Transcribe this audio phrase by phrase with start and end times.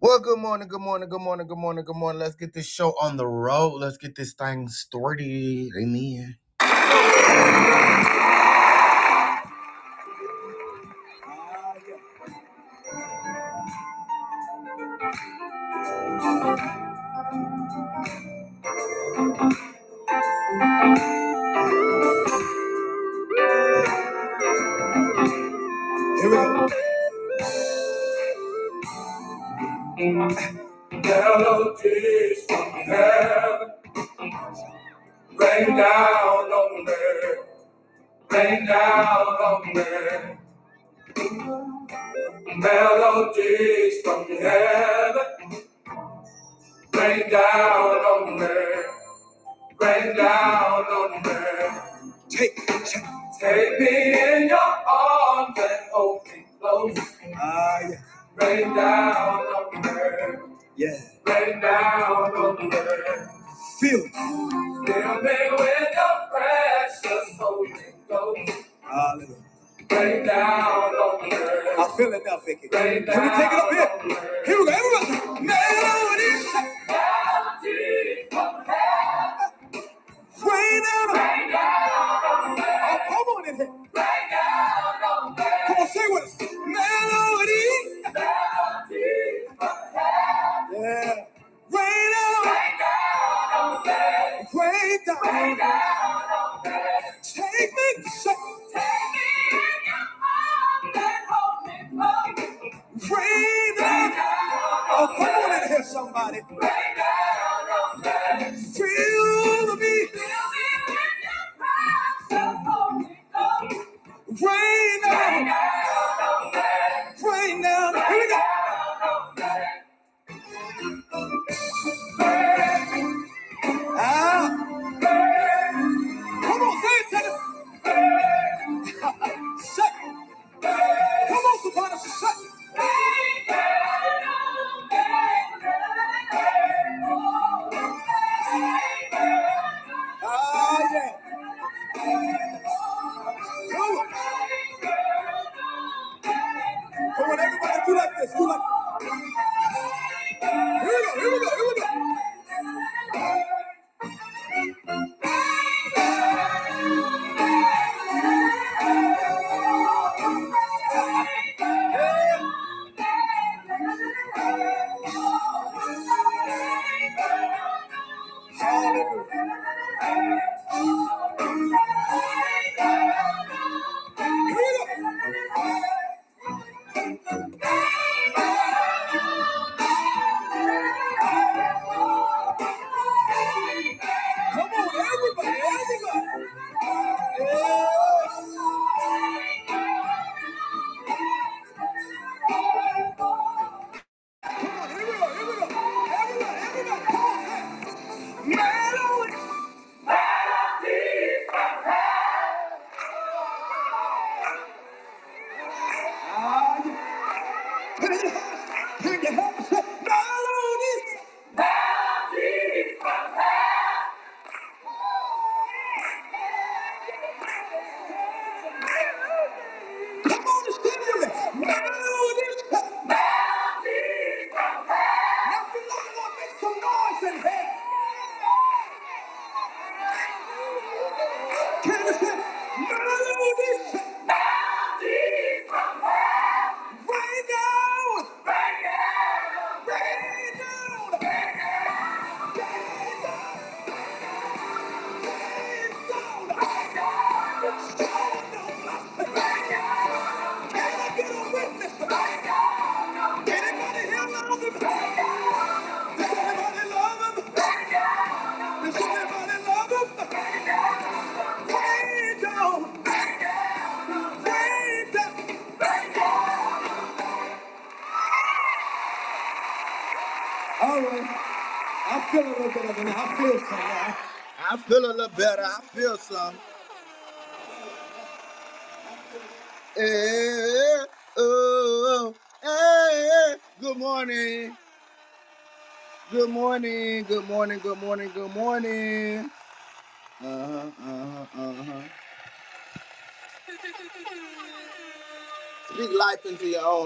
[0.00, 2.20] Well, good morning, good morning, good morning, good morning, good morning.
[2.20, 3.82] Let's get this show on the road.
[3.82, 5.70] Let's get this thing started.
[5.78, 6.38] Amen.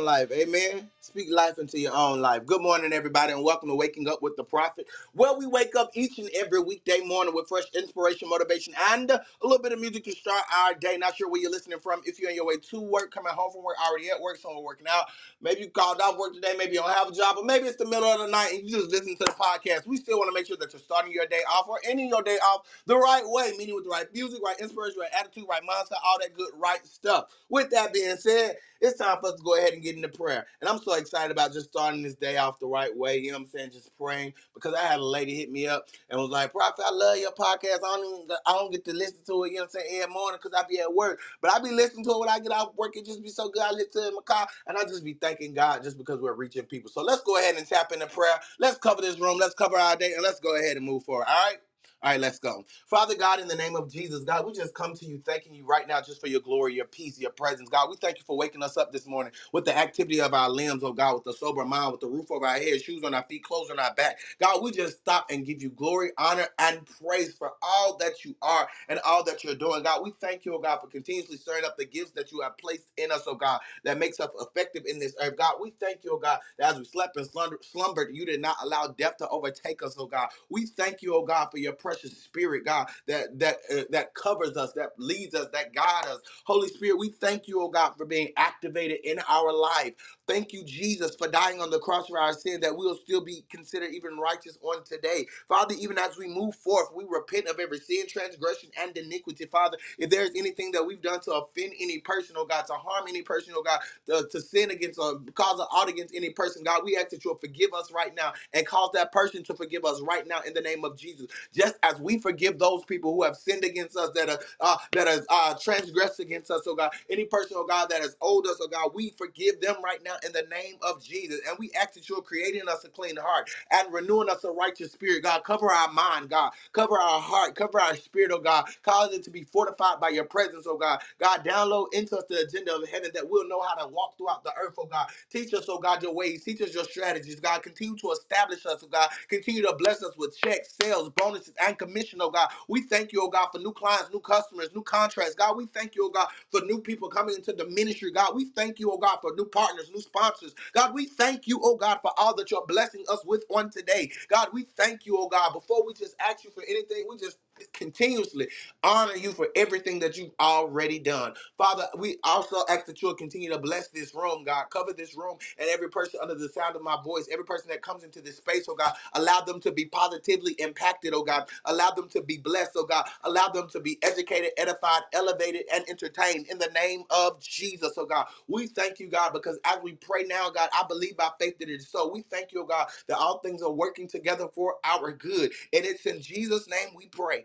[0.07, 0.31] Life.
[0.31, 0.89] Amen.
[1.01, 2.47] Speak life into your own life.
[2.47, 5.91] Good morning, everybody, and welcome to Waking Up with the Prophet, where we wake up
[5.95, 10.05] each and every weekday morning with fresh inspiration, motivation, and a little bit of music
[10.05, 10.97] to start our day.
[10.97, 12.03] Not sure where you're listening from.
[12.05, 14.63] If you're on your way to work, coming home from work, already at work, somewhere
[14.63, 15.07] working out.
[15.41, 16.55] Maybe you called off work today.
[16.57, 18.63] Maybe you don't have a job, or maybe it's the middle of the night and
[18.69, 19.89] you just listen to the podcast.
[19.89, 22.23] We still want to make sure that you're starting your day off or ending your
[22.23, 25.63] day off the right way, meaning with the right music, right inspiration, right attitude, right
[25.63, 27.27] mindset, all that good, right stuff.
[27.49, 28.55] With that being said,
[28.87, 30.47] it's time for us to go ahead and get into prayer.
[30.61, 33.19] And I'm so excited about just starting this day off the right way.
[33.19, 33.73] You know what I'm saying?
[33.73, 36.93] Just praying because I had a lady hit me up and was like, Prophet, I
[36.93, 37.77] love your podcast.
[37.85, 40.03] I don't, even, I don't get to listen to it, you know what I'm saying,
[40.03, 41.21] every morning because I be at work.
[41.43, 42.97] But I be listening to it when I get off work.
[42.97, 43.63] It just be so good.
[43.63, 46.21] I listen to it in my car and I just be thanking God just because
[46.21, 46.91] we're reaching people.
[46.91, 48.39] So let's go ahead and tap into prayer.
[48.61, 49.39] Let's cover this room.
[49.39, 51.27] Let's cover our day and let's go ahead and move forward.
[51.29, 51.59] All right?
[52.03, 52.65] All right, let's go.
[52.87, 55.67] Father God, in the name of Jesus, God, we just come to you thanking you
[55.67, 57.69] right now just for your glory, your peace, your presence.
[57.69, 60.49] God, we thank you for waking us up this morning with the activity of our
[60.49, 63.15] limbs, oh God, with the sober mind, with the roof over our head, shoes on
[63.15, 64.19] our feet, clothes on our back.
[64.41, 68.37] God, we just stop and give you glory, honor, and praise for all that you
[68.43, 69.83] are and all that you're doing.
[69.83, 72.57] God, we thank you, oh God, for continuously stirring up the gifts that you have
[72.59, 75.37] placed in us, oh God, that makes us effective in this earth.
[75.37, 78.41] God, we thank you, oh God, that as we slept and slumber- slumbered, you did
[78.41, 80.29] not allow death to overtake us, oh God.
[80.51, 84.57] We thank you, oh God, for your precious spirit, God, that that uh, that covers
[84.57, 86.21] us, that leads us, that guides us.
[86.47, 89.95] Holy Spirit, we thank you, oh God, for being activated in our life.
[90.29, 93.21] Thank you, Jesus, for dying on the cross for our sin, that we will still
[93.21, 95.27] be considered even righteous on today.
[95.49, 99.47] Father, even as we move forth, we repent of every sin, transgression, and iniquity.
[99.47, 103.07] Father, if there's anything that we've done to offend any person, oh God, to harm
[103.09, 106.65] any person, oh God, to, to sin against or cause an ought against any person,
[106.65, 109.85] God, we ask that you'll forgive us right now and cause that person to forgive
[109.85, 111.29] us right now in the name of Jesus.
[111.55, 115.09] Just as we forgive those people who have sinned against us, that are uh, that
[115.09, 118.59] has uh, transgressed against us, oh God, any person, oh God, that has owed us,
[118.63, 121.41] oh God, we forgive them right now in the name of Jesus.
[121.49, 124.93] And we ask that you're creating us a clean heart and renewing us a righteous
[124.93, 125.45] spirit, God.
[125.45, 126.53] Cover our mind, God.
[126.73, 127.57] Cover our heart.
[127.57, 128.67] Cover our spirit, oh God.
[128.83, 131.01] Cause it to be fortified by your presence, oh God.
[131.21, 134.45] God, download into us the agenda of heaven that we'll know how to walk throughout
[134.45, 135.09] the earth, oh God.
[135.31, 136.45] Teach us, oh God, your ways.
[136.45, 137.63] Teach us your strategies, God.
[137.63, 139.11] Continue to establish us, oh God.
[139.29, 142.49] Continue to bless us with checks, sales, bonuses, and commission, oh God.
[142.69, 145.35] We thank you, oh God, for new clients, new customers, new contracts.
[145.35, 148.13] God, we thank you, oh God, for new people coming into the ministry.
[148.13, 150.55] God, we thank you, oh God, for new partners, new sponsors.
[150.75, 154.11] God, we thank you, oh God, for all that you're blessing us with on today.
[154.29, 155.53] God, we thank you, oh God.
[155.55, 157.39] Before we just ask you for anything, we just
[157.75, 158.49] continuously
[158.85, 161.35] honor you for everything that you've already done.
[161.59, 164.67] Father, we also ask that you'll continue to bless this room, God.
[164.71, 167.83] Cover this room and every person under the sound of my voice, every person that
[167.83, 168.95] comes into this space, oh God.
[169.15, 171.49] Allow them to be positively impacted, oh God.
[171.67, 173.07] Allow them to be blessed, oh God.
[173.25, 178.07] Allow them to be educated, edified, elevated, and entertained in the name of Jesus, oh
[178.07, 178.27] God.
[178.49, 181.71] We thank you, God, because as we pray now, God, I believe by faith that
[181.71, 182.11] it is so.
[182.13, 185.53] We thank you, oh God, that all things are working together for our good.
[185.73, 187.45] And it's in Jesus' name we pray.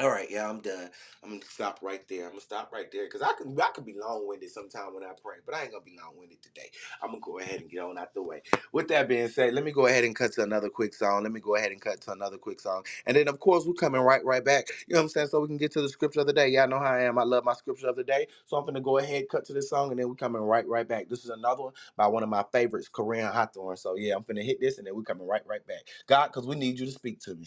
[0.00, 0.90] All right, yeah, I'm done.
[1.22, 2.24] I'm gonna stop right there.
[2.24, 5.04] I'm gonna stop right there because I can I can be long winded sometime when
[5.04, 6.70] I pray, but I ain't gonna be long winded today.
[7.02, 8.42] I'm gonna go ahead and get on out the way.
[8.72, 11.22] With that being said, let me go ahead and cut to another quick song.
[11.22, 13.74] Let me go ahead and cut to another quick song, and then of course we're
[13.74, 14.66] coming right right back.
[14.88, 15.28] You know what I'm saying?
[15.28, 16.48] So we can get to the scripture of the day.
[16.48, 17.20] Y'all know how I am.
[17.20, 18.26] I love my scripture of the day.
[18.46, 20.88] So I'm gonna go ahead cut to this song, and then we're coming right right
[20.88, 21.08] back.
[21.08, 23.78] This is another one by one of my favorites, Koryn Hawthorne.
[23.78, 25.82] So yeah, I'm gonna hit this, and then we're coming right right back.
[26.08, 27.46] God, because we need you to speak to me.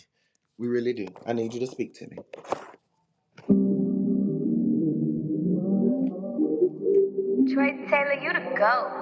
[0.61, 1.07] We really do.
[1.25, 2.17] I need you to speak to me.
[7.51, 9.01] Troy Taylor, you the go.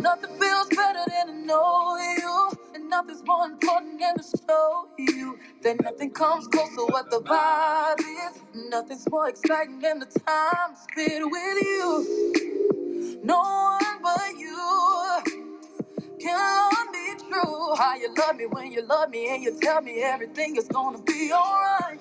[0.00, 1.83] Nothing feels better than to know you, and
[2.96, 8.00] nothing's more important than to show you that nothing comes close to what the vibe
[8.00, 8.42] is.
[8.70, 12.24] Nothing's more exciting than the time spent with you.
[13.24, 15.20] No one but you
[16.20, 17.74] can love me true.
[17.76, 21.02] How you love me when you love me, and you tell me everything is gonna
[21.02, 22.00] be alright.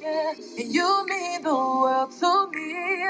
[0.00, 3.06] Yeah, and you mean the world to me.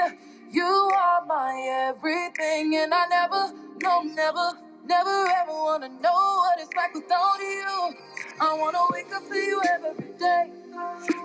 [0.51, 4.51] You are my everything, and I never, no, never,
[4.87, 7.95] never ever wanna know what it's like without you.
[8.41, 10.51] I wanna wake up to you every day.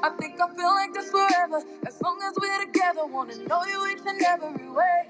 [0.03, 1.63] I think I feel like this forever.
[1.87, 5.09] As long as we're together, wanna know you each and every way.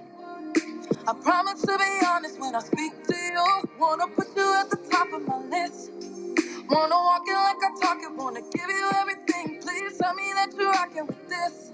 [1.08, 3.46] I promise to be honest when I speak to you.
[3.78, 5.92] Wanna put you at the top of my list.
[6.70, 9.60] Wanna walk it like I talk it, wanna give you everything.
[9.62, 11.72] Please tell me that you're rocking with this.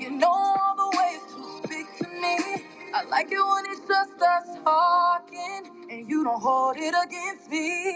[0.00, 2.67] You know all the ways to speak to me.
[2.94, 7.94] I like it when it's just us talking, and you don't hold it against me.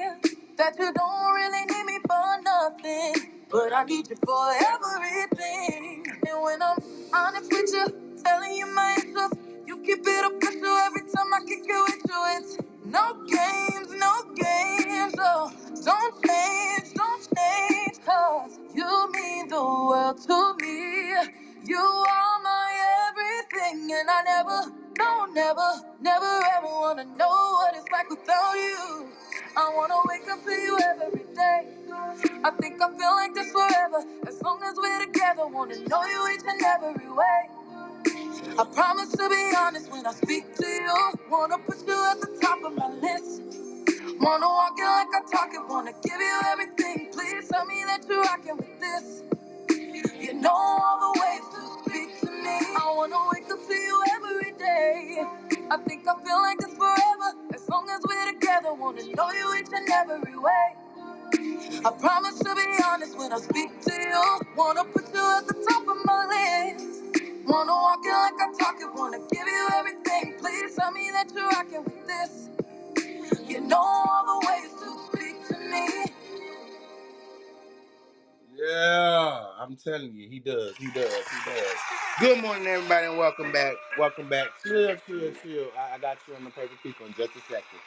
[0.58, 6.06] That you don't really need me for nothing, but I need you for everything.
[6.28, 6.78] And when I'm
[7.14, 9.32] honest with you, telling you my issues,
[9.66, 12.24] you keep it official every time I kick it with you.
[12.38, 15.14] It's no games, no games.
[15.18, 15.52] Oh,
[15.84, 21.41] don't change, don't change, cause you mean the world to me.
[21.64, 22.70] You are my
[23.10, 29.08] everything, and I never, no, never, never ever wanna know what it's like without you.
[29.56, 31.68] I wanna wake up to you every day.
[32.44, 35.46] I think I feel like this forever, as long as we're together.
[35.46, 37.42] Wanna know you each and every way.
[38.58, 41.12] I promise to be honest when I speak to you.
[41.30, 43.42] Wanna put you at the top of my list.
[44.20, 45.62] Wanna walk it like I talk it.
[45.68, 47.10] Wanna give you everything.
[47.12, 49.22] Please tell me that you're rocking with this.
[50.42, 52.58] Know all the ways to speak to me.
[52.76, 55.24] I wanna wake up to you every day.
[55.70, 57.30] I think I feel like this forever.
[57.54, 60.68] As long as we're together, wanna know you each and every way.
[61.84, 64.40] I promise to be honest when I speak to you.
[64.56, 67.02] Wanna put you at the top of my list.
[67.46, 68.90] Wanna walk it like I talk it.
[68.94, 70.36] Wanna give you everything.
[70.40, 72.50] Please tell me that you're rocking with this.
[73.48, 76.12] You know all the ways to speak to me.
[78.62, 80.76] Yeah, I'm telling you, he does.
[80.78, 81.12] He does.
[81.12, 81.76] He does.
[82.20, 83.74] Good morning, everybody, and welcome back.
[83.98, 84.48] Welcome back.
[84.66, 85.68] Chill, chill, chill.
[85.78, 87.80] I, I got you on the paper people in just a second.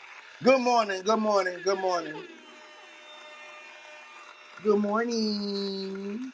[0.43, 1.03] Good morning.
[1.03, 1.59] Good morning.
[1.65, 2.15] Good morning.
[4.63, 6.33] Good morning.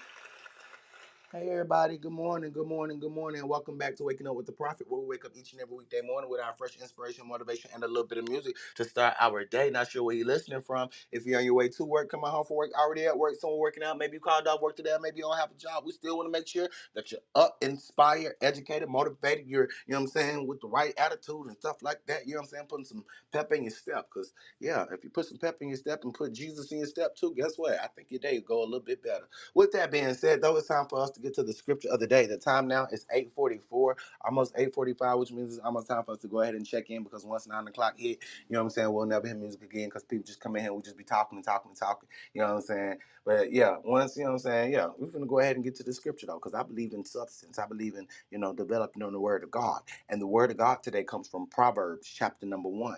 [1.31, 4.47] Hey everybody, good morning, good morning, good morning, and welcome back to Waking Up with
[4.47, 7.27] the Prophet, where we wake up each and every weekday morning with our fresh inspiration,
[7.27, 9.69] motivation, and a little bit of music to start our day.
[9.69, 10.89] Not sure where you're listening from.
[11.11, 13.59] If you're on your way to work, coming home from work, already at work, someone
[13.59, 15.83] working out, maybe you called off work today, maybe you don't have a job.
[15.85, 19.47] We still want to make sure that you're up, inspired, educated, motivated.
[19.47, 22.27] You're, you know what I'm saying, with the right attitude and stuff like that.
[22.27, 22.67] You know what I'm saying?
[22.69, 24.07] Putting some pep in your step.
[24.13, 26.87] Because, yeah, if you put some pep in your step and put Jesus in your
[26.87, 27.79] step too, guess what?
[27.83, 29.19] I think your day will go a little bit better.
[29.55, 32.01] With that being said, though, it's time for us to get to the scripture of
[32.01, 32.27] the day.
[32.27, 36.29] The time now is 844, almost 845, which means it's almost time for us to
[36.29, 38.93] go ahead and check in because once 9 o'clock hit, you know what I'm saying,
[38.93, 41.37] we'll never hear music again because people just come in here we just be talking
[41.37, 42.97] and talking and talking, you know what I'm saying?
[43.25, 45.75] But yeah, once, you know what I'm saying, yeah, we're to go ahead and get
[45.77, 47.59] to the scripture, though, because I believe in substance.
[47.59, 49.81] I believe in, you know, developing on the word of God.
[50.09, 52.97] And the word of God today comes from Proverbs chapter number 1.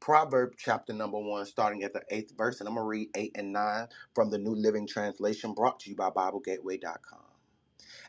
[0.00, 3.52] Proverbs chapter number 1, starting at the 8th verse, and I'm to read 8 and
[3.52, 7.19] 9 from the New Living Translation brought to you by BibleGateway.com.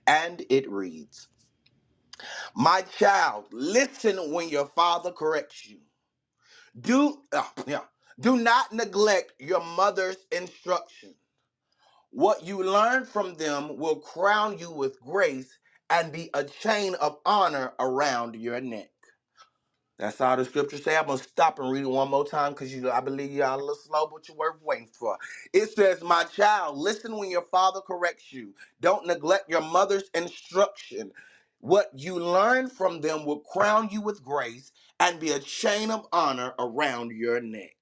[0.08, 1.28] And it reads,
[2.56, 5.80] My child, listen when your father corrects you.
[6.80, 7.82] Do uh, yeah,
[8.20, 11.16] do not neglect your mother's instruction.
[12.12, 17.20] What you learn from them will crown you with grace and be a chain of
[17.26, 18.92] honor around your neck.
[20.02, 20.98] That's all the scriptures say.
[20.98, 23.62] I'm gonna stop and read it one more time because you I believe y'all a
[23.62, 25.18] little slow, but you're worth waiting for.
[25.54, 28.56] It says, My child, listen when your father corrects you.
[28.82, 31.14] Don't neglect your mother's instruction.
[31.62, 36.08] What you learn from them will crown you with grace and be a chain of
[36.14, 37.78] honor around your neck.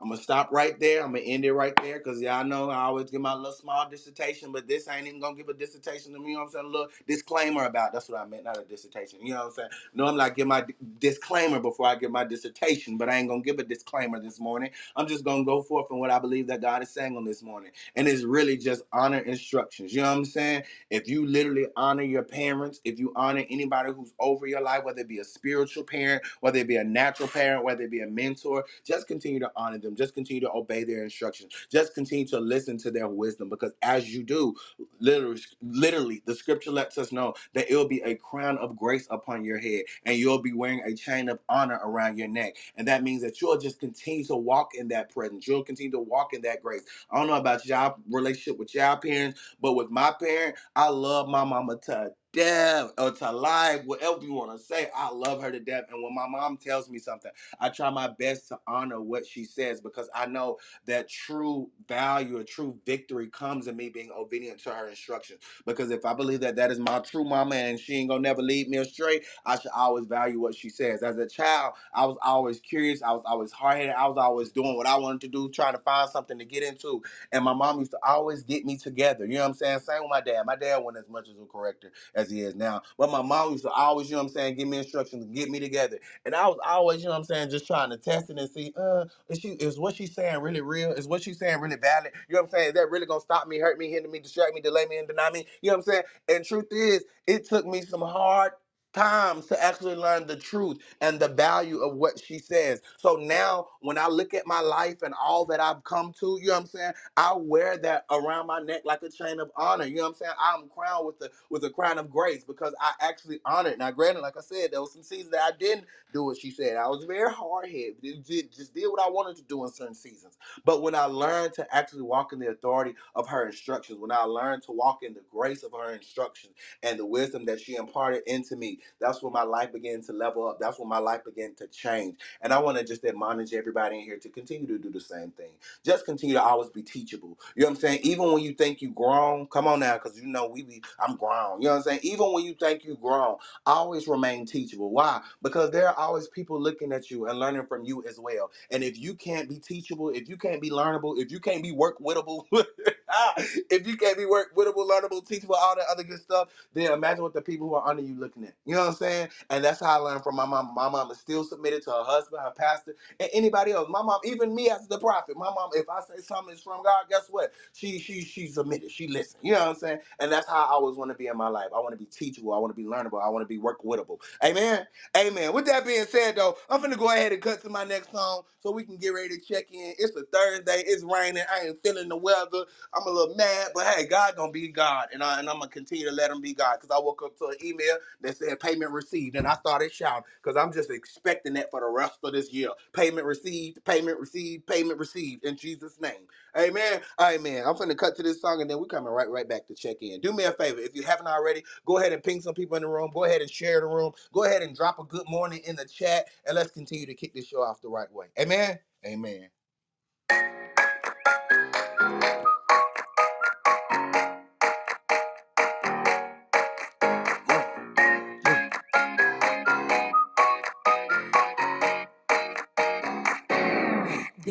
[0.00, 1.02] I'm gonna stop right there.
[1.04, 3.90] I'm gonna end it right there because y'all know I always give my little small
[3.90, 6.30] dissertation, but this ain't even gonna give a dissertation to me.
[6.30, 6.66] You know what I'm saying?
[6.66, 9.20] A little disclaimer about that's what I meant, not a dissertation.
[9.24, 9.70] You know what I'm saying?
[9.94, 13.42] Normally I give my d- disclaimer before I give my dissertation, but I ain't gonna
[13.42, 14.70] give a disclaimer this morning.
[14.96, 17.42] I'm just gonna go forth in what I believe that God is saying on this
[17.42, 19.94] morning, and it's really just honor instructions.
[19.94, 20.64] You know what I'm saying?
[20.90, 25.00] If you literally honor your parents, if you honor anybody who's over your life, whether
[25.00, 28.06] it be a spiritual parent, whether it be a natural parent, whether it be a
[28.06, 29.89] mentor, just continue to honor them.
[29.96, 31.52] Just continue to obey their instructions.
[31.70, 34.54] Just continue to listen to their wisdom because as you do,
[35.00, 39.06] literally, literally, the scripture lets us know that it will be a crown of grace
[39.10, 42.56] upon your head and you'll be wearing a chain of honor around your neck.
[42.76, 45.46] And that means that you'll just continue to walk in that presence.
[45.48, 46.84] You'll continue to walk in that grace.
[47.10, 51.28] I don't know about y'all relationship with y'all parents, but with my parent, I love
[51.28, 54.88] my mama to death or to life, whatever you want to say.
[54.96, 55.84] I love her to death.
[55.90, 59.44] And when my mom tells me something, I try my best to honor what she
[59.44, 64.60] says because I know that true value or true victory comes in me being obedient
[64.64, 65.40] to her instructions.
[65.66, 68.42] Because if I believe that that is my true mama and she ain't gonna never
[68.42, 71.02] lead me astray, I should always value what she says.
[71.02, 74.50] As a child, I was always curious, I was always hard headed, I was always
[74.50, 77.02] doing what I wanted to do, trying to find something to get into.
[77.32, 79.26] And my mom used to always get me together.
[79.26, 79.80] You know what I'm saying?
[79.80, 80.44] Same with my dad.
[80.46, 82.82] My dad wasn't as much as a corrector as he is now.
[82.98, 85.50] But my mom used to always, you know what I'm saying, give me instructions, get
[85.50, 85.98] me together.
[86.26, 88.50] And I was always, you know what I'm saying, just trying to test it and
[88.50, 90.92] see, uh, is she is what she's saying really real?
[90.92, 92.12] Is what she's saying really valid?
[92.28, 92.68] You know what I'm saying?
[92.70, 95.08] Is that really gonna stop me, hurt me, hinder me, distract me, delay me, and
[95.08, 95.46] deny me?
[95.62, 96.04] You know what I'm saying?
[96.28, 98.52] And truth is, it took me some hard
[98.92, 102.82] times to actually learn the truth and the value of what she says.
[102.98, 106.48] So now when I look at my life and all that I've come to, you
[106.48, 106.92] know what I'm saying?
[107.16, 109.86] I wear that around my neck like a chain of honor.
[109.86, 110.32] You know what I'm saying?
[110.40, 113.78] I'm crowned with the with a crown of grace because I actually honor it.
[113.78, 116.52] Now, granted, like I said, there was some seasons that I didn't do what she
[116.52, 116.76] said.
[116.78, 117.96] I was very hard headed.
[118.26, 120.38] Just did what I wanted to do in certain seasons.
[120.64, 124.24] But when I learned to actually walk in the authority of her instructions, when I
[124.24, 126.54] learned to walk in the grace of her instructions
[126.84, 130.48] and the wisdom that she imparted into me, that's when my life began to level
[130.48, 130.58] up.
[130.60, 132.18] That's when my life began to change.
[132.42, 135.32] And I want to just admonish everybody in here to continue to do the same
[135.32, 135.52] thing
[135.84, 137.38] just continue to always be teachable.
[137.56, 138.00] You know what I'm saying?
[138.02, 141.16] Even when you think you grown, come on now, because you know we be I'm
[141.16, 141.62] grown.
[141.62, 142.00] You know what I'm saying?
[142.02, 144.90] Even when you think you grown, always remain teachable.
[144.90, 145.22] Why?
[145.42, 148.50] Because there are always people looking at you and learning from you as well.
[148.70, 151.72] And if you can't be teachable, if you can't be learnable, if you can't be
[151.72, 152.44] work wittable,
[153.70, 157.34] if you can't be work learnable, teachable, all that other good stuff, then imagine what
[157.34, 158.54] the people who are under you looking at.
[158.66, 159.28] You know what I'm saying?
[159.50, 160.74] And that's how I learned from my mom.
[160.74, 163.88] My mom is still submitted to her husband, her pastor and anybody else.
[163.90, 166.82] My mom, even me as the prophet, my mom, if I say something is from
[166.84, 167.52] God, guess what?
[167.74, 168.90] She she she's submitted.
[168.90, 169.38] She listens.
[169.42, 169.98] You know what I'm saying?
[170.20, 171.68] And that's how I always want to be in my life.
[171.74, 172.54] I want to be teachable.
[172.54, 173.22] I want to be learnable.
[173.24, 174.18] I want to be work wittable.
[174.44, 174.86] Amen.
[175.16, 175.52] Amen.
[175.54, 178.42] With that being said, though, I'm gonna go ahead and cut to my next song
[178.60, 179.94] so we can get ready to check in.
[179.98, 180.82] It's a Thursday.
[180.86, 181.44] It's raining.
[181.52, 182.64] I ain't feeling the weather.
[183.00, 185.70] I'm a little mad, but hey, God gonna be God, and I and I'm gonna
[185.70, 186.80] continue to let Him be God.
[186.80, 190.24] Cause I woke up to an email that said payment received, and I started shouting
[190.42, 192.70] because I'm just expecting that for the rest of this year.
[192.94, 196.28] Payment received, payment received, payment received in Jesus' name.
[196.58, 197.00] Amen.
[197.20, 197.64] Amen.
[197.66, 199.98] I'm finna cut to this song, and then we're coming right right back to check
[200.02, 200.20] in.
[200.20, 202.82] Do me a favor if you haven't already, go ahead and ping some people in
[202.82, 203.10] the room.
[203.14, 204.12] Go ahead and share the room.
[204.34, 207.34] Go ahead and drop a good morning in the chat, and let's continue to kick
[207.34, 208.26] this show off the right way.
[208.40, 208.78] Amen.
[209.06, 209.48] Amen.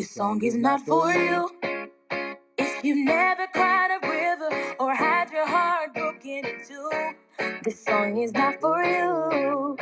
[0.10, 1.52] This song is not for you
[2.58, 6.89] if you never cried a river or had your heart broken in two.
[7.63, 9.78] This song is not for you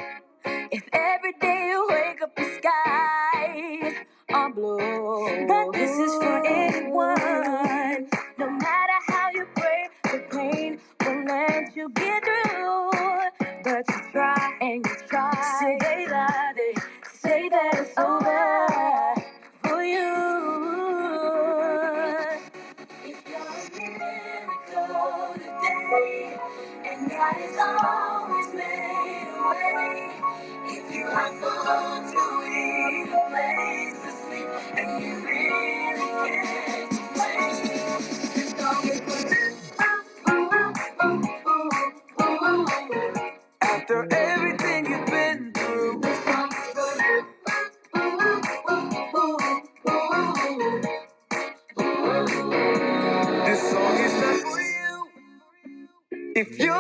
[0.72, 3.96] if every day you wake up the skies
[4.34, 5.48] are blue.
[5.48, 8.10] But this is for anyone,
[8.40, 12.92] no matter how you pray, the pain won't let you get through.
[13.64, 15.58] But you try and you try.
[15.62, 16.74] Say lie, they
[17.14, 18.37] say that it's over
[43.62, 46.20] After everything you've been through, this
[53.72, 54.14] song is.
[54.22, 55.10] Not for you.
[56.36, 56.72] If you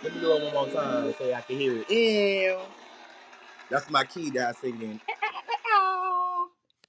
[0.02, 1.90] Let me do it one more time so I can hear it.
[1.90, 2.60] Ew.
[3.70, 5.00] That's my key that I sing in.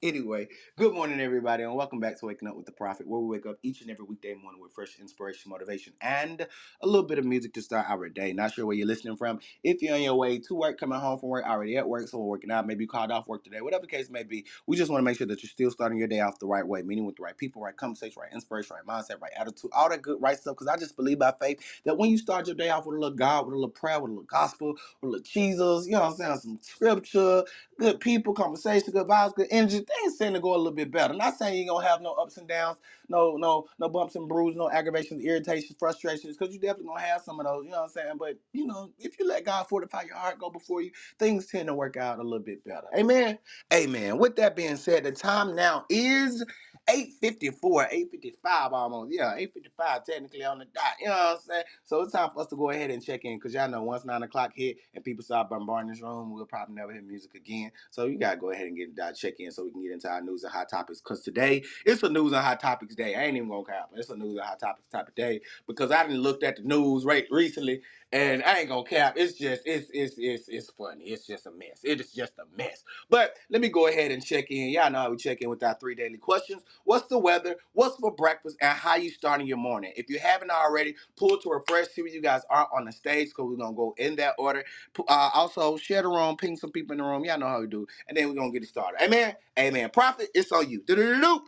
[0.03, 3.29] Anyway, good morning, everybody, and welcome back to Waking Up with the Prophet, where we
[3.29, 6.47] wake up each and every weekday morning with fresh inspiration, motivation, and
[6.83, 8.31] a little bit of music to start our day.
[8.31, 9.39] Not sure where you're listening from.
[9.65, 12.19] If you're on your way to work, coming home from work, already at work, so
[12.19, 14.77] we're working out, maybe you called off work today, whatever the case may be, we
[14.77, 16.83] just want to make sure that you're still starting your day off the right way,
[16.83, 20.03] meaning with the right people, right conversation, right inspiration, right mindset, right attitude, all that
[20.03, 20.55] good, right stuff.
[20.57, 22.99] Because I just believe by faith that when you start your day off with a
[23.01, 25.93] little God, with a little prayer, with a little gospel, with a little Jesus, you
[25.93, 27.43] know what I'm saying, some scripture,
[27.79, 29.81] good people, conversation, good vibes, good energy.
[30.01, 31.13] Things tend to go a little bit better.
[31.13, 32.77] Not saying you're gonna have no ups and downs,
[33.09, 37.21] no, no, no bumps and bruises, no aggravations, irritations, frustrations, because you definitely gonna have
[37.23, 38.17] some of those, you know what I'm saying?
[38.19, 41.67] But you know, if you let God fortify your heart, go before you, things tend
[41.67, 42.87] to work out a little bit better.
[42.97, 43.39] Amen.
[43.73, 44.17] Amen.
[44.17, 46.45] With that being said, the time now is
[46.89, 49.13] 854, 855 almost.
[49.13, 50.83] Yeah, 855 technically on the dot.
[50.99, 51.63] You know what I'm saying?
[51.85, 54.05] So it's time for us to go ahead and check in because y'all know once
[54.05, 57.71] nine o'clock hit and people start bombarding this room, we'll probably never hear music again.
[57.91, 59.91] So you gotta go ahead and get that uh, check in so we can get
[59.93, 61.01] into our news and hot topics.
[61.01, 63.15] Cause today it's a news and hot topics day.
[63.15, 63.89] I ain't even gonna cap.
[63.95, 66.63] It's a news and hot topics type of day because I didn't looked at the
[66.63, 67.81] news right recently
[68.13, 69.15] and I ain't gonna cap.
[69.17, 71.05] It's just it's it's it's it's funny.
[71.05, 71.81] It's just a mess.
[71.83, 72.85] It is just a mess.
[73.11, 74.69] But let me go ahead and check in.
[74.71, 76.63] Y'all know how we check in with our three daily questions.
[76.85, 77.57] What's the weather?
[77.73, 78.57] What's for breakfast?
[78.61, 79.93] And how you starting your morning?
[79.97, 81.89] If you haven't already, pull to refresh.
[81.89, 84.65] See where you guys are on the stage because we're gonna go in that order.
[85.09, 87.25] Uh, also, share the room, ping some people in the room.
[87.25, 87.87] Y'all know how we do.
[88.09, 89.03] And then we're gonna get it started.
[89.03, 89.35] Amen.
[89.59, 89.91] Amen.
[89.91, 90.83] Prophet, it's on you.
[90.87, 91.41] Do-do-do-do.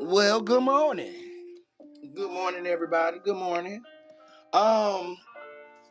[0.00, 1.29] Well, good morning.
[2.14, 3.18] Good morning, everybody.
[3.20, 3.82] Good morning.
[4.52, 5.18] Um,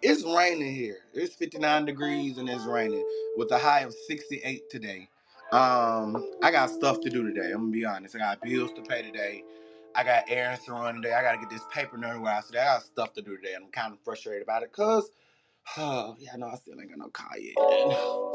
[0.02, 1.00] it's raining here.
[1.14, 3.06] It's 59 degrees and it's raining
[3.38, 5.10] with a high of 68 today.
[5.52, 7.52] Um, I got stuff to do today.
[7.52, 8.16] I'm gonna be honest.
[8.16, 9.44] I got bills to pay today.
[9.96, 11.14] I got errands to run today.
[11.14, 12.60] I gotta get this paper nowhere today.
[12.60, 13.56] I got stuff to do today.
[13.56, 15.12] I'm kind of frustrated about it because
[15.78, 17.56] Oh, yeah, no, I still ain't got no car yet.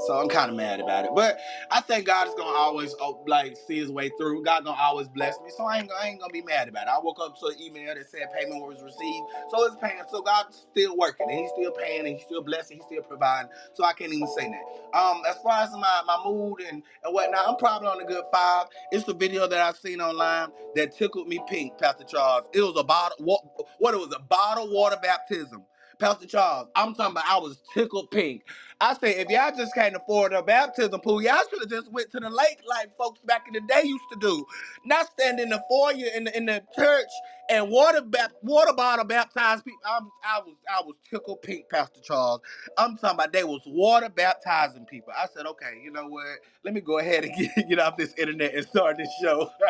[0.07, 1.13] So I'm kind of mad about it.
[1.15, 1.39] But
[1.71, 4.45] I think God is gonna always oh, like see his way through.
[4.45, 5.51] God gonna always bless me.
[5.57, 6.91] So I ain't, I ain't gonna be mad about it.
[6.91, 9.27] I woke up to an email that said payment was received.
[9.51, 10.03] So it's paying.
[10.11, 13.51] So God's still working and he's still paying and he's still blessing, he's still providing.
[13.75, 14.99] So I can't even say that.
[14.99, 18.25] Um, as far as my, my mood and, and whatnot, I'm probably on a good
[18.33, 18.67] five.
[18.93, 22.47] It's a video that I've seen online that tickled me pink, Pastor Charles.
[22.55, 23.43] It was a bottle what,
[23.79, 25.63] what it was a bottle water baptism.
[25.99, 28.45] Pastor Charles, I'm talking about I was tickled pink.
[28.81, 32.11] I say if y'all just can't afford a baptism pool, y'all should have just went
[32.13, 34.47] to the lake like folks back in the day used to do.
[34.87, 37.09] Not stand in the foyer in the in the church
[37.51, 39.81] and water bap- water bottle baptize people.
[39.87, 42.43] I'm, I was I was tickled pink, Pastor Charles.
[42.79, 45.13] I'm talking about they was water baptizing people.
[45.17, 46.27] I said, okay, you know what?
[46.65, 49.51] Let me go ahead and get, get off this internet and start this show.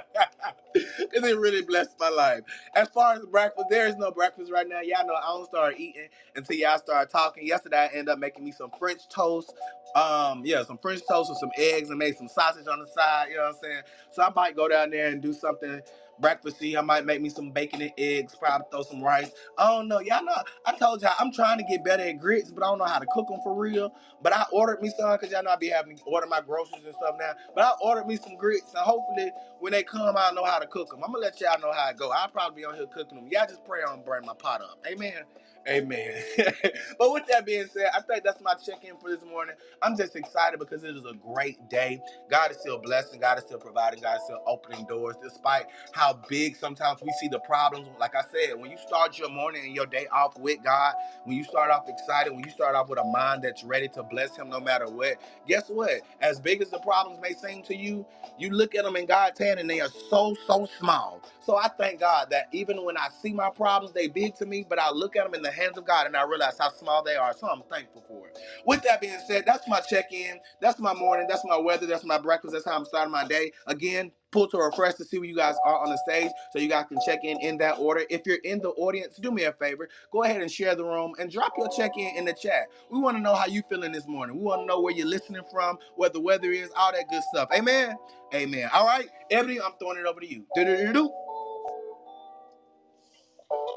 [0.99, 2.43] Because it really blessed my life.
[2.75, 4.81] As far as breakfast, there is no breakfast right now.
[4.81, 7.47] Y'all know I don't start eating until y'all start talking.
[7.47, 9.55] Yesterday, I ended up making me some French toast.
[9.97, 13.29] Um, yeah, some French toast with some eggs and made some sausage on the side.
[13.31, 13.83] You know what I'm saying?
[14.13, 15.81] So I might go down there and do something
[16.23, 16.77] breakfasty.
[16.79, 18.35] I might make me some bacon and eggs.
[18.37, 19.33] Probably throw some rice.
[19.59, 20.01] I don't know.
[20.01, 20.35] Y'all know.
[20.67, 23.01] I told y'all I'm trying to get better at grits, but I don't know how
[23.01, 23.93] to cook them for real.
[24.23, 26.85] But I ordered me some because y'all know I be having to order my groceries
[26.87, 27.33] and stuff now.
[27.55, 30.67] But I ordered me some grits, and hopefully when they come, I know how to
[30.67, 31.01] cook them.
[31.05, 32.13] I'm gonna let y'all know how it go.
[32.13, 33.29] I'll probably be on here cooking them.
[33.31, 34.79] Y'all just pray on burn my pot up.
[34.91, 35.25] Amen.
[35.69, 36.13] Amen.
[36.99, 39.55] but with that being said, I think that's my check-in for this morning.
[39.81, 42.01] I'm just excited because it is a great day.
[42.31, 46.19] God is still blessing, God is still providing, God is still opening doors, despite how
[46.29, 47.89] big sometimes we see the problems.
[48.01, 51.37] Like I said, when you start your morning and your day off with God, when
[51.37, 54.37] you start off excited, when you start off with a mind that's ready to bless
[54.37, 55.15] Him no matter what,
[55.47, 56.01] guess what?
[56.21, 58.05] As big as the problems may seem to you,
[58.39, 61.23] you look at them in God's hand and they are so, so small.
[61.45, 64.67] So I thank God that even when I see my problems, they big to me,
[64.69, 67.05] but I look at them in the hands of God and I realize how small
[67.05, 67.35] they are.
[67.35, 68.39] So I'm thankful for it.
[68.67, 70.41] With that being said, that's my check-in.
[70.61, 71.27] That's my morning.
[71.29, 71.87] That's my weather.
[71.87, 72.55] That's my breakfast.
[72.55, 73.53] That's how I'm starting my day.
[73.69, 76.69] Again, pull to refresh to see where you guys are on the stage so you
[76.69, 78.03] guys can check in in that order.
[78.11, 79.89] If you're in the audience, do me a favor.
[80.13, 82.69] Go ahead and share the room and drop your check-in in the chat.
[82.91, 84.37] We want to know how you feeling this morning.
[84.39, 87.23] We want to know where you're listening from, what the weather is, all that good
[87.33, 87.49] stuff.
[87.57, 87.97] Amen.
[88.35, 88.69] Amen.
[88.75, 90.45] All right, Ebony, I'm throwing it over to you.
[90.57, 91.11] Do-do-do-do.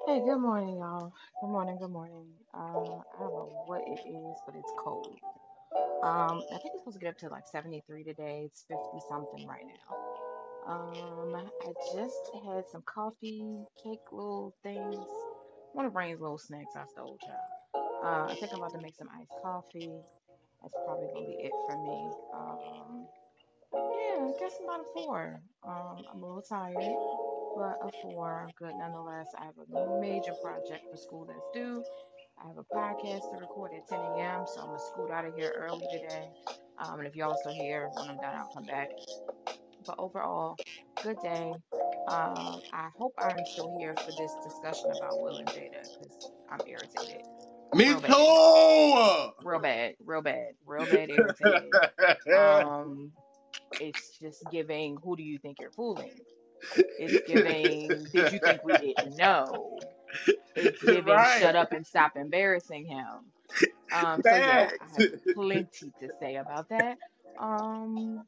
[0.08, 1.12] Hey, good morning, y'all.
[1.42, 2.28] Good morning, good morning.
[2.54, 5.20] Uh, I don't know what it is, but it's cold.
[6.02, 8.44] Um, I think it's supposed to get up to like 73 today.
[8.46, 10.74] It's 50 something right now.
[10.74, 15.06] Um, I just had some coffee, cake, little things.
[15.74, 17.38] One of Rain's little snacks I stole, child.
[18.02, 19.92] Uh, I think I'm about to make some iced coffee.
[20.62, 22.08] That's probably gonna be it for me.
[22.34, 23.08] Um,
[23.74, 25.42] yeah, I guess about a four.
[25.68, 26.80] Um, I'm a little tired,
[27.58, 28.46] but a four.
[28.46, 29.28] I'm good nonetheless.
[29.38, 31.84] I have a major project for school that's due.
[32.44, 35.36] I have a podcast to record at 10 a.m., so I'm gonna scoot out of
[35.36, 36.30] here early today.
[36.78, 38.90] Um, and if y'all still here when I'm done, I'll come back.
[39.86, 40.56] But overall,
[41.02, 41.54] good day.
[42.08, 46.62] Um, I hope I'm still here for this discussion about Will and Jada because I'm
[46.68, 47.24] irritated.
[47.74, 48.12] Me Real bad.
[48.12, 49.48] too.
[49.48, 49.96] Real bad.
[50.06, 50.48] Real bad.
[50.66, 51.74] Real bad irritated.
[52.34, 53.12] Um,
[53.82, 56.12] it's just giving who do you think you're fooling?
[56.98, 59.88] It's giving did you think we didn't know?
[60.56, 61.24] It's giving Right.
[61.24, 63.32] shut up and stop embarrassing him.
[63.92, 66.98] Um, so yeah, I have plenty to say about that.
[67.38, 68.26] Um,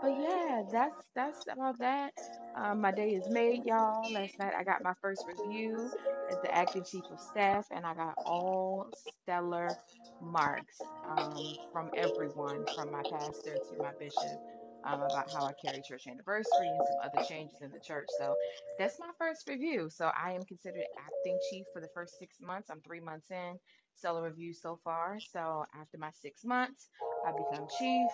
[0.00, 2.12] but yeah, that's that's about that.
[2.54, 4.10] Um, my day is made, y'all.
[4.12, 5.92] Last night I got my first review
[6.28, 8.88] as the acting chief of staff, and I got all
[9.22, 9.78] stellar
[10.20, 14.40] marks um, from everyone, from my pastor to my bishop,
[14.84, 18.10] um, about how I carry church anniversary and some other changes in the church.
[18.10, 18.36] So
[18.78, 19.90] that's my first review.
[19.90, 22.70] So I am considered acting chief for the first six months.
[22.70, 23.58] I'm three months in,
[23.94, 25.18] stellar review so far.
[25.20, 26.88] So after my six months,
[27.24, 28.12] I become chief,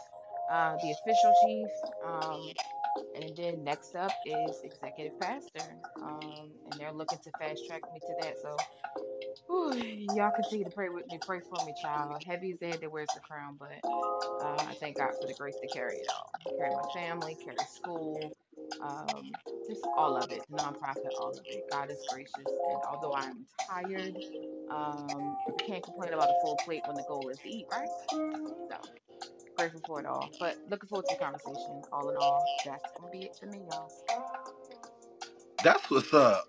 [0.49, 1.71] uh, the official chief.
[2.03, 2.55] Um,
[3.15, 5.79] and then next up is executive pastor.
[6.03, 8.39] Um, and they're looking to fast track me to that.
[8.39, 8.57] So
[9.51, 11.19] y'all continue to pray with me.
[11.25, 12.23] Pray for me, child.
[12.27, 13.83] Heavy is the head that wears the crown, but
[14.41, 16.31] uh, I thank God for the grace to carry it all.
[16.59, 18.33] Carry my family, carry school,
[18.81, 21.65] um, just all of it, nonprofit, all of it.
[21.71, 22.53] God is gracious.
[22.65, 24.17] And although I'm tired,
[24.71, 27.89] um, can't complain about a full plate when the goal is to eat, right?
[28.71, 28.79] So
[29.57, 30.31] grateful for it all.
[30.41, 31.83] But looking forward to the conversation.
[31.93, 33.93] All in all, that's gonna be it for me, y'all.
[35.65, 36.47] That's what's up.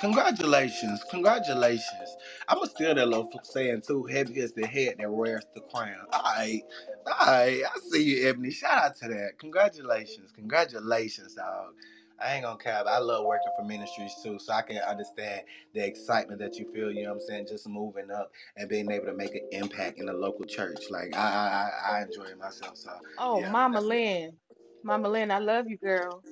[0.00, 1.04] Congratulations.
[1.10, 2.16] Congratulations.
[2.48, 4.04] I'm going to steal that little saying too.
[4.06, 6.06] Heavy is the head that wears the crown.
[6.12, 6.62] All right.
[7.06, 7.62] All right.
[7.64, 8.50] I see you, Ebony.
[8.50, 9.38] Shout out to that.
[9.38, 10.32] Congratulations.
[10.32, 11.74] Congratulations, dog.
[12.20, 12.86] I ain't gonna cap.
[12.88, 15.42] I love working for ministries too, so I can understand
[15.74, 16.90] the excitement that you feel.
[16.92, 17.46] You know what I'm saying?
[17.48, 20.90] Just moving up and being able to make an impact in the local church.
[20.90, 22.78] Like I, I, I I enjoy myself.
[22.78, 23.50] So Oh, yeah.
[23.50, 24.38] Mama Lynn.
[24.82, 26.24] Mama Lynn, I love you, girl.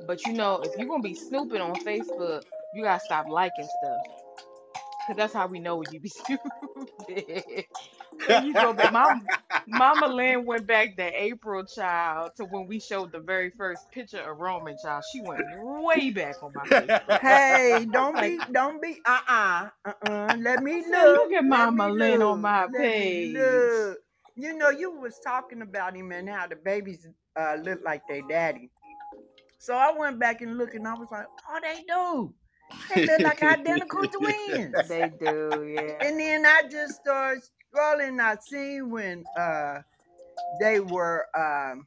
[0.00, 2.42] But you know, if you're gonna be snooping on Facebook,
[2.72, 4.06] you gotta stop liking stuff.
[5.10, 7.66] Cause that's how we know when you be stupid.
[8.28, 8.90] and you go back.
[8.92, 9.30] Mom,
[9.66, 14.20] Mama Lynn went back to April child to when we showed the very first picture
[14.30, 15.04] of Roman child.
[15.04, 17.20] She went way back on my Facebook.
[17.20, 21.12] Hey, don't Like, be, don't be, uh uh-uh, uh, uh Let me I said, look.
[21.12, 23.36] look at Mama me Lynn on my Let me page.
[23.36, 23.98] look.
[24.36, 28.22] You know, you was talking about him and how the babies uh, look like their
[28.22, 28.70] daddy.
[29.58, 32.34] So I went back and looked, and I was like, oh, they do.
[32.94, 34.88] They look like identical twins.
[34.88, 36.06] They do, yeah.
[36.06, 37.42] And then I just started
[37.74, 38.20] scrolling.
[38.20, 39.78] I seen when uh,
[40.60, 41.86] they were um,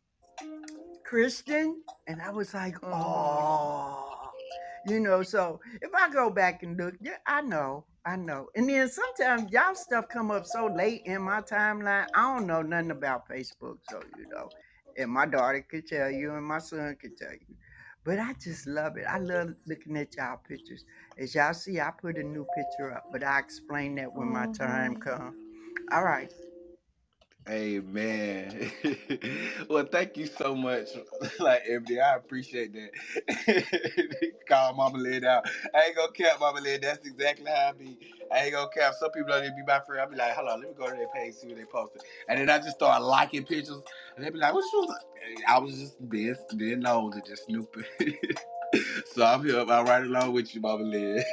[1.06, 4.32] Christian, and I was like, oh,
[4.88, 5.24] you know.
[5.24, 8.48] So if I go back and look, yeah, I know, I know.
[8.56, 12.08] And then sometimes y'all stuff come up so late in my timeline.
[12.14, 14.50] I don't know nothing about Facebook, so you know.
[14.98, 17.56] And my daughter could tell you, and my son could tell you.
[18.06, 19.06] But I just love it.
[19.08, 20.84] I love looking at y'all pictures.
[21.18, 24.48] As y'all see, I put a new picture up, but I explain that when my
[24.48, 25.02] time Mhm.
[25.02, 25.36] comes.
[25.92, 26.32] All right.
[27.50, 28.72] Amen.
[29.70, 30.90] well, thank you so much.
[31.40, 34.36] Like MD, I appreciate that.
[34.50, 35.46] Call Mama Lynn out.
[35.76, 36.82] I ain't gonna cap Mama Lynn.
[36.82, 37.98] That's exactly how I be.
[38.34, 38.94] I ain't gonna cap.
[39.00, 40.02] Some people don't even be my friend.
[40.02, 42.02] I'll be like, hold on, let me go to their page, see what they posted.
[42.30, 43.82] And then I just start liking pictures.
[44.16, 44.98] And they be like, what you was
[45.48, 47.86] I was just being being nosy, just snooping.
[49.14, 49.60] so I'm here.
[49.62, 51.24] I'm right along with you, Mama Lynn.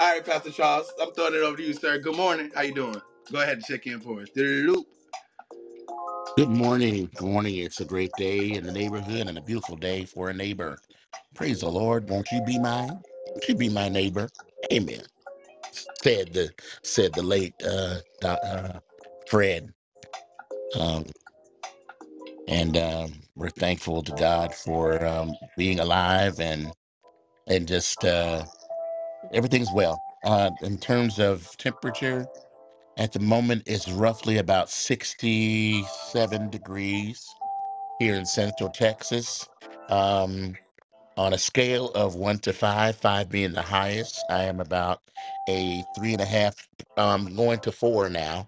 [0.00, 0.92] All right, Pastor Charles.
[1.00, 1.98] I'm throwing it over to you, sir.
[1.98, 2.50] Good morning.
[2.54, 3.00] How you doing?
[3.32, 4.28] Go ahead and check in for us.
[4.34, 4.86] Doo-doo-doo.
[6.40, 7.10] Good morning.
[7.16, 7.56] Good morning.
[7.58, 10.78] It's a great day in the neighborhood and a beautiful day for a neighbor.
[11.34, 12.08] Praise the Lord.
[12.08, 12.98] Won't you be mine?
[13.26, 14.26] Won't you be my neighbor?
[14.72, 15.02] Amen.
[16.02, 16.50] Said the
[16.82, 18.80] said the late uh, doc- uh
[19.28, 19.74] Fred.
[20.78, 21.04] Um,
[22.48, 26.72] and um, we're thankful to God for um, being alive and
[27.48, 28.46] and just uh,
[29.34, 30.02] everything's well.
[30.24, 32.26] Uh, in terms of temperature,
[33.00, 37.26] at the moment it's roughly about 67 degrees
[37.98, 39.48] here in Central Texas.
[39.88, 40.54] Um,
[41.16, 45.00] on a scale of one to five, five being the highest, I am about
[45.48, 46.54] a three and a half,
[46.98, 48.46] um, going to four now.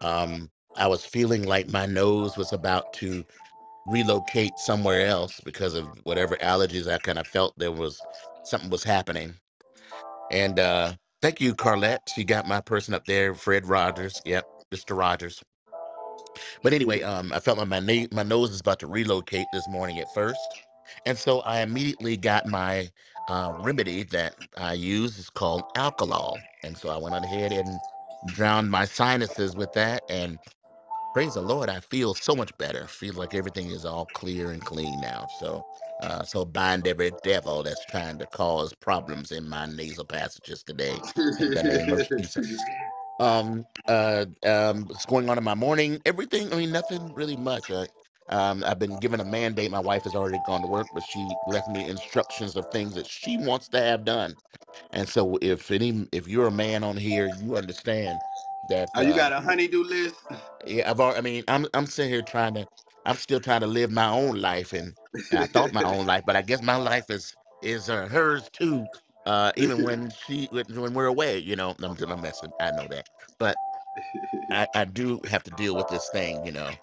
[0.00, 3.24] Um, I was feeling like my nose was about to
[3.88, 8.00] relocate somewhere else because of whatever allergies I kind of felt there was
[8.44, 9.34] something was happening.
[10.30, 12.08] And uh, thank you, Carlette.
[12.08, 14.22] She got my person up there, Fred Rogers.
[14.24, 14.96] Yep, Mr.
[14.98, 15.42] Rogers.
[16.62, 19.68] But anyway, um, I felt like my na- my nose is about to relocate this
[19.68, 20.56] morning at first,
[21.06, 22.90] and so I immediately got my
[23.28, 25.18] uh, remedy that I use.
[25.18, 27.82] is called alcohol, and so I went on ahead and
[28.30, 30.04] drowned my sinuses with that.
[30.10, 30.40] And
[31.14, 32.86] praise the Lord, I feel so much better.
[32.88, 35.26] Feel like everything is all clear and clean now.
[35.30, 35.64] So.
[36.00, 41.04] Uh, so bind every devil that's trying to cause problems in my nasal passages today.
[41.40, 42.56] In the name of Jesus
[43.18, 46.00] um uh um what's going on in my morning?
[46.04, 47.70] Everything i mean nothing really much.
[47.70, 47.86] Uh,
[48.28, 49.70] um i've been given a mandate.
[49.70, 53.06] My wife has already gone to work but she left me instructions of things that
[53.06, 54.36] she wants to have done.
[54.92, 58.24] And so if any if you're a man on here you understand
[58.68, 60.16] that oh, you uh got a honeydew list?
[60.66, 62.68] yeah i've already, i mean i'm i'm sitting here trying to
[63.04, 64.94] i'm still trying to live my own life and
[65.32, 68.86] i thought my own life but i guess my life is is uh, hers too
[69.26, 72.88] uh even when she when, when we're away you know i'm, I'm messing i know
[72.88, 73.08] that
[73.38, 73.58] but
[74.50, 76.78] I, I do have to deal with this thing, you know,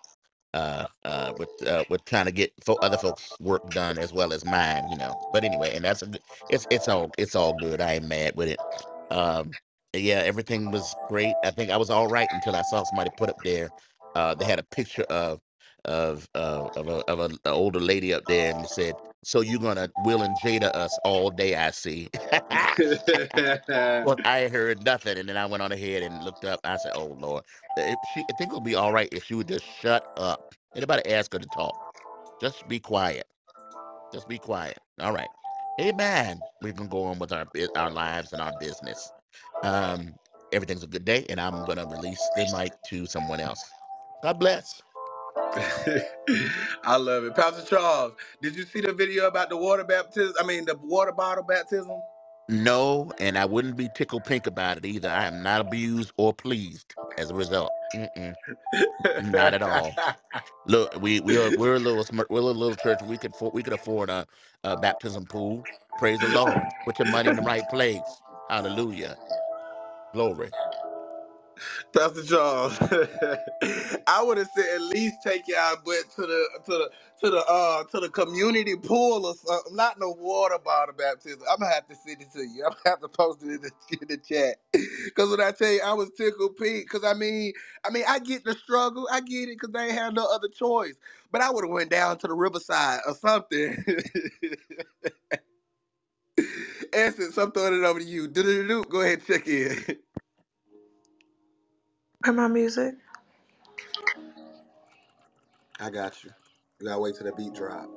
[0.54, 4.34] uh, uh, with uh, with trying to get fo- other folks' work done as well
[4.34, 5.15] as mine, you know.
[5.32, 6.12] But anyway, and that's a.
[6.49, 7.82] It's it's all it's all good.
[7.82, 8.62] I ain't mad with it.
[9.12, 9.58] Um,
[9.93, 11.39] yeah, everything was great.
[11.43, 13.71] I think I was all right until I saw somebody put up there.
[14.15, 15.39] Uh, they had a picture of
[15.86, 19.62] of uh, of a of a, a older lady up there, and said, "So you're
[19.62, 22.10] gonna Will and Jada us all day?" I see.
[24.04, 26.62] Well, I heard nothing, and then I went on ahead and looked up.
[26.63, 27.43] I said, "Oh Lord,
[27.78, 30.56] if she, I think it would be all right if she would just shut up.
[30.76, 31.78] Anybody ask her to talk?
[32.41, 33.28] Just be quiet.
[34.13, 34.80] Just be quiet.
[35.02, 35.32] All right,
[35.82, 36.45] Amen.
[36.62, 39.13] We can go on with our our lives and our business.
[39.63, 40.15] Um,
[40.52, 43.76] everything's a good day, and I'm gonna release the mic to someone else.
[44.24, 44.82] God bless.
[46.84, 47.36] I love it.
[47.36, 50.36] Pastor Charles, did you see the video about the water baptism?
[50.39, 52.02] I mean, the water bottle baptism?
[52.50, 55.10] No, and I wouldn't be tickled pink about it either.
[55.10, 57.74] I am not abused or pleased as a result.
[57.95, 58.36] Mm-mm,
[59.17, 60.00] not at all.
[60.65, 63.02] Look, we we are we're a little we're a little church.
[63.04, 64.28] We could afford, we could afford a,
[64.63, 65.67] a baptism pool.
[65.98, 66.69] Praise the Lord.
[66.86, 68.21] Put your money in the right place.
[68.50, 69.17] Hallelujah.
[70.13, 70.52] Glory.
[71.94, 72.78] Pastor Charles,
[74.08, 76.91] I would have said at least take y'all butt to the to the
[77.22, 79.76] to the uh to the community pool or something.
[79.76, 81.41] Not no water bottle baptism.
[81.52, 82.65] I'm gonna have to send it to you.
[82.65, 84.58] I'm gonna have to post it in the, in the chat.
[85.15, 87.54] Cause when I tell you I was tickled pink, cause I mean
[87.86, 90.50] I mean I get the struggle, I get it, cause they ain't have no other
[90.50, 90.96] choice.
[91.32, 93.84] But I would have went down to the riverside or something.
[96.94, 98.28] Essence, I'm throwing it over to you.
[98.28, 98.86] Do-do-do-do.
[98.89, 99.78] Go ahead, check in.
[102.26, 102.96] Play my music.
[105.80, 106.32] I got you.
[106.82, 107.90] You gotta wait till the beat drop.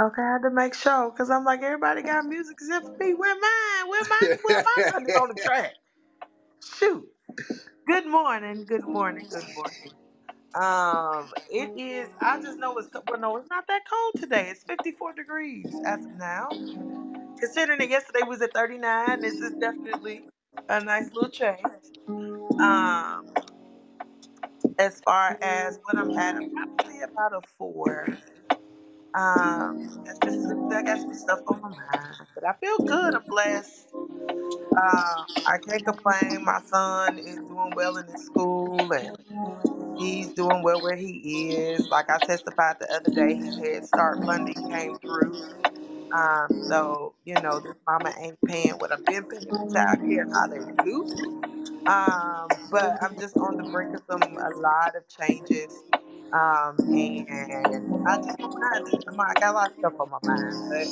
[0.00, 3.14] Okay, I had to make sure because I'm like everybody got music except for me.
[3.14, 3.90] Where mine?
[3.90, 4.38] Where mine?
[4.42, 4.58] where
[5.08, 5.72] is on the track?
[6.78, 7.06] Shoot.
[7.88, 8.66] Good morning.
[8.66, 9.26] Good morning.
[9.30, 9.76] Good morning.
[10.54, 12.10] Um, it is.
[12.20, 13.20] I just know it's well.
[13.20, 14.50] No, it's not that cold today.
[14.50, 16.58] It's 54 degrees as of now.
[17.40, 20.24] Considering that yesterday was at 39, this is definitely
[20.68, 21.58] a nice little change.
[22.60, 23.26] Um,
[24.78, 28.18] as far as what I'm at, I'm probably about a four.
[29.14, 33.14] Um, that's just I got some stuff on my mind, but I feel good.
[33.14, 33.88] I'm blessed.
[34.76, 36.44] Uh, I can't complain.
[36.44, 39.16] My son is doing well in his school, and
[39.96, 41.88] He's doing well where he is.
[41.90, 45.42] Like I testified the other day, his Head Start funding came through.
[46.12, 50.28] Um, so you know, this mama ain't paying what I've been paying for child care.
[50.32, 51.04] Hallelujah.
[51.86, 55.84] Um, but I'm just on the brink of some a lot of changes.
[56.32, 56.84] Um,
[57.28, 60.88] and I just mind I'm- I got a lot of stuff on my mind, but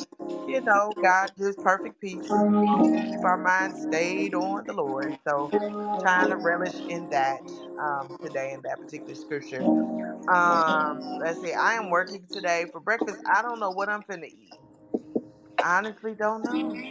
[0.47, 2.47] you know, God gives perfect peace.
[3.11, 5.17] Keep our minds stayed on the Lord.
[5.29, 5.55] So
[6.01, 7.45] trying to relish in that
[7.79, 9.71] um today in that particular scripture.
[10.29, 13.21] Um, let's see, I am working today for breakfast.
[13.27, 14.55] I don't know what I'm finna eat.
[15.65, 16.83] Honestly don't know.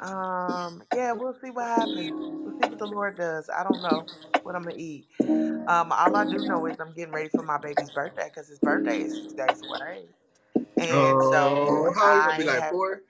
[0.00, 2.14] Um, yeah, we'll see what happens.
[2.44, 3.50] We'll see what the Lord does.
[3.50, 4.08] I don't know
[4.42, 5.06] what I'm gonna eat.
[5.66, 8.60] Um, all I do know is I'm getting ready for my baby's birthday because his
[8.60, 10.08] birthday is six days away,
[10.78, 13.02] and so Oh, how you gonna be like four,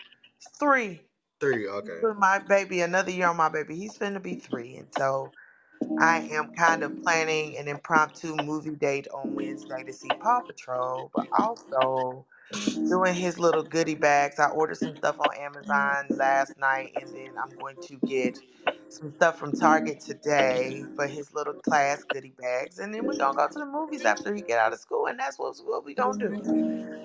[0.59, 1.03] three.
[1.41, 1.69] three?
[1.69, 2.03] Okay.
[2.17, 3.77] My baby another year on my baby.
[3.77, 5.33] He's finna be three, and so
[5.99, 11.11] I am kind of planning an impromptu movie date on Wednesday to see Paw Patrol,
[11.15, 12.27] but also
[12.89, 14.39] doing his little goodie bags.
[14.39, 18.39] I ordered some stuff on Amazon last night, and then I'm going to get
[18.89, 23.37] some stuff from Target today for his little class goodie bags, and then we're gonna
[23.37, 25.95] go to the movies after he get out of school, and that's what what we
[25.95, 26.37] gonna do.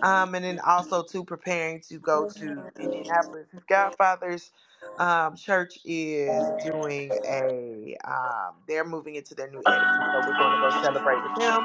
[0.03, 3.47] Um, and then also to preparing to go to Indianapolis.
[3.51, 4.51] His Godfather's
[4.99, 7.97] um, church is doing a.
[8.05, 11.61] Um, they're moving into their new so we're going to go celebrate with him.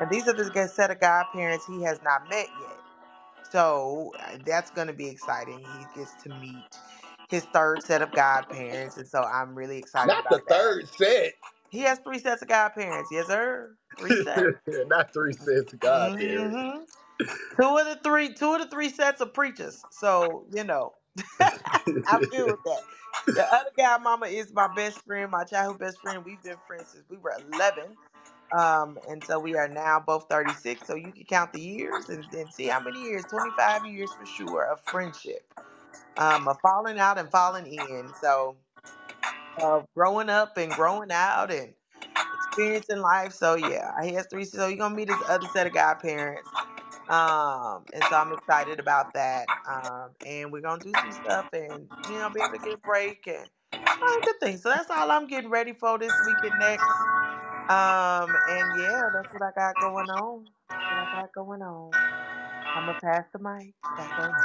[0.00, 2.73] And these are the set of godparents he has not met yet.
[3.54, 5.60] So uh, that's going to be exciting.
[5.60, 6.78] He gets to meet
[7.28, 10.46] his third set of godparents, and so I'm really excited about that.
[10.46, 10.54] Not the that.
[10.54, 11.34] third set.
[11.70, 13.10] He has three sets of godparents.
[13.12, 13.76] Yes, sir.
[13.98, 14.54] Three sets.
[14.88, 16.58] Not three sets of God parents.
[16.58, 16.84] hmm
[17.60, 19.86] Two of the three, two of the three sets of preachers.
[19.90, 20.94] So you know,
[22.06, 22.82] I'm good with that.
[23.34, 26.24] The other guy, Mama, is my best friend, my childhood best friend.
[26.24, 27.96] We've been friends since we were 11.
[28.52, 30.86] Um, and so we are now both 36.
[30.86, 34.26] So you can count the years and then see how many years 25 years for
[34.26, 35.52] sure of friendship,
[36.18, 38.14] um, of falling out and falling in.
[38.14, 38.56] So
[39.62, 41.74] of growing up and growing out and
[42.34, 43.32] experiencing life.
[43.34, 44.44] So yeah, he has three.
[44.44, 46.52] So you're gonna meet his other set of godparents.
[47.08, 49.50] Um, and so I'm excited about that.
[49.68, 52.78] Um, and we're gonna do some stuff and you know be able to get a
[52.78, 53.48] break and
[54.02, 54.62] all good things.
[54.62, 57.08] So that's all I'm getting ready for this weekend next.
[57.68, 60.46] Um, and yeah, that's what I got going on.
[60.70, 61.96] That's what I got going on.
[62.74, 64.36] I'm gonna pass the mic back on.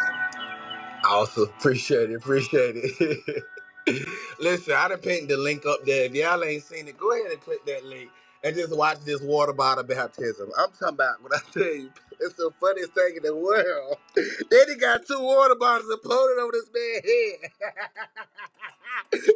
[1.05, 1.43] Awesome.
[1.59, 2.15] Appreciate it.
[2.15, 3.43] Appreciate it.
[4.39, 6.05] Listen, I done pinned the link up there.
[6.05, 8.09] If y'all ain't seen it, go ahead and click that link
[8.43, 10.51] and just watch this water bottle baptism.
[10.57, 11.91] I'm talking about what I tell you.
[12.20, 13.97] It's the funniest thing in the world.
[14.15, 17.51] Then he got two water bottles and floated over this man's head.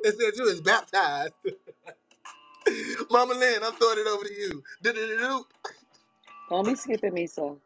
[0.04, 1.34] it said you was baptized.
[3.12, 4.64] Mama Lynn, I'm throwing it over to you.
[4.84, 5.46] Do-do-do-do.
[6.50, 7.60] Don't be skipping me, so.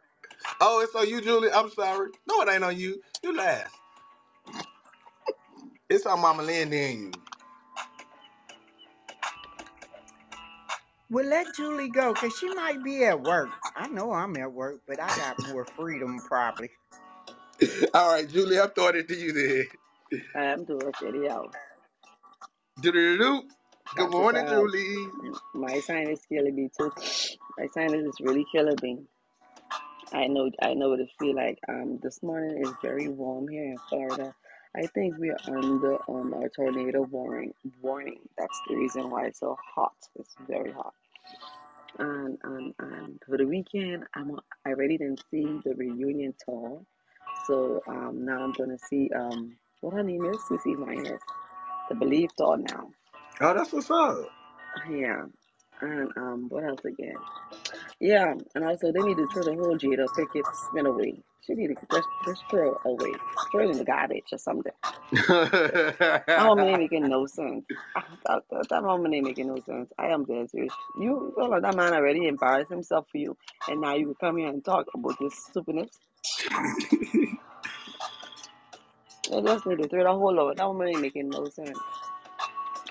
[0.61, 1.51] Oh, it's on you, Julie.
[1.51, 2.09] I'm sorry.
[2.27, 3.01] No, it ain't on you.
[3.23, 3.73] You last.
[5.89, 7.11] It's on Mama Lynn then you.
[11.09, 13.49] Well, let Julie go because she might be at work.
[13.75, 16.69] I know I'm at work, but I got more freedom probably.
[17.93, 19.65] All right, Julie, I'm throwing it to you then.
[20.35, 21.55] I'm doing pretty out.
[22.81, 23.43] Do-do-do-do.
[23.95, 25.07] Good morning, um, Julie.
[25.53, 26.91] My sinus killing me too.
[27.59, 28.99] My sinus is really killing me.
[30.13, 31.59] I know I know what it feel like.
[31.69, 34.33] Um this morning is very warm here in Florida.
[34.75, 38.19] I think we are under um a tornado warning warning.
[38.37, 39.95] That's the reason why it's so hot.
[40.19, 40.93] It's very hot.
[41.99, 46.81] And and, and for the weekend I'm I already didn't see the reunion tour.
[47.45, 51.21] So um now I'm gonna see um what her name is, CeCe Winans.
[51.89, 52.89] The Believe tour now.
[53.39, 54.17] Oh, that's what's up.
[54.89, 55.25] Yeah.
[55.81, 57.15] And um what else again?
[57.99, 61.21] Yeah, and also they need to throw the whole Jada Pickett spin away.
[61.45, 63.13] She need to just just throw it away.
[63.51, 64.71] Throw it in the garbage or something.
[65.11, 67.65] That woman ain't making no sense.
[68.25, 69.91] That, that, that woman ain't making no sense.
[69.99, 70.73] I am dead serious.
[70.99, 74.49] You feel like that man already embarrassed himself for you, and now you come here
[74.49, 75.91] and talk about this stupidness.
[79.29, 80.55] They just need to throw the whole over.
[80.55, 81.77] That woman ain't making no sense.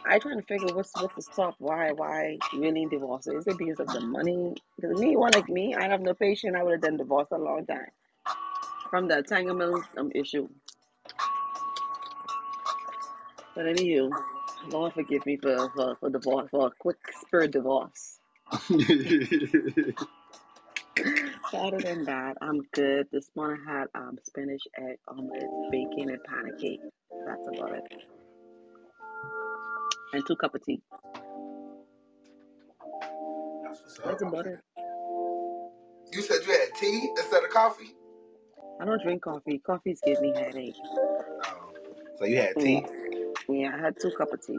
[0.09, 1.57] I trying to figure what's what's the stop.
[1.59, 3.27] Why why really divorce?
[3.27, 4.55] Is it because of the money?
[4.77, 6.55] Because me, one like me, I have no patience.
[6.57, 7.91] I would have done divorce a long time
[8.91, 10.49] from the entanglement um issue.
[13.55, 14.11] But anywho,
[14.69, 18.21] Lord forgive me for for, for divorce for a quick spirit divorce.
[21.55, 23.09] Other than that, I'm good.
[23.11, 26.81] This morning I had um spinach egg omelet, bacon, and pancake.
[27.27, 28.16] That's about it.
[30.13, 30.81] And two cup of tea.
[34.05, 34.61] That's about it.
[36.13, 37.95] You said you had tea instead of coffee.
[38.81, 39.61] I don't drink coffee.
[39.67, 40.75] Coffees give me headache.
[41.45, 41.73] Oh,
[42.19, 42.85] so you had tea.
[43.49, 44.59] Yeah, I had two cup of tea.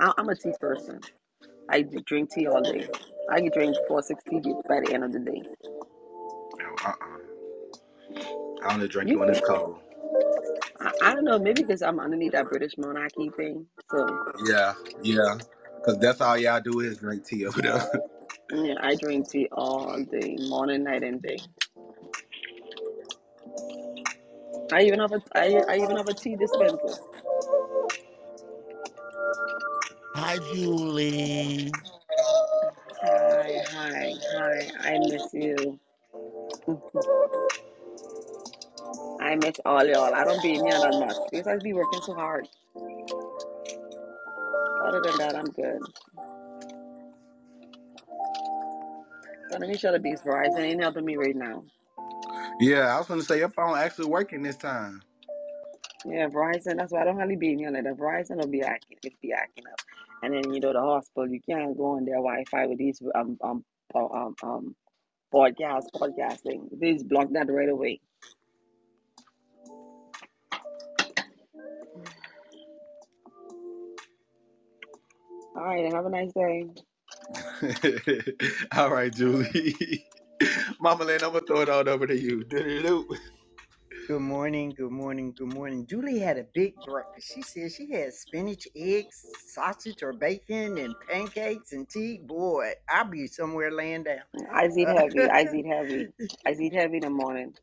[0.00, 1.00] I, I'm a tea person.
[1.68, 2.88] I drink tea all day.
[3.30, 5.42] I can drink four, six tea by the end of the day.
[6.62, 7.18] Oh, uh-uh.
[8.62, 9.78] I only drink You it when it's cold.
[10.80, 13.66] I, I don't know, maybe because I'm underneath that British monarchy thing.
[13.90, 15.38] So Yeah, yeah.
[15.84, 17.82] Cause that's all y'all do is drink tea over there.
[18.52, 21.38] yeah, I drink tea all day, morning, night, and day.
[24.72, 26.98] I even have a I, I even have a tea dispenser.
[30.14, 31.72] Hi, Julie.
[33.02, 34.70] Hi, hi, hi.
[34.80, 35.80] I miss you.
[39.20, 40.14] I miss all y'all.
[40.14, 42.48] I don't be in here that much because I be working so hard.
[44.86, 45.80] Other than that, I'm good.
[49.50, 51.64] Let me show the beast Verizon ain't helping me right now.
[52.60, 55.02] yeah, I was gonna say your phone actually working this time.
[56.04, 56.76] Yeah, Verizon.
[56.76, 57.70] That's why I don't hardly be in here.
[57.70, 59.80] Like the Verizon will be acting, it be acting up.
[60.22, 63.36] And then you know the hospital, you can't go on their Wi-Fi with these um
[63.42, 63.64] um
[63.94, 64.76] um um
[65.32, 66.68] podcast podcasting.
[66.78, 68.00] They just block that right away.
[75.58, 76.66] All right, and have a nice day.
[78.76, 80.06] all right, Julie.
[80.80, 82.44] Mama Lynn, I'm gonna throw it all over to you.
[82.44, 83.08] Do-do-do.
[84.06, 85.86] Good morning, good morning, good morning.
[85.86, 87.32] Julie had a big breakfast.
[87.34, 92.18] She said she had spinach, eggs, sausage or bacon, and pancakes and tea.
[92.18, 94.22] Boy, I'll be somewhere laying down.
[94.52, 95.28] I eat heavy.
[95.30, 96.08] I eat heavy.
[96.46, 97.54] I eat heavy in the morning.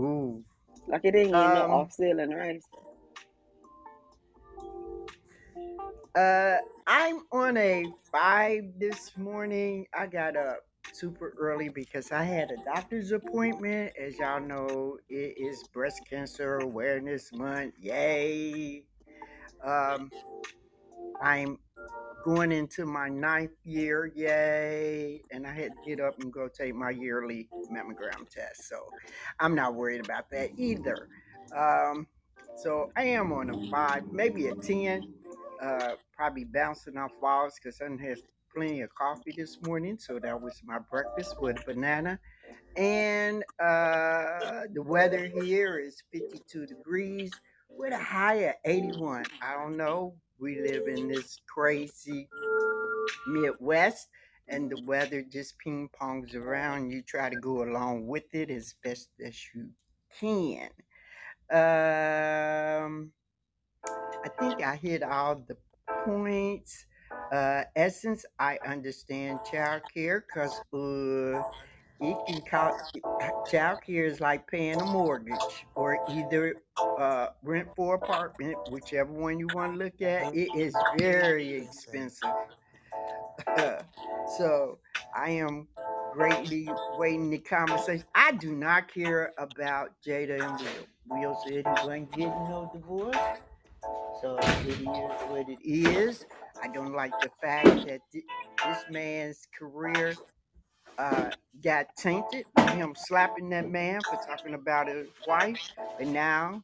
[0.00, 0.44] Ooh.
[0.88, 2.66] Like it ain't even no Um, off sale and rice.
[6.14, 6.56] Uh,
[6.86, 9.86] I'm on a five this morning.
[9.92, 10.60] I got up
[10.92, 13.92] super early because I had a doctor's appointment.
[13.98, 17.74] As y'all know, it is Breast Cancer Awareness Month.
[17.78, 18.84] Yay!
[19.62, 20.10] Um,
[21.20, 21.58] I'm
[22.24, 24.10] going into my ninth year.
[24.14, 25.20] Yay!
[25.30, 28.68] And I had to get up and go take my yearly mammogram test.
[28.68, 28.88] So
[29.38, 31.08] I'm not worried about that either.
[31.54, 32.06] Um,
[32.56, 35.12] so I am on a five, maybe a 10
[35.62, 38.18] uh, probably bouncing off walls because I had
[38.54, 39.98] plenty of coffee this morning.
[39.98, 42.18] So that was my breakfast with banana.
[42.76, 47.30] And uh, the weather here is 52 degrees
[47.70, 49.24] with a high of 81.
[49.42, 50.14] I don't know.
[50.38, 52.28] We live in this crazy
[53.26, 54.08] Midwest,
[54.48, 56.90] and the weather just ping pongs around.
[56.90, 59.70] You try to go along with it as best as you
[60.20, 60.68] can.
[61.50, 63.12] Um,
[64.24, 65.56] I think I hit all the
[66.04, 66.86] points.
[67.32, 71.42] Uh, essence, I understand childcare because uh,
[72.00, 72.98] it can cost.
[73.48, 76.56] Childcare is like paying a mortgage or either
[76.98, 80.22] uh, rent for apartment, whichever one you want to look at.
[80.34, 82.28] It is very expensive.
[84.38, 84.78] so
[85.14, 85.66] I am
[86.12, 88.04] greatly waiting the conversation.
[88.14, 91.20] I do not care about Jada and Will.
[91.20, 93.16] Will said he wasn't getting no divorce.
[94.20, 96.24] So it is what it is.
[96.62, 98.24] I don't like the fact that thi-
[98.66, 100.16] this man's career
[100.98, 101.30] uh,
[101.62, 105.58] got tainted by him slapping that man for talking about his wife.
[105.98, 106.62] But now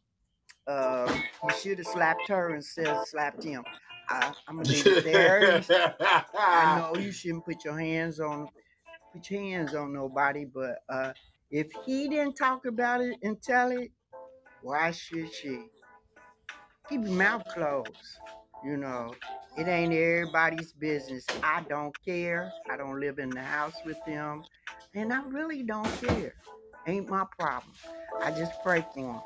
[0.67, 3.65] uh, he should have slapped her instead of slapped him.
[4.09, 5.63] I, I'm gonna leave it there.
[6.37, 8.49] I know you shouldn't put your hands on
[9.13, 11.13] put your hands on nobody, but uh,
[11.51, 13.91] if he didn't talk about it and tell it,
[14.63, 15.67] why should she?
[16.89, 17.91] Keep your mouth closed.
[18.65, 19.15] You know,
[19.57, 21.27] it ain't everybody's business.
[21.43, 22.53] I don't care.
[22.71, 24.45] I don't live in the house with them,
[24.95, 26.35] and I really don't care.
[26.87, 27.75] Ain't my problem.
[28.23, 29.21] I just pray for them.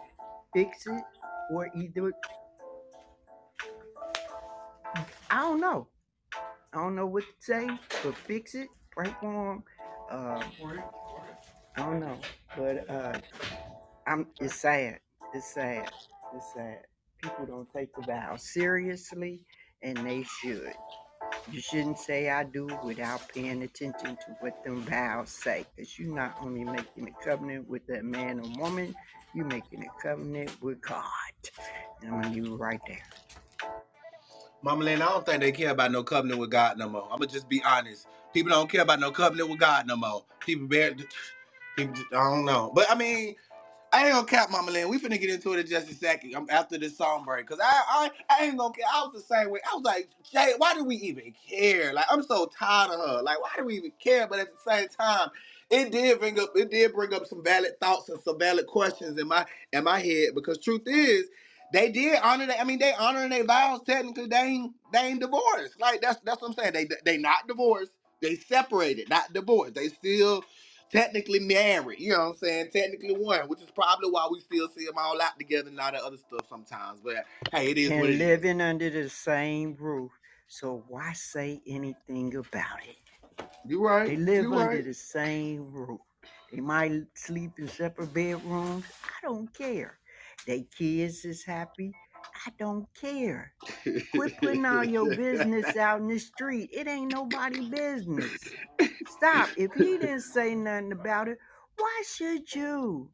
[0.54, 1.02] Fix it,
[1.50, 2.12] or either
[5.30, 5.88] I don't know.
[6.72, 7.68] I don't know what to say,
[8.02, 9.64] but fix it, pray for them.
[10.11, 10.42] Uh,
[11.76, 12.18] I don't know,
[12.57, 13.18] but uh,
[14.07, 14.26] I'm.
[14.40, 15.00] It's sad.
[15.34, 15.90] It's sad.
[16.34, 16.78] It's sad.
[17.22, 19.40] People don't take the vow seriously,
[19.82, 20.74] and they should.
[21.50, 26.14] You shouldn't say I do without paying attention to what them vows say, because you're
[26.14, 28.94] not only making a covenant with that man or woman,
[29.34, 31.04] you're making a covenant with God.
[32.00, 33.02] And I'm gonna leave it right there.
[34.62, 37.04] Mama Lynn, I don't think they care about no covenant with God no more.
[37.04, 38.08] I'm gonna just be honest.
[38.32, 40.24] People don't care about no covenant with God no more.
[40.40, 40.94] People bear.
[41.76, 43.36] People, I don't know, but I mean,
[43.97, 44.90] I ain't gonna cap Mama Lynn.
[44.90, 46.36] We finna get into it in just a second.
[46.36, 47.47] I'm after this song break.
[47.49, 48.86] Cause I, I I ain't gonna care.
[48.94, 49.61] I was the same way.
[49.70, 51.94] I was like, Jay, why do we even care?
[51.94, 53.22] Like I'm so tired of her.
[53.22, 54.28] Like, why do we even care?
[54.28, 55.30] But at the same time,
[55.70, 59.18] it did bring up it did bring up some valid thoughts and some valid questions
[59.18, 60.30] in my in my head.
[60.34, 61.26] Because truth is,
[61.72, 62.61] they did honor that.
[62.61, 63.82] I mean, they honoring their vows.
[63.86, 65.80] Technically, they ain't they ain't divorced.
[65.80, 66.74] Like that's that's what I'm saying.
[66.74, 67.92] They they not divorced.
[68.22, 69.74] They separated, not divorced.
[69.76, 70.44] They still
[70.91, 72.01] technically married.
[72.01, 72.70] You know what I'm saying?
[72.72, 75.93] Technically one, which is probably why we still see them all out together and all
[75.93, 77.01] that other stuff sometimes.
[77.05, 78.18] But hey, it is what and it is.
[78.18, 80.12] living under the same roof.
[80.49, 82.97] So why say anything about it?
[83.66, 84.09] You right.
[84.09, 84.84] They live You under right.
[84.84, 86.01] the same roof.
[86.53, 88.84] They might sleep in separate bedrooms.
[89.05, 89.99] I don't care.
[90.47, 91.93] They kids is happy.
[92.47, 93.55] I don't care.
[94.11, 96.70] Quit putting all your business out in the street.
[96.72, 98.55] It ain't nobody business.
[99.07, 99.53] Stop.
[99.57, 101.39] If he didn't say nothing about it,
[101.76, 103.11] why should you?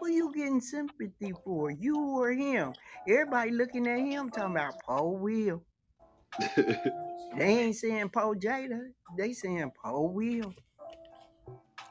[0.00, 1.70] Who you getting sympathy for?
[1.70, 2.74] You or him?
[3.08, 5.62] Everybody looking at him talking about Paul Will.
[7.36, 8.80] They ain't saying Paul Jada.
[9.10, 10.54] They saying Paul Will.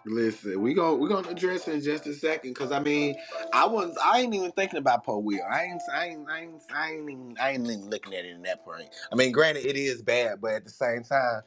[0.05, 3.15] Listen, we go we're gonna address it in just a second, cause I mean,
[3.53, 5.41] I was I ain't even thinking about Poe Will.
[5.49, 8.31] I ain't I ain't I ain't I ain't even, I ain't even looking at it
[8.31, 8.89] in that point.
[9.11, 11.41] I mean, granted, it is bad, but at the same time,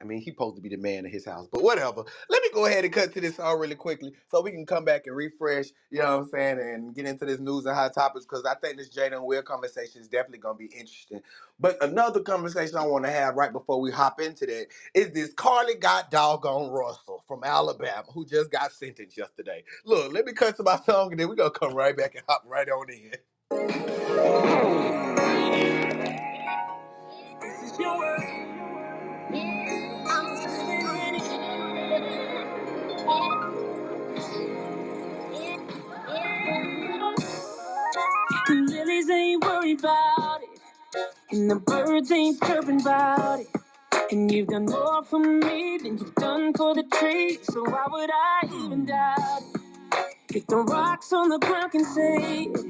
[0.00, 1.48] I mean, he's supposed to be the man of his house.
[1.50, 2.04] But whatever.
[2.30, 4.84] Let me go ahead and cut to this all really quickly, so we can come
[4.84, 5.66] back and refresh.
[5.90, 8.54] You know what I'm saying, and get into this news and hot topics, cause I
[8.54, 11.22] think this Jada and Will conversation is definitely gonna be interesting.
[11.58, 15.34] But another conversation I want to have right before we hop into that is this
[15.34, 19.64] Carlee got doggone Russell from Alabama who just got sentenced yesterday.
[19.84, 22.24] Look, let me cut to my song and then we're gonna come right back and
[22.28, 23.12] hop right on in.
[27.40, 27.98] This is your
[41.32, 43.48] and the birds ain't chirping about it.
[44.12, 48.10] And you've done more for me than you've done for the trees, so why would
[48.10, 49.60] I even doubt it?
[50.36, 52.60] If the rocks on the ground can say it,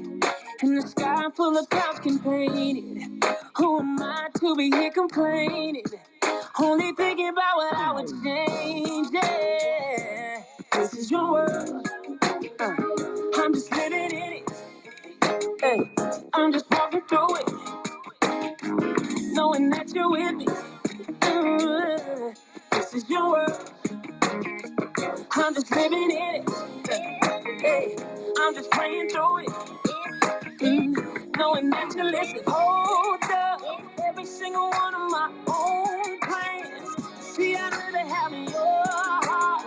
[0.62, 3.24] and the sky full of clouds can paint it,
[3.56, 5.84] who am I to be here complaining?
[6.60, 9.08] Only thinking about what I would change.
[9.12, 10.42] Yeah,
[10.72, 11.88] this is your world.
[12.60, 12.76] uh,
[13.36, 14.50] I'm just living in it.
[15.60, 15.90] Hey,
[16.34, 17.48] I'm just walking through it,
[19.38, 20.46] knowing that you're with me.
[21.22, 22.32] Uh,
[22.72, 23.72] this is your world.
[25.32, 26.50] I'm just living in it.
[27.62, 27.96] Hey,
[28.40, 29.48] I'm just praying through it.
[30.60, 32.40] Mm, knowing that you listen.
[32.48, 33.62] Hold up.
[34.08, 36.88] Every single one of my own plans.
[37.20, 38.84] See, I'd rather have your
[39.28, 39.66] heart.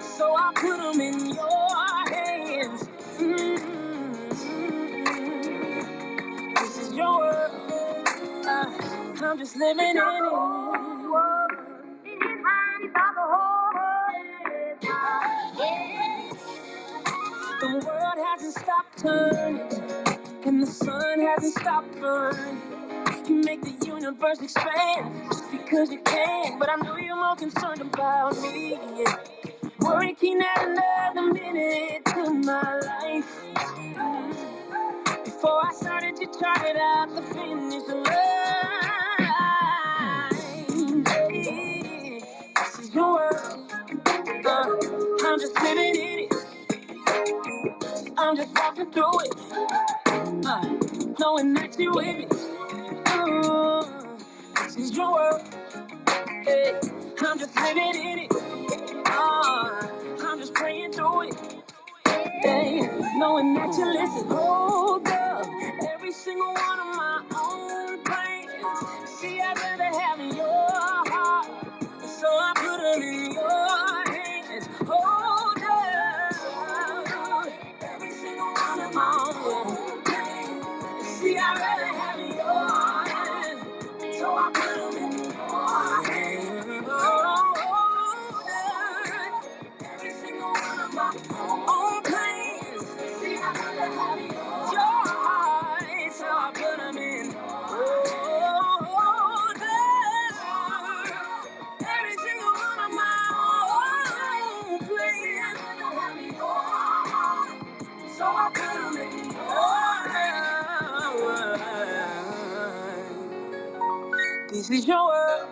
[0.00, 1.76] So I put them in your
[2.14, 2.84] hands.
[3.18, 4.30] Mm,
[6.60, 7.61] this is your world.
[9.24, 10.02] I'm just living in it.
[17.60, 19.60] The world hasn't stopped turning,
[20.46, 22.62] and the sun hasn't stopped burning.
[23.28, 27.80] You make the universe expand just because you can, but I know you're more concerned
[27.82, 28.78] about me.
[28.96, 29.16] Yeah.
[30.40, 33.42] At another minute to my life.
[35.24, 39.01] Before I started, you charted out the finish line.
[42.92, 43.72] Your world.
[44.46, 44.76] Uh,
[45.24, 46.34] I'm just living in it.
[48.18, 49.34] I'm just walking through it.
[50.46, 52.26] Uh, knowing that you're with me.
[53.06, 53.84] Uh,
[54.64, 55.42] this is your world.
[56.44, 56.80] Hey,
[57.20, 58.32] I'm just living in it.
[59.06, 59.88] Uh,
[60.24, 61.36] I'm just praying through it.
[62.42, 62.80] Hey,
[63.16, 64.28] knowing that you listen.
[64.28, 65.46] Hold up.
[65.94, 69.10] Every single one of my own plans.
[69.10, 70.71] See, I'd rather have your
[114.62, 115.48] This is your world.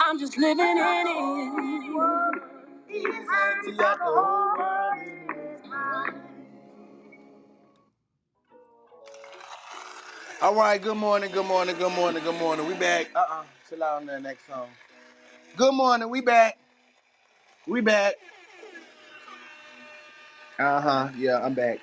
[0.00, 1.06] I'm just living in it.
[10.42, 12.66] All right, good morning, good morning, good morning, good morning.
[12.66, 13.10] We back.
[13.14, 14.66] Uh uh chill out on that next song.
[15.56, 16.58] Good morning, we back.
[17.68, 18.14] We back.
[20.58, 21.78] Uh huh, yeah, I'm back.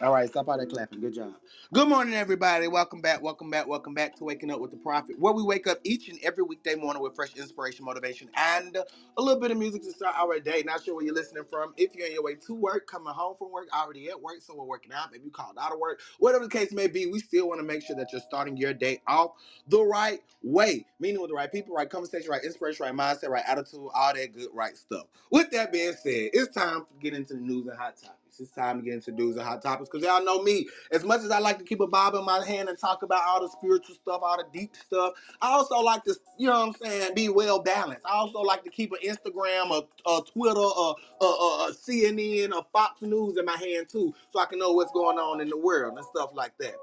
[0.00, 1.00] All right, stop all that clapping.
[1.00, 1.39] Good job.
[1.70, 2.66] Good morning, everybody.
[2.66, 5.66] Welcome back, welcome back, welcome back to Waking Up with the Prophet, where we wake
[5.66, 8.74] up each and every weekday morning with fresh inspiration, motivation, and
[9.18, 10.62] a little bit of music to start our day.
[10.64, 11.74] Not sure where you're listening from.
[11.76, 14.56] If you're on your way to work, coming home from work, already at work, so
[14.56, 17.18] we're working out, maybe you called out of work, whatever the case may be, we
[17.18, 19.32] still want to make sure that you're starting your day off
[19.68, 23.44] the right way, meaning with the right people, right conversation, right inspiration, right mindset, right
[23.46, 25.04] attitude, all that good, right stuff.
[25.30, 28.19] With that being said, it's time to get into the news and hot topics.
[28.40, 30.66] It's time to get into news and hot topics because y'all know me.
[30.92, 33.22] As much as I like to keep a Bible in my hand and talk about
[33.26, 36.76] all the spiritual stuff, all the deep stuff, I also like to, you know what
[36.82, 38.02] I'm saying, be well balanced.
[38.06, 41.26] I also like to keep an Instagram, a, a Twitter, a, a,
[41.68, 45.18] a CNN, a Fox News in my hand too, so I can know what's going
[45.18, 46.74] on in the world and stuff like that.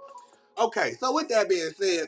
[0.59, 2.07] Okay, so with that being said,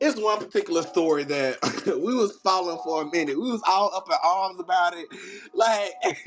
[0.00, 3.40] it's one particular story that we was following for a minute.
[3.40, 5.08] We was all up in arms about it,
[5.54, 5.92] like,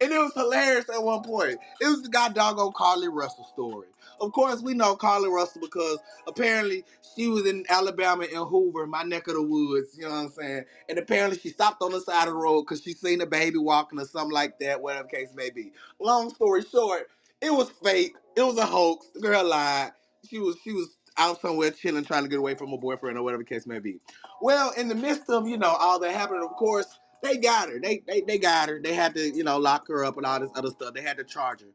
[0.00, 1.58] and it was hilarious at one point.
[1.80, 3.88] It was the guy doggone Carlee Russell story.
[4.20, 5.98] Of course, we know Carlee Russell because
[6.28, 6.84] apparently
[7.16, 9.96] she was in Alabama in Hoover, my neck of the woods.
[9.96, 10.64] You know what I'm saying?
[10.88, 13.58] And apparently she stopped on the side of the road because she seen a baby
[13.58, 15.72] walking or something like that, whatever case may be.
[16.00, 17.08] Long story short,
[17.42, 18.14] it was fake.
[18.36, 19.08] It was a hoax.
[19.14, 19.92] The girl lied.
[20.28, 20.88] She was she was
[21.18, 23.80] out somewhere chilling, trying to get away from her boyfriend or whatever the case may
[23.80, 23.98] be.
[24.42, 26.86] Well, in the midst of you know all that happening, of course,
[27.22, 27.80] they got her.
[27.80, 28.80] They they they got her.
[28.80, 30.94] They had to you know lock her up and all this other stuff.
[30.94, 31.68] They had to charge her.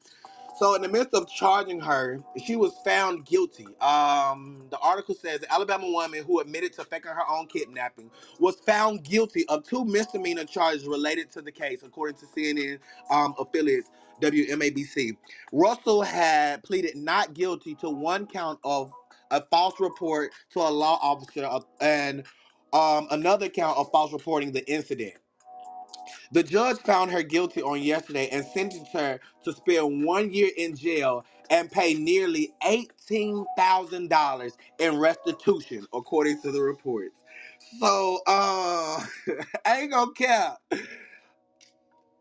[0.57, 3.67] So in the midst of charging her, she was found guilty.
[3.81, 8.57] Um, the article says the Alabama woman who admitted to faking her own kidnapping was
[8.57, 12.79] found guilty of two misdemeanor charges related to the case, according to CNN
[13.11, 15.17] um, affiliates WMABC.
[15.53, 18.91] Russell had pleaded not guilty to one count of
[19.31, 22.23] a false report to a law officer of- and
[22.73, 25.15] um, another count of false reporting the incident.
[26.31, 30.75] The judge found her guilty on yesterday and sentenced her to spend one year in
[30.77, 37.15] jail and pay nearly $18,000 in restitution, according to the reports.
[37.79, 39.03] So, uh,
[39.65, 40.57] I ain't gonna care.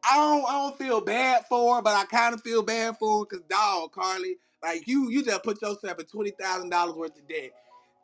[0.04, 3.20] I don't, I don't feel bad for her, but I kind of feel bad for
[3.20, 7.16] her because, dog, Carlee, like you, you just put yourself in twenty thousand dollars worth
[7.16, 7.50] of debt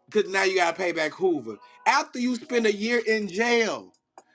[0.06, 3.92] because now you gotta pay back Hoover after you spend a year in jail.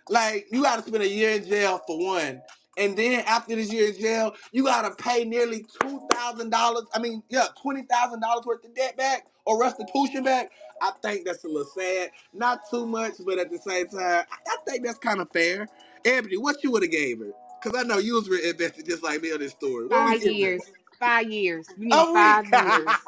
[0.10, 2.42] Like you gotta spend a year in jail for one,
[2.78, 6.86] and then after this year in jail, you gotta pay nearly two thousand dollars.
[6.94, 10.52] I mean, yeah, twenty thousand dollars worth of debt back or restitution back.
[10.82, 12.12] I think that's a little sad.
[12.34, 15.68] Not too much, but at the same time, I, I think that's kind of fair.
[16.06, 17.32] Ebony, what you would have gave her?
[17.62, 19.86] Cause I know you was real invested just like me on this story.
[19.88, 20.62] What Five years.
[21.00, 21.72] Five years.
[21.78, 23.08] You need oh A five years.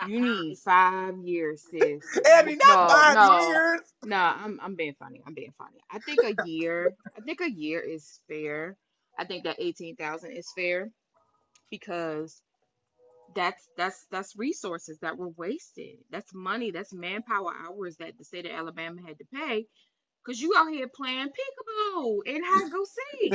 [0.00, 2.20] You need five years, sis.
[2.26, 3.80] Ebony, not No, five no, years.
[4.04, 4.16] no.
[4.16, 5.22] I'm I'm being funny.
[5.26, 5.80] I'm being funny.
[5.90, 6.96] I think a year.
[7.16, 8.76] I think a year is fair.
[9.18, 10.90] I think that eighteen thousand is fair
[11.70, 12.42] because
[13.34, 15.98] that's that's that's resources that were wasted.
[16.10, 16.70] That's money.
[16.72, 19.66] That's manpower hours that the state of Alabama had to pay
[20.26, 23.32] because you out here playing peekaboo and hide go seek.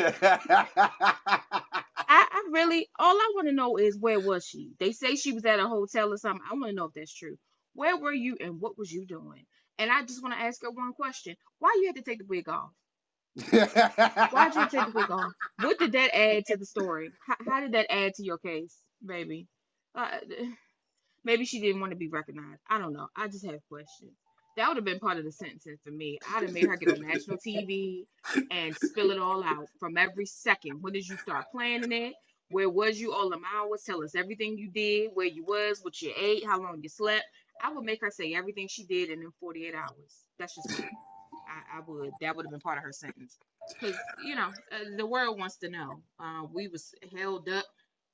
[2.08, 4.72] I, I really all I want to know is where was she?
[4.80, 6.42] They say she was at a hotel or something.
[6.50, 7.38] I want to know if that's true.
[7.74, 9.46] Where were you and what was you doing?
[9.80, 12.26] And I just want to ask her one question: Why you had to take the
[12.28, 12.72] wig off?
[14.32, 15.32] Why'd you take the wig off?
[15.62, 17.12] What did that add to the story?
[17.26, 18.76] How, how did that add to your case,
[19.06, 19.48] baby?
[19.96, 20.10] Uh,
[21.24, 22.62] maybe she didn't want to be recognized.
[22.70, 23.08] I don't know.
[23.16, 24.14] I just have questions.
[24.58, 26.20] That would have been part of the sentencing for me.
[26.30, 28.06] I'd have made her get on national TV
[28.52, 30.82] and spill it all out from every second.
[30.82, 32.14] When did you start planning it?
[32.50, 33.84] Where was you all them hours?
[33.86, 37.24] Tell us everything you did, where you was, what you ate, how long you slept.
[37.64, 40.26] I would make her say everything she did in them 48 hours.
[40.38, 40.86] That's just me.
[41.48, 42.12] I, I would.
[42.20, 43.38] That would have been part of her sentence.
[43.80, 43.96] Because,
[44.26, 46.02] you know, uh, the world wants to know.
[46.20, 47.66] Uh, we was held up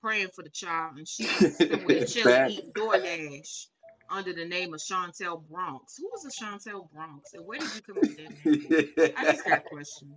[0.02, 3.68] praying for the child, and she was somewhere chilling, eating DoorDash
[4.10, 5.98] under the name of Chantel Bronx.
[5.98, 7.34] Who was a Chantel Bronx?
[7.34, 9.14] And where did you come up with that name?
[9.18, 10.14] I just got questions.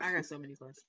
[0.00, 0.84] I got so many questions.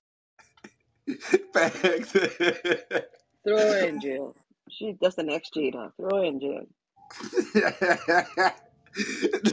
[1.54, 2.12] Facts.
[3.43, 4.36] Throw her in jail.
[4.70, 5.91] She that's the next Jada.
[5.95, 6.66] Throw her in jail.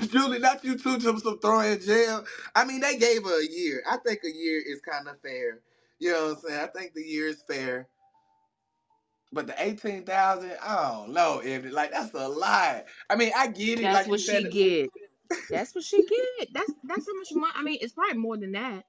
[0.08, 2.24] Julie, not you too, Jim, some throw in jail.
[2.54, 3.82] I mean, they gave her a year.
[3.88, 5.60] I think a year is kind of fair.
[5.98, 6.60] You know what I'm saying?
[6.60, 7.86] I think the year is fair.
[9.34, 12.84] But the eighteen thousand, I don't know, if like that's a lot.
[13.10, 13.82] I mean, I get it.
[13.82, 14.90] That's like what she said, get.
[15.50, 16.48] That's what she get.
[16.54, 17.52] That's that's how much money.
[17.56, 18.84] I mean, it's probably more than that.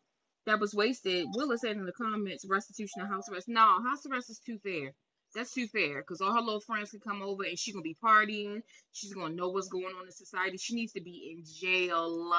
[0.46, 1.26] That was wasted.
[1.34, 3.48] Willa said in the comments, restitution of house arrest.
[3.48, 4.94] No, house arrest is too fair.
[5.34, 7.98] That's too fair because all her little friends can come over and she's gonna be
[8.02, 8.62] partying.
[8.94, 10.58] She's gonna know what's going on in society.
[10.58, 12.30] She needs to be in jail.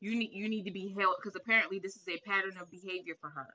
[0.00, 3.16] You need you need to be held because apparently this is a pattern of behavior
[3.20, 3.48] for her.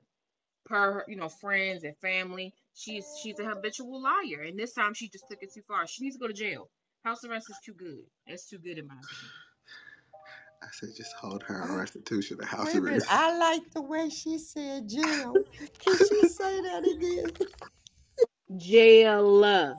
[0.66, 5.10] Per you know friends and family, she's she's a habitual liar, and this time she
[5.10, 5.88] just took it too far.
[5.88, 6.70] She needs to go to jail.
[7.04, 8.04] House arrest is too good.
[8.28, 9.32] That's too good in my opinion.
[10.62, 12.38] I said just hold her on restitution.
[12.40, 13.12] The house Wait a minute, arrest.
[13.12, 15.34] I like the way she said jail.
[15.80, 17.32] Can she say that again?
[18.58, 19.76] Jail.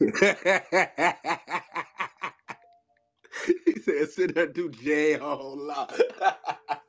[3.66, 5.76] he said, "Send her to jail."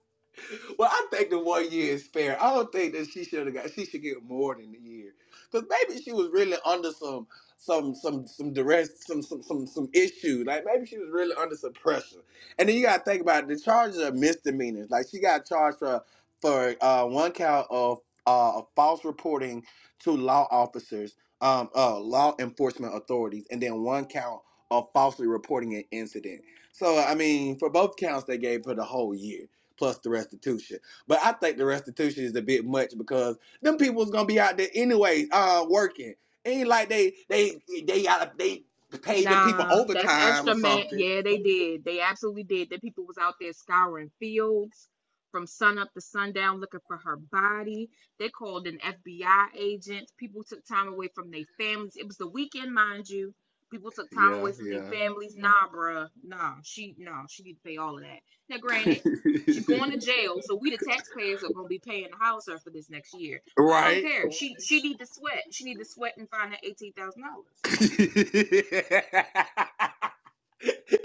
[0.77, 2.41] well, I think the one year is fair.
[2.41, 3.71] I don't think that she should have got.
[3.73, 5.13] She should get more than a year,
[5.51, 7.27] because maybe she was really under some,
[7.57, 10.43] some, some, some duress, some, some, some, some issue.
[10.47, 12.21] Like maybe she was really under some pressure.
[12.59, 13.49] And then you got to think about it.
[13.49, 14.89] The charges are misdemeanors.
[14.89, 16.03] Like she got charged for
[16.41, 19.63] for uh, one count of uh, false reporting
[19.99, 24.41] to law officers, um, uh, law enforcement authorities, and then one count
[24.71, 26.41] of falsely reporting an incident.
[26.73, 29.47] So I mean, for both counts, they gave her the whole year
[29.81, 30.77] plus the restitution.
[31.07, 34.57] But I think the restitution is a bit much because them people's gonna be out
[34.57, 36.13] there anyway, uh, working.
[36.45, 38.63] Ain't like they they they got they
[39.01, 40.99] paid them people overtime or something.
[40.99, 41.83] Yeah, they did.
[41.83, 42.69] They absolutely did.
[42.69, 44.87] The people was out there scouring fields
[45.31, 47.89] from sun up to sundown looking for her body.
[48.19, 50.11] They called an FBI agent.
[50.19, 51.95] People took time away from their families.
[51.95, 53.33] It was the weekend, mind you.
[53.71, 55.37] People took time Yeah, away from their families.
[55.37, 56.09] Nah, bruh.
[56.23, 58.21] Nah, she no, she need to pay all of that.
[58.49, 59.03] Now, granted,
[59.47, 62.59] she's going to jail, so we the taxpayers are gonna be paying the house her
[62.59, 63.41] for this next year.
[63.77, 64.31] I don't care.
[64.31, 65.45] She she need to sweat.
[65.51, 67.47] She need to sweat and find her eighteen thousand dollars.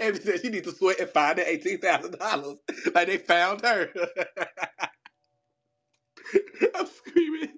[0.01, 2.59] Amy said she needs to sweat and find the eighteen thousand dollars.
[2.95, 3.89] Like they found her.
[6.75, 7.49] I'm screaming.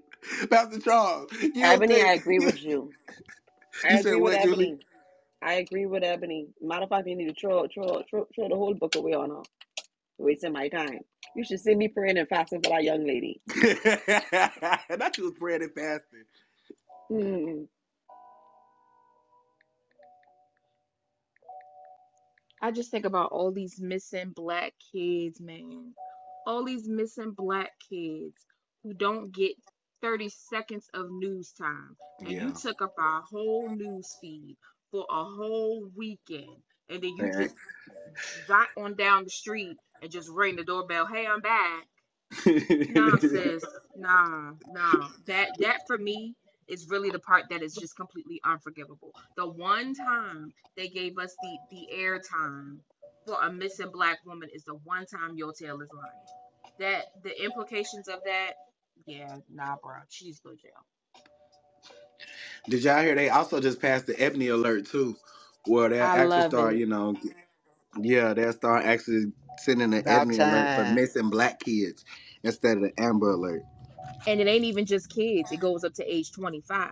[0.49, 2.93] Pastor Charles, you don't Ebony, I agree with you.
[3.83, 4.77] I you said agree with what, Ebony.
[5.41, 6.47] I agree with Ebony.
[6.61, 9.29] Matter of fact, you need to throw, throw, throw, throw the whole book away on
[9.29, 9.41] her.
[10.17, 10.99] Wasting my time.
[11.35, 13.41] You should see me praying and fasting for that young lady.
[13.53, 16.25] That you was praying and fasting.
[17.09, 17.67] Mm.
[22.61, 25.93] I just think about all these missing black kids, man.
[26.45, 28.35] All these missing black kids
[28.83, 29.53] who don't get
[30.01, 31.95] 30 seconds of news time.
[32.19, 34.57] And you took up our whole news feed
[34.91, 36.57] for a whole weekend.
[36.89, 37.43] And then you Man.
[37.43, 37.55] just
[38.47, 41.05] jot on down the street and just ring the doorbell.
[41.05, 41.87] Hey, I'm back.
[42.45, 43.63] Nah, sis.
[43.95, 45.07] Nah, nah.
[45.27, 46.35] That that for me
[46.67, 49.13] is really the part that is just completely unforgivable.
[49.35, 52.77] The one time they gave us the the airtime
[53.25, 56.11] for a missing black woman is the one time your tail is lying.
[56.79, 58.53] That the implications of that,
[59.05, 59.95] yeah, nah, bro.
[60.09, 60.85] she's go jail.
[62.67, 65.15] Did y'all hear they also just passed the Ebony alert too?
[65.65, 66.77] Where they I actually love start, it.
[66.77, 67.15] you know,
[68.01, 70.87] yeah, they'll start actually sending the About Ebony alert for time.
[70.87, 72.05] missing black kids
[72.43, 73.65] instead of the Amber alert.
[74.27, 75.51] And it ain't even just kids.
[75.51, 76.91] It goes up to age 25.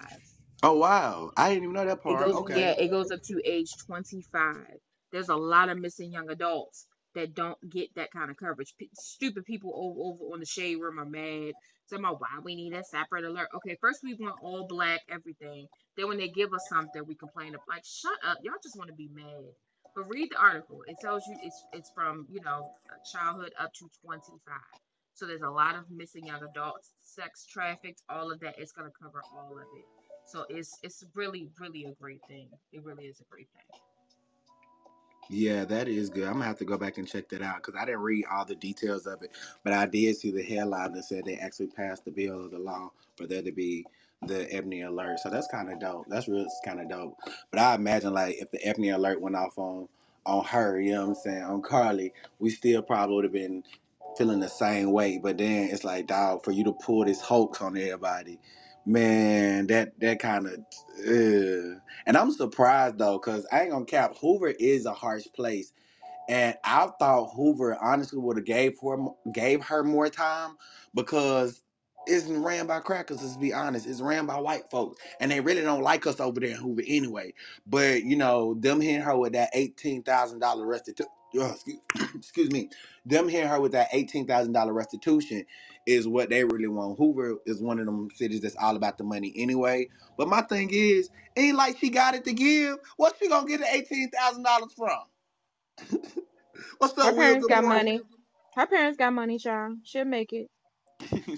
[0.64, 1.32] Oh wow.
[1.38, 2.20] I didn't even know that It part.
[2.20, 2.54] goes, Okay.
[2.54, 4.58] yeah, it goes up to age 25.
[5.12, 8.74] There's a lot of missing young adults that don't get that kind of coverage.
[8.80, 11.56] P- stupid people over, over on the shade room are mad.
[11.90, 13.50] Talking about why we need a separate alert.
[13.56, 15.68] Okay, first we want all black everything.
[15.96, 17.56] Then when they give us something, we complain.
[17.56, 19.54] Of, like, shut up, y'all just want to be mad.
[19.96, 20.84] But read the article.
[20.88, 22.72] It tells you it's it's from you know
[23.12, 24.40] childhood up to 25.
[25.14, 28.60] So there's a lot of missing young adults, sex trafficked, all of that.
[28.60, 29.86] It's gonna cover all of it.
[30.28, 32.50] So it's it's really really a great thing.
[32.74, 33.82] It really is a great thing.
[35.30, 36.26] Yeah, that is good.
[36.28, 38.46] I'm gonna have to go back and check that out because I didn't read all
[38.46, 39.32] the details of it,
[39.66, 42.60] but I did see the headline that said they actually passed the bill of the
[42.60, 43.86] law for there to be
[44.28, 45.20] the Ebony alert.
[45.20, 46.06] So that's kind of dope.
[46.10, 47.18] That's real kind of dope.
[47.52, 49.90] But I imagine like if the Ebony alert went off on
[50.26, 53.66] on her, you know what I'm saying, on Carlee, we still probably would have been
[54.18, 55.20] feeling the same way.
[55.22, 58.40] But then it's like, dog, for you to pull this hoax on everybody,
[58.88, 60.56] man, that that kind of.
[61.08, 61.80] Uh.
[62.08, 64.16] And I'm surprised though, cause I ain't gonna cap.
[64.22, 65.74] Hoover is a harsh place,
[66.30, 68.98] and I thought Hoover honestly would have gave her
[69.34, 70.58] gave her more time
[70.96, 71.62] because
[72.08, 73.24] it's ran by crackers.
[73.24, 76.40] Let's be honest, it's ran by white folks, and they really don't like us over
[76.40, 77.34] there in Hoover anyway.
[77.68, 81.12] But you know, them hitting her with that eighteen thousand dollar restitution.
[81.34, 81.80] Excuse,
[82.16, 82.70] excuse me,
[83.06, 85.46] them hitting her with that eighteen thousand dollar restitution
[85.88, 87.00] is what they really want.
[87.00, 89.90] Hoover is one of them cities that's all about the money anyway.
[90.18, 92.78] But my thing is, ain't like she got it to give.
[92.98, 95.00] What's she gonna get the eighteen thousand dollars from?
[96.80, 97.36] What's up, Will?
[97.36, 97.86] parents Good got morning.
[97.86, 98.02] money.
[98.56, 99.80] Her parents got money, child.
[99.84, 100.48] She'll make it.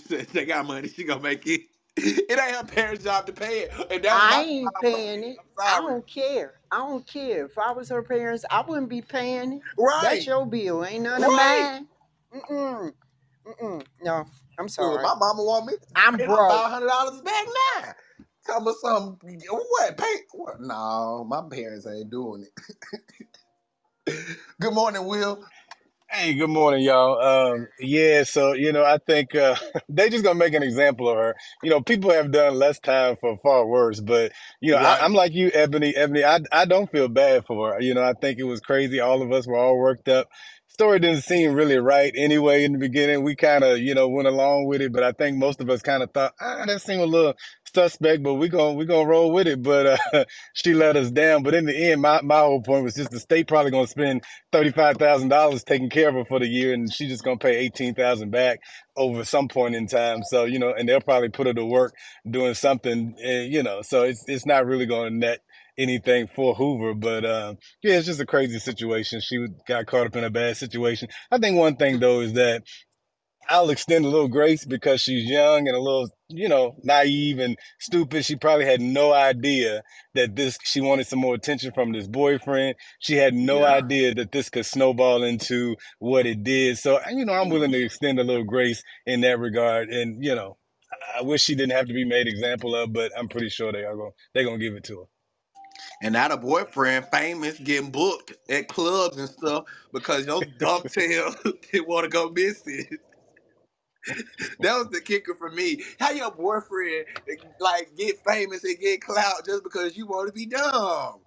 [0.07, 0.89] Said they got money.
[0.89, 1.61] She gonna make it.
[1.97, 3.73] it ain't her parents' job to pay it.
[3.91, 4.83] And that was I my ain't job.
[4.83, 5.37] paying it.
[5.39, 5.81] I'm I sorry.
[5.81, 6.55] don't care.
[6.71, 7.45] I don't care.
[7.45, 9.61] If I was her parents, I wouldn't be paying it.
[9.77, 10.01] Right.
[10.01, 10.85] That's your bill.
[10.85, 11.87] Ain't none of mine.
[12.33, 12.93] Mm-mm.
[13.49, 13.85] Mm-mm.
[14.03, 14.25] No,
[14.59, 15.01] I'm Dude, sorry.
[15.01, 16.47] my mama want me to I'm pay her broke.
[16.47, 17.45] five hundred dollars back
[17.83, 17.93] now.
[18.45, 19.41] Tell me something.
[19.49, 19.97] What?
[19.97, 20.15] Pay?
[20.33, 20.61] What?
[20.61, 22.65] No, my parents ain't doing it.
[24.61, 25.43] Good morning, Will.
[26.09, 27.19] Hey, good morning, y'all.
[27.21, 29.57] Um, yeah, so you know, I think uh,
[29.89, 31.35] they just gonna make an example of her.
[31.61, 34.31] You know, people have done less time for far worse, but
[34.61, 35.01] you know, I, Right.
[35.01, 35.93] I'm like you, Ebony.
[35.97, 37.81] Ebony, I I don't feel bad for her.
[37.81, 39.01] You know, I think it was crazy.
[39.01, 40.29] All of us were all worked up.
[40.79, 43.21] Story didn't seem really right anyway in the beginning.
[43.21, 45.81] We kind of, you know, went along with it, but I think most of us
[45.81, 47.33] kind of thought, ah, that seemed a little
[47.73, 49.61] suspect, but we gonna we gonna roll with it.
[49.61, 51.43] But uh, she let us down.
[51.43, 54.23] But in the end, my my whole point was just the state probably gonna spend
[54.53, 57.57] thirty-five thousand dollars taking care of her for the year, and she's just gonna pay
[57.57, 58.61] eighteen thousand back
[58.95, 60.21] over some point in time.
[60.29, 61.93] So you know, and they'll probably put her to work
[62.25, 63.81] doing something, eh, you know.
[63.81, 65.39] So it's it's not really gonna net
[65.79, 69.21] anything for Hoover, but um, yeah, it's just a crazy situation.
[69.21, 71.07] She got caught up in a bad situation.
[71.31, 72.63] I think one thing though is that
[73.51, 77.57] I'll extend a little grace because she's young and a little, you know, naive and
[77.79, 78.23] stupid.
[78.23, 79.81] She probably had no idea
[80.13, 82.75] that this, she wanted some more attention from this boyfriend.
[82.99, 83.73] She had no Yeah.
[83.73, 86.77] idea that this could snowball into what it did.
[86.77, 89.89] So, you know, I'm willing to extend a little grace in that regard.
[89.89, 90.57] And, you know,
[91.17, 93.83] I wish she didn't have to be made example of, but I'm pretty sure they
[93.83, 95.05] are going, they're going to give it to her.
[96.01, 101.33] And now the boyfriend famous getting booked at clubs and stuff because your dumb tail
[101.71, 102.87] didn't want to go missing.
[104.59, 105.83] that was the kicker for me.
[105.99, 107.05] How your boyfriend
[107.59, 111.19] like get famous and get clout just because you want to be dumb?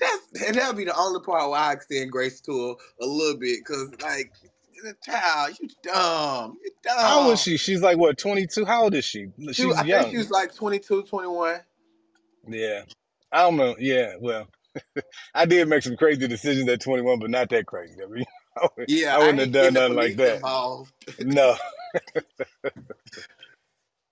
[0.00, 3.38] That's and that'll be the only part where I extend grace to her a little
[3.38, 4.32] bit, cause like,
[5.04, 6.98] child, you dumb, you dumb.
[6.98, 7.56] How old is she?
[7.58, 8.64] She's like, what, 22?
[8.64, 9.26] How old is she?
[9.38, 10.10] She, She's I think young.
[10.10, 11.60] she was like 22, 21.
[12.48, 12.82] Yeah.
[13.32, 13.76] I don't know.
[13.78, 14.48] Yeah, well,
[15.34, 17.96] I did make some crazy decisions at 21, but not that crazy.
[18.02, 18.24] I mean,
[18.58, 20.44] I wouldn't, Yeah, I I wouldn't have done nothing like that.
[21.20, 21.56] No,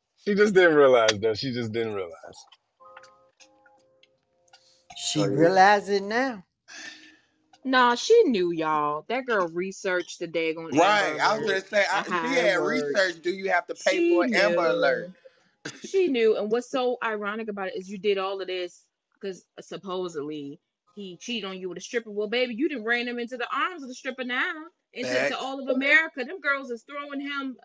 [0.25, 1.35] she just didn't realize though.
[1.35, 2.47] She just didn't realize.
[4.97, 5.37] She Oh yeah.
[5.37, 6.45] realize it now.
[7.65, 9.05] Nah, she knew y'all.
[9.09, 11.19] That girl researched the daggone Amber Right.
[11.23, 12.97] I was Alert gonna say I, she had worked.
[12.97, 13.23] research.
[13.23, 15.11] Do you have to pay She for an Amber Alert?
[15.83, 16.37] She knew.
[16.37, 18.85] And what's so ironic about it is you did all of this
[19.21, 20.61] because supposedly
[20.95, 22.11] he cheated on you with a stripper.
[22.11, 24.53] Well, baby, you didn't ran him into the arms of the stripper now.
[24.93, 26.25] Into to all of America.
[26.25, 27.57] Them girls is throwing him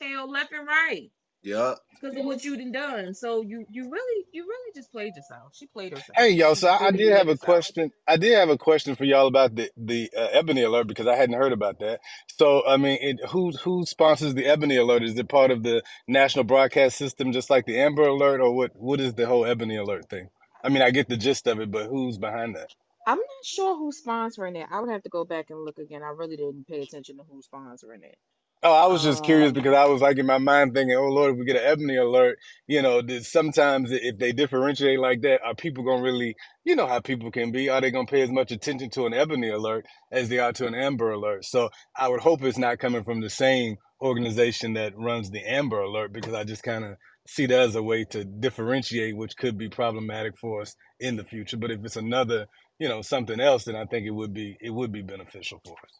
[0.00, 1.10] tail left and right
[1.42, 1.78] Yup.
[2.00, 3.14] because of what you done done.
[3.14, 5.52] So you you really you really just played yourself.
[5.54, 6.16] She played herself.
[6.16, 6.54] Hey, y'all.
[6.54, 7.40] So I, I did have a herself.
[7.40, 7.92] question.
[8.08, 11.16] I did have a question for y'all about the the uh, Ebony Alert because I
[11.16, 12.00] hadn't heard about that.
[12.38, 15.02] So I mean, it, who who sponsors the Ebony Alert?
[15.04, 18.72] Is it part of the national broadcast system, just like the Amber Alert, or what?
[18.74, 20.28] What is the whole Ebony Alert thing?
[20.64, 22.70] I mean, I get the gist of it, but who's behind that?
[23.06, 24.68] I'm not sure who's sponsoring it.
[24.70, 26.02] I would have to go back and look again.
[26.02, 28.18] I really didn't pay attention to who's sponsoring it.
[28.62, 31.08] Oh, I was just curious Um, because I was like in my mind thinking, oh
[31.08, 35.40] Lord, if we get an Ebony alert, you know, sometimes if they differentiate like that,
[35.42, 37.70] are people gonna really, you know, how people can be?
[37.70, 40.66] Are they gonna pay as much attention to an Ebony alert as they are to
[40.66, 41.46] an Amber alert?
[41.46, 45.80] So I would hope it's not coming from the same organization that runs the Amber
[45.80, 46.96] alert because I just kind of
[47.30, 51.24] see that as a way to differentiate, which could be problematic for us in the
[51.24, 51.58] future.
[51.58, 52.46] But if it's another,
[52.78, 55.74] you know, something else, then I think it would be it would be beneficial for
[55.74, 55.92] us.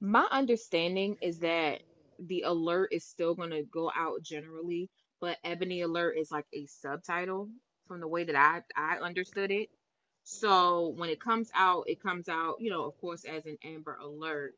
[0.00, 1.82] my understanding is that
[2.20, 6.66] the alert is still going to go out generally, but Ebony Alert is like a
[6.66, 7.50] subtitle
[7.88, 9.70] from the way that I I understood it.
[10.24, 13.96] So when it comes out, it comes out, you know, of course, as an Amber
[14.02, 14.54] Alert.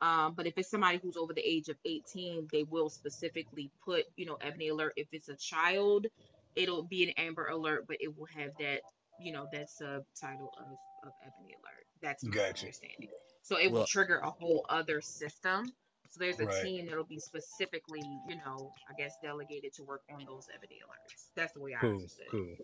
[0.00, 4.06] Um, but if it's somebody who's over the age of 18, they will specifically put,
[4.16, 4.94] you know, Ebony Alert.
[4.96, 6.06] If it's a child,
[6.54, 8.84] it'll be an Amber Alert, but it will have that,
[9.18, 11.86] you know, that subtitle of, of Ebony Alert.
[12.02, 12.56] That's my Gotcha.
[12.56, 13.10] understanding.
[13.42, 15.74] So it will Well, trigger a whole other system.
[16.08, 16.48] So there's a Right.
[16.48, 21.30] team that'll be specifically, you know, I guess delegated to work on those Ebony Alerts.
[21.36, 22.30] That's the way I Cool, understood it.
[22.30, 22.56] cool.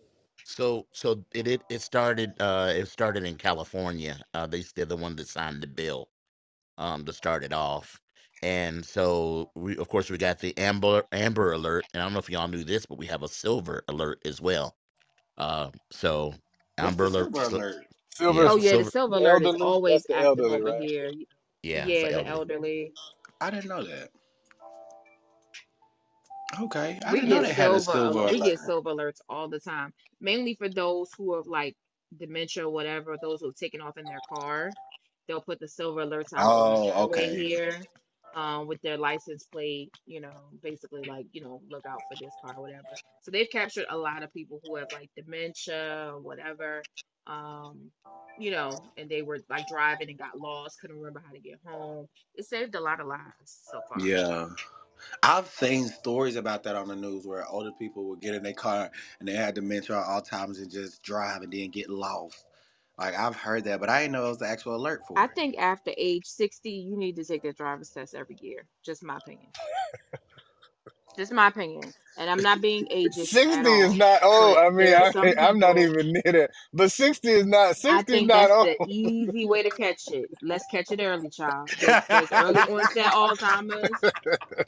[0.45, 4.21] so so it it, it started uh it started in California.
[4.35, 6.11] Uh they they're the one that signed the bill
[6.79, 8.01] um to start it off.
[8.43, 12.21] And so we of course we got the amber amber alert, and I don't know
[12.21, 14.77] if y'all knew this, but we have a silver alert as well.
[15.39, 16.35] Uh so
[16.79, 17.87] amber alert, silver sil- alert?
[18.11, 19.83] Silver, yeah, Oh so yeah, the silver, silver alert is elderly.
[19.87, 20.73] That's always active elderly, over right?
[20.73, 21.13] here.
[21.63, 22.29] yeah, Yeah, the elderly.
[22.29, 22.95] elderly.
[23.41, 24.11] I didn't know that.
[26.61, 28.43] Okay, I We didn't know get they had a silver silver we alert.
[28.43, 29.93] get silver alerts all the time.
[30.21, 31.77] Mainly for those who have like
[32.17, 34.77] dementia or whatever, those who have taken off in their car.
[35.29, 37.35] They'll put the silver alerts out Oh, okay.
[37.37, 37.81] here.
[38.35, 42.37] um, with their license plate, you know, basically like, you know, look out for this
[42.43, 43.01] car or whatever.
[43.23, 46.87] So they've captured a lot of people who have like dementia or whatever,
[47.27, 47.91] um,
[48.39, 51.61] you know, and they were like driving and got lost, couldn't remember how to get
[51.67, 52.09] home.
[52.35, 54.01] It saved a lot of lives so far.
[54.01, 54.49] Yeah.
[55.23, 58.55] I've seen stories about that on the news where older people would get in their
[58.55, 62.47] car and they had dementia or Alzheimer's and just drive and then get lost.
[62.99, 65.25] Like I've heard that, but I didn't know it was the actual alert for I
[65.25, 65.35] it.
[65.35, 68.67] think after age 60, you need to take a driver's test every year.
[68.85, 69.49] Just my opinion.
[71.17, 71.93] Just my opinion.
[72.17, 74.57] And I'm not being ageist 60 is not old.
[74.57, 76.51] I mean, I, I'm not even near that.
[76.73, 78.67] But 60 is not 60 is not that's old.
[78.67, 80.31] the easy way to catch it.
[80.43, 81.71] Let's catch it early, child.
[81.81, 84.05] There's, there's early onset Alzheimer's.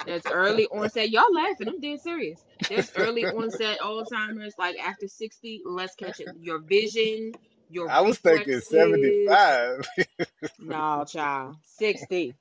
[0.05, 1.11] There's early onset.
[1.11, 1.69] Y'all laughing.
[1.69, 2.45] I'm dead serious.
[2.69, 4.55] There's early onset Alzheimer's.
[4.59, 6.31] Like after 60, let's catch it.
[6.41, 7.33] Your vision,
[7.71, 9.89] your I was thinking 75.
[10.59, 11.57] No, child.
[11.79, 12.35] 60.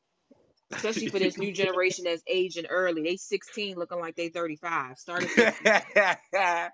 [0.72, 3.04] Especially for this new generation that's aging early.
[3.04, 4.98] They 16 looking like they 35.
[4.98, 5.30] Started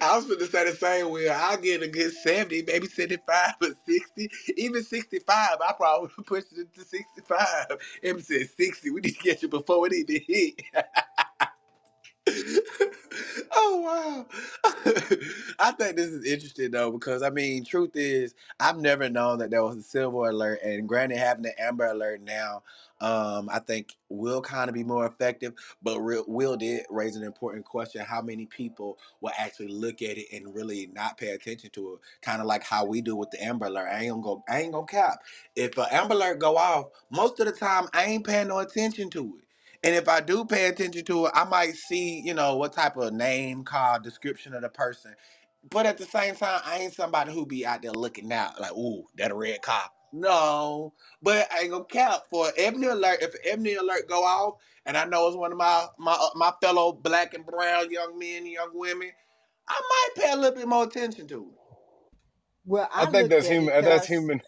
[0.00, 1.28] I was going to say the same way.
[1.28, 4.30] I'll get a good 70, maybe 75 or 60.
[4.56, 7.66] Even 65, I probably would push it to 65.
[8.02, 8.90] Em said 60.
[8.90, 10.62] We need to get you before it even hit.
[13.52, 14.26] oh wow.
[15.58, 19.50] I think this is interesting though, because I mean, truth is, I've never known that
[19.50, 22.62] there was a silver alert, and granted, having the amber alert now,
[23.00, 25.54] um, I think will kind of be more effective.
[25.82, 30.26] But Will did raise an important question: How many people will actually look at it
[30.32, 32.00] and really not pay attention to it?
[32.22, 33.88] Kind of like how we do with the amber alert.
[33.92, 34.44] I ain't gonna go.
[34.48, 35.20] I ain't gonna cap.
[35.56, 39.10] If an amber alert go off, most of the time I ain't paying no attention
[39.10, 39.44] to it.
[39.84, 42.98] And if I do pay attention to it, I might see, you know, what type
[42.98, 45.14] of name, call, description of the person.
[45.70, 48.72] But at the same time, I ain't somebody who be out there looking out like,
[48.72, 49.90] ooh, that a red car.
[50.12, 53.20] No, but I ain't gonna count for Ebony alert.
[53.22, 54.56] If Ebony alert go off,
[54.86, 58.18] and I know it's one of my my uh, my fellow black and brown young
[58.18, 59.12] men and young women,
[59.68, 59.80] I
[60.16, 61.59] might pay a little bit more attention to it.
[62.64, 63.84] Well, I I think that's at it human.
[63.84, 64.40] That's human,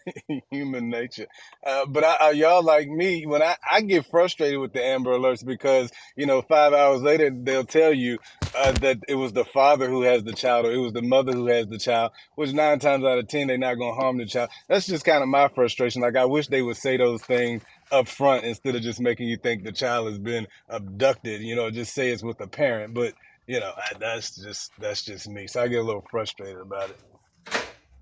[0.49, 1.27] human nature.
[1.65, 5.11] Uh, but I, I, y'all like me when I, I get frustrated with the Amber
[5.11, 8.19] Alerts because you know five hours later they'll tell you
[8.55, 11.33] uh, that it was the father who has the child or it was the mother
[11.33, 12.11] who has the child.
[12.35, 14.49] Which nine times out of ten they're not gonna harm the child.
[14.69, 16.01] That's just kind of my frustration.
[16.01, 19.37] Like I wish they would say those things up front instead of just making you
[19.37, 21.41] think the child has been abducted.
[21.41, 22.93] You know, just say it's with a parent.
[22.93, 23.15] But
[23.47, 25.47] you know I, that's just that's just me.
[25.47, 26.99] So I get a little frustrated about it.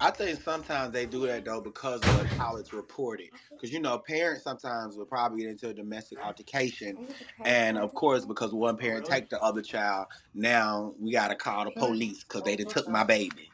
[0.01, 3.29] I think sometimes they do that though because of how it's reported.
[3.51, 6.97] Because you know, parents sometimes will probably get into a domestic altercation,
[7.45, 11.65] and of course, because one oh, parent take the other child, now we gotta call
[11.65, 13.51] the police because they done took my baby.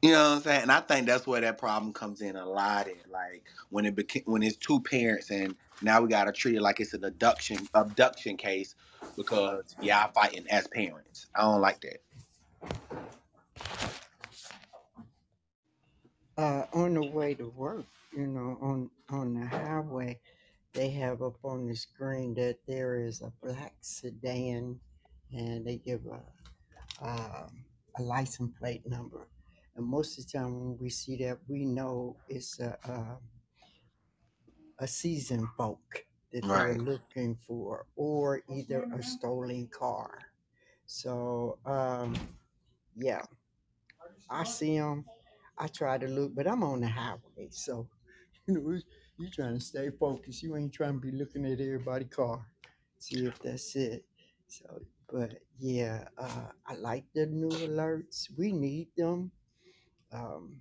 [0.00, 0.62] You know what I'm saying?
[0.62, 2.86] And I think that's where that problem comes in a lot.
[2.86, 6.62] In like when it beca- when it's two parents, and now we gotta treat it
[6.62, 8.74] like it's an abduction abduction case
[9.14, 11.26] because y'all fighting as parents.
[11.34, 11.98] I don't like that.
[16.36, 20.18] Uh, on the way to work, you know, on on the highway,
[20.72, 24.80] they have up on the screen that there is a black sedan,
[25.32, 26.20] and they give a
[27.06, 27.64] um,
[27.98, 29.28] a license plate number.
[29.76, 33.18] And most of the time, when we see that, we know it's a a,
[34.84, 36.78] a seasoned folk that they're Right.
[36.78, 40.18] looking for, or either a stolen car.
[40.86, 42.16] So, um,
[42.96, 43.22] yeah,
[44.30, 45.04] I see them.
[45.58, 47.88] I try to look, but I'm on the highway, so
[48.46, 48.78] you know
[49.18, 50.42] you trying to stay focused.
[50.42, 52.44] You ain't trying to be looking at everybody's car,
[52.98, 54.04] see if that's it.
[54.48, 58.28] So, but yeah, uh, I like the new alerts.
[58.36, 59.30] We need them.
[60.12, 60.60] Um,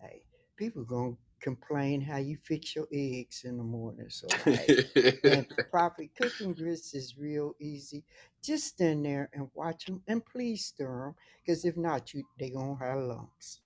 [0.00, 0.22] hey,
[0.56, 4.08] people gonna complain how you fix your eggs in the morning.
[4.10, 4.78] So, hey,
[5.24, 8.04] and proper cooking grits is real easy.
[8.42, 12.50] Just stand there and watch them, and please stir them, because if not, you they
[12.50, 13.60] gonna have lumps.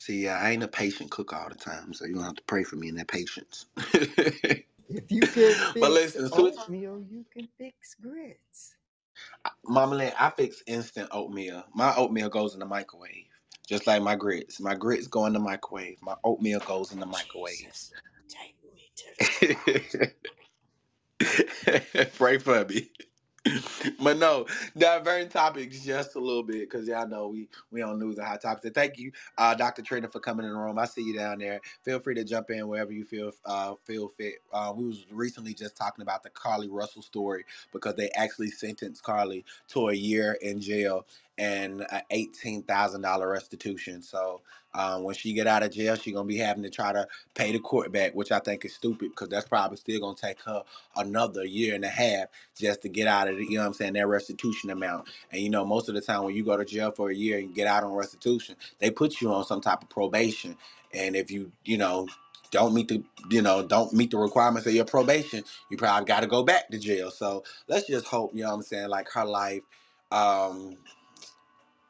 [0.00, 2.64] See, I ain't a patient cook all the time, so you're gonna have to pray
[2.64, 3.66] for me in that patience.
[4.88, 8.76] If you can but fix listen, oatmeal, you can fix grits.
[9.66, 11.64] Mama Lynn, I fix instant oatmeal.
[11.74, 13.26] My oatmeal goes in the microwave,
[13.68, 14.60] just like my grits.
[14.60, 15.98] My grits go in the microwave.
[16.02, 17.58] My oatmeal goes in the microwave.
[17.58, 17.92] Jesus,
[18.28, 19.98] take me to the cross.
[22.16, 22.90] Pray for me.
[24.00, 24.46] but no,
[24.76, 28.42] diverting topics just a little bit because y'all know we we on news and hot
[28.42, 28.66] topics.
[28.66, 29.82] And thank you, uh, Dr.
[29.82, 30.78] Trainer, for coming in the room.
[30.78, 31.60] I see you down there.
[31.82, 34.34] Feel free to jump in wherever you feel uh, feel fit.
[34.52, 39.02] Uh, we was recently just talking about the Carlee Russell story because they actually sentenced
[39.02, 41.06] Carlee to a year in jail,
[41.38, 44.02] and a eighteen thousand dollar restitution.
[44.02, 44.42] So
[44.74, 47.52] um, when she get out of jail, she gonna be having to try to pay
[47.52, 50.62] the court back, which I think is stupid because that's probably still gonna take her
[50.96, 53.74] another year and a half just to get out of the, you know what I'm
[53.74, 55.08] saying, that restitution amount.
[55.32, 57.38] And you know, most of the time when you go to jail for a year
[57.38, 60.56] and get out on restitution, they put you on some type of probation.
[60.94, 62.08] And if you, you know,
[62.50, 66.20] don't meet the, you know, don't meet the requirements of your probation, you probably got
[66.20, 67.10] to go back to jail.
[67.10, 69.62] So let's just hope, you know what I'm saying, like her life.
[70.12, 70.78] Um,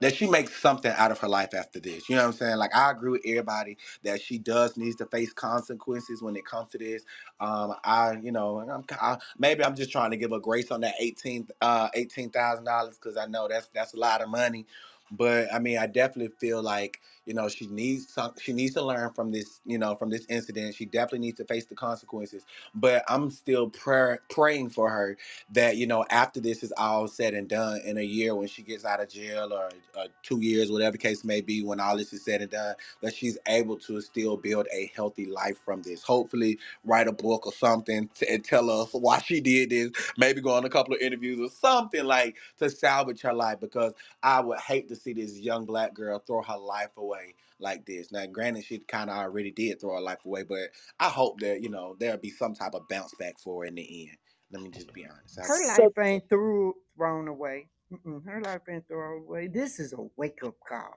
[0.01, 2.09] that she makes something out of her life after this.
[2.09, 2.56] You know what I'm saying?
[2.59, 6.70] Like I agree with everybody that she does needs to face consequences when it comes
[6.70, 7.05] to this.
[7.40, 10.82] Um, I, you know, I'm I, maybe I'm just trying to give her grace on
[10.82, 14.66] that eighteen uh eighteen thousand dollars because I know that's that's a lot of money.
[15.12, 17.01] But I mean, I definitely feel like
[17.31, 18.35] you know she needs some.
[18.43, 19.62] She needs to learn from this.
[19.66, 20.77] You know, from this incident.
[20.77, 22.44] She definitely needs to face the consequences.
[22.74, 25.15] But I'm still prayer, praying for her
[25.52, 28.62] that you know after this is all said and done in a year when she
[28.62, 32.12] gets out of jail or uh, two years whatever case may be when all this
[32.12, 36.02] is said and done that she's able to still build a healthy life from this
[36.02, 40.51] hopefully write a book or something and tell us why she did this maybe go
[40.55, 43.93] on a couple of interviews or something like to salvage her life because
[44.23, 47.19] i would hate to see this young black girl throw her life away
[47.60, 50.70] like this now granted she kind of already did throw her life away but
[51.01, 53.74] i hope that you know there'll be some type of bounce back for her in
[53.76, 54.18] the end
[54.52, 55.38] let me just be honest.
[55.40, 57.68] I, Her So life ain't through thrown away.
[57.92, 59.48] Mm-mm, her life ain't thrown away.
[59.48, 60.94] This is a wake up call.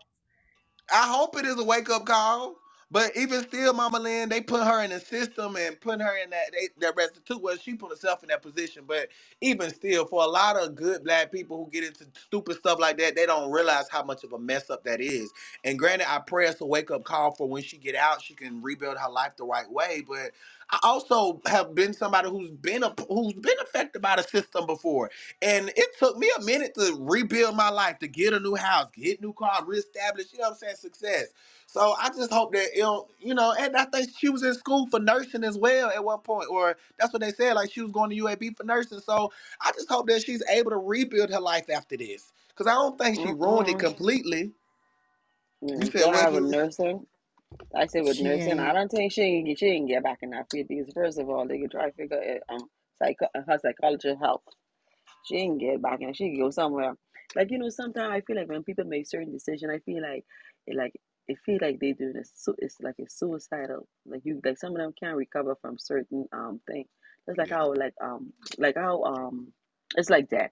[0.93, 2.55] I hope it is a wake up call.
[2.91, 6.29] But even still, Mama Lynn, they put her in the system and put her in
[6.29, 7.41] that they, that restitute.
[7.41, 8.85] Well, she put herself in that position.
[8.87, 9.09] But
[9.41, 12.97] even still, for a lot of good black people who get into stupid stuff like
[12.99, 15.31] that, they don't realize how much of a mess up that is.
[15.65, 18.35] And granted, I pray it's a wake up call for when she get out, she
[18.35, 20.03] can rebuild her life the right way.
[20.07, 20.31] But
[20.71, 25.11] I also have been somebody who's been a, who's been affected by the system before,
[25.41, 28.87] and it took me a minute to rebuild my life, to get a new house,
[28.95, 30.33] get new car, reestablish.
[30.33, 30.77] You know what I'm saying?
[30.77, 31.27] Success.
[31.73, 34.87] So I just hope that it'll, you know, and I think she was in school
[34.89, 37.91] for nursing as well at one point, or that's what they said, like she was
[37.93, 39.01] going to UAB for nursing.
[39.01, 42.75] So I just hope that she's able to rebuild her life after this, because I
[42.75, 43.79] don't think she ruined it Mm-mm.
[43.79, 44.53] completely.
[45.77, 46.29] You Mm, said what?
[46.33, 47.07] have nursing.
[47.75, 50.19] I say with She nursing, I don't think she can get, she can get back
[50.23, 52.69] in that field because first of all, they can try to figure it um
[52.99, 54.43] psycho her psychology health.
[55.23, 56.95] She can get back and she can go somewhere.
[57.35, 60.25] Like you know, sometimes I feel like when people make certain decisions, I feel like
[60.73, 60.93] like
[61.27, 63.87] it feel like they doing a su- it's like a suicidal.
[64.05, 66.89] Like you like some of them can't recover from certain um things.
[67.27, 67.57] It's like Yeah.
[67.57, 69.53] how like um like how um
[69.97, 70.51] it's like that.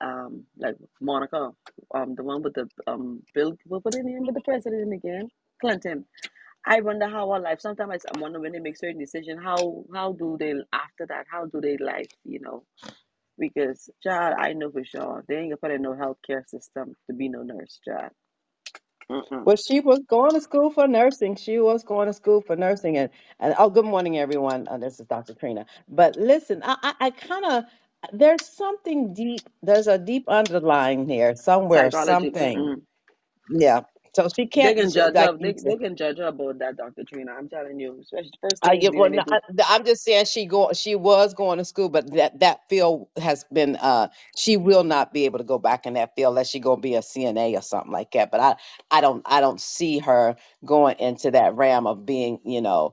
[0.00, 1.50] Um like Monica,
[1.94, 5.28] um the one with the um Bill what was the name of the president again?
[5.60, 6.04] Clinton.
[6.66, 7.60] I wonder how our life.
[7.60, 11.26] Sometimes I wonder when they make certain decision, how how do they after that?
[11.30, 12.10] How do they life?
[12.24, 12.64] You know,
[13.38, 17.14] because child, I know for sure they ain't gonna put in no healthcare system to
[17.16, 18.12] be no nurse, child.
[19.12, 19.46] Mm-mm.
[19.46, 21.36] Well, she was going to school for nursing.
[21.36, 23.10] She was going to school for nursing, and
[23.40, 24.68] and oh, good morning, everyone.
[24.68, 25.34] Uh, this is Dr.
[25.34, 25.66] Trina.
[25.88, 27.64] But listen, I I, I kind of
[28.14, 29.48] there's something deep.
[29.64, 31.90] There's a deep underlying here somewhere.
[31.90, 32.30] Psychology.
[32.30, 32.82] Something, Mm-mm.
[33.48, 33.82] yeah.
[34.14, 35.38] So she They can't can judge her.
[35.38, 37.32] They they can judge her about that, Doctor Trina.
[37.32, 38.96] I'm telling you, especially the first I thing get well.
[38.96, 39.32] when they No, do.
[39.32, 40.72] I, I'm just saying she go.
[40.74, 43.76] She was going to school, but that that field has been.
[43.76, 46.76] Uh, she will not be able to go back in that field unless she go
[46.76, 48.30] be a CNA or something like that.
[48.32, 48.56] But I,
[48.92, 52.88] I don't, I don't see her going into that realm of being, you know,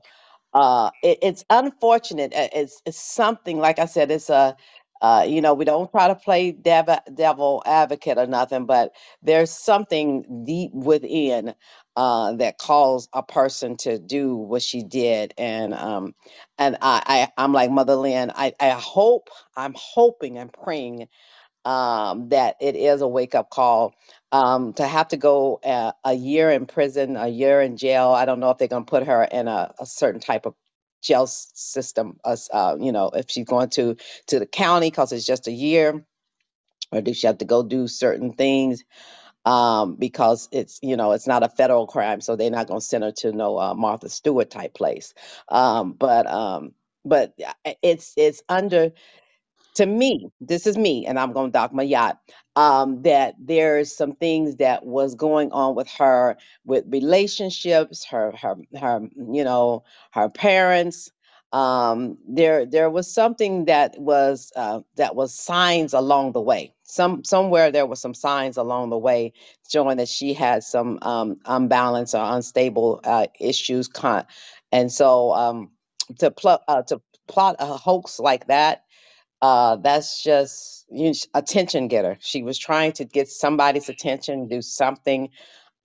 [0.52, 4.56] uh it, it's unfortunate uh, it's it's something like i said it's a
[5.02, 9.50] uh you know we don't try to play devil, devil advocate or nothing but there's
[9.50, 11.54] something deep within
[11.96, 16.14] uh that calls a person to do what she did and um
[16.58, 21.00] and i, I i'm like mother lynn i i hope i'm hoping and praying
[21.64, 23.94] um, that it is a wake up call.
[24.32, 28.08] Um, to have to go uh, a year in prison, a year in jail.
[28.10, 30.54] I don't know if they're going to put her in a, a certain type of
[31.02, 32.18] jail system.
[32.24, 33.96] As uh, you know, if she's going to
[34.28, 36.04] to the county because it's just a year,
[36.92, 38.80] or does she have to go do certain things
[39.44, 42.86] um, because it's you know it's not a federal crime, so they're not going to
[42.86, 45.14] send her to no uh, Martha Stewart type place.
[45.48, 46.72] Um, but um,
[47.04, 47.34] but
[47.82, 48.92] it's it's under
[49.76, 52.18] to me, this is me, and I'm going to dock my yacht.
[52.56, 56.36] Um, that there's some things that was going on with her,
[56.66, 59.02] with relationships, her, her, her,
[59.32, 61.10] you know, her parents.
[61.52, 66.74] Um, there, there was something that was uh, that was signs along the way.
[66.84, 69.34] Some somewhere there were some signs along the way
[69.70, 73.88] showing that she had some um, unbalanced or unstable uh, issues.
[73.88, 74.26] Con-
[74.72, 75.70] and so um,
[76.20, 78.78] to plot uh, to plot a hoax like that
[79.42, 82.18] Uh, that's just you, attention getter.
[82.20, 85.30] She was trying to get somebody's attention, do something.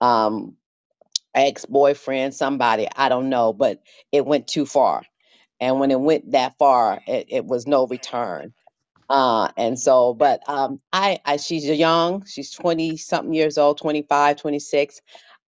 [0.00, 0.56] Um,
[1.34, 5.04] ex boyfriend, somebody, I don't know, but it went too far.
[5.60, 8.44] And when it went that far, it, it was no return
[9.08, 14.36] uh and so but um i i she's young she's 20 something years old 25,
[14.36, 15.00] 26.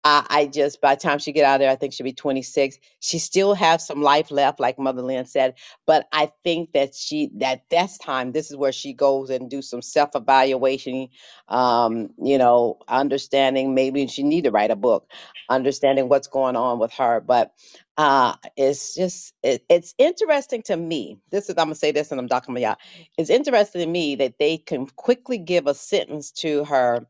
[0.08, 2.14] I, I just by the time she get out of there, I think she'll be
[2.14, 2.78] 26.
[3.00, 5.56] She still have some life left, like Mother Lynn said.
[5.86, 8.32] But I think that she that that's time.
[8.32, 11.10] This is where she goes and do some self evaluation.
[11.48, 15.10] Um, you know, understanding maybe she need to write a book,
[15.48, 17.20] understanding what's going on with her.
[17.20, 17.52] But
[17.98, 21.18] uh, it's just it, it's interesting to me.
[21.30, 22.60] This is I'm gonna say this, and I'm talking Dr.
[22.60, 22.76] Maya.
[23.18, 27.06] It's interesting to me that they can quickly give a sentence to her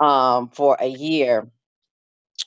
[0.00, 1.48] um, for a year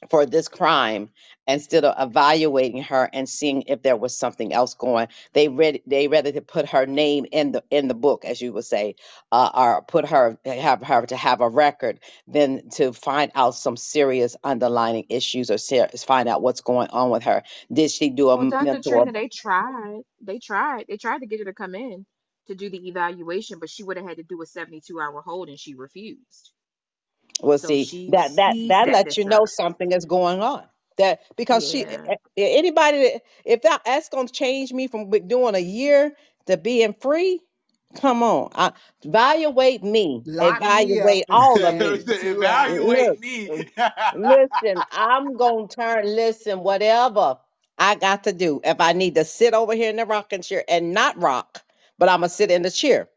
[0.10, 1.10] for this crime
[1.48, 6.08] instead of evaluating her and seeing if there was something else going they read they
[6.08, 8.96] rather to put her name in the in the book as you would say
[9.32, 13.78] uh, or put her have her to have a record than to find out some
[13.78, 18.30] serious underlying issues or ser- find out what's going on with her did she do
[18.30, 18.80] a Well, m- Dr.
[18.80, 20.02] mental Trina, they tried.
[20.22, 20.86] They tried.
[20.90, 22.06] They tried to get her to come in
[22.48, 25.50] to do the evaluation, but she would have had to do a 72 hour hold
[25.50, 26.52] and she refused.
[27.42, 29.48] Well, So see she that that she that set lets you know up.
[29.48, 30.66] something is going on.
[30.98, 32.16] That because she a- Yeah.
[32.38, 36.16] a- anybody that if that that's gonna change me from be- doing a year
[36.48, 37.42] to being free,
[37.96, 38.74] come on, I,
[39.04, 42.06] evaluate me, Lock me up evaluate for all of me.
[42.06, 42.84] seventy-two hours.
[42.84, 43.54] Look, Evaluate me.
[44.14, 46.06] listen, I'm gonna turn.
[46.06, 47.40] Listen, whatever
[47.80, 50.66] I got to do, if I need to sit over here in the rocking chair
[50.70, 51.64] and not rock,
[52.00, 53.10] but I'm gonna sit in the chair.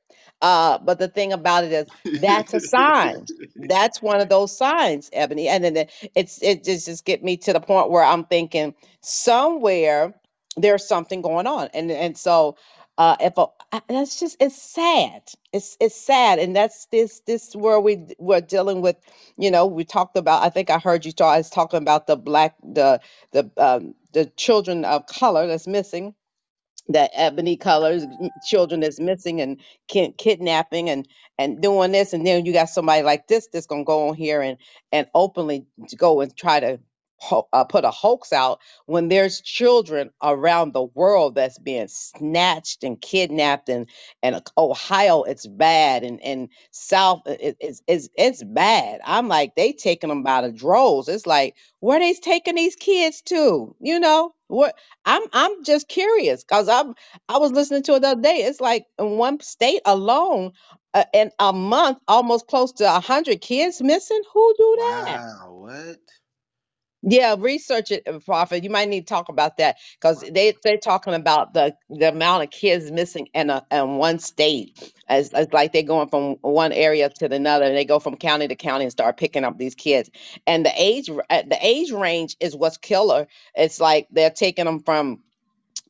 [0.42, 3.26] Uh, but the thing about it is, that's a sign
[3.68, 5.48] that's one of those signs, Ebony.
[5.48, 10.14] And then it's it just just get me to the point where I'm thinking somewhere
[10.56, 12.56] there's something going on, and and so
[12.98, 13.46] uh, if a,
[13.88, 15.22] that's just it's sad.
[15.52, 18.96] It's it's sad, and that's this this where we we're dealing with.
[19.36, 20.44] You know, we talked about.
[20.44, 21.34] I think I heard you talk.
[21.34, 23.00] I was talking about the black the
[23.32, 26.14] the um, the children of color that's missing
[26.90, 28.04] that ebony colors
[28.46, 31.08] children is missing and kid, kidnapping and
[31.38, 34.42] and doing this and then you got somebody like this that's gonna go on here
[34.42, 34.58] and
[34.92, 35.66] and openly
[35.98, 36.80] go and try to
[37.18, 42.84] ho- uh, put a hoax out when there's children around the world that's being snatched
[42.84, 43.88] and kidnapped and
[44.22, 49.00] and Ohio it's bad and and South it, it's it's it's bad.
[49.04, 51.08] I'm like they taking them by the droves.
[51.08, 53.76] It's like where they taking these kids to?
[53.80, 54.76] You know what?
[55.04, 56.94] I'm I'm just curious because I'm
[57.28, 58.38] I was listening to it the other day.
[58.44, 60.52] It's like in one state alone,
[60.94, 64.22] uh, in a month, almost close to a hundred kids missing.
[64.34, 65.18] Who do that?
[65.18, 65.98] wow, what?
[67.04, 68.64] Yeah, research it, uh, Prophet.
[68.64, 72.44] You might need to talk about that because they they're talking about the the amount
[72.44, 74.92] of kids missing in a in one state.
[75.08, 78.48] As, like they're going from one area to the another, and they go from county
[78.48, 80.10] to county and start picking up these kids.
[80.46, 83.28] And the age the age range is what's killer.
[83.56, 85.18] It's like they're taking them from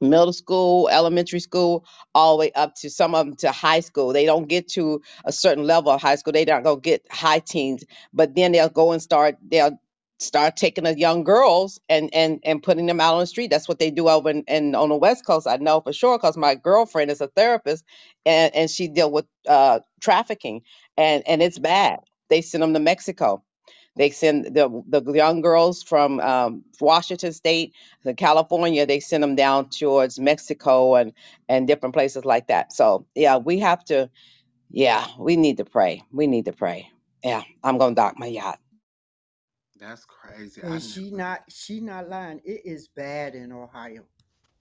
[0.02, 4.14] middle school, elementary school, all the way up to some of them to high school.
[4.14, 6.34] They don't get to a certain level of high school.
[6.34, 7.84] They don't go get high teens,
[8.14, 9.38] but then they'll go and start.
[9.50, 9.80] They'll
[10.20, 13.50] start taking the young girls and and and putting them out on the street.
[13.50, 15.46] That's what they do over in, in on the West Coast.
[15.48, 17.84] I know for sure because my girlfriend is a therapist,
[18.26, 20.62] and and she deal with uh, trafficking,
[20.96, 22.00] and and it's bad.
[22.30, 23.40] They send them to Mexico
[23.96, 27.74] they send the the young girls from um, Washington State
[28.04, 28.86] to California.
[28.86, 31.12] They send them down towards Mexico and
[31.48, 32.72] and different places like that.
[32.72, 34.10] So yeah, we have to.
[34.70, 36.02] Yeah, we need to pray.
[36.12, 36.90] We need to pray.
[37.24, 38.60] Yeah, I'm gonna dock my yacht.
[39.80, 40.62] That's crazy.
[40.64, 42.40] I And never she not she not lying.
[42.44, 44.04] It is bad in Ohio.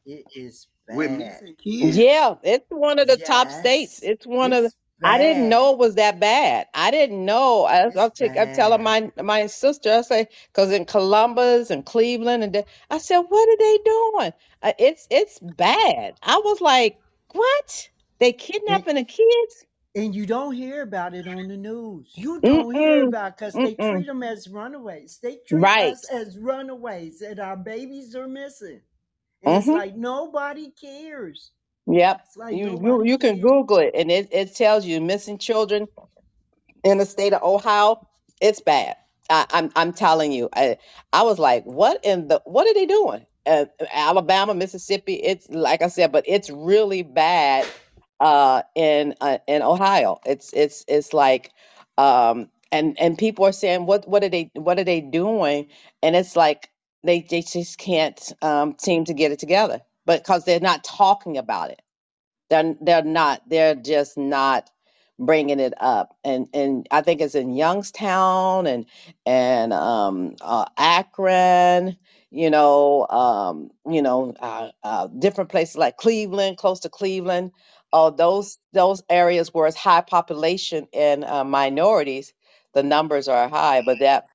[0.06, 1.44] It is with bad.
[1.44, 1.98] missing kids.
[1.98, 4.00] Yeah, it's one of the top states.
[4.00, 4.72] Yes, It's one of the.
[4.72, 5.50] it's I didn't bad.
[5.50, 6.68] know it was that bad.
[6.74, 7.66] I didn't know.
[7.66, 8.84] I, It's I'll take, I'm telling bad.
[8.84, 9.92] my my sister.
[9.94, 14.34] I say because in Columbus and Cleveland and the- I said, what are they doing?
[14.64, 16.16] Uh, it's it's bad.
[16.24, 17.00] I was like,
[17.34, 17.90] what?
[18.20, 18.34] They
[18.68, 19.66] And, kidnapping the kids?
[19.96, 22.14] And you don't hear about it on the news.
[22.16, 25.20] You don't hear mm about because they treat them as runaways.
[25.22, 25.94] They treat Right.
[25.94, 28.82] us as runaways, and our babies are missing.
[29.44, 29.72] And it's Mm-hmm.
[29.72, 31.52] like nobody cares.
[31.94, 32.22] Yep.
[32.28, 33.42] It's like You you you can.
[33.42, 35.88] Google it and it, it tells you missing children
[36.86, 38.08] in the state of Ohio,
[38.42, 38.98] it's bad.
[39.30, 40.50] I, I'm I'm telling you.
[40.54, 40.78] I
[41.14, 43.28] I was like, what in the what are they doing?
[43.48, 45.16] Uh, Alabama, Mississippi.
[45.16, 47.68] It's like I said, but it's really bad
[48.20, 50.20] uh, in uh, in Ohio.
[50.26, 51.52] It's it's it's like,
[51.98, 55.70] um, and and people are saying, what what are they what are they doing?
[56.04, 56.70] And it's like
[57.04, 61.38] they they just can't um, seem to get it together, but because they're not talking
[61.38, 61.78] about it
[62.50, 63.44] They're they're not.
[63.50, 64.72] They're just not
[65.20, 66.18] bringing it up.
[66.26, 68.88] And and I think it's in Youngstown and
[69.26, 71.98] and um, uh, Akron.
[72.32, 77.54] You know, um, you know, uh, uh, different places like Cleveland, close to Cleveland.
[77.94, 82.34] Oh, those those areas where it's high population and uh, minorities,
[82.74, 83.84] the numbers are high.
[83.84, 84.28] But that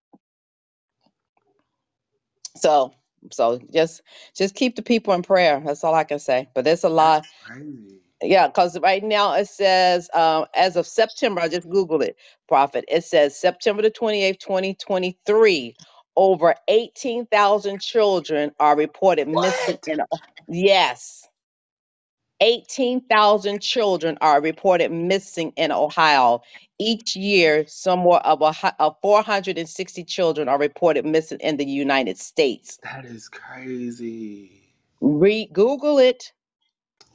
[2.56, 2.94] so
[3.32, 4.02] so just
[4.36, 5.62] just keep the people in prayer.
[5.64, 6.48] That's all I can say.
[6.54, 8.00] But there's a lot That's crazy.
[8.22, 12.16] Yeah, because right now it says, um, as of September, I just Googled it,
[12.48, 12.84] Prophet.
[12.88, 15.76] It says September the 28th, 2023,
[16.16, 19.86] over 18,000 children are reported missing What?
[19.86, 20.00] in,
[20.48, 21.27] yes,
[22.40, 26.42] 18,000 children are reported missing in Ohio.
[26.78, 32.18] Each year, somewhere of, a, hu- of 460 children are reported missing in the United
[32.18, 32.80] States.
[32.84, 34.74] That is crazy.
[35.00, 36.32] Re- Google it.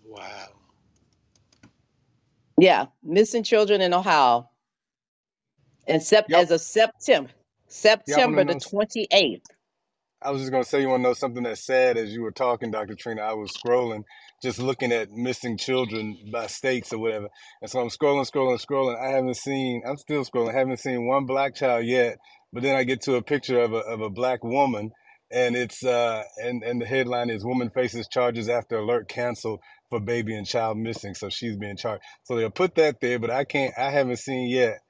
[0.05, 0.49] Wow.
[2.59, 4.45] Yeah, missing children in Ohio.
[5.87, 6.33] and sep- Yep.
[6.33, 7.31] as of September,
[8.07, 8.55] Y'all want to September the know?
[8.55, 9.41] 28th.
[10.21, 12.31] I was just gonna say, you want to know something that's sad as you were
[12.31, 12.95] talking, Dr.
[12.95, 13.21] Trina.
[13.23, 14.03] I was scrolling,
[14.43, 17.29] just looking at missing children by states or whatever.
[17.61, 19.01] And so I'm scrolling, scrolling, scrolling.
[19.01, 19.81] I haven't seen.
[19.87, 20.53] I'm still scrolling.
[20.53, 22.17] haven't seen one black child yet.
[22.51, 24.91] But then I get to a picture of a of a black woman,
[25.31, 29.99] and it's uh and and the headline is "Woman faces charges after alert canceled for
[29.99, 32.03] baby and child missing." So she's being charged.
[32.23, 33.73] So they'll put that there, but I can't.
[33.77, 34.81] I haven't seen yet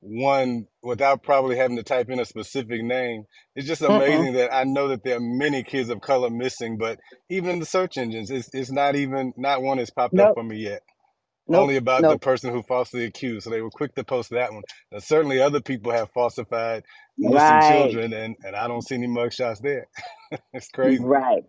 [0.00, 3.24] one without probably having to type in a specific name.
[3.56, 7.00] It's just amazing that I know that there are many kids of color missing, but
[7.30, 10.44] even in the search engines, it's, it's not even, not one has popped up for
[10.44, 10.82] me yet.
[11.48, 11.62] Nope.
[11.62, 13.44] Only about the person who falsely accused.
[13.44, 14.64] So they were quick to post that one.
[14.92, 16.84] Now, certainly other people have falsified
[17.22, 17.60] missing Right.
[17.60, 19.88] children, and, and I don't see any mugshots there.
[20.54, 21.04] it's crazy.
[21.04, 21.44] Right.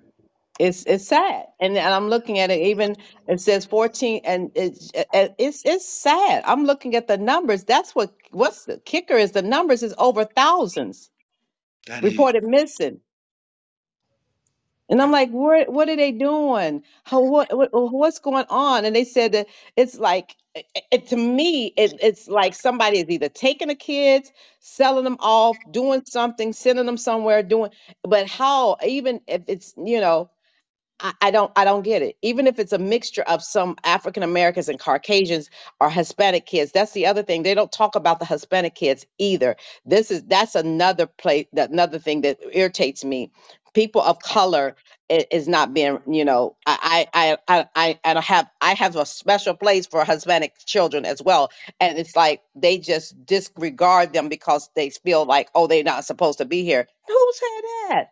[0.61, 2.61] It's it's sad, and and I'm looking at it.
[2.69, 2.97] Even
[3.27, 4.91] it says 14, and it's
[5.39, 6.43] it's it's sad.
[6.47, 7.65] I'm looking at the numbers.
[7.65, 11.11] That's what what's the kicker is the numbers is over thousands
[11.87, 12.19] That is.
[12.19, 13.01] reported missing.
[14.89, 16.83] And I'm like, what what are they doing?
[17.03, 18.85] How what, what what's going on?
[18.85, 23.09] And they said that it's like it, it- to me, it, it's like somebody is
[23.09, 27.71] either taking the kids, selling them off, doing something, sending them somewhere, doing.
[28.03, 28.77] But how?
[28.87, 30.29] Even if it's you know
[31.01, 32.17] I, I don't I don't get it.
[32.23, 35.49] Even if it's a mixture of some African Americans and Caucasians
[35.81, 37.43] or Hispanic kids, that's the other thing.
[37.43, 39.57] They don't talk about the Hispanic kids either.
[39.85, 43.31] This is that's another place that another thing that irritates me.
[43.75, 44.75] People of color
[45.31, 49.87] is not being, you know, I I I I have I have a special place
[49.87, 51.51] for Hispanic children as well.
[51.79, 56.39] And it's like they just disregard them because they feel like, oh, they're not supposed
[56.39, 56.87] to be here.
[57.07, 58.05] Who said that?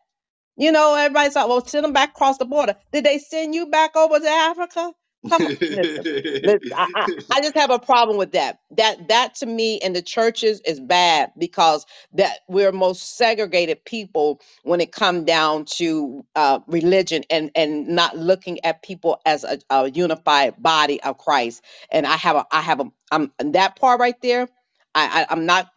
[0.59, 2.77] You know, everybody's like, well, send them back across the border.
[2.93, 4.93] Did they send you back over to Africa?
[5.29, 6.07] Come on, listen.
[6.43, 8.61] listen I, I, I just have a problem with that.
[8.77, 14.41] That that to me in the churches is bad because that we're most segregated people
[14.63, 19.59] when it come down to uh, religion and and not looking at people as a,
[19.71, 21.63] a unified body of Christ.
[21.91, 24.49] And I have a I have a I'm that part right there.
[24.95, 25.69] I, I I'm not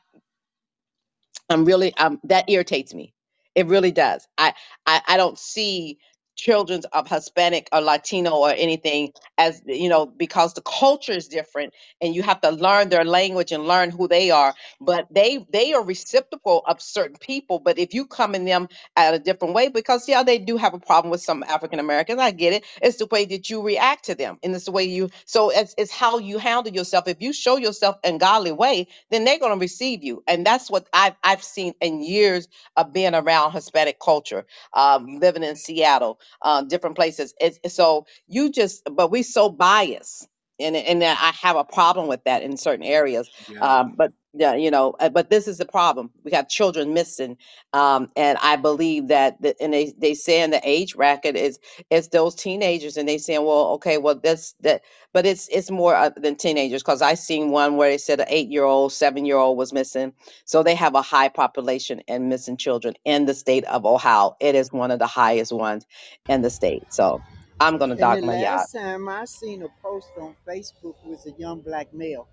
[1.51, 3.15] I'm really um that irritates me.
[3.55, 4.27] It really does.
[4.39, 4.55] I
[4.87, 5.99] I, I don't see
[6.45, 11.75] children of Hispanic or Latino or anything as you know because the culture is different
[12.03, 15.75] and you have to learn their language and learn who they are but they they
[15.75, 19.69] are reciprocal of certain people but if you come in them at a different way
[19.69, 22.99] because yeah they do have a problem with some African Americans I get it it's
[22.99, 25.93] the way that you react to them and it's the way you so it's, it's
[25.93, 29.61] how you handle yourself if you show yourself in godly way then they're going to
[29.61, 30.23] receive you.
[30.27, 35.43] And that's what I've, I've seen in years of being around Hispanic culture, um, living
[35.43, 37.35] in Seattle, uh, different places.
[37.41, 40.29] It's, so you just, but we so biased.
[40.63, 43.31] And, and I have a problem with that in certain areas.
[43.49, 43.63] yeah.
[43.63, 46.11] Um, but yeah, you know, uh, but this is the problem.
[46.25, 47.39] We have children missing,
[47.73, 51.59] um, and I believe that, the, and they they say in the age bracket is
[51.91, 54.83] it's those teenagers, and they saying, well, okay, well, that's that
[55.15, 58.29] but it's it's more uh, than teenagers because I seen one where they said an
[58.31, 60.15] eight year old, seven year old was missing.
[60.47, 64.37] So they have a high population in missing children in the state of Ohio.
[64.41, 65.87] It is one of the highest ones
[66.29, 66.95] in the state.
[66.95, 67.25] So
[67.67, 68.61] I'm gonna And the dock my yacht.
[68.61, 72.29] last time I seen a post on Facebook was a young black male.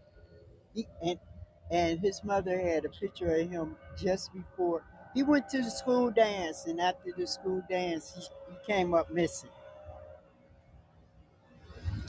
[0.73, 1.19] He, and
[1.71, 4.83] and his mother had a picture of him just before
[5.13, 8.21] he went to the school dance, and after the school dance, he,
[8.53, 9.51] he came up missing.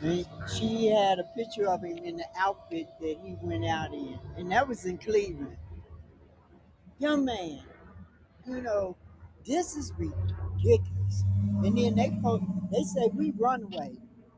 [0.03, 0.27] And
[0.59, 4.51] she had a picture of him in the outfit that he went out in, and
[4.53, 5.57] that was in Cleveland.
[6.99, 7.63] Young man,
[8.47, 8.97] you know,
[9.47, 11.25] this is ridiculous.
[11.65, 12.41] And then they po-
[12.73, 13.93] they say we run away,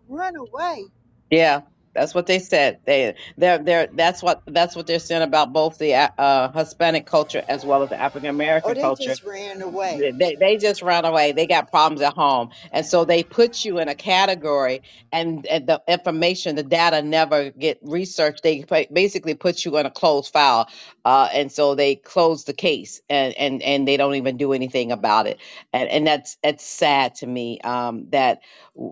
[0.09, 0.85] run away.
[1.31, 1.63] Yeah,
[1.94, 2.81] that's what they said.
[2.86, 7.44] They they're they're that's what that's what they're saying about both the uh Hispanic culture
[7.48, 8.31] as well as the African
[8.64, 10.01] Oh, American they culture just ran away.
[10.01, 11.32] they, they they just run away.
[11.32, 12.51] They got problems at home.
[12.73, 14.82] And so they put you in a category
[15.12, 18.43] and, and the information, the data never get researched.
[18.43, 20.69] They ba- basically put you in a closed file.
[21.05, 24.93] Uh, and so they close the case and, and, and they don't even do anything
[24.93, 25.40] about it.
[25.73, 28.43] And, and that's, that's sad to me um, that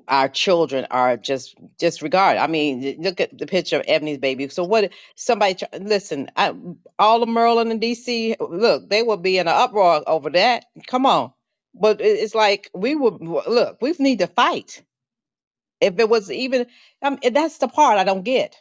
[0.08, 2.40] our children are just disregarded.
[2.40, 4.48] I mean, look at the picture of Ebony's baby.
[4.48, 6.54] So what, somebody, listen, I,
[6.98, 10.66] all of Maryland and DC, look, they will be in an uproar over that.
[10.88, 11.32] Come on.
[11.74, 14.82] But it- it's like we would look, we need to fight.
[15.80, 16.66] If it was even,
[17.02, 18.56] um, that's the part I don't get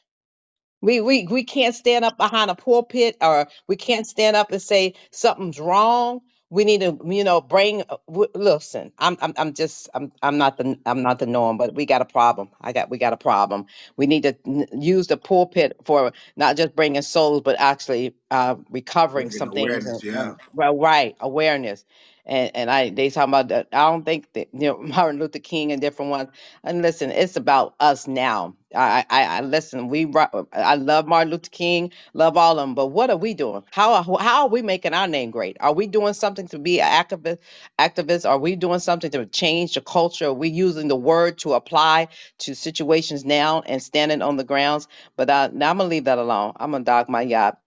[0.81, 4.63] we we we can't stand up behind a pulpit or we can't stand up and
[4.63, 6.21] say something's wrong.
[6.49, 7.83] We need to, you know, bring.
[7.89, 11.57] uh, w- Listen, I'm I'm I'm just I'm I'm not the I'm not the norm,
[11.57, 12.49] but we got a problem.
[12.61, 13.67] I got we got a problem.
[13.97, 18.55] We need to n- use the pulpit for not just bringing souls, but actually uh,
[18.71, 20.21] recovering Bringing some things awareness, and, yeah.
[20.21, 21.85] and well, right awareness.
[22.29, 23.69] And and I they talking about that.
[23.73, 26.29] I don't think that you know Martin Luther King and different ones
[26.63, 28.55] and listen, it's about us now.
[28.75, 29.89] I, I, I listen.
[29.89, 30.05] We,
[30.53, 32.75] I love Martin Luther King, love all of them.
[32.75, 33.63] But what are we doing?
[33.73, 35.57] How, are- how are we making our name great?
[35.59, 37.39] Are we doing something to be an activist?
[37.79, 38.29] Activists?
[38.29, 40.27] Are we doing something to change the culture?
[40.27, 42.09] Are we using the word to apply
[42.41, 44.87] to situations now and standing on the grounds?
[45.17, 46.53] But uh, now I'm gonna leave that alone.
[46.57, 47.59] I'm gonna dog my yacht.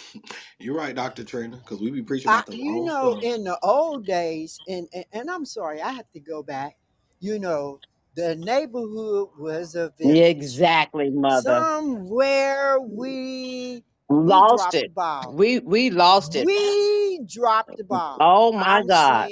[0.58, 1.24] You're right, Dr.
[1.24, 3.22] Trainer, because we be preaching I, about the you know, stuff.
[3.22, 6.76] in the old days, and, and and I'm sorry, I have to go back.
[7.20, 7.80] You know,
[8.16, 10.26] the neighborhood was a Yeah, village.
[10.26, 11.66] exactly, mother.
[11.78, 13.84] Somewhere we
[14.24, 14.90] we Lost dropped the it.
[14.90, 15.36] ball.
[15.36, 16.48] We we lost it.
[16.48, 18.20] We dropped the ball.
[18.20, 19.30] Oh my I'm God.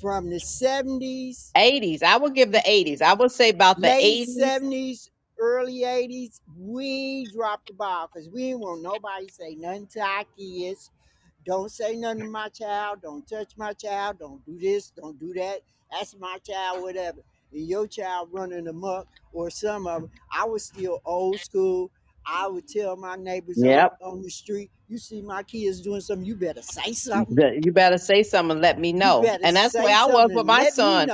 [0.00, 2.02] from the 70s 80s.
[2.02, 3.02] I would give the 80s.
[3.02, 8.28] I would say about the late 80s 70s, early 80s, we dropped the ball because
[8.30, 10.90] we didn't want nobody say nothing to our kids.
[11.46, 13.02] Don't say nothing to my child.
[13.02, 14.18] Don't touch my child.
[14.20, 14.90] Don't do this.
[14.90, 15.60] Don't do that.
[15.90, 17.20] That's my child, whatever.
[17.52, 20.10] And your child running amok, or some of them.
[20.32, 21.90] I was still old school.
[22.26, 23.98] I would tell my neighbors Yep.
[24.02, 27.38] on, the street, you see my kids doing something, you better say something.
[27.62, 29.30] You better say something and let me know.
[29.42, 31.12] And that's the way I was with my son.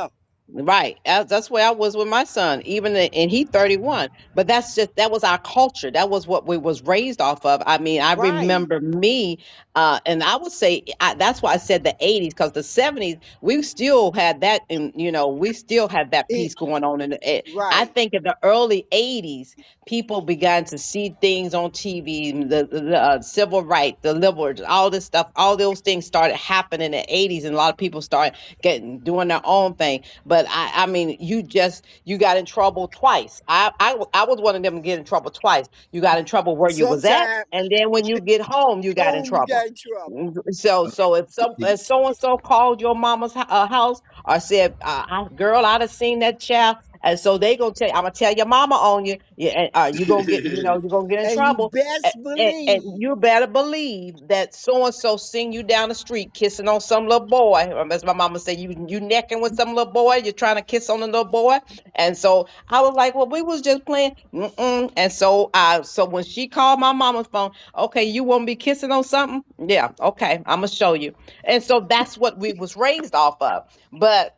[0.48, 0.98] Right.
[1.04, 2.62] That's that's where I was with my son.
[2.66, 4.10] Even the, and he 31.
[4.34, 5.90] But that's just that was our culture.
[5.90, 7.62] That was what we was raised off of.
[7.66, 8.42] I mean, I Right.
[8.42, 9.40] remember me
[9.74, 13.20] uh and I would say I, that's why I said the 80s cuz the 70s
[13.40, 17.42] we still had that and you know, we still had that piece going on eh,
[17.46, 17.94] I right.
[17.94, 19.54] think in the early 80s
[19.86, 24.90] people began to see things on TV, the, the uh, civil rights, the liberals, all
[24.90, 28.00] this stuff, all those things started happening in the 80s and a lot of people
[28.02, 32.46] started getting doing their own thing but I, I mean, you just you got in
[32.46, 33.42] trouble twice.
[33.48, 35.66] I, I, I was one of them to get in trouble twice.
[35.92, 38.94] You got in trouble where you was at, and then when you get home, you
[38.94, 39.46] got in trouble.
[39.64, 40.28] Got in trouble.
[40.34, 44.40] Mm, So so if some if so and so called your mama's uh, house or
[44.40, 47.94] said, uh, I- "Girl, I'd have seen that child," and so they gonna tell, you,
[47.94, 49.18] I'm gonna tell your mama on you.
[49.36, 51.70] Yeah, and, uh, you gonna get you know you gonna get in And you trouble.
[51.70, 53.00] Best And, and believe.
[53.02, 57.06] you better believe that so and so seeing you down the street kissing on some
[57.06, 57.70] little boy.
[57.72, 60.16] Or as my mama said, you you necking with some little boy.
[60.24, 61.58] You're trying to kiss on a little boy.
[61.94, 64.16] And so I was like, well, we was just playing.
[64.32, 64.92] Mm-mm.
[64.96, 68.56] And so I so when she called my mama's phone, okay, you want to be
[68.56, 69.42] kissing on something?
[69.58, 71.14] Yeah, okay, I'm gonna show you.
[71.44, 73.64] And so that's what we was raised off of.
[73.92, 74.36] But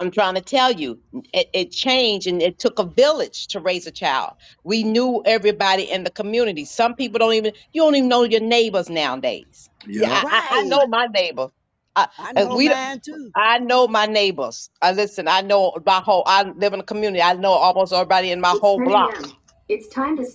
[0.00, 1.00] I'm trying to tell you,
[1.32, 4.34] it, it changed and it took a village to raise a child.
[4.64, 6.64] We knew everybody in the community.
[6.66, 9.70] Some people don't even, you don't even know your neighbors nowadays.
[9.86, 10.22] Yeah, yep.
[10.22, 10.64] I, I, I Right.
[10.64, 11.48] know my neighbor.
[11.96, 13.32] I, I and know we, mine too.
[13.34, 14.70] I know my neighbors.
[14.82, 17.22] I listen, I know my whole, I live in a community.
[17.22, 19.16] I know almost everybody in my It's whole 10 block.
[19.18, 19.32] a.m.
[19.68, 20.26] It's time to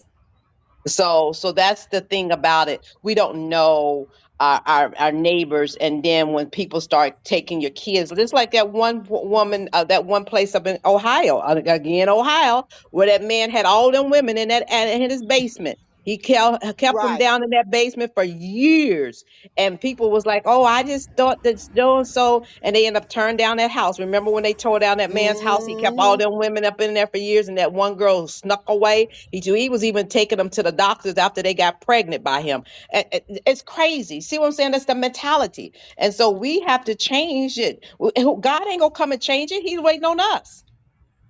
[0.88, 2.86] So so that's the thing about it.
[3.04, 4.10] We don't know
[4.40, 8.70] our, our our neighbors, and then when people start taking your kids, just like that
[8.70, 13.50] one woman, uh, that one place up in Ohio, uh, again Ohio, where that man
[13.50, 15.80] had all them women in that in his basement.
[16.08, 17.18] He kept kept them Right.
[17.18, 19.26] down in that basement for years,
[19.58, 22.98] and people was like, "Oh, I just thought that so and so," and they end
[22.98, 24.00] up turning down that house.
[24.00, 25.68] Remember when they tore down that man's house?
[25.68, 28.28] He kept all hmm them women up in there for years, and that one girl
[28.30, 32.24] snuck away he, he was even taking them to the doctors after they got pregnant
[32.24, 32.64] by him.
[32.94, 34.22] A- a- It's crazy.
[34.22, 34.72] See what I'm saying?
[34.74, 35.74] That's the mentality.
[35.98, 37.86] And so we have to change it.
[38.00, 39.64] W- God ain't gonna come and change it.
[39.64, 40.64] He's waiting on us.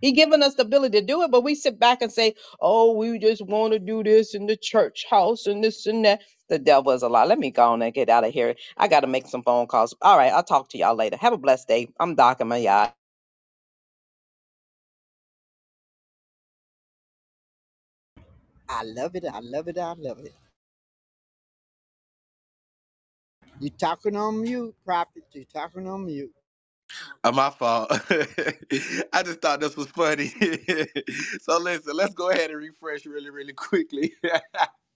[0.01, 2.93] He giving us the ability to do it, but we sit back and say, "Oh,
[2.93, 6.59] we just want to do this in the church house and this and that." The
[6.59, 7.25] devil is a lie.
[7.25, 8.55] Let me go on and get out of here.
[8.77, 9.95] I got to make some phone calls.
[10.01, 11.17] All right, I'll talk to y'all later.
[11.17, 11.89] Have a blessed day.
[11.99, 12.95] I'm docking my yacht.
[18.69, 19.25] I love it.
[19.31, 19.77] I love it.
[19.77, 20.33] I love it.
[23.59, 25.23] You talking on mute, prophet.
[25.33, 26.33] You talking on mute.
[27.23, 27.91] Uh, my fault.
[29.14, 30.27] I just thought this was funny.
[31.41, 34.14] so listen, let's go ahead and refresh really, really quickly.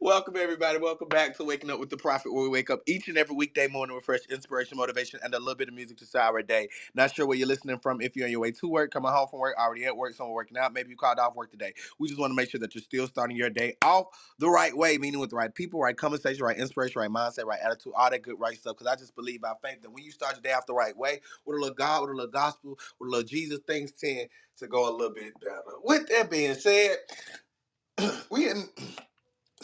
[0.00, 0.78] Welcome everybody.
[0.78, 3.36] Welcome back to Waking Up with the Prophet, where we wake up each and every
[3.36, 6.42] weekday morning with fresh inspiration, motivation, and a little bit of music to start our
[6.42, 6.68] day.
[6.94, 8.00] Not sure where you're listening from.
[8.00, 10.34] If you're on your way to work, coming home from work, already at work, someone
[10.34, 11.74] working out, maybe you called off work today.
[11.98, 14.06] We just want to make sure that you're still starting your day off
[14.38, 17.60] the right way, meaning with the right people, right conversation, right inspiration, right mindset, right
[17.64, 18.76] attitude, all that good right stuff.
[18.78, 20.96] Because I just believe by faith that when you start your day off the right
[20.96, 24.28] way, with a little God, with a little gospel, with a little Jesus, things tend
[24.58, 25.62] to go a little bit better.
[25.84, 26.98] With that being said,
[28.30, 28.68] we in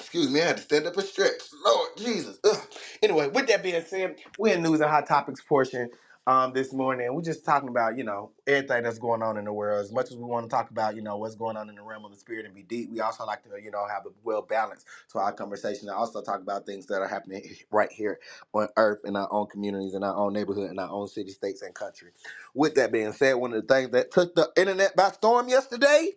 [0.01, 1.43] Excuse me, I had to stand up and stretch.
[1.67, 2.39] Lord Jesus.
[2.45, 2.59] Ugh.
[3.03, 5.91] Anyway, with that being said, we're in news and hot topics portion
[6.29, 7.15] um, this morning.
[7.15, 9.85] We're just talking about, you know, everything that's going on in the world.
[9.85, 11.83] As much as we want to talk about, you know, what's going on in the
[11.83, 14.11] realm of the spirit and be deep, we also like to, you know, have a
[14.25, 15.89] well balance to our conversation.
[15.89, 18.21] And also talk about things that are happening right here
[18.55, 21.63] on earth in our own communities, in our own neighborhood, in our own city, states,
[21.63, 22.11] and country.
[22.55, 26.11] With that being said, one of the things that took the internet by storm yesterday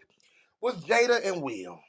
[0.62, 1.80] was Jada and Will.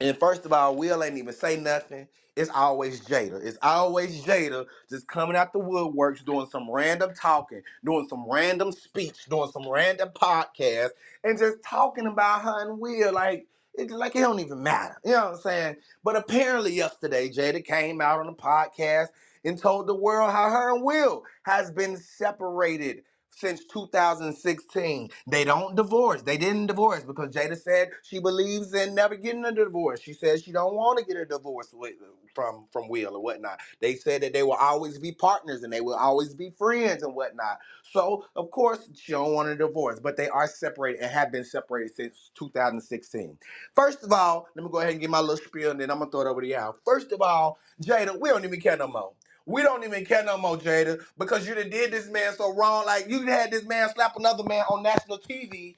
[0.00, 2.08] And first of all, Will ain't even say nothing.
[2.36, 3.44] It's always Jada.
[3.44, 8.72] It's always Jada just coming out the woodworks, doing some random talking, doing some random
[8.72, 10.90] speech, doing some random podcast,
[11.24, 14.96] and just talking about her and Will like it's like it don't even matter.
[15.04, 15.76] You know what I'm saying?
[16.02, 19.08] But apparently yesterday, Jada came out on a podcast
[19.44, 23.02] and told the world how her and Will has been separated
[23.40, 25.10] since 2016.
[25.28, 26.22] They don't divorce.
[26.22, 30.00] They didn't divorce because Jada said she believes in never getting a divorce.
[30.02, 31.94] She says she don't want to get a divorce with,
[32.34, 33.60] from from Will or whatnot.
[33.80, 37.14] They said that they will always be partners and they will always be friends and
[37.14, 37.58] whatnot.
[37.92, 41.44] So of course she don't want a divorce, but they are separated and have been
[41.44, 43.38] separated since 2016.
[43.76, 46.00] First of all, let me go ahead and get my little spiel and then I'm
[46.00, 46.76] gonna throw it over to y'all.
[46.84, 49.12] First of all, Jada, we don't even care no more.
[49.50, 52.86] We don't even care no more, Jada, because you done did this man so wrong.
[52.86, 55.76] Like you had this man slap another man on national TV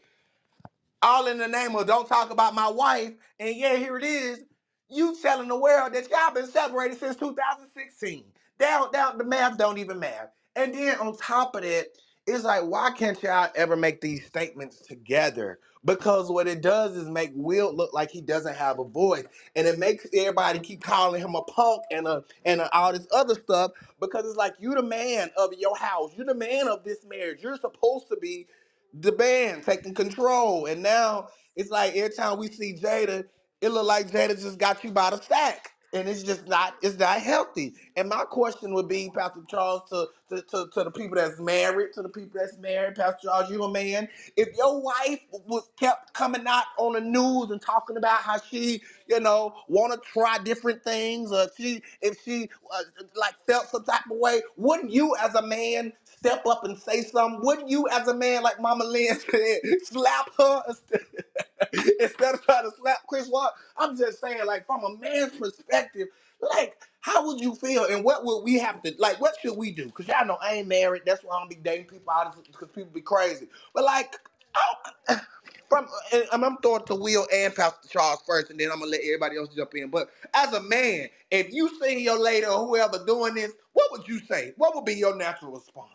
[1.03, 3.15] all in the name of don't talk about my wife.
[3.41, 4.45] And yeah, here it is.
[4.91, 8.27] You telling the world that y'all been separated since 2016.
[8.59, 10.31] Down, down, the math don't even math.
[10.57, 11.89] And then on top of that,
[12.29, 15.61] it's like, why can't y'all ever make these statements together?
[15.85, 19.27] Because what it does is make Will look like he doesn't have a voice,
[19.57, 23.09] and it makes everybody keep calling him a punk and a and a, all this
[23.15, 23.73] other stuff.
[24.01, 27.41] Because it's like you're the man of your house, you're the man of this marriage.
[27.43, 28.47] You're supposed to be
[28.95, 30.67] the man taking control.
[30.67, 33.25] And now it's like every time we see Jada,
[33.63, 35.72] it look like Jada just got you by the sack.
[35.93, 37.75] And it's just not it's not healthy.
[37.97, 41.95] And my question would be, Pastor Charles, to, to, to, to the people that's married,
[41.95, 44.09] to the people that's married, Pastor Charles, you a man.
[44.37, 48.83] If your wife was kept coming out on the news and talking about how she,
[49.09, 52.83] you know, want to try different things, or she, if she uh,
[53.17, 57.03] like felt some type of way, wouldn't you as a man step up and say
[57.03, 57.41] something?
[57.45, 60.63] Wouldn't you as a man, like Mama Lynn said, slap her
[62.01, 63.53] instead of trying to slap Chris Watt?
[63.79, 66.09] I'm just saying, like from a man's perspective,
[66.57, 69.21] like how would you feel, and what would we have to like?
[69.21, 69.91] What should we do?
[69.91, 71.05] Cause y'all know I ain't married.
[71.07, 73.49] That's why I don't be dating people out because people be crazy.
[73.75, 74.17] But like,
[74.55, 75.17] I,
[75.71, 78.81] from and I'm I'm throwing it to Will and Pastor Charles first, and then I'm
[78.81, 79.91] gonna let everybody else jump in.
[79.91, 84.09] But as a man, if you see your lady or whoever doing this, what would
[84.09, 84.55] you say?
[84.59, 85.91] What would be your natural response?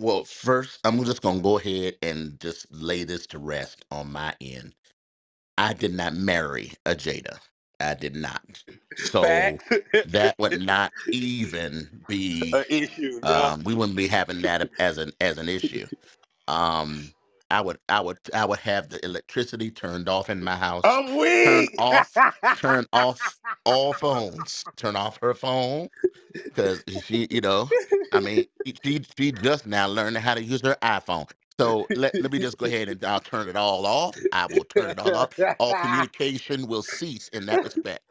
[0.00, 4.12] Well, first, I'm just going to go ahead and just lay this to rest on
[4.12, 4.74] my end.
[5.58, 7.38] I did not marry a Jada.
[7.80, 8.64] I did not.
[8.96, 9.78] So Facts.
[10.04, 15.12] that would not even be An issue, um we wouldn't be having that as an
[15.20, 15.86] as an issue.
[16.48, 17.12] Um
[17.50, 20.84] I would I would I would have the electricity turned off in my house.
[20.84, 21.78] I'm Turn weak.
[21.78, 22.22] off
[22.56, 24.66] turn off all phones.
[24.76, 25.88] Turn off her phone
[26.54, 27.74] because she, you know,
[28.12, 28.46] I mean,
[28.84, 31.30] she she just now learning how to use her iPhone.
[31.60, 34.24] So let, let me just go ahead and I'll turn it all off.
[34.32, 35.30] I will turn it all off.
[35.58, 38.02] All communication will cease in that respect.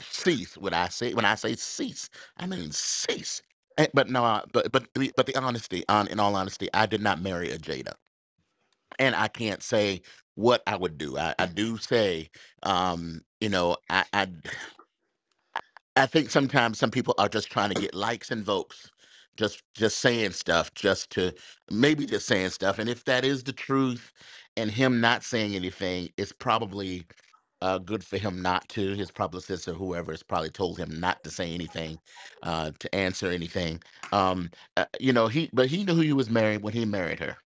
[0.00, 0.56] Cease.
[0.58, 3.42] When I say when I say cease, I mean cease.
[3.78, 6.86] Eh, But no, uh, but but the- but the honesty, on in all honesty, I
[6.86, 7.94] did not marry a Jada,
[8.98, 10.02] and I can't say
[10.36, 11.18] what I would do.
[11.18, 12.30] I, I do say,
[12.64, 14.28] um, you know, I, I
[15.96, 18.90] I think sometimes some people are just trying to get likes and votes,
[19.38, 21.34] just just saying stuff, just to
[21.70, 22.80] maybe just saying stuff.
[22.80, 24.12] And if that is the truth,
[24.58, 27.06] and him not saying anything, it's probably
[27.62, 28.94] uh, good for him not to.
[28.94, 32.00] His publicist or whoever has probably told him not to say anything,
[32.42, 33.82] uh, to answer anything.
[34.12, 37.20] Um, uh, you know, he but he knew who he was married when he married
[37.20, 37.38] her.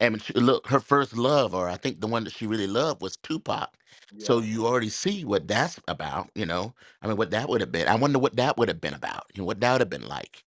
[0.00, 3.02] And she, look, her first love, or I think the one that she really loved,
[3.02, 3.70] was Tupac.
[4.18, 6.74] So you already see what that's about, you know.
[7.02, 7.88] I mean, what that would have been.
[7.88, 9.24] I wonder what that would have been about.
[9.34, 10.44] You know, what that would have been like.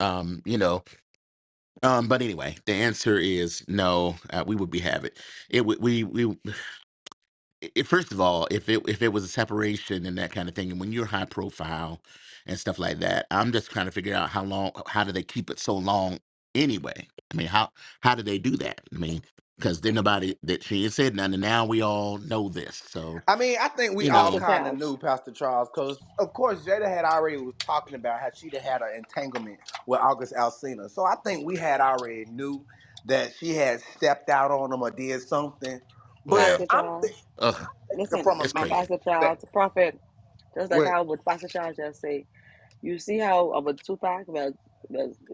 [0.00, 0.84] Um, you know.
[1.82, 4.16] Um, but anyway, the answer is no.
[4.30, 5.12] Uh, we would be having
[5.50, 5.66] it.
[5.66, 6.38] would we we
[7.62, 10.54] it, first of all, if it if it was a separation and that kind of
[10.54, 12.00] thing, and when you're high profile
[12.46, 15.22] and stuff like that, I'm just trying to figure out how long, how do they
[15.22, 16.18] keep it so long
[16.54, 17.08] anyway?
[17.32, 17.70] I mean, how
[18.02, 18.82] how did they do that?
[18.94, 19.22] I mean,
[19.58, 22.82] because then nobody that she had said nothing, and now we all know this.
[22.88, 25.98] So I mean, I think we you all know, kind of knew Pastor Charles because,
[26.18, 30.34] of course, Jada had already was talking about how she'd had an entanglement with August
[30.34, 30.90] Alsina.
[30.90, 32.66] So I think we had already knew
[33.06, 35.80] that she had stepped out on him or did something.
[36.26, 37.02] But Pastor I'm Charles.
[37.02, 38.68] th- ugh, thinking Listen, from a it's man crazy.
[38.68, 40.00] Pastor that Charles, prophet,
[40.56, 42.26] just like with how what Pastor Charles just say.
[42.82, 44.54] You see how uh, with Tupac, well, well,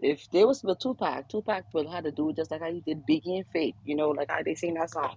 [0.01, 3.05] if there was with Tupac, Tupac would have to do just like how he did
[3.07, 3.75] Biggie and Faith.
[3.85, 5.15] You know, like how they sing that song.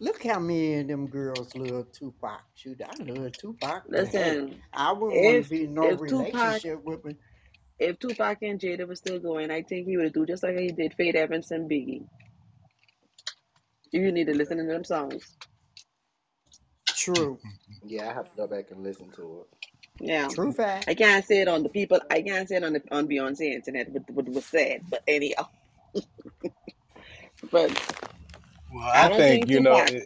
[0.00, 2.42] Look how many of them girls love Tupac.
[2.54, 6.04] Shoot, I love Tupac, but hey, Listen, I wouldn't want to be in no if
[6.06, 7.16] Tupac relationship with me.
[7.78, 10.68] if Tupac and Jada were still going, I think he would do just like he
[10.72, 12.06] did Faith Evans and Biggie.
[13.92, 15.36] You need to listen to them songs.
[16.86, 17.38] True,
[17.84, 19.46] yeah, I have to go back and listen to it.
[20.00, 20.32] Yeah.
[20.34, 20.88] true fact.
[20.88, 22.00] I can't say it on the people.
[22.10, 23.90] I can't say it on the on Beyonce internet.
[23.90, 25.48] What what was said, but anyhow.
[27.52, 27.72] but
[28.72, 29.84] Well, I I think think you know.
[29.86, 30.04] It,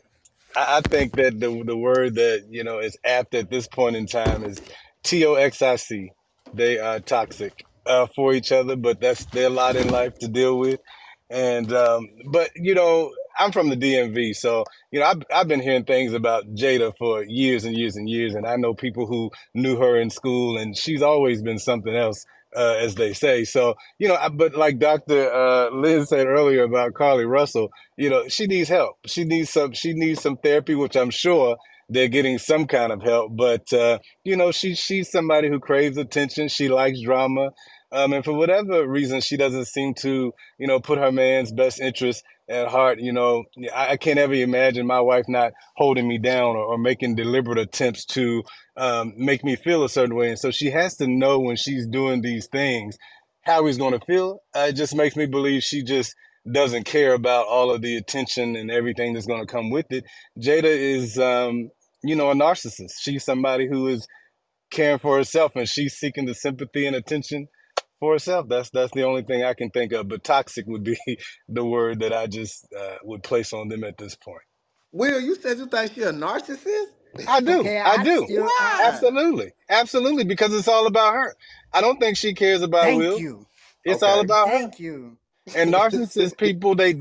[0.56, 3.96] I I think that the the word that you know is apt at this point
[3.96, 4.60] in time is
[5.04, 6.12] T O X I C.
[6.52, 10.58] They are toxic uh, for each other, but that's their lot in life to deal
[10.58, 10.80] with.
[11.30, 15.60] And um, but you know, I'm from the DMV, so you know I've I've been
[15.60, 19.30] hearing things about Jada for years and years and years, and I know people who
[19.54, 22.26] knew her in school, and she's always been something else,
[22.56, 23.44] uh, as they say.
[23.44, 25.32] So you know, I, but like Dr.
[25.32, 27.66] Uh, Liz said earlier about Carlee Russell
[27.98, 31.56] you know she needs help she needs some she needs some therapy which i'm sure
[31.90, 35.98] they're getting some kind of help but uh you know she she's somebody who craves
[35.98, 37.50] attention she likes drama
[37.92, 41.80] um and for whatever reason she doesn't seem to you know put her man's best
[41.80, 43.44] interest at heart you know
[43.74, 47.58] i, I can't ever imagine my wife not holding me down or, or making deliberate
[47.58, 48.42] attempts to
[48.76, 51.86] um make me feel a certain way and so she has to know when she's
[51.86, 52.98] doing these things
[53.42, 56.14] how he's going to feel uh, it just makes me believe she just
[56.50, 60.04] doesn't care about all of the attention and everything that's going to come with it.
[60.38, 61.70] Jada is, um,
[62.02, 62.92] you know, a narcissist.
[63.00, 64.06] She's somebody who is
[64.70, 67.48] caring for herself and she's seeking the sympathy and attention
[68.00, 68.48] for herself.
[68.48, 70.08] That's that's the only thing I can think of.
[70.08, 70.98] But toxic would be
[71.48, 74.42] the word that I just uh, would place on them at this point.
[74.92, 76.86] Will, you said you think she a narcissist?
[77.26, 77.70] I do.
[77.70, 78.28] Okay, I I do.
[78.28, 79.52] still, I, Absolutely.
[79.70, 80.24] Absolutely.
[80.24, 81.34] Because it's all about her.
[81.72, 83.18] I don't think she cares about thank Will.
[83.18, 83.46] you,
[83.84, 84.20] It's all Okay.
[84.20, 84.58] about her.
[84.58, 85.18] thank you.
[85.54, 86.94] and narcissist people they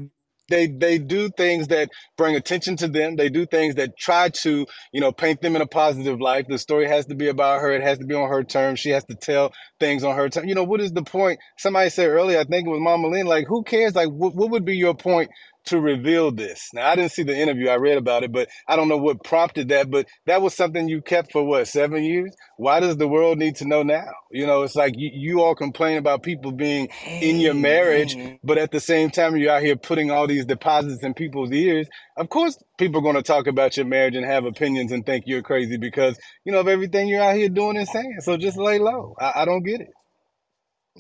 [0.50, 3.16] they they do things that bring attention to them.
[3.18, 6.48] They do things that try to you know paint them in a positive light.
[6.48, 7.72] The story has to be about her.
[7.72, 8.80] It has to be on her terms.
[8.80, 11.40] She has to tell things on her terms you know what is the point?
[11.58, 13.96] Somebody said earlier i think it was mama lynn like who cares?
[13.96, 15.30] Like what, what would be your point
[15.70, 18.76] to reveal this now i didn't see the interview i read about it but i
[18.76, 22.36] don't know what prompted that but that was something you kept for what seven years
[22.58, 25.56] why does the world need to know now you know it's like you, you all
[25.56, 26.90] complain about people being
[27.22, 31.04] in your marriage but at the same time, you're out here putting all these deposits
[31.04, 31.88] in people's ears.
[32.18, 35.26] Of course, people are going to talk about your marriage and have opinions and think
[35.28, 38.18] you're crazy because, you know, of everything you're out here doing and saying.
[38.22, 39.16] So just lay low.
[39.20, 39.90] I, I don't get it.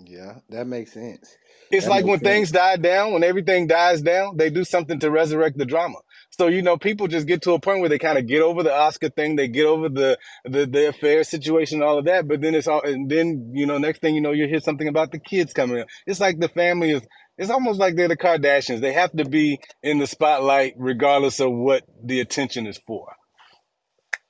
[0.06, 1.38] Yeah, that makes sense.
[1.72, 2.22] It's That like when sense.
[2.22, 5.98] things die down, when everything dies down, they do something to resurrect the drama.
[6.32, 8.64] So, you know, people just get to a point where they kind of get over
[8.64, 12.28] the Oscar thing, they get over the, the the affair situation, all of that.
[12.28, 14.88] But then it's all, and then you know, next thing you know, you hear something
[14.88, 15.88] about the kids coming up.
[16.08, 17.04] It's like the family is.
[17.38, 18.82] It's almost like they're the Kardashians.
[18.82, 23.14] They have to be in the spotlight regardless of what the attention is for.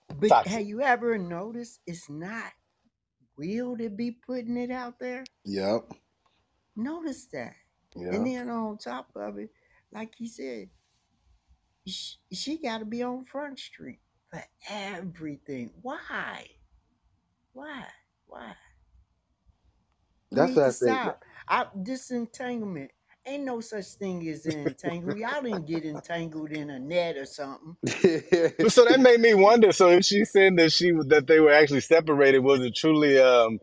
[0.09, 0.45] but Toxic.
[0.45, 2.51] have you ever noticed it's not
[3.39, 5.23] Will to be putting it out there?
[5.45, 5.93] Yep.
[6.75, 7.55] Notice that.
[7.95, 8.09] Yeah.
[8.09, 9.49] And then on top of it,
[9.93, 10.67] like he said,
[11.87, 13.99] she, she got to be on Front Street
[14.29, 15.71] for everything.
[15.81, 16.47] Why?
[17.53, 17.85] Why?
[18.27, 18.53] Why?
[20.31, 21.15] That's what I think.
[21.47, 22.91] I, disentanglement.
[23.29, 25.17] Ain't no such thing as entangled.
[25.17, 27.77] Y'all didn't get entangled in a net or something.
[28.69, 29.71] So that made me wonder.
[29.73, 33.59] So if she said that she that they were actually separated, was it truly um,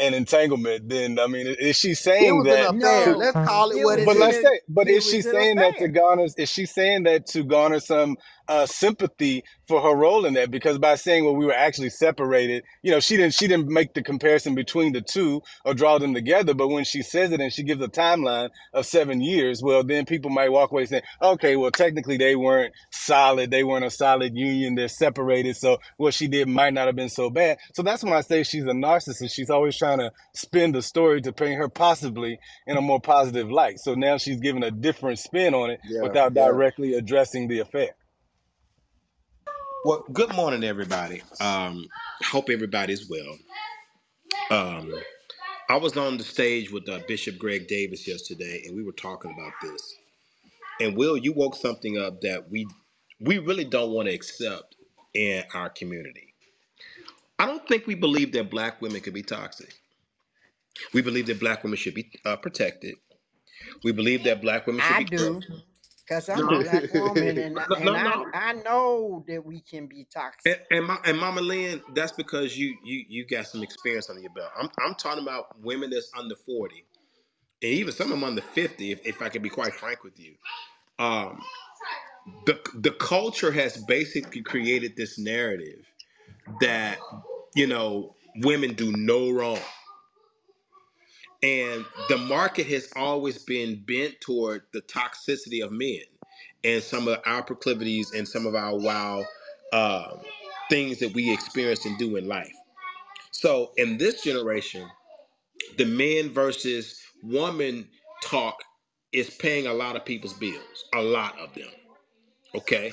[0.00, 3.98] and entanglement, then I mean, is she saying that No, Let's call it it what
[3.98, 6.26] was it But in let's say, but it is she saying that to garner?
[6.38, 8.16] Is she saying that to garner some
[8.48, 10.50] uh, sympathy for her role in that?
[10.50, 13.94] Because by saying, "Well, we were actually separated," you know, she didn't she didn't make
[13.94, 16.54] the comparison between the two or draw them together.
[16.54, 20.06] But when she says it and she gives a timeline of seven years, well, then
[20.06, 23.50] people might walk away saying, "Okay, well, technically they weren't solid.
[23.50, 24.76] They weren't a solid union.
[24.76, 25.56] They're separated.
[25.56, 28.42] So what she did might not have been so bad." So that's when I say
[28.44, 29.32] she's a narcissist.
[29.32, 33.50] She's always trying to spin the story to paint her possibly in a more positive
[33.50, 33.78] light.
[33.80, 36.52] So now she's giving a different spin on it Yeah, without yeah.
[36.52, 37.90] directly addressing the affair.
[39.84, 41.22] Well, good morning, everybody.
[41.40, 41.86] Um,
[42.24, 43.38] hope everybody's well.
[44.50, 44.92] Um,
[45.70, 49.32] I was on the stage with uh, Bishop Greg Davis yesterday, and we were talking
[49.32, 49.96] about this.
[50.80, 52.66] And Will, you woke something up that we
[53.20, 54.76] we really don't want to accept
[55.14, 56.34] in our community.
[57.38, 59.74] I don't think we believe that black women could be toxic.
[60.94, 62.96] We believe that black women should be uh, protected.
[63.84, 65.38] We believe that black women should be protected.
[65.38, 65.40] I be.
[65.40, 65.62] do,
[66.08, 67.98] cause I'm a black woman, and no, and no.
[67.98, 68.24] I.
[68.34, 70.60] I know that we can be toxic.
[70.70, 74.32] and, Ma- and Mama Lynn, that's because you you you got some experience under your
[74.32, 74.50] belt.
[74.58, 76.84] I'm I'm talking about women that's under 40,
[77.62, 78.92] and even some of them under 50.
[78.92, 80.36] If, if I can be quite frank with you,
[80.98, 81.40] um,
[82.46, 85.86] the the culture has basically created this narrative
[86.60, 86.98] that
[87.54, 89.60] you know women do no wrong,
[91.42, 96.02] and the market has always been bent toward the toxicity of men
[96.64, 99.24] and some of our proclivities and some of our wow
[99.72, 100.20] um,
[100.68, 102.54] things that we experience and do in life.
[103.32, 104.86] So in this generation,
[105.78, 107.88] the men versus woman
[108.22, 108.56] talk
[109.12, 111.68] is paying a lot of people's bills, a lot of them.
[112.54, 112.92] Okay.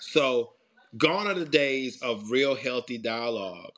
[0.00, 0.52] So
[0.96, 3.72] gone are the days of real healthy dialogue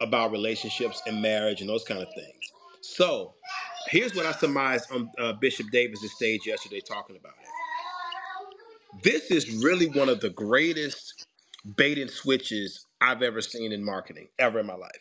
[0.00, 2.52] about relationships and marriage and those kind of things.
[2.82, 3.34] So
[3.88, 7.48] here's what I surmised on uh, Bishop Davis's stage yesterday talking about it.
[9.04, 11.26] This is really one of the greatest
[11.76, 14.92] bait and switches I've ever seen in marketing ever in my life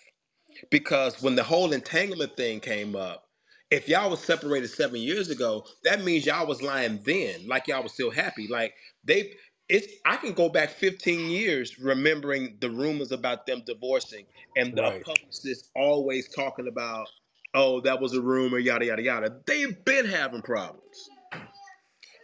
[0.69, 3.25] because when the whole entanglement thing came up,
[3.71, 7.83] if y'all was separated seven years ago, that means y'all was lying then, like y'all
[7.83, 8.47] was still happy.
[8.49, 8.73] Like
[9.03, 9.33] they,
[9.69, 14.25] it's I can go back 15 years remembering the rumors about them divorcing
[14.55, 15.03] and the Right.
[15.05, 17.07] publicists always talking about,
[17.53, 19.37] oh, that was a rumor, yada yada yada.
[19.45, 21.09] They've been having problems,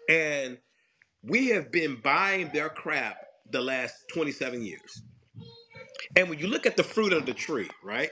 [0.09, 0.57] and
[1.23, 3.17] we have been buying their crap
[3.51, 5.01] the last 27 years.
[6.15, 8.09] And when you look at the fruit of the tree, right?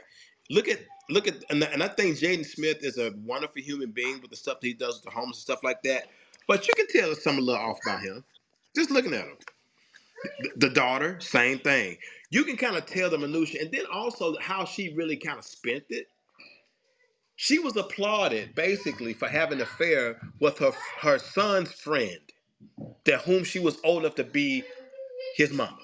[0.50, 0.80] Look at
[1.10, 4.38] look at and, and I think Jaden Smith is a wonderful human being with the
[4.38, 6.08] stuff that he does with the homeless and stuff like that.
[6.48, 8.24] But you can tell something a little off by him.
[8.76, 9.38] Just looking at him.
[10.42, 11.98] The, the daughter, same thing.
[12.32, 15.46] You can kind of tell the minutia, and then also how she really kind of
[15.46, 16.08] spent it.
[17.44, 20.72] She was applauded basically for having an affair with her
[21.02, 22.22] her son's friend,
[23.04, 24.64] that whom she was old enough to be
[25.36, 25.78] his mama.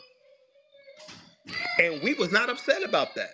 [1.81, 3.33] And we was not upset about that.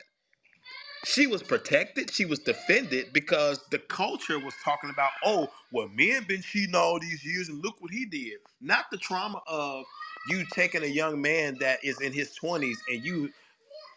[1.05, 2.11] She was protected.
[2.11, 6.99] She was defended because the culture was talking about, oh, well, men been cheating all
[6.99, 8.39] these years, and look what he did.
[8.59, 9.85] Not the trauma of
[10.29, 13.29] you taking a young man that is in his twenties and you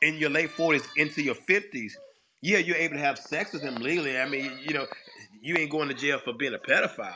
[0.03, 1.99] in your late forties into your fifties.
[2.43, 4.19] Yeah, you're able to have sex with him legally.
[4.19, 4.87] I mean, you know,
[5.43, 7.15] you ain't going to jail for being a pedophile.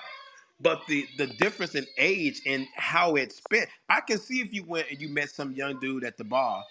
[0.60, 4.64] But the the difference in age and how it's spent, I can see if you
[4.64, 6.62] went and you met some young dude at the bar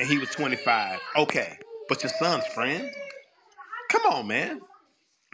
[0.00, 1.00] and he was 25.
[1.16, 1.58] Okay,
[1.88, 2.90] but your son's friend?
[3.90, 4.60] Come on, man.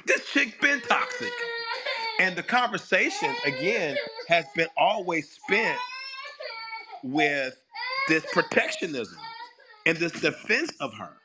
[0.06, 1.32] This chick been toxic.
[2.20, 3.96] And the conversation, again,
[4.28, 5.78] has been always spent
[7.04, 7.56] with
[8.08, 9.18] this protectionism
[9.86, 11.16] and this defense of her.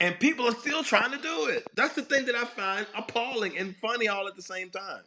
[0.00, 1.66] And people are still trying to do it.
[1.74, 5.02] That's the thing that I find appalling and funny all at the same time.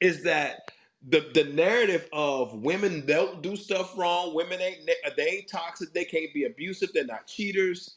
[0.00, 0.70] Is that
[1.08, 6.04] the the narrative of women don't do stuff wrong, women ain't they ain't toxic, they
[6.04, 7.96] can't be abusive, they're not cheaters,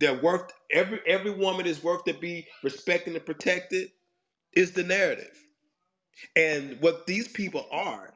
[0.00, 3.90] they're worth every every woman is worth to be respected and protected
[4.54, 5.38] is the narrative.
[6.36, 8.14] And what these people are,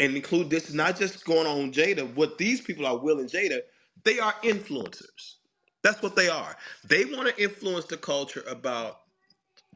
[0.00, 3.30] and include this is not just going on Jada, what these people are Will and
[3.30, 3.60] Jada,
[4.04, 5.36] they are influencers.
[5.88, 6.54] That's what they are.
[6.84, 9.00] They want to influence the culture about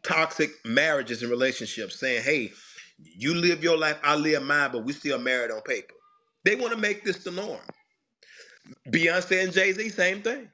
[0.03, 2.53] toxic marriages and relationships, saying, hey,
[2.99, 5.95] you live your life, I live mine, but we still married on paper.
[6.45, 7.63] They want to make this the norm.
[8.91, 10.51] Beyonce and Jay-Z, same thing.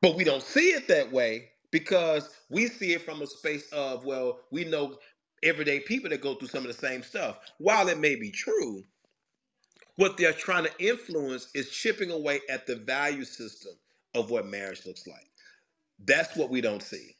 [0.00, 4.04] But we don't see it that way because we see it from a space of,
[4.04, 4.96] well, we know
[5.42, 7.38] everyday people that go through some of the same stuff.
[7.58, 8.84] While it may be true,
[9.96, 13.72] what they're trying to influence is chipping away at the value system
[14.14, 15.30] of what marriage looks like.
[16.04, 17.16] That's what we don't see.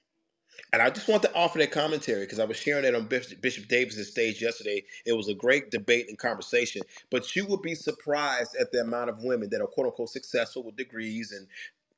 [0.72, 3.40] And I just want to offer that commentary because I was sharing it on Bishop,
[3.40, 4.84] Bishop Davis's stage yesterday.
[5.04, 6.82] It was a great debate and conversation.
[7.10, 10.62] But you would be surprised at the amount of women that are quote unquote successful
[10.64, 11.46] with degrees and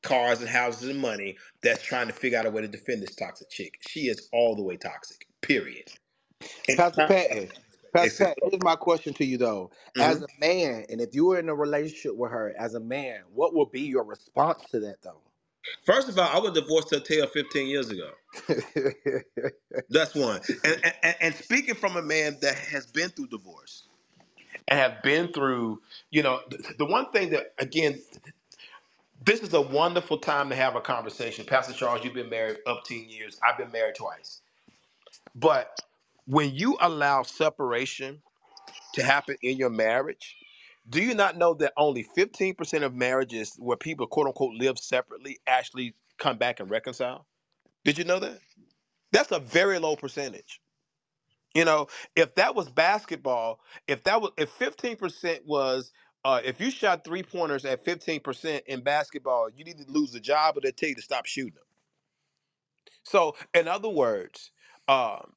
[0.02, 3.14] cars and houses and money that's trying to figure out a way to defend this
[3.16, 3.78] toxic chick.
[3.80, 5.26] She is all the way toxic.
[5.40, 5.88] Period.
[6.68, 7.06] And Pastor.
[7.06, 7.50] Patton,
[7.94, 9.72] Pastor It's, Pat, here's my question to you though.
[9.98, 10.22] As Mhm.
[10.22, 13.54] a man, and if you were in a relationship with her as a man, what
[13.54, 15.22] would be your response to that though?
[15.86, 18.12] First of all, I was divorced to Tail 15 years ago.
[19.90, 20.42] That's one.
[20.64, 23.88] And, and and speaking from a man that has been through divorce
[24.68, 28.00] and have been through, you know, the, the one thing that again,
[29.24, 31.46] this is a wonderful time to have a conversation.
[31.46, 33.38] Pastor Charles, you've been married up 10 years.
[33.46, 34.42] I've been married twice.
[35.34, 35.80] But
[36.28, 38.22] when you allow separation
[38.94, 40.36] to happen in your marriage,
[40.90, 45.38] do you not know that only 15% of marriages where people quote unquote live separately
[45.46, 47.26] actually come back and reconcile?
[47.84, 48.40] Did you know that?
[49.12, 50.60] That's a very low percentage.
[51.54, 55.92] You know, if that was basketball, if that was if 15% was
[56.24, 60.20] uh, if you shot three pointers at 15% in basketball, you need to lose the
[60.20, 61.64] job or they tell you to stop shooting them.
[63.04, 64.50] So, in other words,
[64.88, 65.32] um,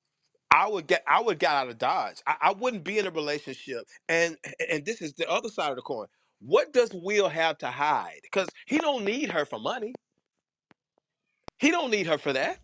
[0.52, 2.18] I would get I would get out of Dodge.
[2.28, 3.88] I, I wouldn't be in a relationship.
[4.10, 4.38] And
[4.72, 6.08] and this is the other side of the coin.
[6.42, 8.22] What does Will have to hide?
[8.24, 9.96] Because he don't need her for money.
[11.60, 12.60] He don't need her for that.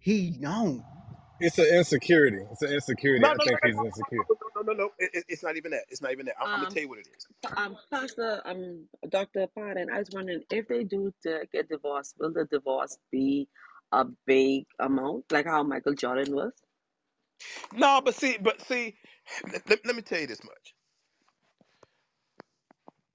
[0.00, 0.84] He don't.
[1.40, 2.40] It's an insecurity.
[2.52, 3.24] It's an insecurity.
[3.24, 4.26] No, I no, no, think no, he's insecure.
[4.28, 4.74] no, no, no, no.
[4.86, 4.90] no.
[4.98, 5.84] It, it- it's not even that.
[5.90, 6.36] It's not even that.
[6.40, 7.26] I'm, I'm gonna Um, tell you what it is.
[7.56, 9.48] um, Pastor, um, Dr.
[9.56, 13.48] Patton, I was wondering if they do to get divorced, will the divorce be
[13.92, 16.52] a big amount, like how Michael Jordan was?
[17.72, 18.96] No, but see, but see,
[19.68, 20.74] let, let me tell you this much.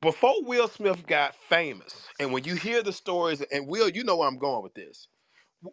[0.01, 4.17] Before Will Smith got famous, and when you hear the stories, and Will, you know
[4.17, 5.09] where I'm going with this.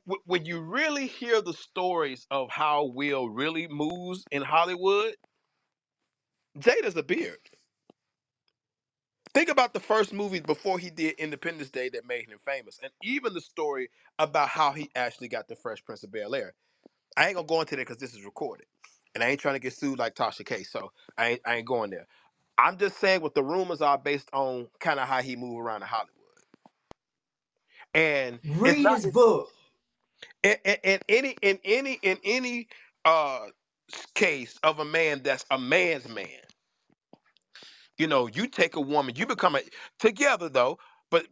[0.06, 5.16] W- when you really hear the stories of how Will really moves in Hollywood,
[6.58, 7.38] Jada's a beard.
[9.34, 12.92] Think about the first movies before he did Independence Day that made him famous, and
[13.02, 16.54] even the story about how he actually got the Fresh Prince of Bel Air.
[17.16, 18.66] I ain't gonna go into that because this is recorded,
[19.14, 20.64] and I ain't trying to get sued like Tasha K.
[20.64, 22.08] So I ain't, I ain't going there.
[22.58, 25.82] I'm just saying what the rumors are based on kind of how he moved around
[25.82, 26.14] in Hollywood,
[27.94, 29.50] and it's Read not his book.
[30.42, 32.68] in, in, in any in any in any
[33.04, 33.46] uh
[34.14, 36.28] case of a man that's a man's man.
[37.98, 39.60] You know, you take a woman, you become a
[40.00, 40.78] together though,
[41.10, 41.26] but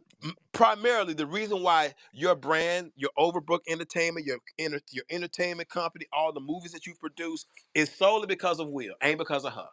[0.53, 6.33] primarily the reason why your brand, your Overbrook Entertainment, your enter, your entertainment company, all
[6.33, 7.45] the movies that you produce
[7.75, 9.69] is solely because of Will, ain't because of her.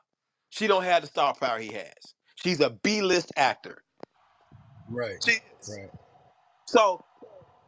[0.50, 2.14] She don't have the star power he has.
[2.36, 3.82] She's a B-list actor.
[4.88, 5.22] Right.
[5.24, 5.38] She.
[5.68, 5.90] Right.
[6.66, 7.04] So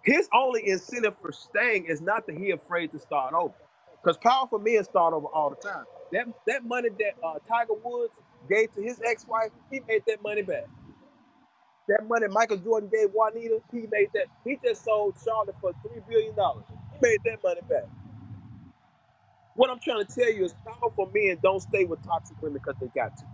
[0.05, 3.55] his only incentive for staying is not that he afraid to start over.
[4.03, 5.85] Because powerful men start over all the time.
[6.13, 8.15] That that money that uh, Tiger Woods
[8.49, 10.65] gave to his ex-wife, he made that money back.
[11.91, 14.29] That money Michael Jordan gave Juanita, he made that.
[14.45, 16.67] He just sold Charlotte for three billion dollars.
[16.71, 17.85] He made that money back.
[19.55, 22.77] What I'm trying to tell you is powerful men don't stay with toxic women because
[22.81, 23.27] they got to.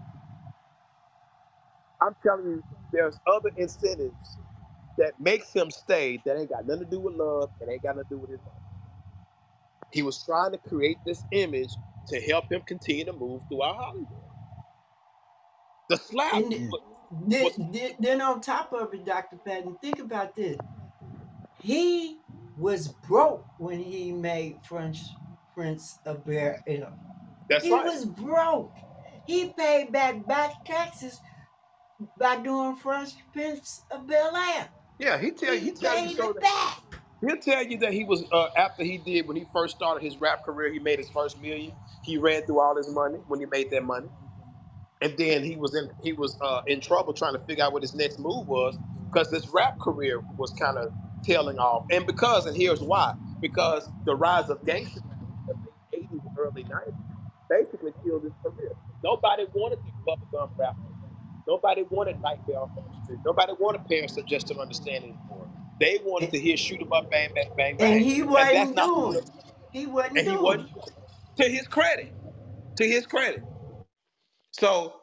[2.02, 4.38] I'm telling you, there's other incentives
[4.98, 7.96] that makes him stay that ain't got nothing to do with love and ain't got
[7.96, 8.40] nothing to do with his.
[9.92, 11.76] He was trying to create this image
[12.08, 14.08] to help him continue to move throughout Hollywood.
[15.88, 16.52] The slap And
[17.26, 19.38] then, then, then on top of it, Dr.
[19.44, 20.58] Patton, think about this.
[21.60, 22.18] He
[22.56, 24.98] was broke when he made French
[25.54, 26.92] Prince of Bel Air.
[27.48, 27.84] that's He right.
[27.84, 28.72] was broke.
[29.26, 31.20] He paid back back taxes
[32.18, 34.68] by doing French Prince of Bel Air.
[34.98, 37.00] Yeah, he tell He he tell you so it that back.
[37.20, 40.18] he'll tell you that he was uh, after he did when he first started his
[40.20, 41.72] rap career, he made his first million.
[42.04, 44.08] He ran through all his money when he made that money.
[45.02, 47.82] And then he was in he was uh, in trouble trying to figure out what
[47.82, 48.78] his next move was
[49.12, 50.92] because his rap career was kind of
[51.24, 55.54] tailing off, and because and here's why because the rise of gangster rap in the
[55.98, 56.94] late '80s and early '90s
[57.50, 58.72] basically killed his career.
[59.04, 60.76] Nobody wanted these bubblegum rappers.
[61.48, 63.20] Nobody wanted Nightmare on Elm Street.
[63.24, 65.48] Nobody wanted Parents of Just to Understand anymore.
[65.80, 68.72] They wanted to hear shoot 'em up, bang, bang, bang, and bang, he and that's
[68.72, 69.30] wasn't not doing it.
[69.72, 70.92] He wasn't And he doing wasn't it.
[71.38, 72.14] to his credit.
[72.78, 73.44] To his credit.
[74.60, 74.94] So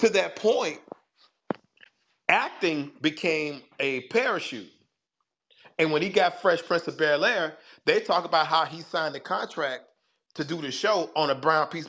[0.00, 0.80] to that point,
[2.28, 4.70] acting became a parachute.
[5.78, 9.14] And when he got Fresh Prince of Bel Air, they talk about how he signed
[9.14, 9.84] the contract
[10.36, 11.88] to do the show on a brown piece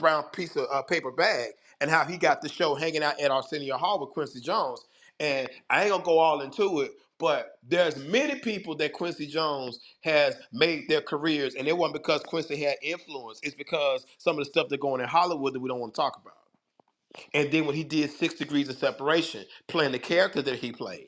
[0.00, 1.50] brown piece of uh, paper bag,
[1.82, 4.86] and how he got the show hanging out at Arsenio Hall with Quincy Jones.
[5.20, 9.80] And I ain't gonna go all into it, But there's many people that Quincy Jones
[10.02, 13.40] has made their careers, and it wasn't because Quincy had influence.
[13.44, 16.00] It's because some of the stuff that's going in Hollywood that we don't want to
[16.00, 16.36] talk about.
[17.34, 21.06] And then when he did Six Degrees of Separation, playing the character that he played.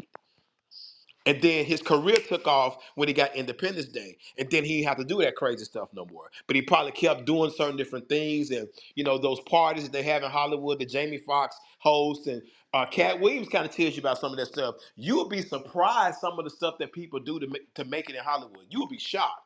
[1.26, 4.16] And then his career took off when he got Independence Day.
[4.39, 6.31] And then he didn't have to do that crazy stuff no more.
[6.47, 8.51] But he probably kept doing certain different things.
[8.51, 12.43] And, you know, those parties that they have in Hollywood that Jamie Foxx hosts and
[12.74, 14.76] uh, Katt Williams kind of tells you about some of that stuff.
[14.97, 18.10] You would be surprised some of the stuff that people do to make, to make
[18.10, 18.66] it in Hollywood.
[18.68, 19.43] You would be shocked.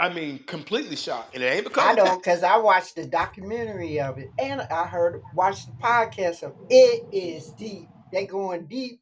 [0.00, 1.34] I mean, completely shocked.
[1.34, 4.86] And it ain't because I don't, cause I watched the documentary of it, and I
[4.86, 6.74] heard watched the podcast of it.
[7.12, 7.88] It is deep.
[8.12, 9.00] They going deep.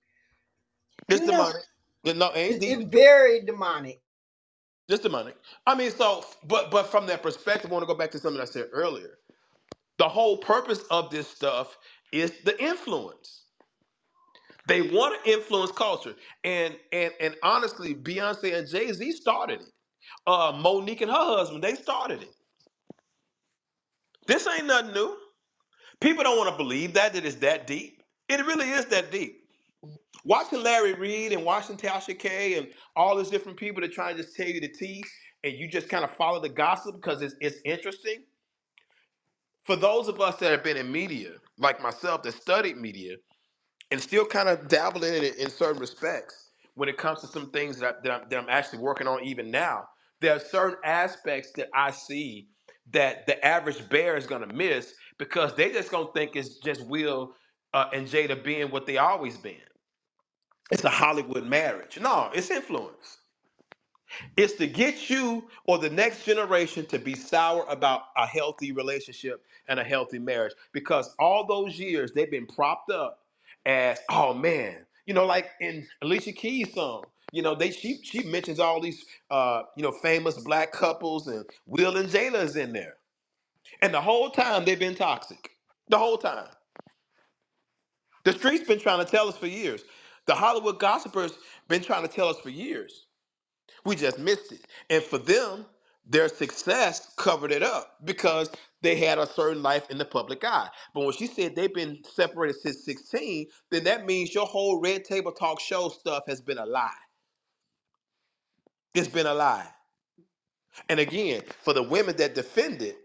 [1.08, 1.52] It's You know,
[2.04, 2.16] demonic.
[2.16, 2.80] No, it ain't It- deep.
[2.80, 4.00] It's very demonic.
[4.90, 5.36] Just demonic.
[5.66, 8.40] I mean, so, but but from that perspective, I want to go back to something
[8.42, 9.18] I said earlier.
[9.98, 11.78] The whole purpose of this stuff
[12.12, 13.46] is the influence.
[14.68, 16.14] They want to influence culture,
[16.44, 19.72] and and and honestly, Beyonce and Jay Z started it.
[20.26, 22.34] Uh, Monique and her husband, they started it.
[24.26, 25.16] This ain't nothing new.
[26.00, 28.02] People don't want to believe that it's that deep.
[28.28, 29.44] It really is that deep.
[30.24, 34.22] Watching Larry Reid and watching Tasha K and all these different people that try to
[34.22, 35.04] just tell you the tea,
[35.44, 38.24] and you just kind of follow the gossip because it's, it's interesting.
[39.64, 43.16] For those of us that have been in media, like myself, that studied media
[43.90, 47.50] and still kind of dabble in it in certain respects, when it comes to some
[47.50, 49.84] things that, I, that, I'm, that I'm actually working on even now,
[50.22, 52.48] there are certain aspects that I see
[52.92, 56.58] that the average bear is going to miss because they just going to think it's
[56.58, 57.34] just Will
[57.74, 59.56] uh, and Jada being what they always been.
[60.72, 61.98] It's a Hollywood marriage.
[62.00, 63.18] No, it's influence.
[64.36, 69.44] It's to get you or the next generation to be sour about a healthy relationship
[69.68, 73.20] and a healthy marriage because all those years they've been propped up
[73.66, 78.24] as, oh man, you know, like in Alicia Keys' song, you know, they she she
[78.24, 82.74] mentions all these uh, you know, famous black couples and Will and Jada is in
[82.74, 82.96] there.
[83.82, 85.50] And the whole time they've been toxic.
[85.88, 86.48] The whole time.
[88.24, 89.84] The streets been trying to tell us for years.
[90.26, 91.32] The Hollywood gossipers
[91.68, 93.06] been trying to tell us for years.
[93.84, 94.66] We just missed it.
[94.90, 95.66] And for them,
[96.06, 98.50] their success covered it up because
[98.82, 100.68] they had a certain life in the public eye.
[100.94, 105.04] But when she said they've been separated since 16, then that means your whole red
[105.04, 106.90] table talk show stuff has been a lie.
[108.94, 109.68] It's been a lie.
[110.88, 112.96] And again, for the women that defend it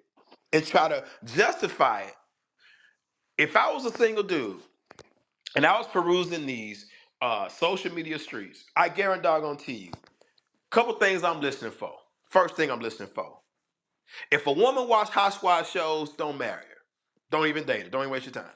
[0.54, 2.14] and try to justify it,
[3.38, 4.62] if I was a single dude
[5.56, 6.88] and I was perusing these
[7.22, 9.92] uh, social media streets, I guarantee to you,
[10.72, 11.94] couple things I'm listening for.
[12.30, 13.40] First thing I'm listening for.
[14.32, 16.78] If a woman watch housewives shows, don't marry her.
[17.32, 17.90] Don't even date her.
[17.90, 18.52] Don't even waste your time.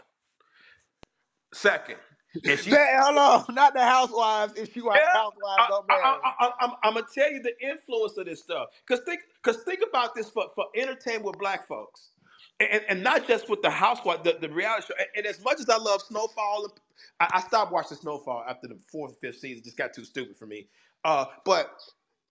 [1.53, 1.97] Second,
[2.33, 4.53] she That, hold on, not the housewives.
[4.55, 5.85] If you watch Yeah, housewives, don't.
[5.89, 8.69] I, am gonna tell you the influence of this stuff.
[8.87, 12.11] Cause think, cause think about this for, for entertainment with black folks,
[12.59, 14.93] and, and not just with the housewife, the, the reality show.
[14.97, 16.73] And, and as much as I love Snowfall,
[17.19, 19.59] I, I stopped watching Snowfall after the fourth and fifth season.
[19.59, 20.67] It just got too stupid for me.
[21.03, 21.81] Uh, but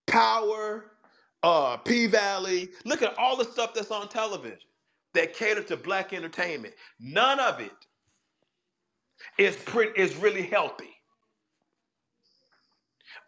[0.07, 0.93] Power,
[1.43, 4.59] uh, P Valley, look at all the stuff that's on television
[5.13, 6.73] that cater to black entertainment.
[6.99, 7.71] None of it
[9.37, 10.89] is pretty is really healthy.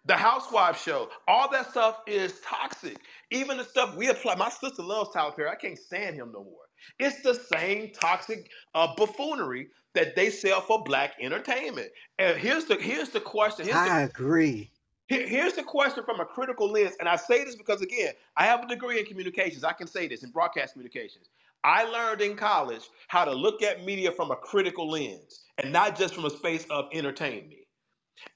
[0.06, 2.98] The Housewives show, all that stuff is toxic.
[3.32, 4.36] Even the stuff we apply.
[4.36, 5.50] My sister loves Tyler Perry.
[5.50, 6.64] I can't stand him no more.
[7.00, 11.90] It's the same toxic uh, buffoonery that they sell for black entertainment.
[12.20, 13.66] And here's the here's the question.
[13.66, 14.72] Here's the, I agree.
[15.08, 16.96] here- here's the question from a critical lens.
[17.00, 19.64] And I say this because again, I have a degree in communications.
[19.64, 21.30] I can say this in broadcast communications.
[21.64, 25.98] I learned in college how to look at media from a critical lens and not
[25.98, 27.60] just from a space of entertain me.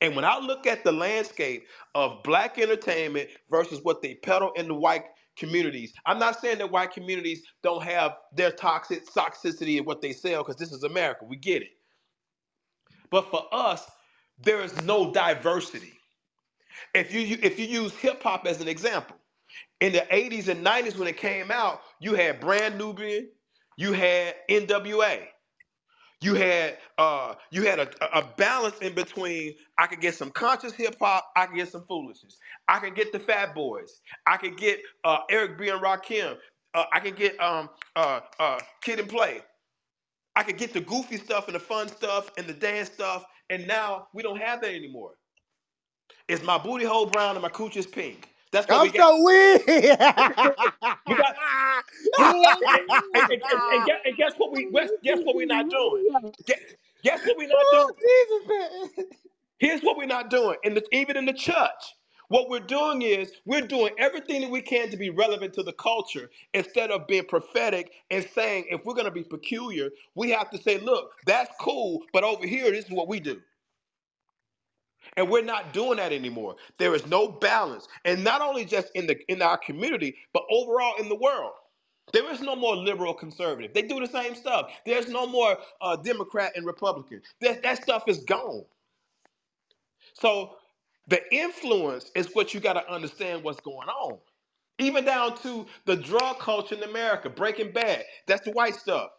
[0.01, 4.67] And when I look at the landscape of black entertainment versus what they peddle in
[4.67, 5.05] the white
[5.37, 10.13] communities, I'm not saying that white communities don't have their toxic toxicity in what they
[10.13, 11.25] sell because this is America.
[11.25, 11.69] We get it.
[13.09, 13.89] But for us,
[14.39, 15.93] there is no diversity.
[16.95, 19.17] If you if you use hip hop as an example,
[19.81, 23.29] in the 80s and 90s when it came out, you had Brand Nubian,
[23.77, 25.27] you had NWA.
[26.21, 27.89] You had uh you had a,
[28.19, 31.85] a balance in between I could get some conscious hip hop, I could get some
[31.87, 32.37] foolishness.
[32.67, 34.01] I could get the Fat Boys.
[34.25, 36.37] I could get uh Eric B and Rakim.
[36.73, 39.41] Uh, I could get um uh uh Kid and Play.
[40.35, 43.67] I could get the goofy stuff and the fun stuff and the dance stuff, and
[43.67, 45.13] now we don't have that anymore.
[46.27, 48.29] It's my booty hole brown and my cooch is pink.
[48.51, 49.09] That's what I'm we got.
[49.09, 49.61] so weird.
[51.07, 51.35] We got
[52.19, 52.45] and,
[53.15, 56.33] and, and, and, and guess, what we guess, guess what we're not doing?
[56.45, 56.59] Guess,
[57.03, 58.89] guess what we're not oh, doing?
[58.89, 59.07] Jesus, man.
[59.59, 61.95] Here's what we're not doing, in the, even in the church.
[62.29, 65.73] What we're doing is we're doing everything that we can to be relevant to the
[65.73, 70.49] culture instead of being prophetic and saying if we're going to be peculiar, we have
[70.51, 73.41] to say, look, that's cool, but over here, this is what we do.
[75.17, 76.55] And we're not doing that anymore.
[76.77, 77.87] There is no balance.
[78.05, 81.53] And not only just in the in our community, but overall in the world.
[82.13, 83.73] There is no more liberal conservative.
[83.73, 84.71] They do the same stuff.
[84.85, 87.21] There's no more uh, Democrat and Republican.
[87.41, 88.65] That, that stuff is gone.
[90.15, 90.55] So
[91.07, 94.19] the influence is what you got to understand what's going on.
[94.79, 98.05] Even down to the drug culture in America, Breaking Bad.
[98.27, 99.11] That's the white stuff.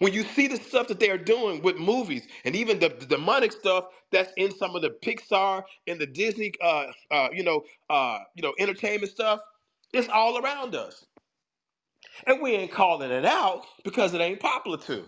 [0.00, 3.06] When you see the stuff that they are doing with movies and even the, the
[3.06, 7.64] demonic stuff that's in some of the Pixar and the Disney, uh, uh, you know,
[7.90, 9.40] uh, you know, entertainment stuff,
[9.92, 11.06] it's all around us,
[12.26, 15.04] and we ain't calling it out because it ain't popular to.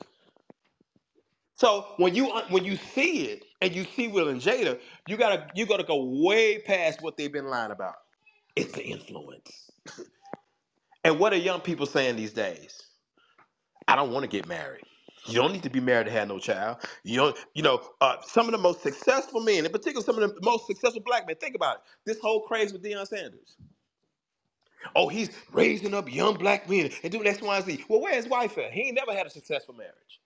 [1.56, 5.46] So when you when you see it and you see Will and Jada, you gotta
[5.54, 7.94] you gotta go way past what they've been lying about.
[8.56, 9.70] It's the influence.
[11.04, 12.87] And what are young people saying these days?
[13.88, 14.84] I don't want to get married.
[15.26, 16.78] You don't need to be married to have no child.
[17.04, 20.22] You don't, you know, uh, some of the most successful men, in particular, some of
[20.22, 21.36] the most successful black men.
[21.36, 21.82] Think about it.
[22.06, 23.56] This whole craze with Deion Sanders.
[24.96, 27.84] Oh, he's raising up young black men and doing X, Y, and Z.
[27.88, 28.72] Well, where's his wife at?
[28.72, 30.20] He ain't never had a successful marriage.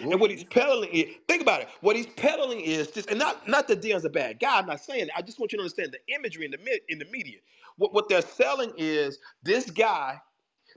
[0.00, 1.68] And what he's peddling is, think about it.
[1.82, 4.58] What he's peddling is just, and not not that Deion's a bad guy.
[4.58, 5.18] I'm not saying that.
[5.18, 6.58] I just want you to understand the imagery in the
[6.88, 7.38] in the media.
[7.78, 10.20] What what they're selling is this guy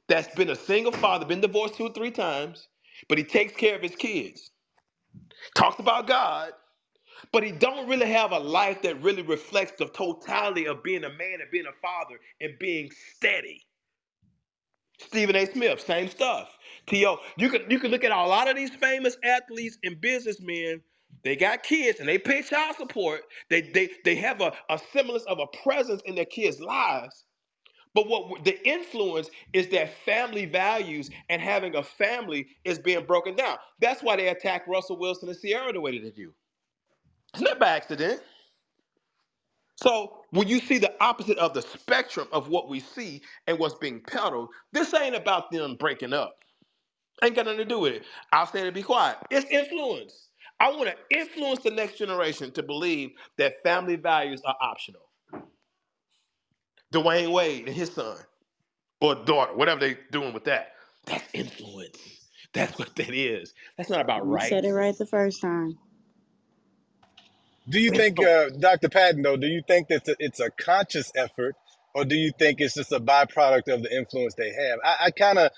[0.10, 2.68] that's been a single father, been divorced two or three times,
[3.10, 4.52] but he takes care of his kids.
[5.56, 6.52] Talks about God,
[7.32, 11.10] but he don't really have a life that really reflects the totality of being a
[11.10, 13.62] man and being a father and being steady.
[15.00, 15.46] Stephen A.
[15.48, 16.58] Smith, same stuff.
[16.88, 17.20] T.O.
[17.38, 20.82] You could you could look at a lot of these famous athletes and businessmen.
[21.24, 23.22] They got kids and they pay child support.
[23.50, 27.26] They they they have a, a semblance of a presence in their kids' lives.
[27.94, 33.36] But what the influence is that family values and having a family is being broken
[33.36, 33.58] down.
[33.82, 36.34] That's why they attack Russell Wilson and Ciara the way they do.
[37.34, 38.22] It's not by accident.
[39.78, 43.76] So when you see the opposite of the spectrum of what we see and what's
[43.76, 46.38] being peddled, this ain't about them breaking up.
[47.24, 48.04] Ain't got nothing to do with it.
[48.34, 49.18] I'll say to be quiet.
[49.32, 50.30] It's influence.
[50.60, 55.04] I want to influence the next generation to believe that family values are optional.
[56.94, 58.18] Dwyane Wade and his son
[59.02, 60.74] or daughter, whatever they're doing with that,
[61.06, 61.98] that's influence.
[62.54, 63.54] That's what that is.
[63.78, 64.44] That's not about right.
[64.44, 65.78] You said it right the first time.
[67.70, 68.90] Do you think, uh, Dr.
[68.90, 71.56] Patton, though, do you think that it's a, conscious effort
[71.96, 74.80] or do you think it's just a byproduct of the influence they have?
[74.84, 75.52] I, I kind of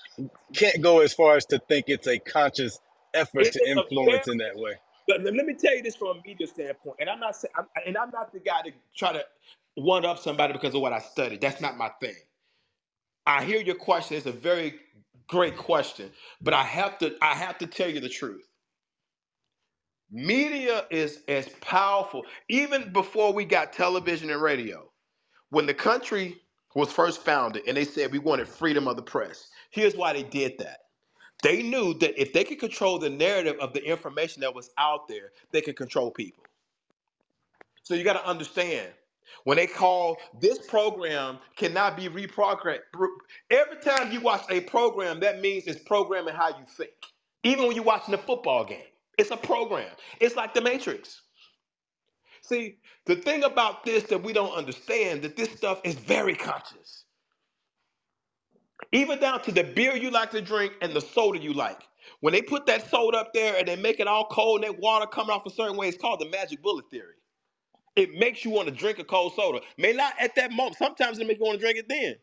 [0.54, 2.78] can't go as far as to think it's a conscious
[3.14, 4.74] effort It to influence in that way.
[5.06, 7.52] But let let me tell you this from a media standpoint, and I'm not saying,
[7.58, 9.24] I'm, and I'm not the guy to try to
[9.76, 11.40] one up somebody because of what I studied.
[11.42, 12.16] That's not my thing.
[13.26, 14.74] I hear your question; it's a very
[15.28, 16.10] great question,
[16.42, 18.46] but I have to, I have to tell you the truth.
[20.10, 24.90] Media is as powerful, even before we got television and radio.
[25.50, 26.38] When the country
[26.74, 29.48] was first founded, and they said we wanted freedom of the press.
[29.70, 30.78] Here's why they did that.
[31.42, 35.08] They knew that if they could control the narrative of the information that was out
[35.08, 36.44] there, they could control people.
[37.84, 38.92] So you got to understand
[39.44, 42.80] when they call this program cannot be reprogrammed.
[43.50, 46.92] Every time you watch a program, that means it's programming how you think.
[47.44, 48.84] Even when you're watching a football game,
[49.18, 49.90] it's a program.
[50.20, 51.22] It's like the Matrix.
[52.42, 57.04] See, the thing about this that we don't understand that this stuff is very conscious.
[58.92, 61.82] Even down to the beer you like to drink and the soda you like.
[62.20, 64.80] When they put that soda up there and they make it all cold and that
[64.82, 67.14] water coming off a certain way, it's called the magic bullet theory.
[67.96, 69.60] It makes you want to drink a cold soda.
[69.78, 70.76] May not at that moment.
[70.78, 72.16] Sometimes it makes you want to drink it then.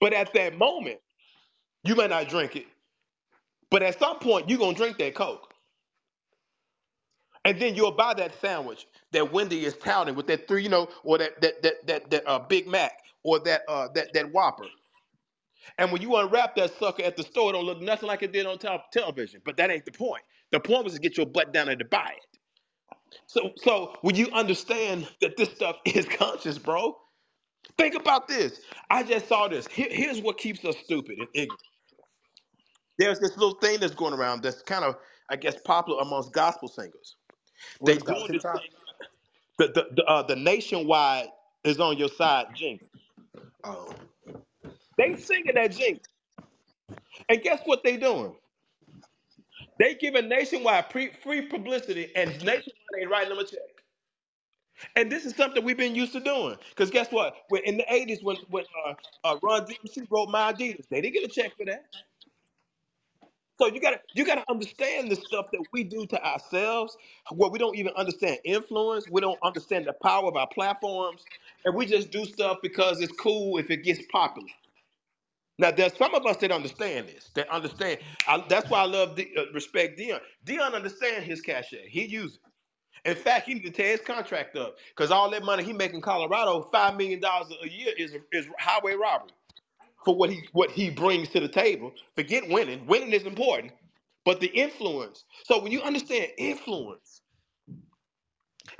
[0.00, 1.00] But at that moment,
[1.84, 2.66] you may not drink it.
[3.70, 5.52] But at some point, you're gonna drink that Coke.
[7.44, 10.88] And then you'll buy that sandwich that Wendy is touting with that three, you know,
[11.04, 12.92] or that that that that, that uh, Big Mac
[13.24, 14.66] or that uh that that Whopper.
[15.78, 18.32] And when you unwrap that sucker at the store, it don't look nothing like it
[18.32, 19.42] did on tel- television.
[19.44, 20.22] But that ain't the point.
[20.52, 22.29] The point was to get your butt down there to buy it.
[23.26, 26.96] So so when you understand that this stuff is conscious, bro,
[27.78, 28.60] think about this.
[28.90, 29.68] I just saw this.
[29.68, 31.60] Here- here's what keeps us stupid and ignorant.
[32.98, 34.96] There's this little thing that's going around that's kind of,
[35.30, 37.16] I guess, popular amongst gospel singers.
[37.86, 38.54] They What's doing this TikTok?
[38.54, 38.70] thing.
[39.58, 41.28] The the the, uh, the nationwide
[41.64, 42.88] is on your side jingle.
[43.64, 43.94] Oh,
[44.98, 46.02] They singing that jingle,
[47.28, 48.36] and guess what they doing?
[49.80, 53.60] They giving nationwide pre, free publicity, and nationwide and writing them a check.
[54.96, 56.56] And this is something we've been used to doing.
[56.70, 57.34] Because guess what?
[57.50, 58.94] When in the 80s, when when uh,
[59.24, 61.84] uh, Run DMC wrote My Adidas, they didn't get a check for that.
[63.60, 66.96] So you gotta you gotta understand the stuff that we do to ourselves,
[67.32, 71.24] where we don't even understand influence, we don't understand the power of our platforms,
[71.64, 74.48] and we just do stuff because it's cool if it gets popular.
[75.60, 77.30] Now, there's some of us that understand this.
[77.36, 78.00] That understand.
[78.28, 80.20] I, that's why I love uh, respect Deion.
[80.46, 81.88] Deion understand his cachet.
[81.88, 82.40] He use it.
[83.10, 85.94] In fact, he need to tear his contract up because all that money he make
[85.94, 89.32] in Colorado, five million dollars a year, is is highway robbery
[90.04, 91.92] for what he what he brings to the table.
[92.16, 92.86] Forget winning.
[92.86, 93.72] Winning is important,
[94.24, 95.24] but the influence.
[95.44, 97.22] So when you understand influence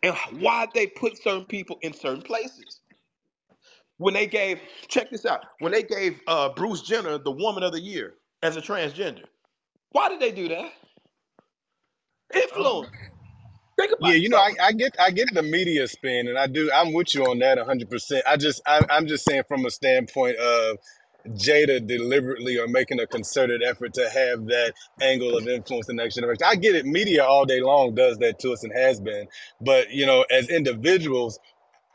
[0.03, 2.81] and why they put certain people in certain places,
[4.01, 7.73] when they gave check this out, when they gave uh, Bruce Jenner the Woman of
[7.73, 9.27] the Year as a transgender,
[9.93, 10.73] why did they do that?
[12.35, 12.89] Influence.
[13.79, 14.23] Think Yeah, about it.
[14.23, 16.71] you know, I, I get I get the media spin, and I do.
[16.75, 17.91] I'm with you on that 100.
[17.91, 20.79] percent I just I, I'm just saying from a standpoint of
[21.29, 26.17] Jada deliberately or making a concerted effort to have that angle of influence the next
[26.17, 26.43] generation.
[26.47, 26.87] I get it.
[26.87, 29.29] Media all day long does that to us and has been,
[29.63, 31.39] but you know, as individuals,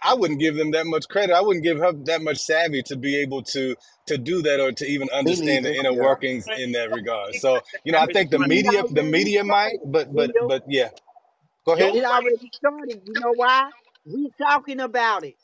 [0.05, 1.33] I wouldn't give them that much credit.
[1.35, 3.75] I wouldn't give her that much savvy to be able to
[4.07, 6.01] to do that or to even understand the inner Yeah.
[6.03, 7.35] workings in that regard.
[7.35, 8.65] So, you know, I think the But person.
[8.65, 10.89] it media the media might, but but but yeah.
[11.65, 11.95] Go ahead.
[11.95, 13.01] It already started.
[13.05, 13.71] You know why?
[14.05, 15.35] We talking about it.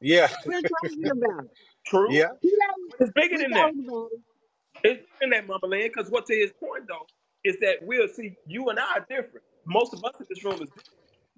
[0.00, 0.28] Yeah.
[0.44, 1.50] We're talking about it.
[1.86, 2.28] true, Yeah.
[2.42, 2.94] He ain't.
[2.98, 3.72] but it's bigger than that.
[3.72, 4.10] talking about.
[4.84, 5.92] It's bigger than that, Mama Land.
[5.94, 7.06] Because what to his point though
[7.44, 9.44] is that we'll see you and I are different.
[9.66, 10.84] Most of us in this room is different.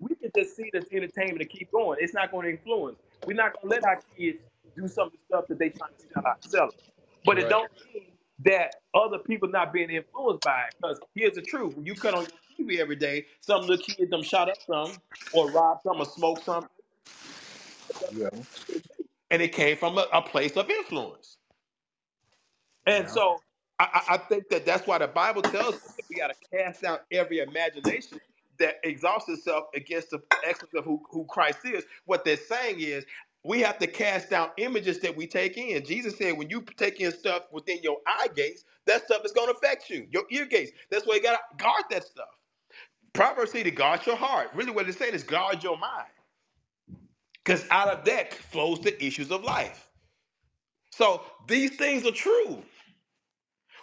[0.01, 1.99] We can just see this entertainment and keep going.
[2.03, 2.99] It's not going to influence.
[3.25, 4.39] We're not going to let our kids
[4.77, 6.77] do some of the stuff that they trying to sell ourselves.
[7.25, 8.12] But it don't mean
[8.45, 10.75] that other people not being influenced by it.
[10.81, 12.27] Because here's the truth: when you cut on
[12.59, 15.01] your TV every day, some of the kids them shot up some,
[15.33, 16.70] or robbed some, or smoked something,
[18.11, 18.29] Yeah.
[19.31, 21.39] and it came from a, a place of influence.
[22.87, 23.11] And Yeah.
[23.11, 23.43] so
[23.79, 26.83] I, I think that that's why the Bible tells us that we got to cast
[26.83, 28.20] down every imagination
[28.59, 31.85] that exhausts itself against the excellence of who, who Christ is.
[32.06, 33.05] What they're saying is
[33.44, 35.85] we have to cast down images that we take in.
[35.85, 39.48] Jesus said, when you take in stuff within your eye gates, that stuff is going
[39.48, 40.72] to affect you, your ear gates.
[40.90, 42.28] That's why you got to guard that stuff.
[43.12, 44.51] Proverbs say to guard your heart.
[44.55, 46.09] Really, what it's saying is guard your mind.
[47.44, 49.89] Because out of that flows the issues of life.
[50.93, 52.62] So these things are true.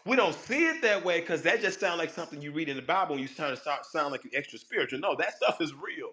[0.06, 2.78] We don't see it that way because that just sounds like something you read in
[2.78, 5.00] the Bible and you start to start sound like you're extra spiritual.
[5.00, 6.12] No, that stuff is real.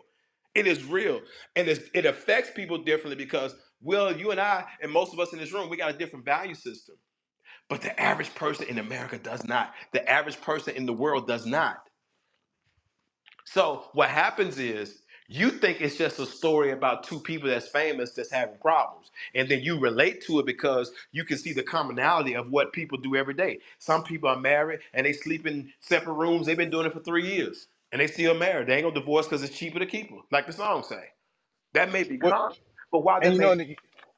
[0.55, 1.23] It is real.
[1.57, 5.33] And it's, it affects people differently because, Will, you and I, and most of us
[5.33, 6.97] in this room, we got a different value system.
[7.69, 9.75] But the average person in America does not.
[9.93, 11.79] The average person in the world does not.
[13.47, 18.13] So what happens is you think it's just a story about two people that's famous
[18.13, 19.11] that's having problems.
[19.35, 22.99] And then you relate to it because you can see the commonality of what people
[22.99, 23.61] do every day.
[23.79, 26.47] Some people are married and they sleep in separate rooms.
[26.47, 27.69] They've been doing it for three years.
[27.93, 28.69] And they still married.
[28.69, 31.05] They ain't gonna divorce because it's cheaper to keep them, like the song say.
[31.75, 32.57] That may be common,
[32.93, 33.65] but why and that you may know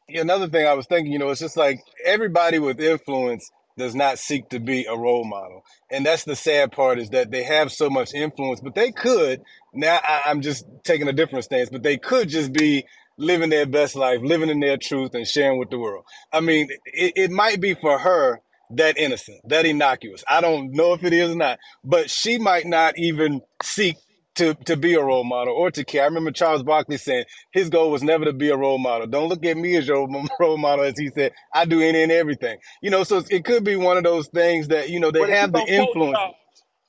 [0.09, 4.19] Another thing I was thinking, you know, it's just like everybody with influence does not
[4.19, 5.65] seek to be a role model.
[5.91, 9.43] And that's the sad part is that they have so much influence, but they could,
[9.73, 12.85] now I, I'm just taking a different stance, but they could just be
[13.17, 16.05] living their best life, living in their truth and sharing with the world.
[16.33, 18.41] I mean, it, it might be for her
[18.71, 20.25] that innocent, that innocuous.
[20.29, 23.97] I don't know if it is or not, but she might not even seek
[24.37, 26.03] to, to be a role model or to care.
[26.03, 29.07] I remember Charles Barkley saying, his goal was never to be a role model.
[29.07, 30.09] Don't look at me as your
[30.41, 31.33] role model, as he said.
[31.55, 32.59] I do any and everything.
[32.83, 35.31] You know, so it could be one of those things that you know they But
[35.31, 36.19] have the influence.
[36.19, 36.35] Charles,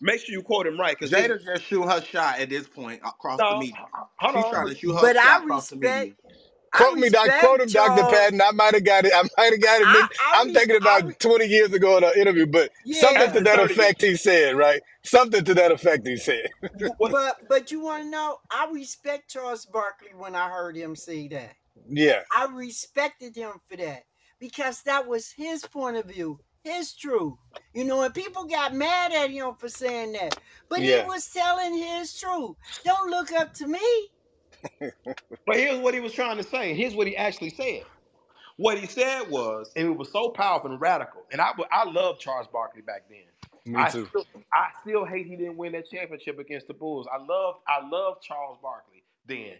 [0.01, 2.67] make sure you quote him right, because his Jada just shoot her shot at this
[2.67, 3.75] point across the media.
[4.19, 6.13] hold She's trying to shoot her But I shot across the media.
[6.75, 7.29] I Quote me, doc.
[7.39, 8.41] Quote him, Doctor Patton.
[8.41, 9.13] I might have got it.
[9.15, 9.87] I might have got it.
[9.87, 12.71] I, I, I'm re, thinking I about re, 20 years ago in an interview, but
[12.91, 13.71] something to that 30 years.
[13.71, 14.81] effect he said, right?
[15.03, 16.47] Something to that effect he said.
[16.99, 18.39] But but you want to know?
[18.51, 21.55] I respect Charles Barkley when I heard him say that.
[21.87, 24.03] Yeah, I respected him for that
[24.39, 27.35] because that was his point of view, his truth.
[27.73, 30.37] You know, and people got mad at him for saying that,
[30.69, 32.55] but he was telling his truth.
[32.83, 34.09] Don't look up to me.
[35.45, 36.73] But here's what he was trying to say.
[36.75, 37.83] Here's what he actually said.
[38.57, 41.23] What he said was, and it was so powerful and radical.
[41.31, 43.25] And I I loved Charles Barkley back then.
[43.65, 44.09] Me I too.
[44.09, 47.07] still I still hate he didn't win that championship against the Bulls.
[47.13, 49.55] I loved I loved Charles Barkley then.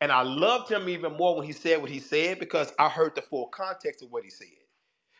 [0.00, 3.14] And I loved him even more when he said what he said because I heard
[3.14, 4.48] the full context of what he said.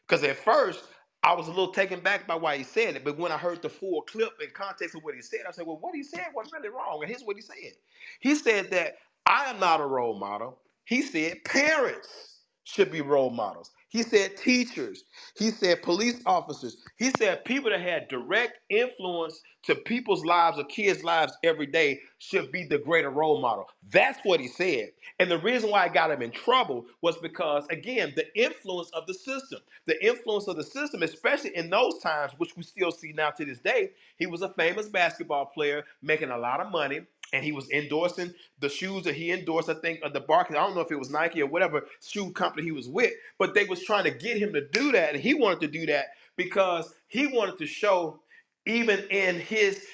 [0.09, 0.85] Because at first,
[1.23, 3.62] I was a little taken back by why he said it, but when I heard
[3.62, 6.29] the full clip in context of what he said, I said, "Well, what he said
[6.35, 7.75] was really wrong." And here's what he said:
[8.21, 8.99] He said that
[9.31, 10.61] I am not a role model.
[10.86, 13.73] He said parents should be role models.
[13.90, 15.05] He said teachers.
[15.39, 16.78] He said police officers.
[16.98, 22.02] He said people that had direct influence to people's lives or kids' lives every day
[22.19, 23.66] should be the greater role model.
[23.93, 24.90] That's what he said.
[25.20, 29.09] And the reason why I got him in trouble was because, again, the influence of
[29.09, 29.61] the system.
[29.86, 33.47] The influence of the system, especially in those times, which we still see now to
[33.47, 33.93] this day.
[34.19, 37.02] He was a famous basketball player making a lot of money
[37.32, 39.70] and he was endorsing the shoes that he endorsed.
[39.70, 40.59] I think of the Barclays.
[40.59, 43.55] I don't know if it was Nike or whatever shoe company he was with, but
[43.55, 46.07] they was trying to get him to do that, and he wanted to do that
[46.36, 48.20] because he wanted to show,
[48.66, 49.86] even in his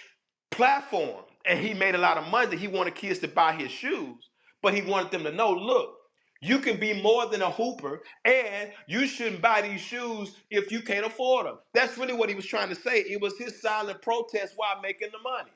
[0.53, 2.57] platform, and he made a lot of money.
[2.57, 4.31] He wanted kids to buy his shoes,
[4.63, 5.95] but he wanted them to know, look.
[6.43, 10.83] You can be more than a hooper, and you shouldn't buy these shoes if you
[10.83, 11.59] can't afford them.
[11.75, 13.01] That's really what he was trying to say.
[13.01, 15.51] It was his silent protest while making the money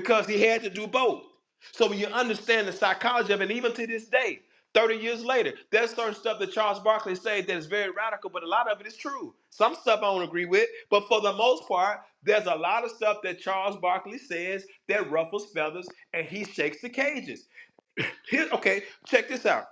[0.00, 1.24] because he had to do both.
[1.72, 4.40] So when you understand the psychology of it, even to this day,
[4.74, 8.44] 30 years later, there's certain stuff that Charles Barkley said that is very radical, but
[8.44, 9.34] a lot of it is true.
[9.50, 12.92] Some stuff I don't agree with, but for the most part, there's a lot of
[12.92, 17.48] stuff that Charles Barkley says that ruffles feathers and he shakes the cages.
[18.30, 19.66] Here, okay, check this out.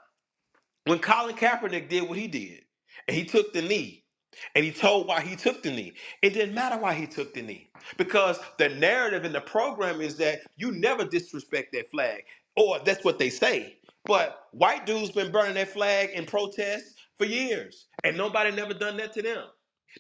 [0.86, 2.62] When Colin Kaepernick did what he did,
[3.08, 4.05] and he took the knee,
[4.54, 5.94] and he told why he took the knee.
[6.22, 10.16] It didn't matter why he took the knee because the narrative in the program is
[10.18, 12.24] that you never disrespect that flag,
[12.56, 13.78] or that's what they say.
[14.06, 18.96] But white dudes been burning that flag in protest for years, and nobody never done
[18.98, 19.44] that to them.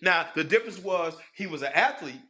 [0.02, 2.22] Now the difference was he was an athlete,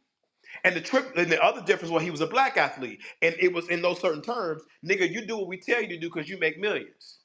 [0.65, 3.53] and the trip and the other difference was he was a black athlete, and it
[3.53, 5.09] was in those certain terms, nigga.
[5.11, 7.19] You do what we tell you to do because you make millions.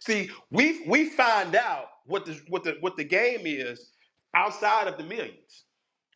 [0.00, 3.92] See, we we find out what the what the what the game is
[4.36, 5.64] outside of the millions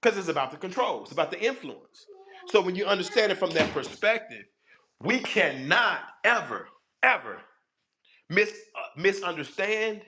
[0.03, 2.07] because it's about the control, it's about the influence.
[2.47, 4.45] So when you understand it from that perspective,
[5.03, 6.69] we cannot ever
[7.05, 7.43] ever
[8.31, 10.03] mis uh, misunderstand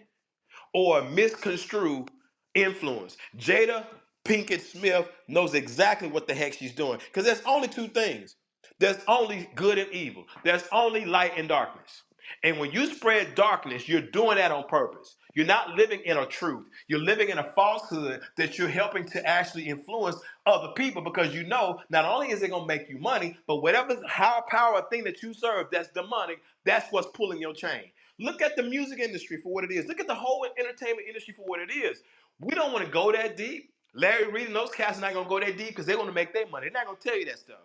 [0.74, 2.06] or misconstrue
[2.54, 3.16] influence.
[3.38, 3.86] Jada
[4.24, 8.36] Pinkett Smith knows exactly what the heck she's doing because there's only two things
[8.80, 12.02] there's only good and evil, there's only light and darkness.
[12.42, 15.16] And when you spread darkness, you're doing that on purpose.
[15.34, 16.66] You're not living in a truth.
[16.88, 20.16] You're living in a falsehood that you're helping to actually influence
[20.46, 23.62] other people because you know not only is it going to make you money, but
[23.62, 27.84] whatever higher power thing that you serve that's demonic, that's what's pulling your chain.
[28.18, 29.86] Look at the music industry for what it is.
[29.86, 32.02] Look at the whole entertainment industry for what it is.
[32.40, 33.70] We don't want to go that deep.
[33.94, 36.08] Larry Reid and those cats are not going to go that deep because they're going
[36.08, 36.66] to make their money.
[36.66, 37.60] They're not going to tell you that stuff.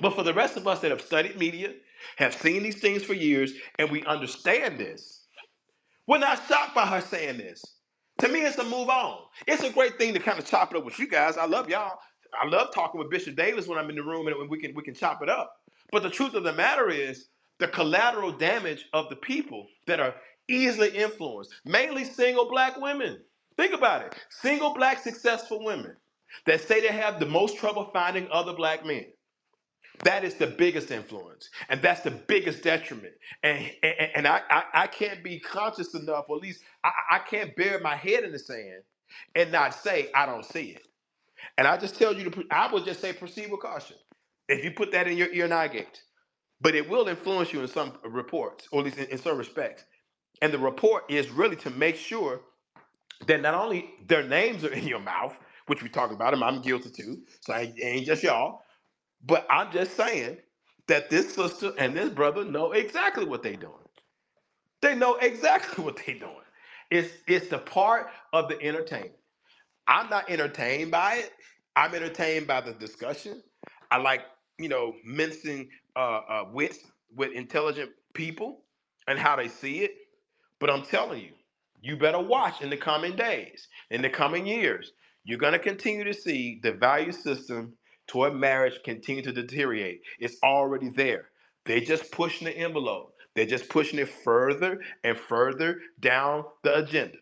[0.00, 1.74] But for the rest of us that have studied media,
[2.16, 5.26] have seen these things for years, and we understand this,
[6.06, 7.62] we're not shocked by her saying this.
[8.18, 9.18] To me, it's a move on.
[9.46, 11.36] It's a great thing to kind of chop it up with you guys.
[11.36, 11.98] I love y'all.
[12.40, 14.74] I love talking with Bishop Davis when I'm in the room and when we can
[14.74, 15.54] we can chop it up.
[15.92, 20.14] But the truth of the matter is the collateral damage of the people that are
[20.48, 23.20] easily influenced, mainly single black women.
[23.56, 24.14] Think about it.
[24.30, 25.96] Single black successful women
[26.46, 29.06] that say they have the most trouble finding other black men.
[30.04, 33.14] That is the biggest influence, and that's the biggest detriment.
[33.42, 37.18] And and, and I, I I can't be conscious enough, or at least I, I
[37.20, 38.82] can't bury my head in the sand
[39.36, 40.82] and not say I don't see it.
[41.58, 43.96] And I just tell you to, I would just say proceed with caution.
[44.48, 46.02] If you put that in your ear and eye gate,
[46.60, 49.84] but it will influence you in some reports, or at least in, in some respects.
[50.42, 52.42] And the report is really to make sure
[53.26, 56.62] that not only their names are in your mouth, which we talk about them, I'm
[56.62, 57.22] guilty too.
[57.40, 58.62] So it ain't just y'all
[59.24, 60.38] but I'm just saying
[60.88, 63.74] that this sister and this brother know exactly what they're doing.
[64.82, 66.34] They know exactly what they're doing.
[66.90, 69.14] It's it's the part of the entertainment.
[69.86, 71.32] I'm not entertained by it.
[71.76, 73.42] I'm entertained by the discussion.
[73.90, 74.22] I like,
[74.58, 76.78] you know, mincing uh, uh, wits
[77.14, 78.62] with intelligent people
[79.08, 79.92] and how they see it.
[80.60, 81.32] But I'm telling you,
[81.82, 84.92] you better watch in the coming days, in the coming years.
[85.24, 87.74] You're going to continue to see the value system
[88.10, 90.00] toward marriage continue to deteriorate.
[90.18, 91.26] It's already there.
[91.64, 93.14] They're just pushing the envelope.
[93.36, 97.18] They're just pushing it further and further down the agenda.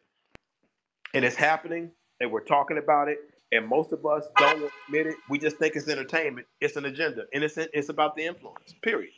[1.13, 1.91] And it's happening,
[2.21, 3.19] and we're talking about it.
[3.53, 5.17] And most of us don't admit it.
[5.29, 6.47] We just think it's entertainment.
[6.61, 8.75] It's an agenda, and it's it's about the influence.
[8.83, 9.13] Period.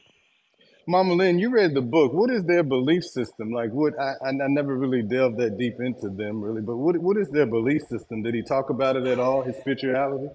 [0.86, 2.12] Mama Lynn, you read the book.
[2.12, 3.52] What is their belief system?
[3.52, 6.62] Like, what I, I I never really delved that deep into them, really.
[6.62, 8.22] But what what is their belief system?
[8.22, 9.42] Did he talk about it at all?
[9.42, 10.28] His spirituality?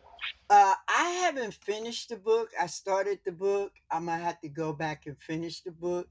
[0.49, 0.84] Uh, I
[1.35, 2.49] haven't finished the book.
[2.59, 3.73] I started the book.
[3.91, 6.07] I might have to go back and finish the book.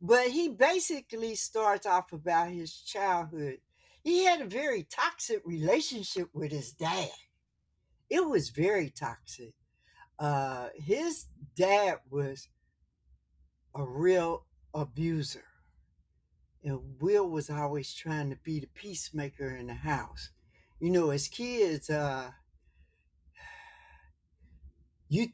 [0.00, 3.58] But he basically starts off about his childhood.
[4.02, 7.10] he had a very toxic relationship with his dad.
[8.08, 9.54] It was very toxic.
[10.18, 12.48] Uh, his dad was
[13.74, 15.44] a real abuser.
[16.64, 20.30] And Will was always trying to be the peacemaker in the house.
[20.78, 22.30] You know, as kids, uh,
[25.10, 25.28] you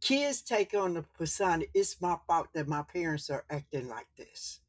[0.00, 4.60] kids take on the persona, it's my fault that my parents are acting like this.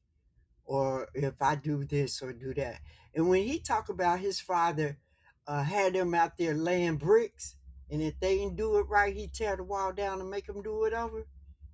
[0.65, 2.81] Or if I do this or do that.
[3.15, 4.97] And when he talk about his father
[5.47, 7.55] uh, had them out there laying bricks,
[7.89, 10.61] and if they didn't do it right, he tear the wall down and make them
[10.61, 11.26] do it over.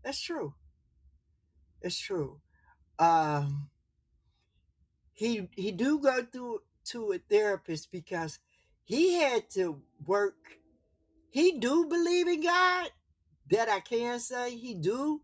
[0.04, 0.54] That's true.
[1.82, 2.40] It's true.
[2.98, 3.70] Um,
[5.12, 8.40] he he do go through to a therapist because
[8.84, 10.36] he had to work.
[11.36, 12.92] He do believe in God.
[13.52, 15.22] That I can say he do,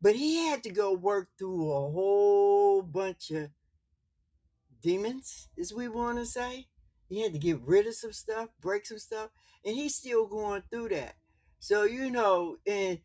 [0.00, 3.50] but he had to go work through a whole bunch of
[4.80, 6.68] demons, as we want to say.
[7.08, 9.30] He had to get rid of some stuff, break some stuff,
[9.64, 11.16] and he's still going through that.
[11.58, 13.00] So you know, and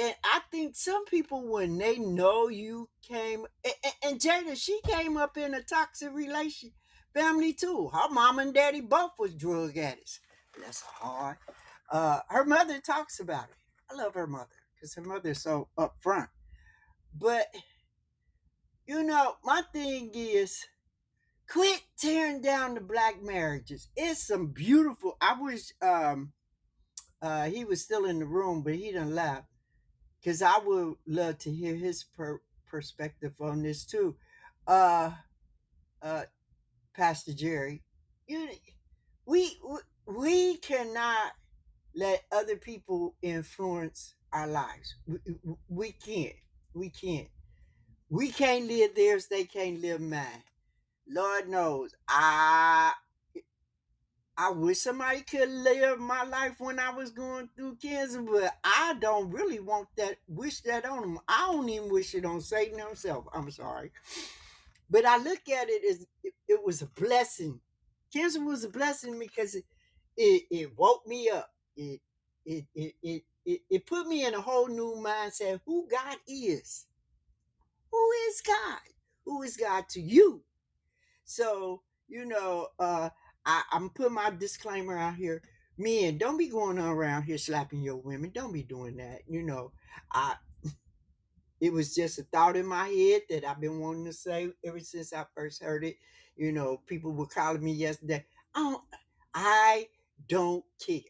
[0.00, 5.16] and I think some people when they know you came and, and Jada, she came
[5.16, 6.70] up in a toxic relation
[7.12, 7.90] family too.
[7.92, 10.20] Her mom and daddy both was drug addicts.
[10.64, 11.36] That's hard.
[11.90, 13.56] Uh, her mother talks about it.
[13.90, 16.28] I love her mother because her mother's so upfront.
[17.14, 17.46] But
[18.86, 20.64] you know, my thing is
[21.48, 23.88] quit tearing down the black marriages.
[23.96, 25.16] It's some beautiful.
[25.20, 26.32] I wish um
[27.22, 29.46] uh he was still in the room, but he done left.
[30.24, 34.16] Cause I would love to hear his per- perspective on this too.
[34.66, 35.12] Uh
[36.02, 36.24] uh
[36.94, 37.82] Pastor Jerry,
[38.26, 38.48] you
[39.26, 41.32] we we, we cannot
[41.94, 44.96] let other people influence our lives.
[45.06, 45.18] We,
[45.68, 46.34] we can't.
[46.74, 47.28] We can't.
[48.08, 49.26] We can't live theirs.
[49.28, 50.44] They can't live mine.
[51.08, 51.94] Lord knows.
[52.08, 52.92] I
[54.38, 58.94] I wish somebody could live my life when I was going through cancer, but I
[59.00, 60.16] don't really want that.
[60.28, 61.18] Wish that on them.
[61.26, 63.24] I don't even wish it on Satan himself.
[63.32, 63.92] I'm sorry,
[64.90, 67.60] but I look at it as it, it was a blessing.
[68.12, 69.64] Cancer was a blessing because it,
[70.16, 72.00] it, it woke me up it
[72.44, 76.86] it it it it, it put me in a whole new mindset who God is.
[77.92, 78.80] Who is God?
[79.24, 80.42] Who is God to you?
[81.24, 83.10] So, you know, uh
[83.44, 85.42] I, I'm putting my disclaimer out here.
[85.78, 88.30] Men, don't be going around here slapping your women.
[88.34, 89.20] Don't be doing that.
[89.28, 89.72] You know,
[90.12, 90.34] I
[91.60, 94.80] it was just a thought in my head that I've been wanting to say ever
[94.80, 95.96] since I first heard it.
[96.36, 98.24] You know, people were calling me yesterday.
[98.54, 98.82] I don't,
[99.34, 99.88] I
[100.28, 101.00] don't care.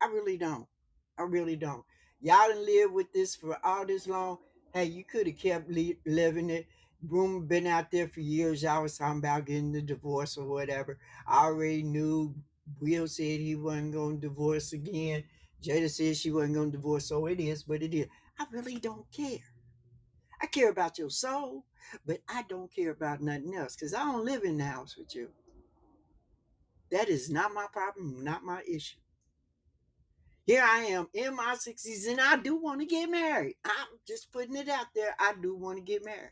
[0.00, 0.66] I really don't.
[1.18, 1.84] I really don't.
[2.20, 4.38] Y'all done live with this for all this long.
[4.72, 6.66] Hey, you could have kept li- living it.
[7.06, 8.62] Rumor been out there for years.
[8.62, 10.98] Y'all was talking about getting the divorce or whatever.
[11.26, 12.34] I already knew.
[12.80, 15.22] Will said he wasn't going to divorce again.
[15.62, 17.06] Jada said she wasn't going to divorce.
[17.06, 18.06] So it is, but it is.
[18.40, 19.38] I really don't care.
[20.42, 21.64] I care about your soul,
[22.04, 25.14] but I don't care about nothing else because I don't live in the house with
[25.14, 25.28] you.
[26.90, 28.98] That is not my problem, not my issue.
[30.46, 33.56] Here I am in my 60s and I do want to get married.
[33.64, 35.14] I'm just putting it out there.
[35.18, 36.30] I do want to get married.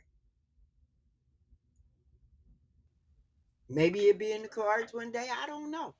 [3.69, 5.29] Maybe it'll be in the cards one day.
[5.43, 5.95] I don't know.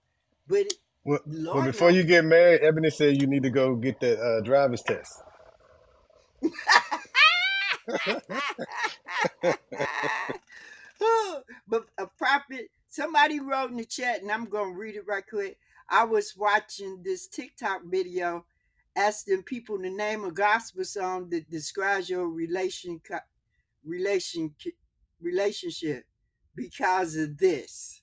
[0.47, 0.67] But
[1.05, 4.41] Well, well, before you get married, Ebony said you need to go get the uh,
[4.43, 5.23] driver's test.
[11.69, 15.25] but a prophet, somebody wrote in the chat, and I'm going to read it right
[15.29, 15.59] quick.
[15.91, 18.45] I was watching this TikTok video
[18.97, 23.01] asking people to name a gospel song that describes your relation,
[23.85, 24.55] relation,
[25.21, 26.05] relationship
[26.55, 28.03] because of this.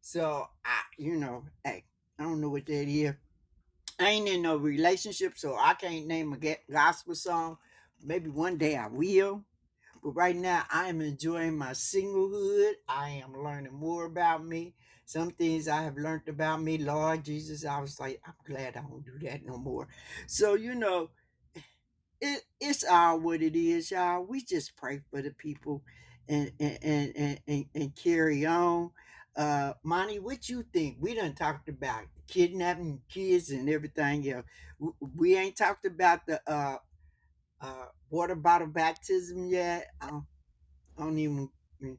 [0.00, 1.84] So, I, you know, hey,
[2.18, 3.14] I don't know what that is.
[4.00, 7.58] I ain't in no relationship, so I can't name a gospel song.
[8.02, 9.44] Maybe one day I will.
[10.02, 12.72] But right now, I am enjoying my singlehood.
[12.88, 14.74] I am learning more about me.
[15.04, 18.80] Some things I have learned about me, Lord Jesus, I was like, I'm glad I
[18.80, 19.88] don't do that no more.
[20.26, 21.10] So, you know,
[22.20, 24.24] it, it's all what it is, y'all.
[24.24, 25.82] We just pray for the people
[26.28, 28.90] and and and and, and, carry on.
[29.36, 30.98] Uh Monty, what you think?
[31.00, 34.46] We done talked about kidnapping kids and everything else.
[35.16, 36.76] We ain't talked about the uh
[37.62, 39.88] uh water bottle baptism yet.
[40.00, 40.24] I don't,
[40.98, 41.48] I don't even
[41.82, 41.96] mm,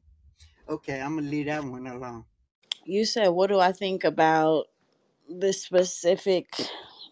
[0.68, 2.24] okay, I'm gonna leave that one alone.
[2.84, 4.66] You said, what do I think about
[5.28, 6.48] this specific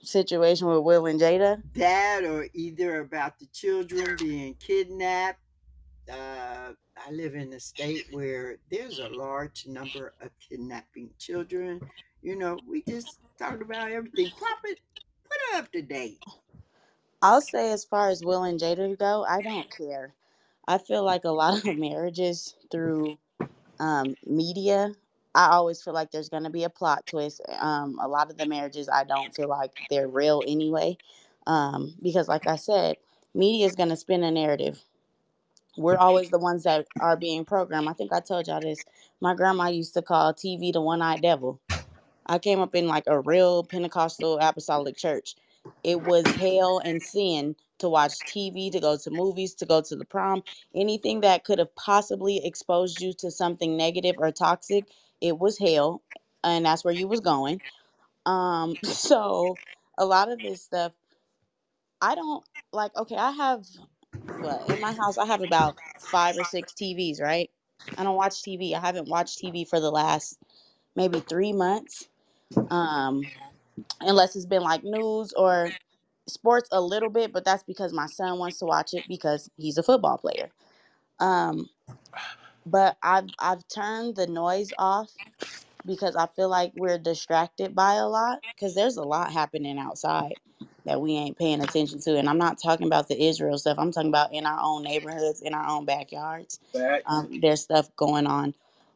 [0.02, 1.62] situation with Will and Jada?
[1.74, 5.40] That or either about the children being kidnapped
[6.10, 11.80] uh, I live in a state where there's a large number of kidnapping children.
[12.22, 14.30] You know, we just talked about everything.
[14.38, 14.80] Prophet,
[15.24, 16.18] put her up to date.
[17.22, 20.12] I'll say as far as Will and Jada go, I don't care.
[20.66, 23.16] I feel like a lot of marriages through
[23.78, 24.92] um, media,
[25.34, 27.40] I always feel like there's going to be a plot twist.
[27.60, 30.98] Um, a lot of the marriages, I don't feel like they're real anyway.
[31.46, 32.96] Um, because, like I said,
[33.34, 34.82] media is going to spin a narrative.
[35.76, 37.88] We're always the ones that are being programmed.
[37.88, 38.84] I think I told y'all this.
[39.20, 41.60] My grandma used to call TV the one eyed devil.
[42.26, 45.34] I came up in like a real Pentecostal apostolic church.
[45.84, 49.96] It was hell and sin to watch TV, to go to movies, to go to
[49.96, 50.42] the prom,
[50.74, 54.84] anything that could have possibly exposed you to something negative or toxic.
[55.20, 56.02] It was hell,
[56.44, 57.60] and that's where you was going.
[58.24, 59.56] Um, so
[59.98, 60.92] a lot of this stuff,
[62.00, 62.96] I don't like.
[62.96, 63.66] Okay, I have
[64.38, 65.18] what in my house.
[65.18, 67.20] I have about five or six TVs.
[67.20, 67.50] Right?
[67.98, 68.74] I don't watch TV.
[68.74, 70.38] I haven't watched TV for the last
[70.94, 72.08] maybe three months.
[72.70, 73.22] Um,
[74.00, 75.76] unless it's been like news or
[76.28, 79.78] sports a little bit, but that's because my son wants to watch it because he's
[79.78, 80.50] a football player.
[81.20, 81.68] Um,
[82.66, 85.10] but I've I've turned the noise off
[85.86, 90.34] because I feel like we're distracted by a lot because there's a lot happening outside
[90.84, 92.18] that we ain't paying attention to.
[92.18, 93.78] And I'm not talking about the Israel stuff.
[93.78, 96.60] I'm talking about in our own neighborhoods, in our own backyards.
[97.06, 98.54] Um, there's stuff going on.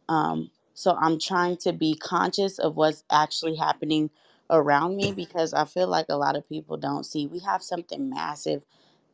[0.08, 4.10] Um, so I'm trying to be conscious of what's actually happening
[4.50, 7.26] around me because I feel like a lot of people don't see.
[7.26, 8.62] We have something massive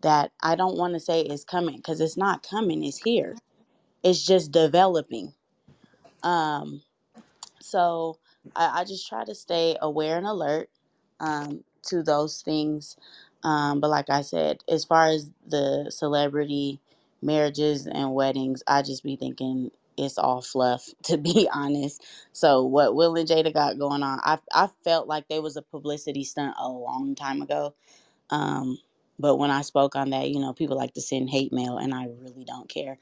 [0.02, 3.36] that I don't want to say is coming because it's not coming, it's here.
[4.02, 5.34] It's just developing.
[6.22, 6.82] Um,
[7.60, 8.18] so
[8.56, 10.70] I, I just try to stay aware and alert
[11.20, 12.96] um, to those things.
[13.44, 16.80] Um, but like I said, as far as the celebrity
[17.22, 19.70] marriages and weddings, I just be thinking
[20.02, 22.04] it's all fluff, to be honest.
[22.32, 25.62] So what Will and Jada got going on, I I felt like there was a
[25.62, 27.74] publicity stunt a long time ago.
[28.30, 28.78] Um,
[29.18, 31.94] but when I spoke on that, you know, people like to send hate mail, and
[31.94, 32.98] I really don't care.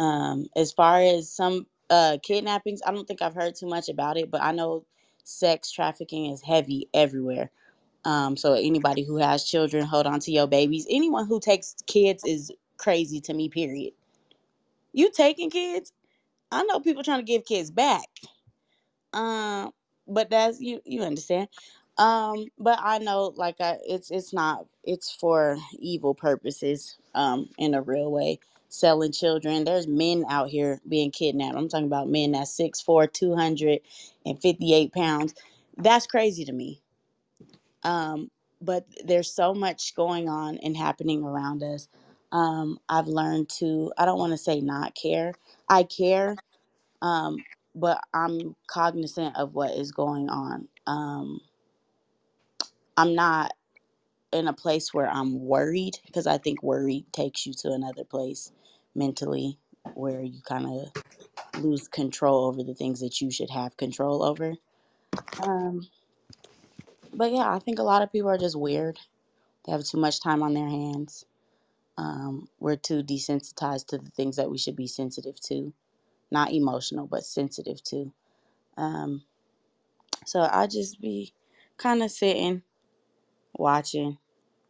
[0.00, 4.18] Um, as far as some uh, kidnappings, I don't think I've heard too much about
[4.18, 4.86] it, but I know
[5.24, 7.50] sex trafficking is heavy everywhere.
[8.04, 10.86] Um, so anybody who has children, hold on to your babies.
[10.90, 13.50] Anyone who takes kids is crazy to me.
[13.50, 13.94] Period.
[14.92, 15.92] You taking kids?
[16.52, 18.06] I know people trying to give kids back.
[19.14, 19.72] Um,
[20.08, 21.48] but that's you you understand.
[21.98, 27.74] Um, but I know like I it's it's not it's for evil purposes, um, in
[27.74, 28.40] a real way.
[28.70, 29.64] Selling children.
[29.64, 31.56] There's men out here being kidnapped.
[31.58, 35.34] I'm talking about men that's 6'4, 258 pounds.
[35.76, 36.80] That's crazy to me.
[37.84, 38.30] Um,
[38.62, 41.88] but there's so much going on and happening around us.
[42.36, 45.34] Um, I've learned to I don't want to say not care.
[45.70, 46.36] I care,
[47.02, 47.38] um,
[47.74, 50.68] but I'm cognizant of what is going on.
[50.86, 51.40] Um,
[52.96, 53.52] I'm not
[54.32, 58.52] in a place where I'm worried because I think worry takes you to another place
[58.94, 59.58] mentally
[59.94, 61.04] where you kind of
[61.62, 64.54] lose control over the things that you should have control over.
[65.42, 65.88] Um,
[67.14, 68.98] but yeah, I think a lot of people are just weird.
[69.66, 71.26] They have too much time on their hands.
[71.98, 75.72] Um, we're too desensitized to the things that we should be sensitive to,
[76.30, 78.12] not emotional, but sensitive to.
[78.76, 79.22] Um,
[80.24, 81.34] So I just be
[81.78, 82.62] kind of sitting,
[83.54, 84.18] watching,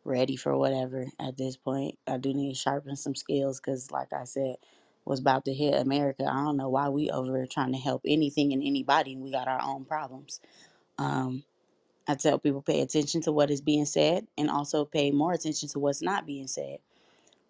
[0.05, 1.99] ready for whatever at this point.
[2.07, 4.57] I do need to sharpen some skills because, like I said,
[5.05, 6.25] was about to hit America.
[6.25, 9.49] I don't know why we over trying to help anything and anybody and we got
[9.49, 10.41] our own problems.
[10.99, 11.45] Um,
[12.09, 15.69] I tell people pay attention to what is being said and also pay more attention
[15.71, 16.79] to what's not being said.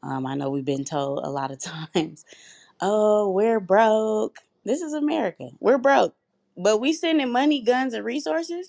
[0.07, 1.61] Um, I know we've been told a lot of
[1.95, 2.25] times,
[2.81, 4.41] oh, we're broke.
[4.65, 5.51] This is America.
[5.61, 6.15] We're broke.
[6.57, 8.63] But we sending money, guns, and resources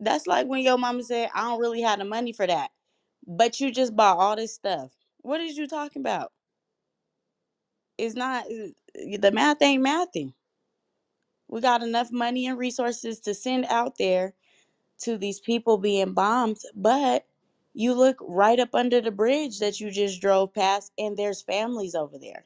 [0.00, 2.70] That's like when your mama said, I don't really have the money for that.
[3.26, 4.92] But you just bought all this stuff.
[5.22, 6.32] What is you talking about?
[7.98, 8.46] It's not
[8.94, 10.34] the math ain't mathing.
[11.48, 14.34] We got enough money and resources to send out there
[15.02, 17.26] to these people being bombed, but
[17.74, 21.94] you look right up under the bridge that you just drove past and there's families
[21.94, 22.44] over there.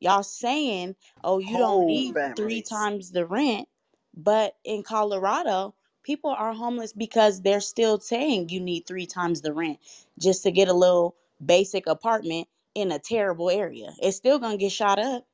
[0.00, 3.68] y'all saying, oh, you don't need three times the rent.
[4.14, 9.52] But in Colorado, people are homeless because they're still saying you need three times the
[9.52, 9.78] rent
[10.18, 13.92] just to get a little basic apartment in a terrible area.
[14.02, 15.26] It's still gonna get shot up.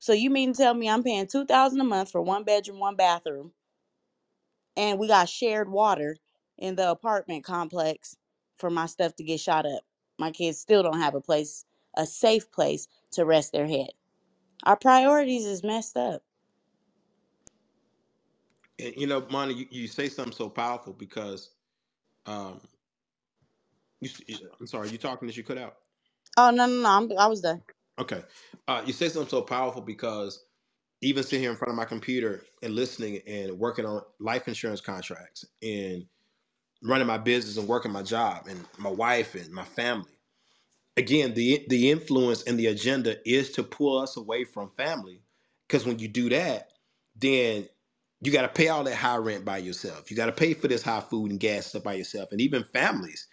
[0.00, 2.80] So you mean to tell me I'm paying two thousand a month for one bedroom,
[2.80, 3.52] one bathroom,
[4.76, 6.16] and we got shared water
[6.58, 8.16] in the apartment complex
[8.58, 9.82] for my stuff to get shot up?
[10.18, 11.64] My kids still don't have a place,
[11.96, 13.90] a safe place to rest their head.
[14.64, 16.22] Our priorities is messed up.
[18.78, 21.50] And you know, Monty, you, you say something so powerful because
[22.26, 22.60] um,
[24.00, 24.10] you,
[24.60, 25.76] I'm sorry, you talking as you cut out.
[26.36, 26.88] Oh no, no, no!
[26.88, 27.62] I'm, I was done.
[27.98, 28.22] Okay,
[28.68, 30.44] uh, you say something so powerful because
[31.00, 34.80] even sitting here in front of my computer and listening and working on life insurance
[34.80, 36.04] contracts and
[36.82, 40.10] running my business and working my job and my wife and my family.
[40.96, 45.22] Again, the the influence and the agenda is to pull us away from family.
[45.68, 46.70] Because when you do that,
[47.16, 47.68] then
[48.22, 50.10] you got to pay all that high rent by yourself.
[50.10, 52.30] You got to pay for this high food and gas stuff by yourself.
[52.32, 53.26] And even families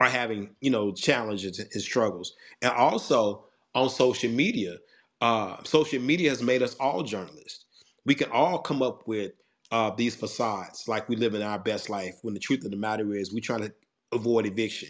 [0.00, 2.34] are having, you know, challenges and struggles.
[2.62, 4.76] And also on social media,
[5.22, 7.66] uh, social media has made us all journalists.
[8.04, 9.32] We can all come up with
[9.74, 12.76] uh, these facades like we live in our best life when the truth of the
[12.76, 13.74] matter is we're trying to
[14.12, 14.88] avoid eviction.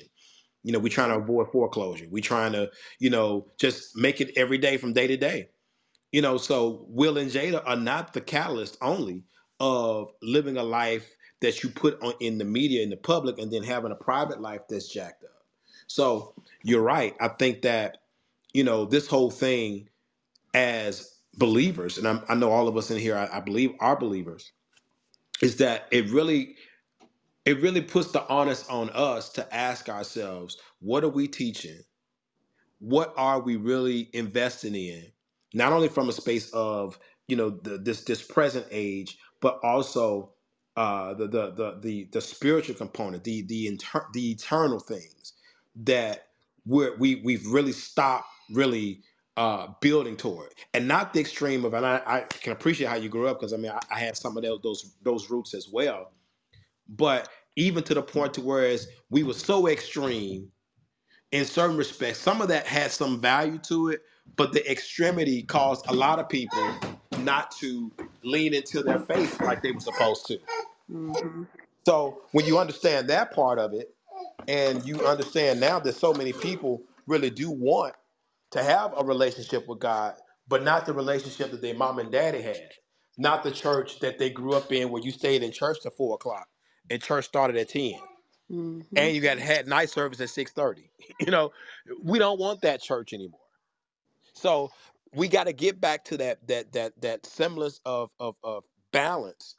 [0.62, 2.04] You know, we're trying to avoid foreclosure.
[2.10, 5.48] We're trying to, you know, just make it every day from day to day.
[6.12, 9.24] You know, so Will and Jada are not the catalyst only
[9.58, 13.50] of living a life that you put on in the media in the public and
[13.50, 15.44] then having a private life that's jacked up.
[15.86, 17.14] So you're right.
[17.22, 17.98] I think that,
[18.52, 19.88] you know, this whole thing
[20.54, 23.98] as believers, and I'm, I know all of us in here, I, I believe are
[23.98, 24.52] believers,
[25.42, 26.56] is that it really
[27.46, 31.80] it really puts the onus on us to ask ourselves, what are we teaching?
[32.80, 35.06] what are we really investing in
[35.54, 36.98] not only from a space of
[37.28, 40.32] you know the, this this present age but also
[40.76, 45.34] uh the the the the, the spiritual component the the inter- the eternal things
[45.76, 46.28] that
[46.66, 49.02] we're we we've really stopped really
[49.36, 53.08] uh building toward and not the extreme of and i, I can appreciate how you
[53.10, 55.68] grew up because i mean I, I had some of those, those those roots as
[55.72, 56.12] well
[56.88, 60.48] but even to the point to whereas we were so extreme
[61.32, 62.20] in certain respects.
[62.20, 64.02] Some of that had some value to it,
[64.36, 66.64] but the extremity caused a lot of people
[67.20, 67.92] not to
[68.24, 70.38] lean into their faith like they were supposed to.
[70.90, 71.44] hmm
[71.86, 73.94] So when you understand that part of it,
[74.48, 77.94] and you understand now that so many people really do want
[78.54, 80.16] to have a relationship with God,
[80.48, 82.70] but not the relationship that their mom and daddy had,
[83.18, 86.16] not the church that they grew up in, where you stayed in church till four
[86.16, 86.48] o'clock,
[86.90, 87.94] and church started at ten
[88.50, 90.90] hmm and you got had night service at 6:30.
[91.20, 91.52] You know,
[92.02, 93.40] we don't want that church anymore.
[94.34, 94.72] So
[95.14, 99.56] we got to get back to that that that that semblance of of of balance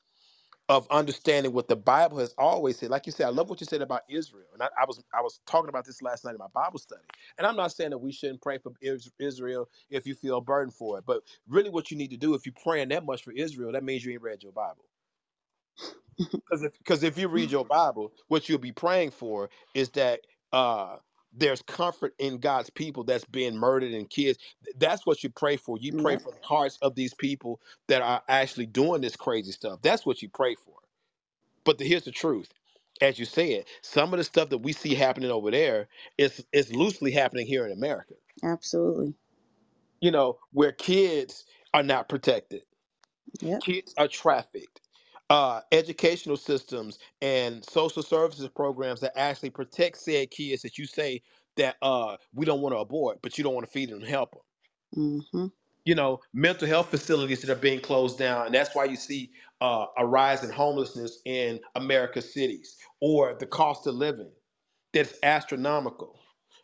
[0.69, 2.89] of understanding what the Bible has always said.
[2.89, 5.21] Like you said, I love what you said about Israel, and I, I was I
[5.21, 7.03] was talking about this last night in my Bible study.
[7.37, 10.41] And I'm not saying that we shouldn't pray for Is- Israel if you feel a
[10.41, 13.23] burden for it, but really, what you need to do if you're praying that much
[13.23, 14.85] for Israel, that means you ain't read your Bible.
[16.49, 20.21] Because if, 'cause if you read your Bible, what you'll be praying for is that
[20.53, 20.97] uh,
[21.35, 24.39] there's comfort in God's people that's being murdered and kids.
[24.77, 25.77] That's what you pray for.
[25.79, 29.81] You pray for the hearts of these people that are actually doing this crazy stuff.
[29.83, 30.75] That's what you pray for.
[31.65, 32.49] But the, here's the truth.
[33.01, 36.73] As you said, some of the stuff that we see happening over there is is
[36.75, 38.15] loosely happening here in America.
[38.43, 39.15] Absolutely.
[40.01, 42.63] You know, where kids are not protected
[43.41, 43.63] Yep.
[43.63, 44.81] kids are trafficked
[45.29, 51.21] uh, educational systems and social services programs that actually protect said kids that you say
[51.57, 54.07] that uh, we don't want to abort but you don't want to feed them and
[54.09, 54.41] help them
[54.95, 55.47] hmm
[55.85, 59.31] you know mental health facilities that are being closed down and that's why you see
[59.61, 64.31] uh, a rise in homelessness in america's cities or the cost of living
[64.93, 66.19] that's astronomical.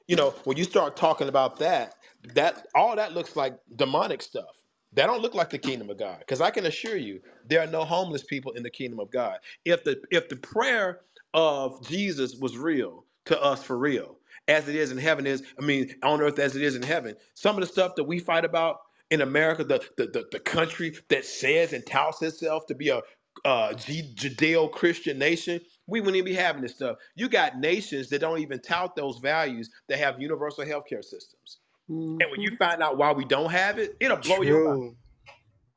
[0.08, 1.96] You know, when you start talking about that,
[2.34, 4.46] that all that looks like demonic stuff.
[4.94, 6.20] That don't look like the kingdom of God.
[6.20, 9.40] Because I can assure you, there are no homeless people in the kingdom of God.
[9.66, 11.02] If the if the prayer
[11.34, 15.66] of Jesus was real to us for real, as it is in heaven is, I
[15.66, 18.46] mean, on earth as it is in heaven, some of the stuff that we fight
[18.46, 18.80] about
[19.12, 23.02] in America, the the the, the country that says and touts itself to be a
[23.46, 26.98] uh, Judeo-Christian nation, we wouldn't even be having this stuff.
[27.16, 31.60] You got nations that don't even tout those values that have universal healthcare systems.
[31.88, 34.78] Hmm And when you find out why we don't have it, it'll blow your mind.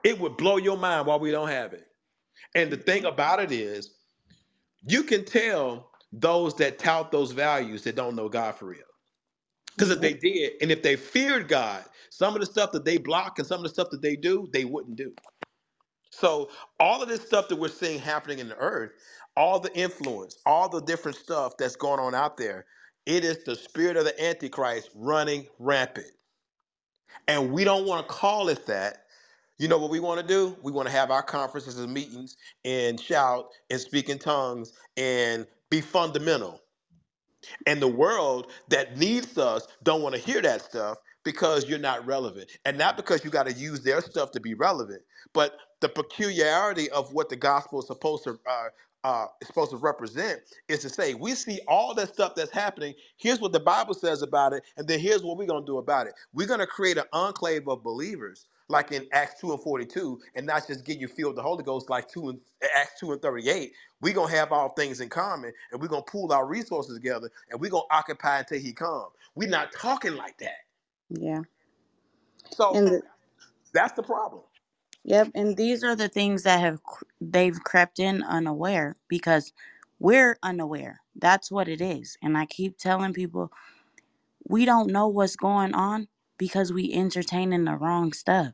[0.04, 1.86] It would blow your mind why we don't have it.
[2.54, 3.92] And the thing about it is,
[4.88, 8.82] you can tell those that tout those values that don't know God for real.
[9.76, 12.98] Because if they did, and if they feared God, some of the stuff that they
[12.98, 15.14] block and some of the stuff that they do, they wouldn't do.
[16.12, 16.50] So
[16.80, 18.92] all of this stuff that we're seeing happening in the earth,
[19.36, 22.66] all the influence, all the different stuff that's going on out there,
[23.06, 26.10] it is the spirit of the Antichrist running rampant.
[27.28, 29.04] And we don't want to call it that.
[29.58, 30.56] You know what we want to do?
[30.62, 35.46] We want to have our conferences and meetings and shout and speak in tongues and
[35.70, 36.60] be fundamental.
[37.66, 42.04] And the world that needs us don't want to hear that stuff because you're not
[42.06, 42.50] relevant.
[42.64, 45.02] And not because you got to use their stuff to be relevant,
[45.32, 48.68] but the peculiarity of what the gospel is supposed to uh,
[49.04, 52.94] uh, is supposed to represent is to say we see all that stuff that's happening.
[53.18, 56.08] Here's what the Bible says about it, and then here's what we're gonna do about
[56.08, 56.14] it.
[56.34, 60.46] We're gonna create an enclave of believers, like in Acts two and forty two, and
[60.46, 62.40] not just get you filled with the Holy Ghost like two and
[62.76, 66.02] Acts two and thirty eight we're gonna have all things in common and we're gonna
[66.04, 69.12] pool our resources together and we're gonna occupy until he comes.
[69.36, 70.58] We're not talking like that.
[71.10, 71.42] Yeah.
[72.52, 73.02] So And the,
[73.74, 74.42] that's the problem.
[75.04, 76.80] Yep, and these are the things that have
[77.20, 79.52] they've crept in unaware because
[80.00, 81.00] we're unaware.
[81.16, 82.18] That's what it is.
[82.22, 83.52] And I keep telling people
[84.48, 86.08] we don't know what's going on
[86.38, 88.52] because we entertaining the wrong stuff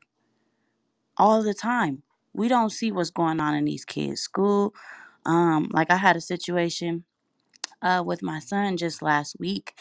[1.16, 2.02] all the time.
[2.34, 4.74] We don't see what's going on in these kids' school.
[5.26, 7.04] Um, like I had a situation
[7.82, 9.74] uh, with my son just last week,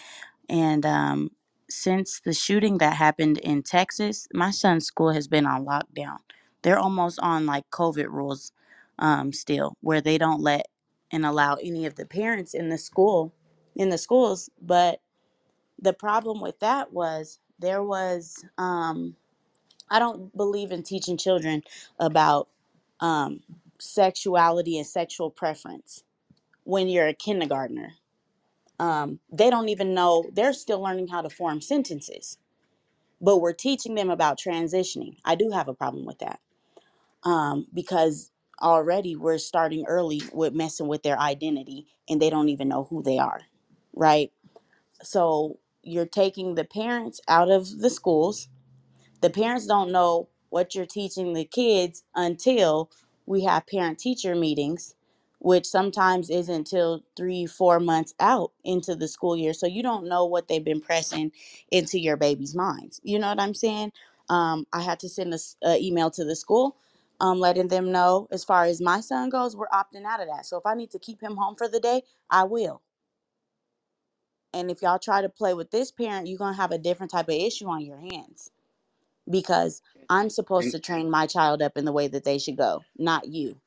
[0.49, 1.31] and um,
[1.69, 6.19] since the shooting that happened in Texas, my son's school has been on lockdown.
[6.61, 8.51] They're almost on like COVID rules
[8.99, 10.67] um, still, where they don't let
[11.11, 13.33] and allow any of the parents in the school
[13.75, 14.49] in the schools.
[14.61, 15.01] But
[15.79, 19.15] the problem with that was there was um,
[19.89, 21.63] I don't believe in teaching children
[21.99, 22.49] about
[22.99, 23.41] um,
[23.79, 26.03] sexuality and sexual preference
[26.63, 27.93] when you're a kindergartner.
[28.79, 32.37] Um, they don't even know, they're still learning how to form sentences,
[33.21, 35.17] but we're teaching them about transitioning.
[35.25, 36.39] I do have a problem with that
[37.23, 38.31] um, because
[38.61, 43.03] already we're starting early with messing with their identity and they don't even know who
[43.03, 43.41] they are,
[43.93, 44.31] right?
[45.03, 48.49] So you're taking the parents out of the schools.
[49.21, 52.91] The parents don't know what you're teaching the kids until
[53.25, 54.95] we have parent teacher meetings
[55.39, 59.53] which sometimes isn't until three four months out into the school year.
[59.53, 61.31] So you don't know what they've been pressing
[61.71, 63.01] into your baby's minds.
[63.03, 63.91] You know what i'm saying?
[64.29, 65.33] Um, i had to send
[65.63, 66.77] an email to the school
[67.21, 70.45] um, letting them know as far as my son goes we're opting out of that
[70.45, 72.81] so if i need to keep him home for the day i will
[74.53, 77.11] and if y'all try to play with this parent you're going to have a different
[77.11, 78.41] type of issue on your hands
[79.29, 82.57] because I'm supposed And to train my child up in the way that they should
[82.57, 83.57] go, not you.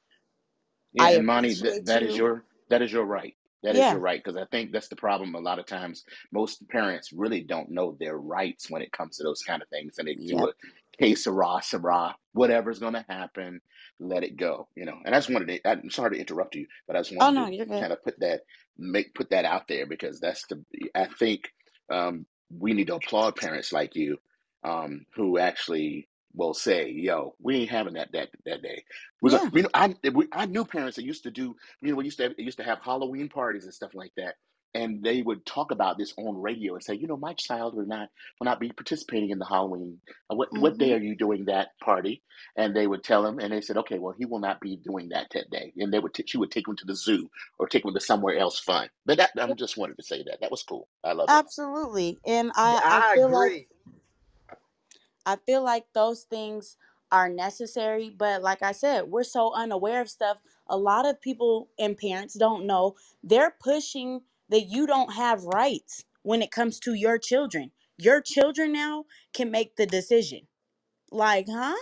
[0.93, 2.19] yeah, I and Monty, that, appreciate that is you.
[2.19, 3.37] your that is your right.
[3.65, 3.91] That is Yeah.
[3.91, 5.35] your right because I think that's the problem.
[5.35, 9.25] A lot of times, most parents really don't know their rights when it comes to
[9.25, 10.49] those kind of things, and they do Yep.
[10.49, 10.53] a
[10.99, 12.17] case sarah sarah.
[12.33, 13.61] Whatever's going to happen,
[14.01, 14.69] let it go.
[14.77, 14.99] You know.
[15.05, 15.69] And I just wanted to.
[15.69, 18.19] I'm sorry to interrupt you, but I just Oh wanted no, to kind of put
[18.21, 18.43] that
[18.79, 20.63] make put that out there because that's the.
[20.95, 21.51] I think
[21.91, 22.27] um,
[22.59, 24.19] we need to applaud parents like you
[24.65, 28.83] um, who actually will say, "Yo, we ain't having that that that day."
[29.21, 31.97] We're gonna, you know, I we, I knew parents that used to do, you know,
[31.97, 34.37] we used to have, used to have Halloween parties and stuff like that,
[34.75, 37.87] and they would talk about this on radio and say, you know, my child will
[37.87, 38.11] not
[38.41, 40.01] will not be participating in the Halloween.
[40.31, 40.95] uh, What what day Mhm.
[40.95, 42.23] are you doing that party?
[42.57, 45.11] And they would tell him, and they said, okay, well, he will not be doing
[45.11, 45.73] that that day.
[45.79, 48.01] And they would t- she would take him to the zoo or take him to
[48.01, 48.91] somewhere else fun.
[49.07, 50.89] But that I just wanted to say that that was cool.
[51.05, 51.43] I love it.
[51.43, 52.21] Absolutely.
[52.27, 53.57] And Yeah, I I I feel like.
[55.27, 56.77] I feel like those things
[57.13, 60.39] are necessary, but like I said, we're so unaware of stuff.
[60.69, 66.05] A lot of people and parents don't know they're pushing that you don't have rights
[66.23, 67.73] when it comes to your children.
[67.99, 69.05] Your children now
[69.35, 70.43] can make the decision.
[71.11, 71.77] Like, huh?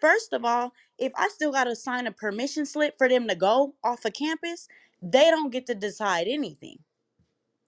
[0.00, 3.34] First of all, if I still got to sign a permission slip for them to
[3.34, 4.68] go off of campus,
[5.02, 6.78] they don't get to decide anything.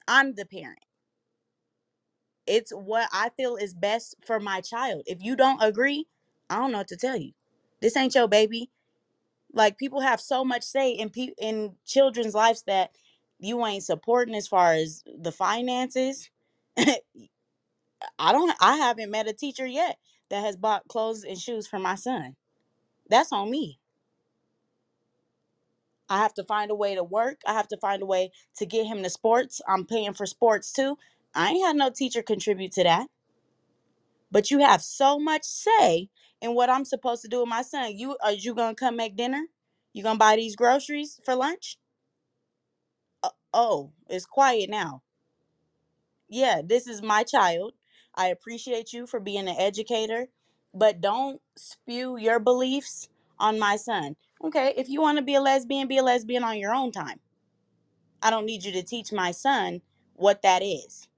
[0.08, 0.80] I'm the parent.
[2.46, 5.02] It's what I feel is best for my child.
[5.06, 6.06] If you don't agree,
[6.50, 7.32] I don't know what to tell you.
[7.82, 8.70] This ain't your baby.
[9.52, 12.92] Like people have so much say in pe- in children's lives that
[13.42, 16.30] you ain't supporting as far as the finances.
[16.78, 19.98] I don't I haven't met a teacher yet
[20.30, 22.36] that has bought clothes and shoes for my son.
[23.08, 23.80] That's on me.
[26.08, 27.40] I have to find a way to work.
[27.46, 29.60] I have to find a way to get him to sports.
[29.68, 30.98] I'm paying for sports too.
[31.34, 33.08] I ain't had no teacher contribute to that.
[34.30, 36.10] But you have so much say
[36.42, 37.96] in what I'm supposed to do with my son.
[37.96, 39.44] You are you gonna come make dinner?
[39.94, 41.78] You gonna buy these groceries for lunch?
[43.54, 45.02] Oh, it's quiet now.
[46.28, 47.74] Yeah, this is my child.
[48.14, 50.28] I appreciate you for being an educator,
[50.74, 53.08] but don't spew your beliefs
[53.38, 54.16] on my son.
[54.44, 57.20] Okay, if you want to be a lesbian, be a lesbian on your own time.
[58.22, 59.82] I don't need you to teach my son
[60.14, 61.08] what that is.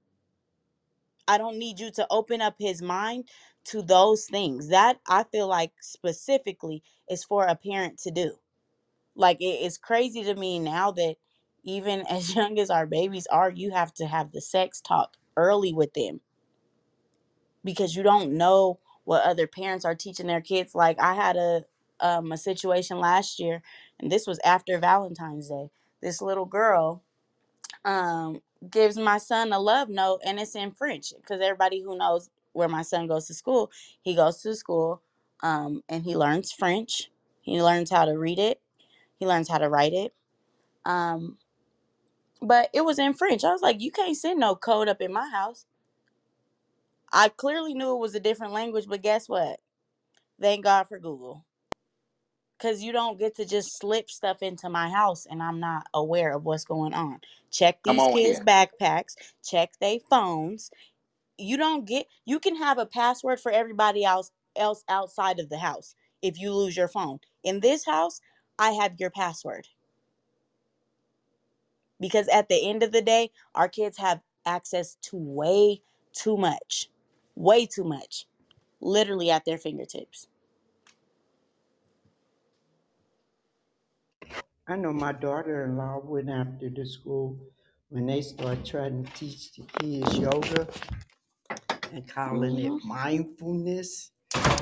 [1.27, 3.29] I don't need you to open up his mind
[3.65, 4.69] to those things.
[4.69, 8.33] That I feel like specifically is for a parent to do.
[9.15, 11.15] Like it is crazy to me now that
[11.65, 15.73] even as young as our babies are, you have to have the sex talk early
[15.73, 16.21] with them
[17.65, 20.75] because you don't know what other parents are teaching their kids.
[20.75, 21.65] Like I had a
[22.01, 23.63] um, a situation last year,
[23.99, 25.71] and this was after Valentine's Day.
[26.01, 27.03] This little girl
[27.85, 32.29] um, gives my son a love note, and it's in French because everybody who knows
[32.53, 33.71] where my son goes to school,
[34.01, 35.01] he goes to school
[35.43, 37.11] um, and he learns French.
[37.41, 38.61] He learns how to read it.
[39.19, 40.13] He learns how to write it.
[40.85, 41.37] Um,
[42.45, 43.43] but it was in French.
[43.45, 45.65] I was like, you can't send no code up in my house.
[47.13, 49.59] I clearly knew it was a different language, but guess what?
[50.41, 51.45] Thank God for Google.
[52.57, 56.35] Because you don't get to just slip stuff into my house and I'm not aware
[56.35, 57.19] of what's going on.
[57.51, 58.41] Check these on kids' here.
[58.41, 60.71] backpacks, check their phones.
[61.37, 65.59] You don't get, you can have a password for everybody else, else outside of the
[65.59, 67.19] house if you lose your phone.
[67.43, 68.21] In this house,
[68.59, 69.67] I have your password.
[71.99, 75.81] Because at the end of the day, our kids have access to way
[76.13, 76.89] too much.
[77.35, 78.27] Way too much.
[78.81, 80.27] Literally at their fingertips.
[84.67, 87.37] I know my daughter-in-law went after the school
[87.89, 90.67] when they started trying to teach the kids yoga
[91.91, 92.87] and calling it mm-hmm.
[92.87, 94.11] mindfulness.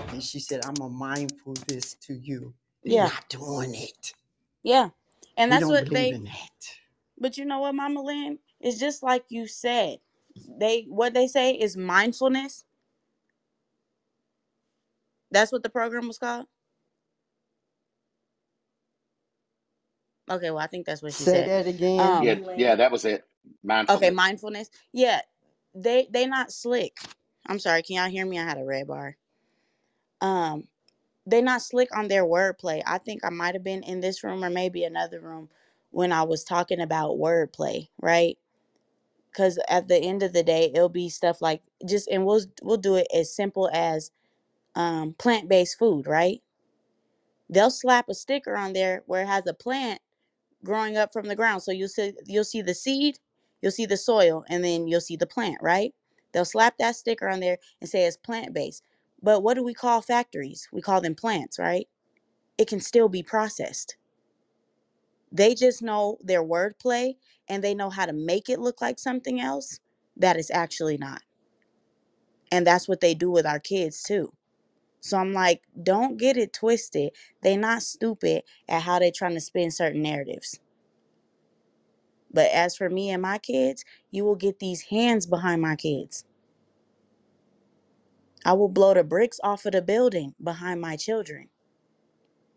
[0.09, 2.53] And she said, I'm a mindfulness to you.
[2.83, 3.03] They're Yeah.
[3.05, 4.13] not doing it.
[4.61, 4.89] Yeah.
[5.37, 6.77] And We that's don't what believe they in that.
[7.23, 8.39] But you know what, Mama Lynn?
[8.61, 9.99] It's just like you said.
[10.59, 12.65] They what they say is mindfulness.
[15.31, 16.47] That's what the program was called.
[20.29, 21.65] Okay, well I think that's what she Say said.
[21.65, 21.99] that again.
[21.99, 23.25] Um Yeah, yeah, that was it.
[23.63, 24.01] Mindfulness.
[24.03, 24.69] okay, Mindfulness.
[24.69, 24.69] mindfulness.
[24.93, 25.21] Yeah.
[25.75, 26.97] They they not slick.
[27.47, 28.39] I'm sorry, can y'all hear me?
[28.39, 29.15] I had a red bar.
[30.21, 30.67] Um
[31.25, 32.83] they not slick on their wordplay.
[32.85, 35.49] I think I might have been in this room or maybe another room
[35.93, 38.37] when I was talking about wordplay, right?
[39.31, 42.77] Because at the end of the day, it'll be stuff like just and we'll we'll
[42.77, 44.11] do it as simple as
[44.75, 46.41] um, plant based food, right?
[47.49, 50.01] They'll slap a sticker on there where it has a plant
[50.63, 51.63] growing up from the ground.
[51.63, 53.19] So you'll see you'll see the seed,
[53.61, 55.93] you'll see the soil, and then you'll see the plant, right?
[56.33, 58.83] They'll slap that sticker on there and say it's plant based.
[59.21, 60.67] But what do we call factories?
[60.71, 61.87] We call them plants, right?
[62.57, 63.97] It can still be processed.
[65.33, 67.15] They just know their wordplay
[67.49, 69.81] and they know how to make it look like something else
[70.17, 71.23] that is actually not.
[72.51, 74.33] And that's what they do with our kids too.
[75.01, 77.11] So I'm like, don't get it twisted.
[77.43, 80.59] They not stupid at how they're trying to spin certain narratives.
[82.33, 86.25] But as for me and my kids, you will get these hands behind my kids.
[88.45, 91.49] I will blow the bricks off of the building behind my children.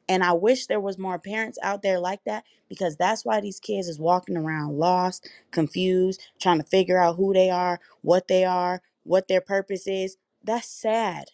[0.08, 3.60] And I wish there was more parents out there like that because that's why these
[3.60, 8.44] kids is walking around lost, confused, trying to figure out who they are, what they
[8.44, 10.16] are, what their purpose is.
[10.44, 11.30] That's sad.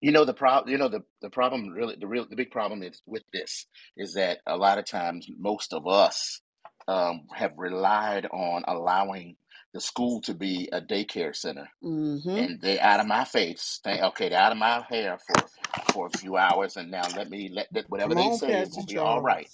[0.00, 0.70] You know the problem.
[0.72, 1.70] You know the the problem.
[1.70, 5.28] Really, the real the big problem is with this is that a lot of times
[5.38, 6.40] most of us
[6.88, 9.36] um, have relied on allowing
[9.74, 12.36] the school to be a daycare center, Mm-hmm.
[12.36, 13.80] and they out of my face.
[13.84, 15.50] Think, okay, they're out of my hair for
[15.92, 18.66] for a few hours, and now let me let that whatever Come they on, say
[18.66, 19.50] Pastor will be all right.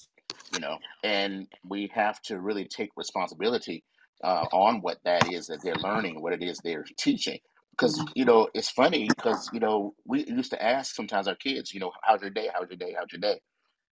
[0.51, 3.85] You know, and we have to really take responsibility
[4.25, 7.41] uh, on what that is that they're learning, what it is they're teaching.
[7.73, 11.75] Because you know it's funny because you know we used to ask sometimes our kids
[11.75, 12.49] you know how's your day?
[12.55, 12.95] How's your day?
[12.99, 13.41] How's your day?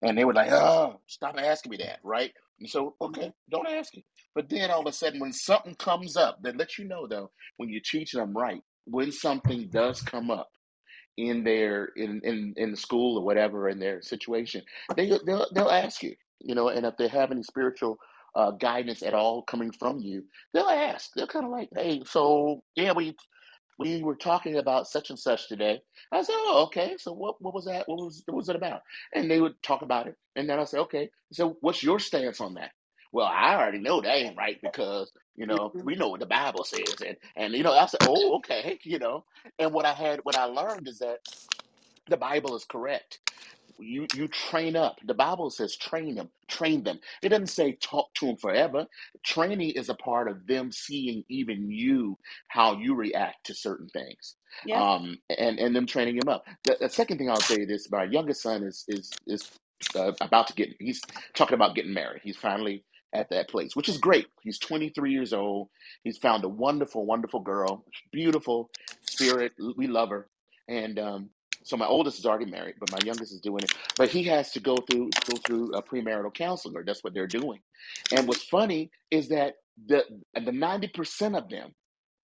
[0.02, 2.32] And they were like oh stop asking me that right?
[2.60, 6.16] And so okay don't ask it but then all of a sudden when something comes
[6.16, 10.30] up that lets you know though when you teach them right when something does come
[10.30, 10.48] up
[11.16, 14.62] in their in in, in school or whatever in their situation
[14.96, 17.96] they they'll, they'll ask you you know and if they have any spiritual
[18.34, 22.62] uh, guidance at all coming from you they'll ask they're kind of like hey so
[22.76, 23.14] yeah we
[23.78, 25.80] we were talking about such and such today.
[26.12, 26.96] I said, oh, okay.
[26.98, 27.88] So what, what was that?
[27.88, 28.82] What was, what was it about?
[29.14, 30.16] And they would talk about it.
[30.36, 31.10] And then I said, okay.
[31.32, 32.70] So what's your stance on that?
[33.12, 36.64] Well, I already know that ain't right because, you know, we know what the Bible
[36.64, 37.02] says.
[37.06, 38.78] And, and, you know, I said, oh, okay.
[38.84, 39.24] You know,
[39.58, 41.18] and what I had, what I learned is that
[42.08, 43.18] the Bible is correct
[43.78, 48.12] you you train up the bible says train them train them it doesn't say talk
[48.14, 48.86] to them forever
[49.24, 52.16] training is a part of them seeing even you
[52.48, 54.82] how you react to certain things Yeah.
[54.94, 58.04] um and and them training him up the, the second thing i'll say is my
[58.04, 59.50] youngest son is is is
[59.96, 61.02] uh, about to get he's
[61.36, 62.84] talking about getting married he's finally
[63.14, 65.68] at that place which is great he's 23 years old
[66.04, 68.70] he's found a wonderful wonderful girl beautiful
[69.06, 70.28] spirit we love her
[70.68, 71.30] and um
[71.64, 73.72] So my oldest is already married, but my youngest is doing it.
[73.96, 76.84] But he has to go through go through a premarital counselor.
[76.84, 77.60] That's what they're doing.
[78.12, 81.74] And what's funny is that the the ninety percent of them,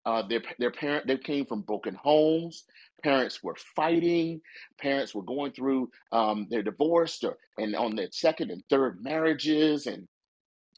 [0.06, 2.66] uh, their their parent they came from broken homes.
[3.04, 4.42] Parents were fighting.
[4.80, 9.88] Parents were going through um, they're divorced or and on their second and third marriages,
[9.88, 10.08] and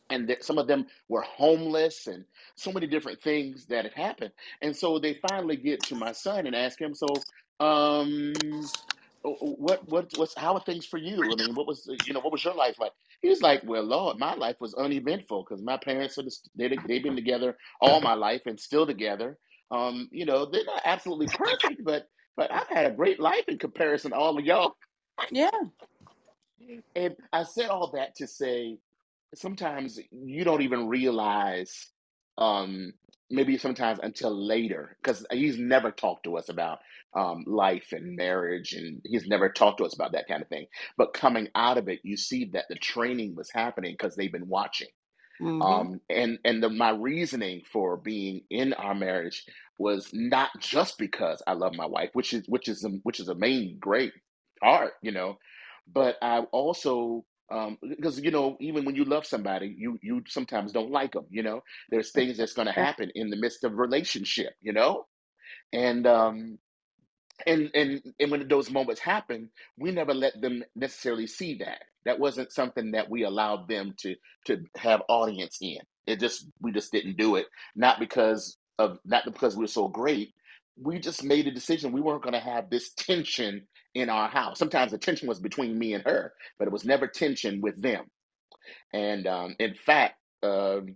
[0.09, 4.31] and that some of them were homeless and so many different things that had happened.
[4.61, 7.25] And so they finally get to my son and ask him so
[7.59, 8.71] um
[9.23, 11.33] what what what's how are things for you?
[11.33, 12.93] I mean what was you know what was your life like?
[13.21, 16.69] He was like well lord my life was uneventful because my parents are just, they,
[16.87, 19.37] they've been together all my life and still together.
[19.71, 23.57] Um you know they're not absolutely perfect but but i've had a great life in
[23.57, 24.75] comparison to all of y'all.
[25.31, 25.49] Yeah.
[26.95, 28.77] and i said all that to say
[29.35, 31.87] sometimes you don't even realize
[32.37, 32.93] um
[33.29, 36.79] maybe sometimes until later because he's never talked to us about
[37.15, 40.65] um life and marriage and he's never talked to us about that kind of thing
[40.97, 44.47] but coming out of it you see that the training was happening because they've been
[44.49, 44.87] watching
[45.41, 45.81] Mm-hmm.
[45.81, 49.45] um and and the, my reasoning for being in our marriage
[49.79, 53.35] was not just because I love my wife which is which is which is a
[53.35, 54.13] main great
[54.61, 55.37] art, you know
[55.91, 60.71] but I also um because you know even when you love somebody you you sometimes
[60.73, 61.61] don't like them you know?
[61.89, 65.05] There's things that's going to happen in the midst of relationship you know?
[65.73, 66.59] And um
[67.47, 71.83] and and and when those moments happen we never let them necessarily see that.
[72.05, 75.79] That wasn't something that we allowed them to to have audience in.
[76.07, 79.87] It just we just didn't do it not because of not because we were so
[79.87, 80.33] great.
[80.77, 83.67] We just made a decision we weren't going to have this tension
[83.97, 87.07] in our house sometimes the tension was between me and her but it was never
[87.07, 88.05] tension with them
[88.93, 90.95] and um, in fact um,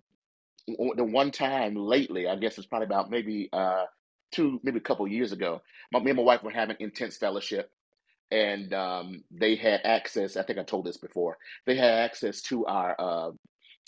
[0.67, 3.85] the one time lately, I guess it's probably about maybe uh
[4.31, 7.69] two, maybe a couple years ago, my, me and my wife were having intense fellowship,
[8.31, 10.38] and um, they had access.
[10.38, 11.38] I think I told this before.
[11.65, 13.31] They had access to our uh,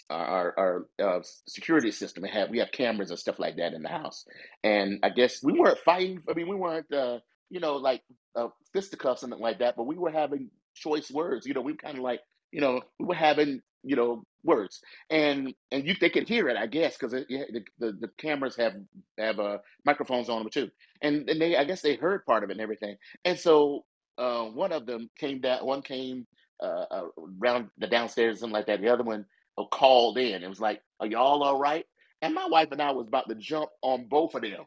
[0.10, 2.24] our our uh, security system.
[2.24, 4.26] We have we have cameras and stuff like that in the house,
[4.64, 6.22] and I guess we weren't fighting.
[6.30, 7.20] I mean, we weren't uh,
[7.54, 8.02] you know like
[8.36, 11.46] uh, fisticuffs something like that, but we were having choice words.
[11.46, 15.54] You know, we kind of like you know we were having you know words, and
[15.72, 18.74] and you they could hear it, I guess, because the, the the cameras have
[19.20, 20.72] have uh, microphones on them too,
[21.04, 23.86] and and they I guess they heard part of it and everything, and so
[24.18, 26.26] uh, one of them came down, one came
[26.62, 27.04] uh, uh,
[27.40, 28.82] around the downstairs, something like that.
[28.82, 29.26] The other one
[29.58, 30.44] or called in.
[30.44, 31.86] It was like, "Are y'all all right?"
[32.24, 34.66] And my wife and I was about to jump on both of them.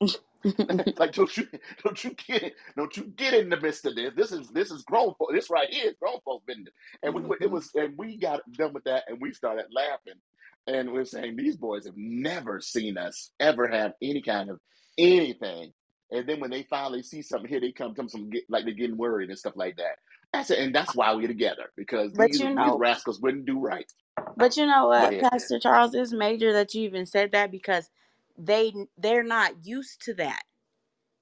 [0.98, 1.46] like, don't you,
[1.84, 4.12] don't you get, don't you get in the midst of this?
[4.16, 5.14] This is this is grown.
[5.18, 6.74] fo- This right here is grown folks business.
[7.02, 7.52] And we it mm-hmm.
[7.52, 10.20] was, and we got done with that, and we started laughing,
[10.66, 14.60] and we are saying these boys have never seen us ever have any kind of
[14.98, 15.72] anything.
[16.10, 18.74] And then when they finally see something here, they come come some get like they're
[18.74, 19.96] getting worried and stuff like that.
[20.32, 23.60] That's it, and that's why we're together because But these you these rascals wouldn't do
[23.60, 23.90] right.
[24.36, 25.20] but you know what, ahead.
[25.20, 27.90] Pastor Charles, it's major that you even said that because
[28.38, 30.42] they they're not used to that.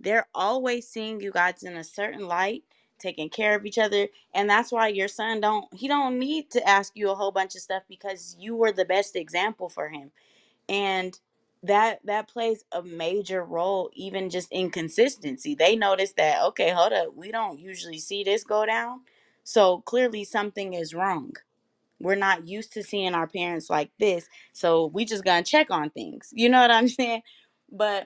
[0.01, 2.65] They're always seeing you guys in a certain light,
[2.99, 6.69] taking care of each other, and that's why your son don't he don't need to
[6.69, 10.11] ask you a whole bunch of stuff because you were the best example for him.
[10.69, 11.19] And
[11.65, 15.55] that that plays a major role even just in consistency.
[15.55, 19.01] They notice that okay, hold up, we don't usually see this go down.
[19.45, 21.33] So clearly something is wrong
[22.01, 25.91] we're not used to seeing our parents like this so we just gonna check on
[25.91, 27.23] things you know what i'm saying?
[27.73, 28.05] But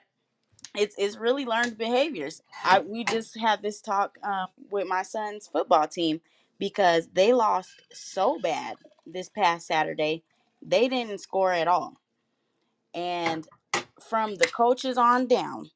[0.76, 2.42] it's it's really learned behaviors.
[2.64, 6.22] I we just had this talk um, with my son's football team
[6.60, 10.24] because they lost so bad this past saturday
[10.64, 11.96] they didn't score at all.
[12.94, 13.48] And
[14.00, 15.70] from the coaches on down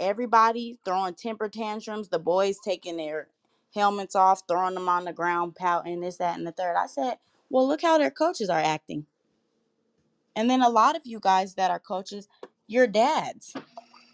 [0.00, 3.28] everybody throwing temper tantrums the boys taking their
[3.74, 6.76] helmets off throwing them on the ground pouting this that and the third.
[6.76, 7.16] I said
[7.54, 9.00] well look how their coaches are acting
[10.36, 12.28] And then a lot of you guys that are coaches,
[12.66, 13.54] your dads,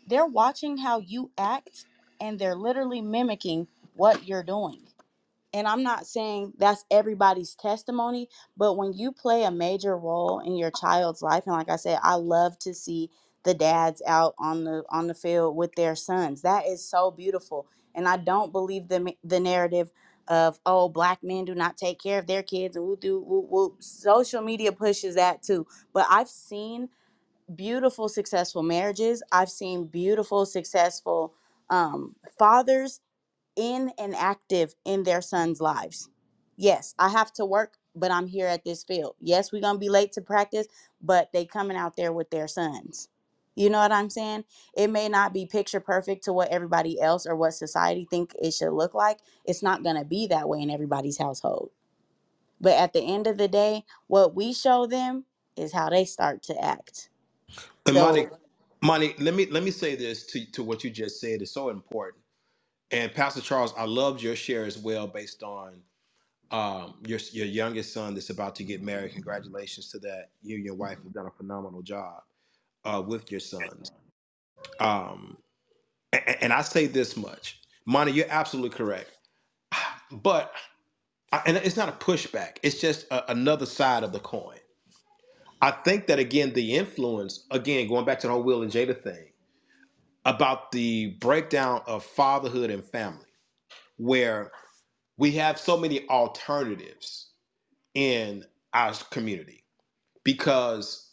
[0.09, 1.87] they're watching how you act
[2.21, 4.83] and they're literally mimicking what you're doing.
[5.55, 10.57] And I'm not saying that's everybody's testimony, but when you play a major role in
[10.57, 13.11] your child's life, and like I said, I love to see
[13.45, 16.43] the dads out on the on the field with their sons.
[16.43, 17.67] That is so beautiful.
[17.97, 19.91] And I don't believe the the narrative
[20.29, 23.77] of oh black men do not take care of their kids and we'll do we'll.
[23.81, 25.67] social media pushes that too.
[25.93, 26.89] But I've seen
[27.57, 29.23] beautiful successful marriages.
[29.33, 31.35] I've seen beautiful successful
[31.71, 33.01] um, fathers
[33.57, 36.11] in and active in their sons' lives.
[36.57, 39.17] Yes, I have to work, but I'm here at this field.
[39.21, 40.69] Yes, we're gonna be late to practice,
[41.03, 43.09] but they coming out there with their sons.
[43.57, 44.45] You know what I'm saying?
[44.77, 48.53] It may not be picture perfect to what everybody else or what society think it
[48.55, 49.19] should look like.
[49.45, 51.71] It's not going to be that way in everybody's household.
[52.61, 56.43] But at the end of the day, what we show them is how they start
[56.45, 57.11] to act.
[57.87, 58.39] And Monty, So,
[58.83, 61.71] Monty, let me let me say this to to what you just said is so
[61.71, 62.25] important.
[62.93, 65.83] And Pastor Charles, I loved your share as well, based on
[66.53, 69.13] um, your your youngest son that's about to get married.
[69.15, 70.31] Congratulations to that.
[70.43, 72.23] You and your wife have done a phenomenal job
[72.85, 73.91] uh, with your sons.
[74.81, 75.37] Um,
[76.13, 79.11] and, and I say this much, Monty, you're absolutely correct.
[80.13, 80.53] But
[81.47, 84.59] and it's not a pushback; it's just a, another side of the coin.
[85.63, 89.01] I think that again, the influence, again, going back to the whole Will and Jada
[89.01, 89.29] thing
[90.25, 93.27] about the breakdown of fatherhood and family,
[93.99, 94.51] where
[95.19, 97.31] we have so many alternatives
[97.95, 98.45] in
[98.75, 99.65] our community
[100.25, 101.10] because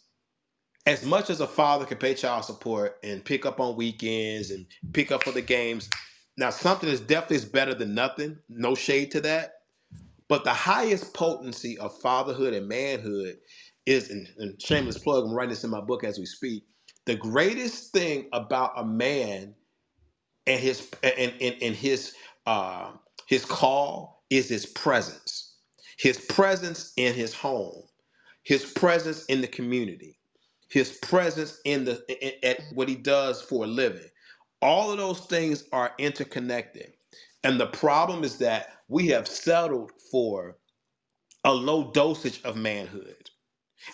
[0.88, 4.66] as much as a father can pay child support and pick up on weekends and
[4.94, 5.88] pick up for the games
[6.38, 9.54] now something is definitely is better than nothing no shade to that.
[10.28, 13.38] But the highest potency of fatherhood and manhood
[13.86, 16.64] is and, and shameless plug i'm writing this in my book as we speak
[17.06, 19.54] the greatest thing about a man
[20.46, 22.14] and his and, and, and his
[22.46, 22.92] uh,
[23.26, 25.56] his call is his presence.
[25.98, 27.84] His presence in his home.
[28.44, 30.17] His presence in the community
[30.68, 34.08] his presence in the in, at what he does for a living.
[34.62, 36.94] All of those things are interconnected.
[37.44, 40.58] And the problem is that we have settled for
[41.44, 43.30] a low dosage of manhood.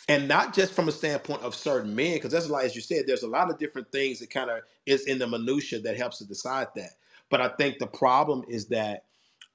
[0.09, 3.07] And not just from a standpoint of certain men, because that's like as you said,
[3.07, 6.19] there's a lot of different things that kind of is in the minutia that helps
[6.19, 6.93] to decide that.
[7.31, 9.05] But I think the problem is that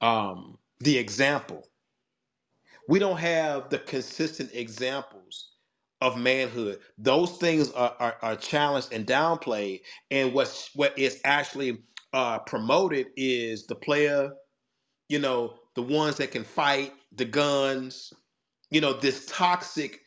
[0.00, 1.64] um, the example.
[2.88, 5.49] We don't have the consistent examples
[6.00, 6.80] of manhood.
[6.98, 9.80] Those things are, are, are challenged and downplayed,
[10.10, 11.78] and what's what is actually
[12.12, 14.32] uh, promoted is the player,
[15.08, 18.12] you know, the ones that can fight, the guns,
[18.70, 20.00] you know this toxic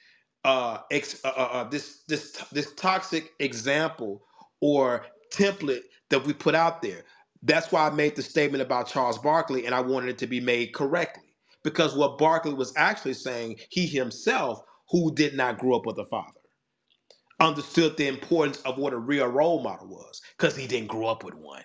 [0.46, 4.24] uh, ex, uh, uh uh, this this this toxic example
[4.62, 7.04] or template that we put out there.
[7.44, 10.40] That's why i made the statement about charles barkley and i wanted it to be
[10.40, 11.24] made correctly.
[11.64, 14.62] Because what barkley was actually saying he himself
[14.94, 16.42] who did not grow up with a father
[17.42, 21.24] understood the importance of what a real role model was because he didn't grow up
[21.26, 21.64] with one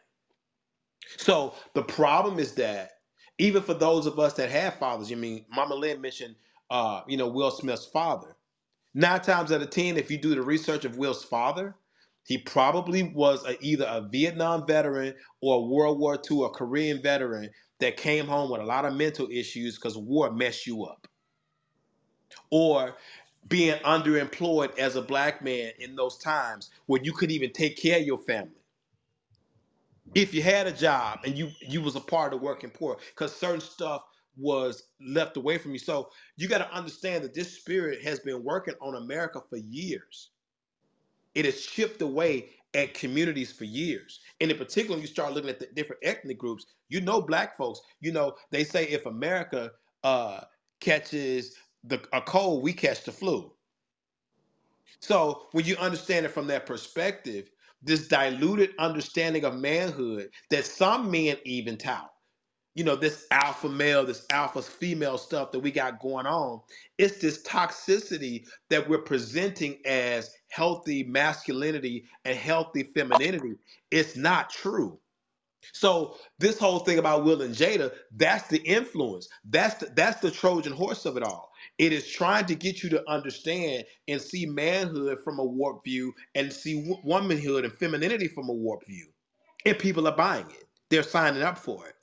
[1.19, 2.93] so the problem is that
[3.39, 6.37] even for those of us that have fathers, I mean, Mama Lynn mentioned,
[6.71, 8.37] uh, you know, Will Smith's father.
[8.95, 11.77] Nine times out of ten, if you do the research of Will's father,
[12.25, 17.03] he probably was a, either a Vietnam veteran or a World War II or Korean
[17.03, 17.51] veteran
[17.81, 21.09] that came home with a lot of mental issues because war messed you up,
[22.51, 22.97] or
[23.49, 27.99] being underemployed as a black man in those times where you couldn't even take care
[28.01, 28.53] of your family.
[30.15, 32.99] If you had a job and you you was a part of the working poor
[33.11, 34.03] because certain stuff
[34.37, 35.79] was left away from you.
[35.79, 40.31] So you got to understand that this spirit has been working on america for years.
[41.35, 44.21] It has chipped away at communities for years.
[44.41, 47.57] And in particular when you start looking at the different ethnic groups you know black
[47.57, 47.81] folks.
[48.01, 49.73] You know they say if america
[50.05, 50.43] uh
[50.81, 51.57] catches
[51.89, 53.53] the a cold we catch the flu
[55.01, 57.51] so when you understand it from that perspective,
[57.83, 62.11] this diluted understanding of manhood that some men even tout,
[62.75, 66.63] you know, this alpha male, this alpha female stuff that we got going on,
[66.99, 73.55] it's this toxicity that we're presenting as healthy masculinity and healthy femininity.
[73.91, 75.01] It's not true.
[75.73, 79.29] So this whole thing about Will and Jada, that's the influence.
[79.45, 81.48] That's the, that's the Trojan horse of it all.
[81.79, 86.15] It is trying to get you to understand and see manhood from a warped view
[86.35, 89.09] and see wo- womanhood and femininity from a warped view.
[89.67, 90.65] And people are buying it.
[90.91, 91.95] They're signing up for it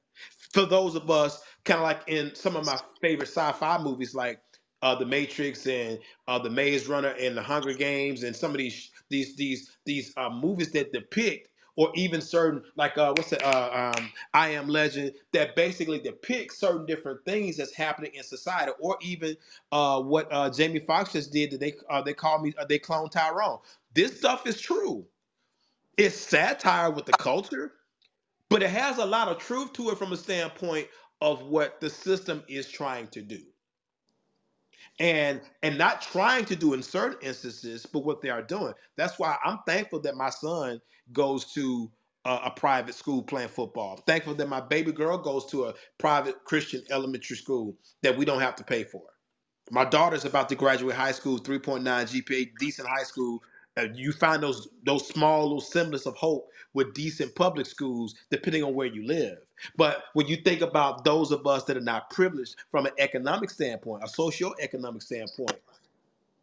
[0.53, 4.41] for those of us kind of like in some of my favorite sci-fi movies like
[4.81, 8.57] uh, the Matrix and uh, the Maze Runner and the Hunger Games and some of
[8.57, 13.45] these these these these uh, movies that depict or even certain like uh, what's the
[13.45, 18.71] uh, um, I Am Legend that basically depict certain different things that's happening in society
[18.79, 19.37] or even
[19.71, 22.79] uh, what uh, Jamie Foxx just did that they uh, they call me uh, they
[22.79, 23.59] clone Tyrone.
[23.93, 25.05] This stuff is true.
[25.97, 27.73] It's satire with the culture
[28.49, 30.87] but it has a lot of truth to it from a standpoint
[31.21, 33.41] of what the system is trying to do
[34.99, 38.73] and and not trying to do in certain instances but what they are doing.
[38.97, 40.81] That's why i'm thankful that my son
[41.13, 41.91] goes to
[42.25, 43.97] a, a private school playing football.
[44.07, 48.41] Thankful that my baby girl goes to a private christian elementary school that we don't
[48.41, 49.03] have to pay for.
[49.71, 53.41] My daughter's about to graduate high school 3.9 gpa decent high school
[53.77, 58.63] Uh, you find those those small little semblance of hope with decent public schools, depending
[58.63, 59.39] on where you live.
[59.77, 63.49] But when you think about those of us that are not privileged from an economic
[63.49, 65.59] standpoint, a socio-economic standpoint,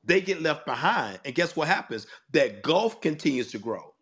[0.05, 1.21] they get left behind.
[1.25, 2.07] And guess what happens?
[2.33, 3.95] That gulf continues to grow.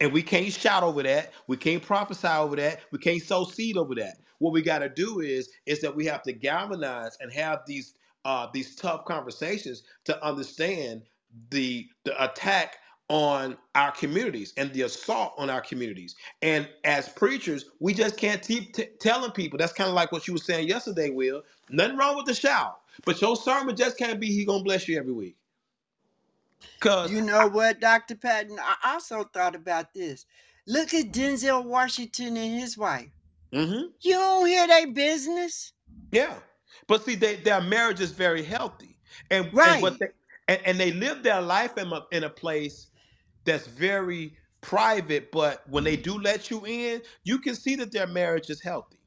[0.00, 1.32] And we can't shout over that.
[1.48, 2.82] We can't prophesy over that.
[2.92, 4.18] We can't sow seed over that.
[4.38, 7.94] What we got to do is is that we have to galvanize and have these
[8.24, 11.02] uh, these tough conversations to understand
[11.50, 16.16] the the attack on our communities and the assault on our communities.
[16.42, 19.58] And as preachers, we just can't keep t- telling people.
[19.58, 21.42] That's kind of like what you were saying yesterday, Will.
[21.70, 24.98] Nothing wrong with the shout, but your sermon just can't be "He gonna bless you
[24.98, 25.36] every week."
[26.80, 28.16] Cause You know what, Dr.
[28.16, 28.58] Patton?
[28.60, 30.26] I also thought about this.
[30.66, 33.10] Look at Denzel Washington and his wife.
[33.52, 33.92] Mhm.
[34.02, 35.72] You don't hear their business.
[36.12, 36.38] Yeah,
[36.86, 38.98] but see, they, their marriage is very healthy,
[39.30, 39.82] and and Right.
[39.82, 40.08] what they
[40.48, 42.88] and, and they live their life in a, in a place
[43.46, 45.32] that's very private.
[45.32, 48.98] But when they do let you in, you can see that their marriage is healthy.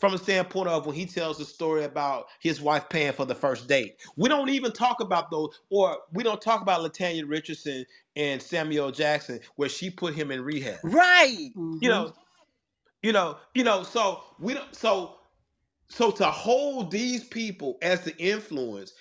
[0.00, 3.34] From a standpoint of when he tells the story about his wife paying for the
[3.34, 7.86] first date, we don't even talk about those, or we don't talk about Latanya Richardson
[8.16, 11.50] and Samuel Jackson, where she put him in rehab Right.
[11.54, 12.14] hmm you know
[13.02, 15.18] you know you know so we don't so
[15.88, 18.94] so to hold these people as the influence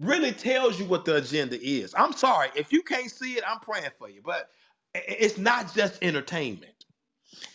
[0.00, 3.60] really tells you what the agenda is i'm sorry if you can't see it i'm
[3.60, 4.50] praying for you but
[4.94, 6.86] it's not just entertainment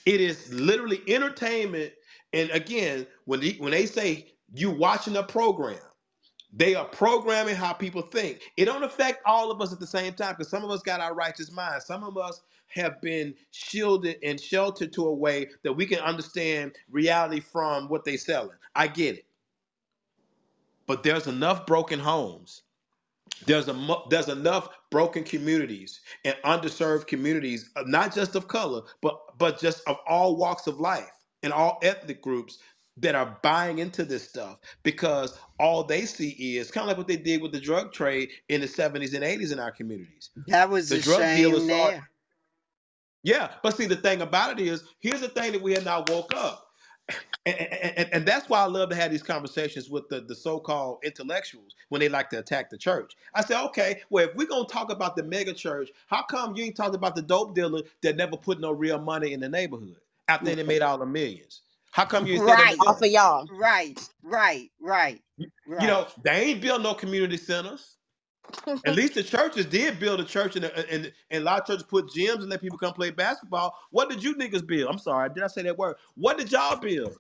[0.06, 1.94] it is literally entertainment
[2.34, 5.80] and again when they, when they say you watching a program
[6.54, 8.42] they are programming how people think.
[8.58, 11.02] It don't affect all of us at the same time because some of us got
[11.02, 11.86] our righteous minds.
[11.86, 16.74] Some of us have been shielded and sheltered to a way that we can understand
[16.90, 18.58] reality from what they're selling.
[18.76, 19.26] I get it.
[20.88, 22.64] But there's enough broken homes.
[23.48, 28.84] There's a mu- there's enough broken communities and underserved communities, uh, not just of color,
[29.02, 31.12] but but just of all walks of life
[31.44, 32.60] and all ethnic groups
[32.98, 37.08] that are buying into this stuff because all they see is kind of like what
[37.08, 40.30] they did with the drug trade in the 70s and 80s in our communities.
[40.48, 41.96] That was The drug dealers shame saw it.
[41.96, 42.10] there.
[43.24, 46.10] Yeah, but see, the thing about it is, here's the thing that we have not
[46.10, 46.71] woke up.
[47.46, 50.36] And, and, and- and that's why I love to have these conversations with the, the
[50.36, 53.14] so-called intellectuals when they like to attack the church.
[53.36, 56.66] I say, okay, well, if we're gonna talk about the mega church, how come you
[56.66, 59.98] ain't talking about the dope dealer that never put no real money in the neighborhood
[60.30, 61.62] after they made all the millions?
[61.92, 62.78] How come you ain't Right.
[62.80, 63.48] that Off of y'all.
[63.52, 64.00] Right.
[64.24, 64.72] Right.
[64.82, 65.22] Right.
[65.68, 65.82] Right.
[65.82, 67.98] You know, they ain't built no community centers.
[68.86, 71.84] At least the churches did build a church, and, and, and a lot of churches
[71.84, 73.76] put gyms and let people come play basketball.
[73.92, 74.90] What did you niggas build?
[74.90, 75.96] I'm sorry, did I say that word?
[76.16, 77.18] What did y'all build?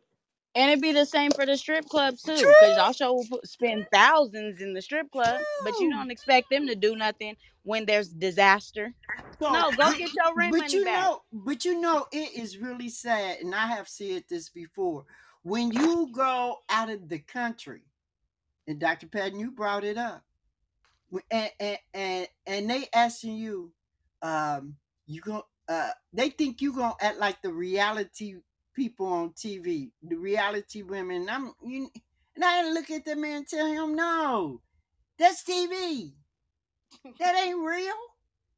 [0.53, 4.61] And it'd be the same for the strip clubs too, because y'all show spend thousands
[4.61, 8.93] in the strip club, but you don't expect them to do nothing when there's disaster.
[9.39, 10.99] So, No, go get your rent But money you back.
[10.99, 15.05] know, but you know, it is really sad, and I have said this before.
[15.43, 17.81] When you go out of the country,
[18.67, 19.07] and Dr.
[19.07, 20.23] Patton, you brought it up,
[21.31, 23.71] and and and, and they asking you,
[24.21, 24.75] um,
[25.07, 28.35] you go, uh, they think you gonna act like the reality
[28.75, 31.27] people on TV, the reality women.
[31.29, 31.89] I'm you,
[32.35, 34.61] and I look at the man and tell him, no,
[35.19, 36.13] that's TV.
[37.19, 37.93] That ain't real.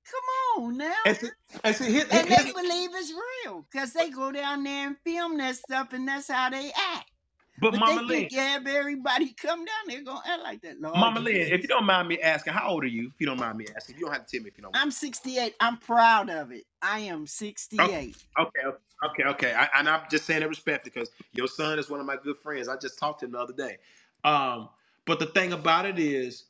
[0.05, 0.93] Come on now.
[1.05, 1.29] and see,
[1.63, 3.13] and see here, And here- they believe it's
[3.45, 7.09] real because they go down there and film that stuff, and that's how they act.
[7.59, 10.81] But But Mama they Lynn, think yeah, everybody come down there gonna act like that.
[10.81, 13.07] Lord Mama Lynn, if you don't mind me asking, how old are you?
[13.07, 14.73] If you don't mind me asking, you don't have to tell me if you don't.
[14.73, 14.83] Mind.
[14.83, 15.55] I'm 68.
[15.59, 16.65] I'm proud of it.
[16.81, 18.15] I am 68.
[18.39, 18.59] Okay,
[19.05, 19.53] okay, okay.
[19.53, 22.37] I, and I'm just saying it respect because your son is one of my good
[22.37, 22.67] friends.
[22.67, 23.77] I just talked to him the other day.
[24.23, 24.69] Um,
[25.05, 26.45] but the thing about it is,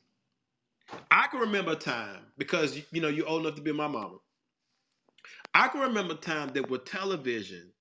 [1.10, 4.16] I can remember a time because you know you're old enough to be my mama.
[5.54, 7.72] I can remember a time that with television,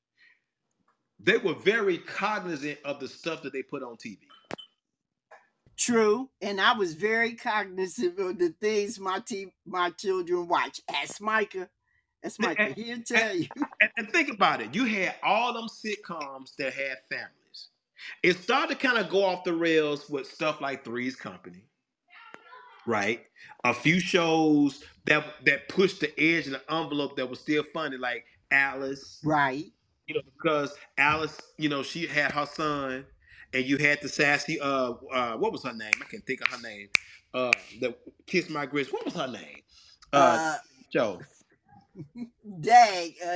[1.19, 4.19] they were very cognizant of the stuff that they put on TV.
[5.77, 10.81] True, and I was very cognizant of the things my te- my children watch.
[10.89, 11.69] Ask Micah.
[12.23, 12.69] Ask And, Micah.
[12.75, 13.47] He'll tell you.
[13.81, 14.75] and, and think about it.
[14.75, 17.69] You had all them sitcoms that had families.
[18.23, 21.65] It started to kind of go off the rails with stuff like Three's Company,
[22.85, 23.21] right?
[23.63, 27.97] A few shows that that pushed the edge and the envelope that was still funny,
[27.97, 29.71] like Alice, Right.
[30.07, 33.05] You know, because Alice, you know, she had her son,
[33.53, 35.91] and you had the sassy, uh, uh, what was her name?
[36.01, 36.89] I can't think of her name.
[37.33, 37.95] Uh, the
[38.27, 38.91] Kiss My Grits.
[38.91, 39.61] What was her name?
[40.11, 40.57] Uh, Uh,
[40.91, 41.21] Joe.
[42.61, 43.13] Dang.
[43.25, 43.29] Uh,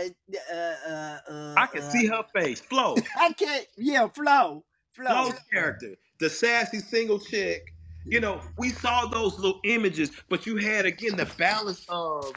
[0.52, 2.60] uh, uh, uh, I can uh, see her face.
[2.60, 2.96] Flo.
[3.18, 3.66] I can't.
[3.78, 4.64] Yeah, Flo.
[4.94, 5.06] Flo.
[5.06, 7.74] Flo's character, the sassy single chick,
[8.06, 12.32] You know, we saw those little images, but you had again the balance of,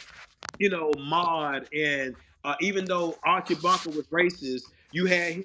[0.59, 4.63] you know, Maude and uh, even though Archie Bunker was racist,
[4.93, 5.45] you had him.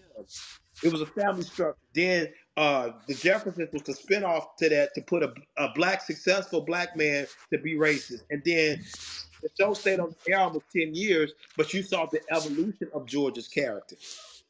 [0.83, 1.77] It was a family structure.
[1.93, 6.61] Then uh, the Jeffersons was the spinoff to that to put a, a black successful
[6.61, 8.83] black man to be racist, and then
[9.41, 13.05] the show stayed on the air almost ten years, but you saw the evolution of
[13.05, 13.95] George's character,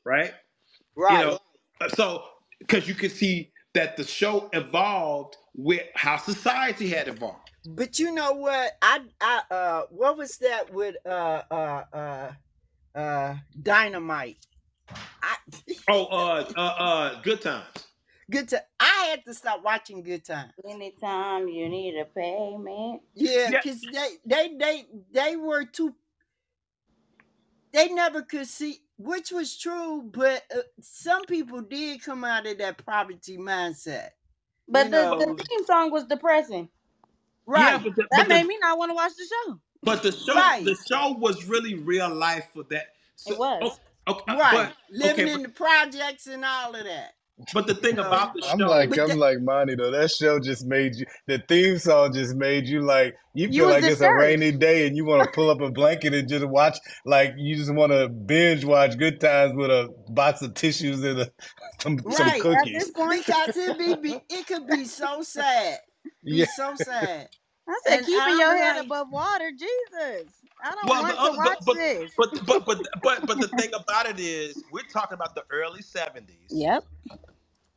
[0.03, 0.33] right?
[0.95, 1.19] Right.
[1.19, 1.39] You know,
[1.81, 2.23] uh, so
[2.59, 7.44] because you could see that the show evolved with how society had evolved.
[7.65, 8.73] But you know what?
[8.81, 12.31] I I uh what was that with uh uh uh
[12.95, 14.39] uh dynamite?
[15.21, 15.37] I
[15.87, 17.67] Oh, uh, uh, uh, good times.
[18.29, 20.51] good to I had to stop watching Good Time.
[20.65, 23.01] Anytime you need a payment.
[23.13, 23.61] Yeah, Yeah.
[23.61, 25.95] because they they they they were too
[27.73, 32.57] they never could see which was true, but uh, some people did come out of
[32.59, 34.11] that poverty mindset.
[34.67, 36.69] But the, the theme song was depressing.
[37.47, 37.71] Right?
[37.73, 39.59] Yeah, but the, That but made the, me not want to watch the show.
[39.83, 40.63] but the show, Right.
[40.65, 42.85] the show was really real life for that.
[43.15, 43.79] So, It was.
[44.07, 44.53] oh, okay, uh, right.
[44.53, 47.11] but Living okay, in but, the projects and all of that.
[47.53, 49.91] but the thing about the show, I'm like I'm that, like Monty though.
[49.91, 51.05] That show just made you.
[51.27, 54.51] The theme song just made you like you You feel was like it's a rainy
[54.53, 56.77] day and you want to pull up a blanket and just watch.
[57.05, 61.19] Like you just want to binge watch Good Times with a box of tissues and
[61.21, 61.31] a,
[61.81, 62.35] some some right?
[62.35, 62.73] At cookies.
[62.85, 67.29] this point, Because it be, be it could be so sad, be Yeah, so sad.
[67.69, 70.33] I said, And keeping your I'm head like, above water, Jesus.
[70.63, 72.11] I don't well, want the, to watch but, but this.
[72.17, 75.81] but but but but but the thing about it is, we're talking about the early
[75.81, 76.85] '70s, Yep.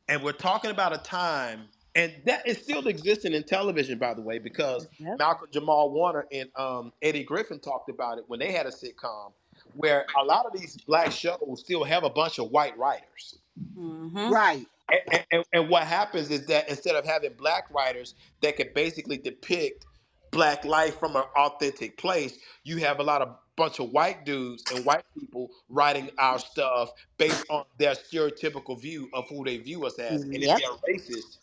[0.08, 4.22] and we're talking about a time, and that is still existing in television, by the
[4.22, 5.20] way, because Yep.
[5.20, 9.32] Malcolm Jamal Warner and um, Eddie Griffin talked about it when they had a sitcom,
[9.74, 13.38] where a lot of these black shows still have a bunch of white writers.
[13.78, 14.32] Mm-hmm.
[14.32, 18.72] right, And, and, and what happens is that instead of having black writers that could
[18.74, 19.86] basically depict
[20.30, 24.62] black life from an authentic place, you have a lot of bunch of white dudes
[24.72, 29.84] and white people writing our stuff based on their stereotypical view of who they view
[29.84, 30.22] us as.
[30.22, 31.38] And if they're racist,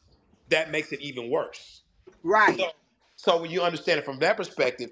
[0.49, 1.81] that makes it even worse.
[2.23, 2.57] right.
[2.57, 2.69] So,
[3.17, 4.91] so when you understand it from that perspective,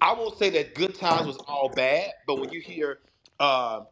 [0.00, 3.00] I won't say that Good Times was all bad, but when you hear
[3.38, 3.82] uh,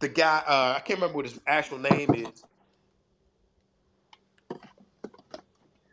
[0.00, 2.44] the guy, uh, I can't remember what his actual name is.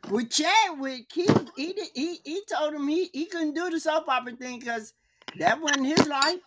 [0.09, 4.35] With Chadwick, he he he he told him he, he couldn't do the soap opera
[4.35, 4.93] thing because
[5.35, 6.39] that wasn't his life.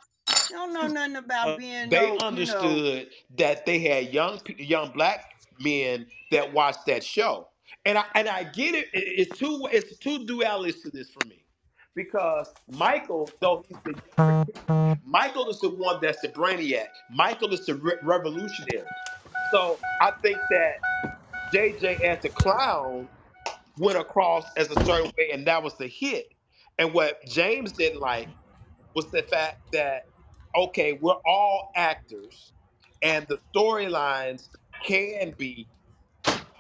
[0.49, 2.83] He don't know nothing about being they no, you know.
[2.91, 5.25] understood that they had young young black
[5.61, 7.49] men that watched that show,
[7.87, 8.89] and I and I get it.
[8.95, 11.45] It- It's two it's two dualities to this for me,
[11.95, 13.97] because Michael, though he's the
[15.05, 16.89] Michael is the one that's the brainiac.
[17.11, 18.87] Michael is the re- revolutionary.
[19.51, 20.75] So I think that
[21.55, 23.09] JJ as the clown
[23.79, 26.27] went across as a certain way, and that was the hit.
[26.79, 28.29] And what James didn't like
[28.95, 30.05] was the fact that
[30.57, 32.53] okay, we're all actors,
[33.03, 34.49] and the storylines
[34.85, 35.69] can be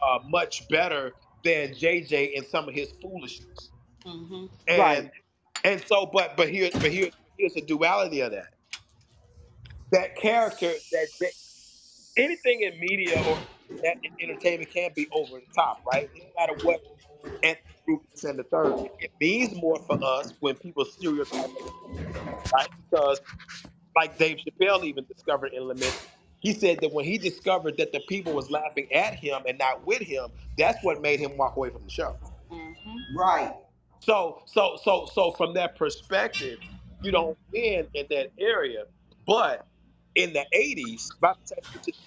[0.03, 1.13] uh, much better
[1.45, 3.71] than JJ and some of his foolishness.
[4.07, 4.47] Mm-hmm.
[4.69, 5.11] And Right.
[5.65, 8.55] and so, but but here but here here's the duality of that.
[9.93, 11.33] That character that, that
[12.17, 13.39] anything in media or
[13.83, 16.11] that in entertainment can be over the top, right?
[16.19, 16.81] No matter what
[17.43, 21.51] ethnic group is in the third, it means more for us when people stereotype
[22.53, 22.69] right?
[22.91, 23.21] Because
[23.97, 26.09] like Dave Chappelle even discovered in Lament,
[26.41, 29.85] he said that when he discovered that the people was laughing at him and not
[29.87, 32.17] with him, that's what made him walk away from the show.
[32.51, 33.19] Mm-hmm.
[33.19, 33.55] Right.
[34.01, 36.59] So, so, so, so from that perspective,
[37.03, 38.85] you don't win in that area.
[39.27, 39.67] But
[40.15, 41.99] in the '80s, by the time you to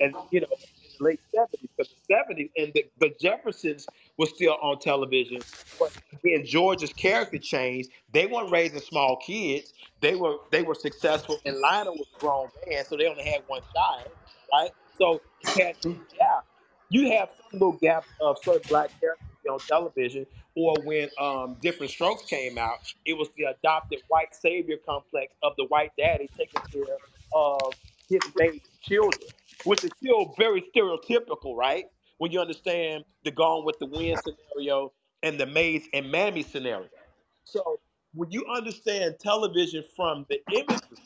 [0.00, 0.58] and you know, in
[0.98, 3.86] the late '70s, because the '70s and the, the Jeffersons
[4.18, 5.40] was still on television,
[5.78, 7.90] but again, George's character changed.
[8.12, 9.72] They weren't raising small kids.
[10.00, 13.42] They were they were successful, and Lionel was a grown man, so they only had
[13.46, 14.08] one child,
[14.52, 14.70] right?
[14.98, 15.20] So
[15.56, 15.76] you had.
[16.90, 21.90] You have some little gap of certain black characters on television, or when um, Diff'rent
[21.90, 26.62] Strokes came out, it was the adopted white savior complex of the white daddy taking
[26.72, 26.96] care
[27.34, 27.72] of
[28.08, 29.28] his baby children,
[29.64, 31.86] which is still very stereotypical, right?
[32.18, 36.88] When you understand the Gone with the Wind scenario and the Maze and Mammy scenario.
[37.44, 37.78] So
[38.14, 40.98] when you understand television from the imagery,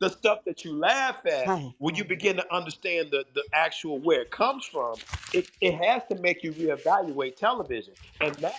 [0.00, 1.46] the stuff that you laugh at,
[1.78, 4.94] when you begin to understand the, the actual where it comes from,
[5.34, 7.92] it, it has to make you reevaluate television.
[8.20, 8.52] And now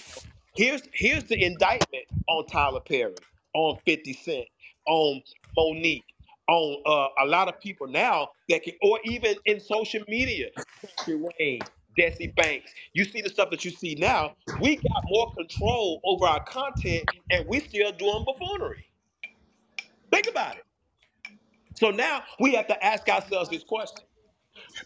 [0.56, 3.16] here's here's the indictment on Tyler Perry,
[3.56, 4.46] on 50 Cent,
[4.88, 5.22] on
[5.58, 6.04] Mo'Nique,
[6.48, 10.48] on uh, a lot of people now that can, or even in social media,
[11.40, 11.62] Wayne,
[11.98, 12.72] Jesse Banks.
[12.94, 14.36] You see the stuff that you see now.
[14.60, 18.86] We got more control over our content, and we still doing buffoonery.
[20.12, 20.64] Think about it.
[21.76, 24.06] So now we have to ask ourselves this question.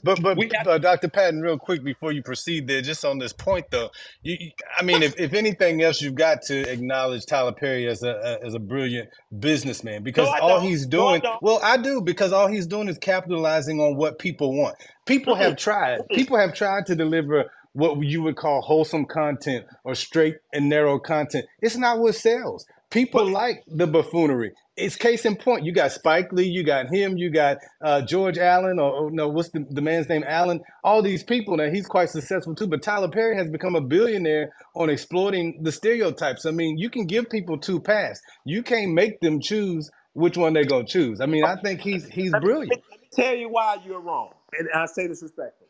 [0.04, 1.10] But but We have uh, Dr.
[1.10, 3.92] Patton, real quick before you proceed there, just on this point though,
[4.22, 4.38] you,
[4.78, 8.46] I mean, if, if anything else, you've got to acknowledge Tyler Perry as a, a
[8.46, 9.10] as a brilliant
[9.40, 12.88] businessman because I all he's No, I doing, well, I do because all he's doing
[12.88, 14.76] is capitalizing on what people want.
[15.06, 16.02] People have tried.
[16.10, 21.00] People have tried to deliver what you would call wholesome content or straight and narrow
[21.00, 21.46] content.
[21.62, 22.66] It's not what sells.
[22.90, 24.54] People But like the buffoonery.
[24.78, 25.66] It's case in point.
[25.66, 29.30] You got Spike Lee, you got him, you got uh, George Allen, or, or no,
[29.30, 30.24] what's the, the man's name?
[30.28, 30.62] Allen.
[30.84, 32.68] All these people, now he's quite successful too.
[32.68, 36.46] But Tyler Perry has become a billionaire on exploiting the stereotypes.
[36.46, 38.22] I mean, you can give people two paths.
[38.46, 41.22] You can't make them choose which one they're gonna choose.
[41.22, 42.84] I mean, I think he's he's let me brilliant.
[42.92, 45.70] let me tell you why you're wrong, and I say this respectfully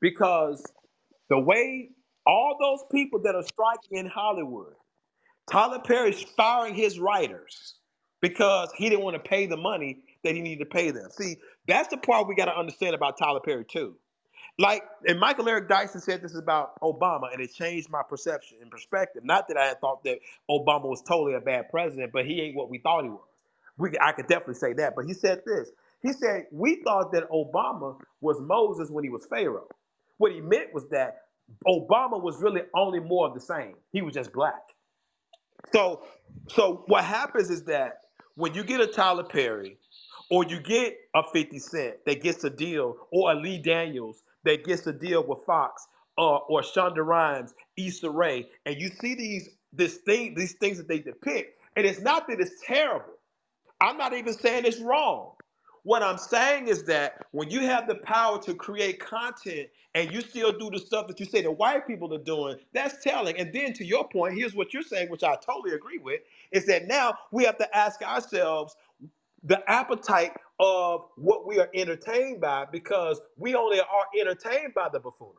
[0.00, 0.62] because
[1.30, 1.90] the way
[2.26, 4.74] all those people that are striking in Hollywood,
[5.50, 7.77] Tyler Perry's firing his writers
[8.20, 11.10] because he didn't want to pay the money that he needed to pay them.
[11.10, 11.36] See,
[11.68, 13.96] that's the part we got to understand about Tyler Perry too.
[14.58, 18.70] Like, and Michael Eric Dyson said this about Obama, and it changed my perception and
[18.70, 19.24] perspective.
[19.24, 20.18] Not that I had thought that
[20.50, 23.20] Obama was totally a bad president, but he ain't what we thought he was.
[23.78, 24.94] We, I could definitely say that.
[24.96, 25.70] But he said this.
[26.02, 29.68] He said we thought that Obama was Moses when he was Pharaoh.
[30.18, 31.22] What he meant was that
[31.68, 33.74] Obama was really only more of the same.
[33.92, 34.62] He was just black.
[35.72, 36.02] So,
[36.48, 38.02] so what happens is that
[38.38, 39.78] when you get a Tyler Perry,
[40.30, 44.64] or you get a 50 Cent that gets a deal, or a Lee Daniels that
[44.64, 49.50] gets a deal with Fox, uh, or Shonda Rhimes, Issa Rae, and you see these
[49.74, 53.14] this thing, these things that they depict, and it's not that it's terrible.
[53.80, 55.34] I'm not even saying it's wrong.
[55.88, 60.20] What I'm saying is that when you have the power to create content and you
[60.20, 63.38] still do the stuff that you say the white people are doing, that's telling.
[63.38, 66.20] And then to your point, here's what you're saying, which I totally agree with,
[66.52, 68.76] is that now we have to ask ourselves
[69.44, 75.00] the appetite of what we are entertained by because we only are entertained by the
[75.00, 75.34] buffoonery.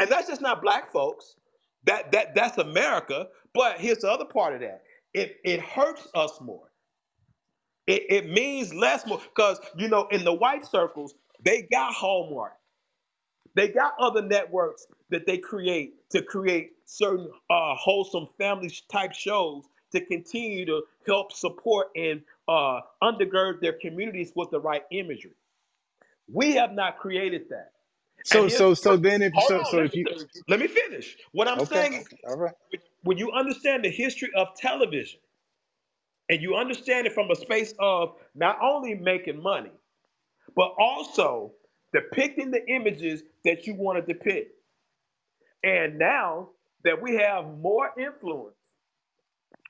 [0.00, 1.36] And that's just not black folks.
[1.84, 3.28] That that that's America.
[3.54, 4.84] But here's the other part of that.
[5.14, 6.71] It it hurts us more.
[7.92, 11.14] It, it means less more because you know in the white circles
[11.44, 12.54] they got Hallmark,
[13.54, 19.64] they got other networks that they create to create certain uh, wholesome family type shows
[19.92, 25.36] to continue to help support and uh, undergird their communities with the right imagery.
[26.32, 27.72] We have not created that.
[28.24, 30.06] So here's so so then if so on, so if you
[30.48, 31.16] let me finish.
[31.32, 32.54] What I'm okay, saying is okay all right.
[33.02, 35.20] when you understand the history of television
[36.32, 39.70] and you understand it from a space of not only making money,
[40.56, 41.52] but also
[41.92, 44.50] depicting the images that you want to depict.
[45.62, 46.48] And now
[46.84, 48.56] that we have more influence,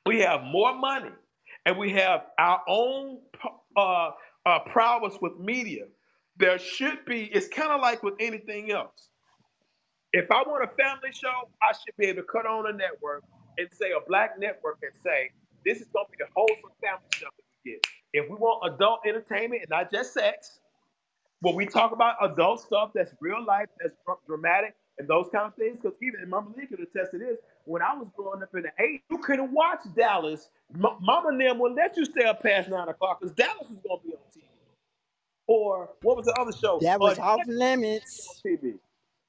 [0.06, 1.10] we have more money,
[1.66, 3.18] and we have our own
[3.76, 4.10] uh,
[4.46, 5.86] uh, prowess with media,
[6.36, 9.08] there should be, it's kind of like with anything else.
[10.12, 13.24] If I want a family show, I should be able to cut on a network
[13.58, 15.30] and say a black network and say,
[15.64, 17.86] this is going to be the wholesome family stuff that we get.
[18.12, 20.60] If we want adult entertainment and not just sex,
[21.40, 25.46] when we talk about adult stuff that's real life, that's dr- dramatic, and those kind
[25.46, 27.38] of things, because even Mama Lee could attest to this.
[27.64, 30.50] When I was growing up in the 80s, you couldn't watch Dallas.
[30.74, 33.78] M- Mama and them wouldn't let you stay up past 9 o'clock because Dallas was
[33.86, 34.44] going to be on TV.
[35.46, 36.78] Or what was the other show?
[36.82, 38.40] That Uh, was off limits.
[38.46, 38.78] TV,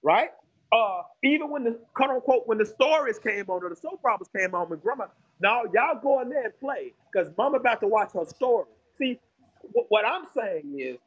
[0.04, 0.30] right?
[0.72, 4.30] Uh, even when the quote unquote when the stories came on or the soap operas
[4.36, 5.06] came on with grandma,
[5.42, 8.68] now y'all go in there and play because mama about to watch her story.
[8.98, 9.20] See,
[9.62, 10.98] wh- what I'm saying is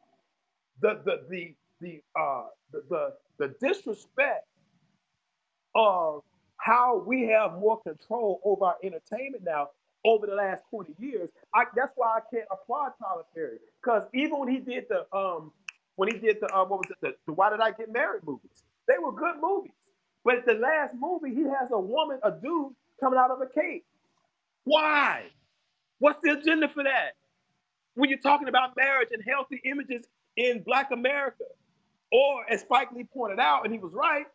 [0.83, 4.47] the the the the uh the the, the disrespect
[5.77, 6.23] of
[6.59, 9.71] how we have more control over our entertainment now
[10.05, 11.31] over the last 20 years.
[11.55, 15.53] I, that's why I can't applaud Tyler Perry because even when he did the um
[15.97, 18.25] when he did the uh, what was it the, the Why Did I Get Married
[18.27, 19.73] movies, they were good movies.
[20.25, 23.83] But the last movie, he has a woman, a dude coming out of a cave.
[24.67, 25.27] Why?
[26.01, 27.13] What's the agenda for that?
[27.95, 31.45] When you're talking about marriage and healthy images in Black America,
[32.13, 34.27] or as Spike Lee pointed out, and he was right,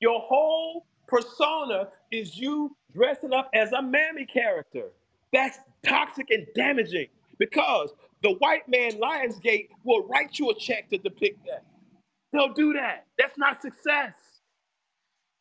[0.00, 4.90] your whole persona is you dressing up as a mammy character.
[5.32, 7.08] That's toxic and damaging
[7.38, 7.92] because
[8.22, 11.64] the white man Lionsgate will write you a check to depict that.
[12.32, 13.06] They'll do that.
[13.18, 14.14] That's not success.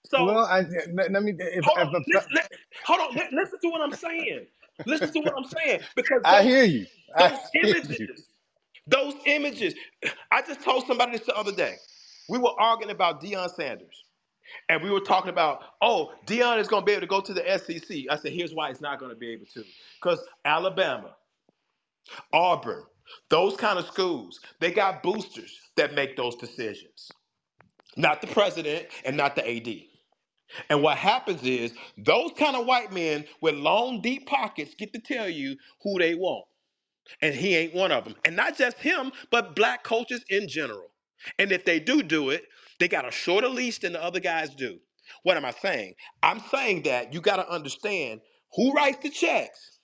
[0.09, 2.41] So Well, I let, let me if, hold if on, listen, li-
[2.85, 4.47] hold on, li- listen to what I'm saying.
[4.85, 6.87] Listen to what I'm saying because I hear you.
[7.15, 8.07] I those hear you.
[8.07, 8.27] images,
[8.87, 9.75] those images.
[10.31, 11.75] I just told somebody this the other day.
[12.29, 14.05] We were arguing about Deion Sanders.
[14.69, 17.33] And we were talking about, oh, Deion is going to be able to go to
[17.33, 17.97] the SEC.
[18.09, 19.63] I said, here's why he's not going to be able to.
[20.01, 21.15] Because Alabama,
[22.33, 22.83] Auburn,
[23.29, 27.11] those kind of schools, they got boosters that make those decisions,
[27.97, 29.96] not the president and not the AD.
[30.69, 34.99] And what happens is those kind of white men with long, deep pockets get to
[34.99, 36.45] tell you who they want.
[37.21, 38.15] And he ain't one of them.
[38.25, 40.91] And not just him, but black coaches in general.
[41.39, 42.45] And if they do do it,
[42.79, 44.79] they got a shorter leash than the other guys do.
[45.23, 45.95] What am I saying?
[46.23, 48.21] I'm saying that you got to understand
[48.55, 49.79] who writes the checks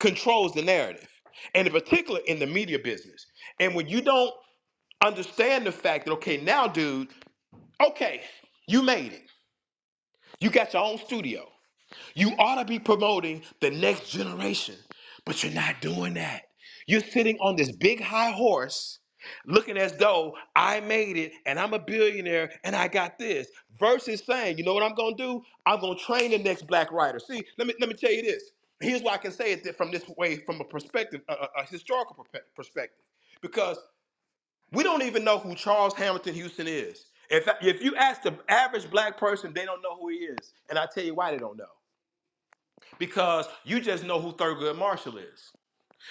[0.00, 1.08] controls the narrative.
[1.54, 3.26] And in particular in the media business.
[3.60, 4.34] And when you don't
[5.04, 7.08] understand the fact that, okay, now, dude,
[7.84, 8.22] okay,
[8.68, 9.22] you made it.
[10.40, 11.48] You got your own studio.
[12.14, 14.76] You ought to be promoting the next generation,
[15.26, 16.42] but you're not doing that.
[16.86, 19.00] You're sitting on this big high horse,
[19.46, 23.48] looking as though I made it and I'm a billionaire and I got this,
[23.80, 25.42] versus saying, you know what I'm gonna do?
[25.66, 27.18] I'm gonna train the next black writer.
[27.20, 28.52] See, let me let me tell you this.
[28.80, 32.26] Here's why I can say it from this way, from a perspective, a, a historical
[32.56, 33.04] perspective,
[33.42, 33.78] because
[34.72, 37.06] we don't even know who Charles Hamilton Houston is.
[37.30, 40.78] If if you ask the average black person, they don't know who he is, and
[40.78, 41.66] I tell you why they don't know
[42.98, 45.52] because you just know who Thurgood Marshall is.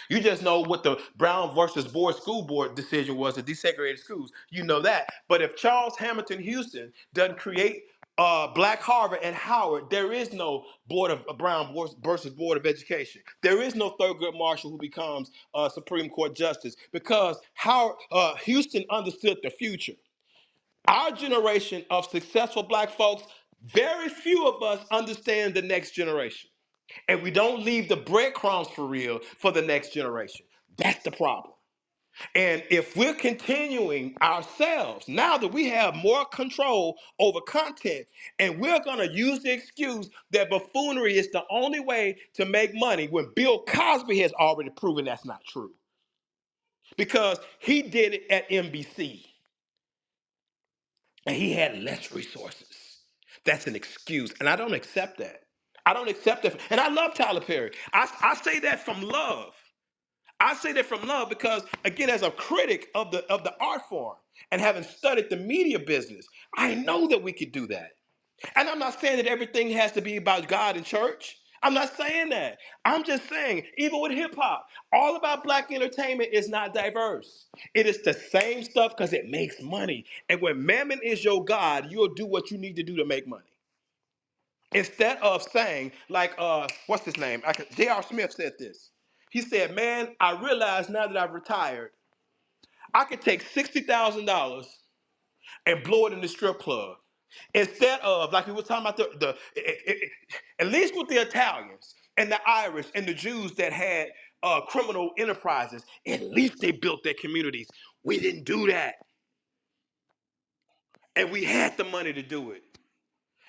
[0.10, 4.32] You just know what the Brown versus Board school board decision was to desegregate schools.
[4.52, 5.08] You know that.
[5.30, 7.84] But if Charles Hamilton Houston doesn't create
[8.18, 12.66] uh, Black Harvard and Howard, there is no Board of uh, Brown versus Board of
[12.66, 13.22] Education.
[13.42, 18.86] There is no Thurgood Marshall who becomes uh, Supreme Court Justice because Howard uh, Houston
[18.92, 19.94] understood the future.
[20.88, 23.24] Our generation of successful Black folks,
[23.64, 26.50] very few of us understand the next generation
[27.08, 30.46] and we don't leave the breadcrumbs for real for the next generation.
[30.78, 31.54] That's the problem.
[32.36, 38.08] And if we're continuing ourselves, now that we have more control over content,
[38.40, 42.72] and we're going to use the excuse that buffoonery is the only way to make
[42.76, 45.74] money, when Bill Cosby has already proven that's not true,
[46.98, 49.26] because he did it at NBC
[51.26, 52.68] and he had less resources.
[53.46, 55.42] That's an excuse, and I don't accept that.
[55.86, 56.60] I don't accept that.
[56.72, 57.72] And I love Tyler Perry.
[57.94, 59.54] I, I say that from love.
[60.40, 63.84] I say that from love because, again, as a critic of the of the art
[63.90, 64.18] form
[64.52, 67.92] and having studied the media business, I know that we could do that.
[68.56, 71.38] And I'm not saying that everything has to be about God and church.
[71.66, 72.60] I'm not saying that.
[72.86, 77.48] I'm just saying, even with hip hop, all about black entertainment is not diverse.
[77.76, 80.06] It is the same stuff because it makes money.
[80.30, 83.28] And when mammon is your God, you'll do what you need to do to make
[83.28, 83.46] money.
[84.74, 87.44] Instead of saying, like, uh, what's his name?
[87.48, 88.04] I could, J.R.
[88.04, 88.92] Smith said this.
[89.32, 91.92] He said, Man, I realize now that I've retired,
[92.94, 94.66] I could take $60,000
[95.68, 96.98] and blow it in the strip club.
[97.54, 100.12] Instead of, like we were talking about, the, the it- it- it-
[100.60, 104.10] at least with the Italians and the Irish and the Jews that had
[104.44, 107.68] uh, criminal enterprises, at least they built their communities.
[108.04, 108.96] We didn't do that.
[111.16, 112.64] And we had the money to do it.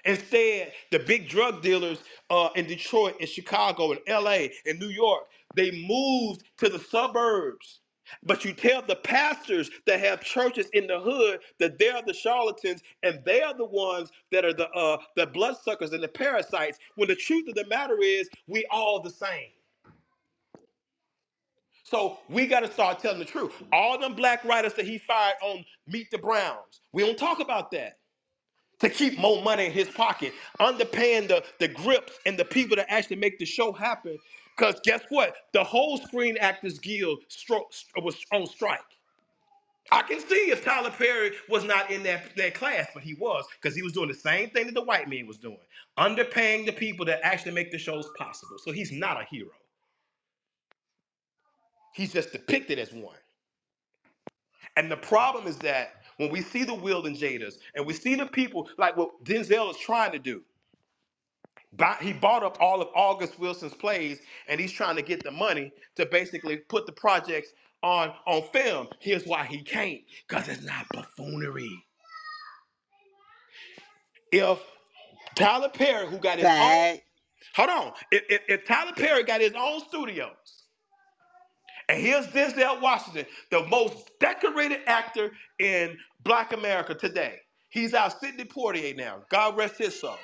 [0.05, 1.98] Instead, the big drug dealers
[2.31, 5.24] uh, in Detroit, in Chicago, in LA, in New York,
[5.56, 7.81] they moved to the suburbs.
[8.25, 12.83] But you tell the pastors that have churches in the hood that they're the charlatans
[13.02, 16.78] and they're the ones that are the uh, the bloodsuckers and the parasites.
[16.97, 19.51] When the truth of the matter is, we all the same.
[21.85, 23.52] So we got to start telling the truth.
[23.73, 27.70] All them black writers that he fired on Meet the Browns, we don't talk about
[27.73, 27.94] that.
[28.81, 32.86] to keep more money in his pocket, underpaying the, the grips and the people that
[32.93, 34.18] actually make the show happen.
[34.57, 35.36] Because guess what?
[35.52, 37.67] The whole Screen Actors Guild stro-
[38.02, 38.81] was on strike.
[39.93, 43.47] I can see if Tyler Perry was not in that, that class, but he was,
[43.60, 45.59] because he was doing the same thing that the white man was doing,
[45.99, 48.57] underpaying the people that actually make the shows possible.
[48.65, 49.51] So he's not a hero.
[51.94, 53.17] He's just depicted as one.
[54.76, 58.17] And the problem is that when we see the Will and Jadas and we see
[58.17, 60.43] the people like what Denzel is trying to do,
[61.72, 65.30] buy, he bought up all of August Wilson's plays and he's trying to get the
[65.30, 68.88] money to basically put the projects on on film.
[69.00, 71.84] Here's why he can't because it's not buffoonery.
[74.32, 74.60] If
[75.36, 77.02] Tyler Perry, who got his own, Fact.
[77.54, 80.64] hold on, if, if, if Tyler Perry got his own studios,
[81.88, 87.38] and here's Denzel Washington, the most decorated actor in Black America today.
[87.70, 89.22] He's out Sidney Poitier now.
[89.30, 90.16] God rest his soul.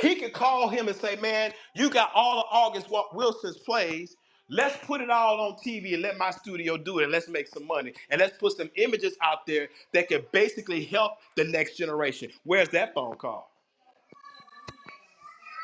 [0.00, 4.16] He could call him and say, "Man, you got all of August Wa- Wilson's plays.
[4.50, 7.48] Let's put it all on TV and let my studio do it and let's make
[7.48, 7.94] some money.
[8.10, 12.30] And let's put some images out there that can basically help the next generation.
[12.44, 13.50] Where's that phone call?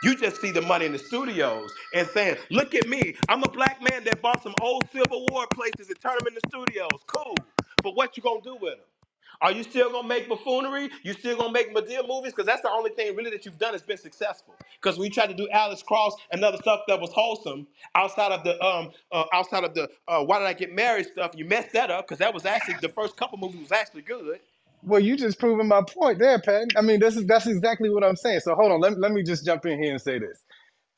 [0.04, 3.16] You just see the money in the studios and saying, look at me.
[3.28, 6.40] I'm a black man that bought some old Civil War places and turned them into
[6.48, 7.02] studios.
[7.08, 7.34] Cool.
[7.82, 8.93] But what you gonna do with them?
[9.40, 10.90] Are you still gonna make buffoonery?
[11.02, 12.32] You still gonna make Madea movies?
[12.32, 14.54] Because that's the only thing really that you've done has been successful.
[14.80, 18.44] Because you tried to do Alex Cross and other stuff that was wholesome outside of
[18.44, 21.72] the um uh, outside of the uh, Why Did I Get Married stuff, you messed
[21.72, 24.40] that up because that was actually the first couple movies was actually good.
[24.82, 26.68] Well, you just proving my point there, Pat.
[26.76, 28.40] I mean, this is that's exactly what I'm saying.
[28.40, 30.44] So hold on, let, let me just jump in here and say this.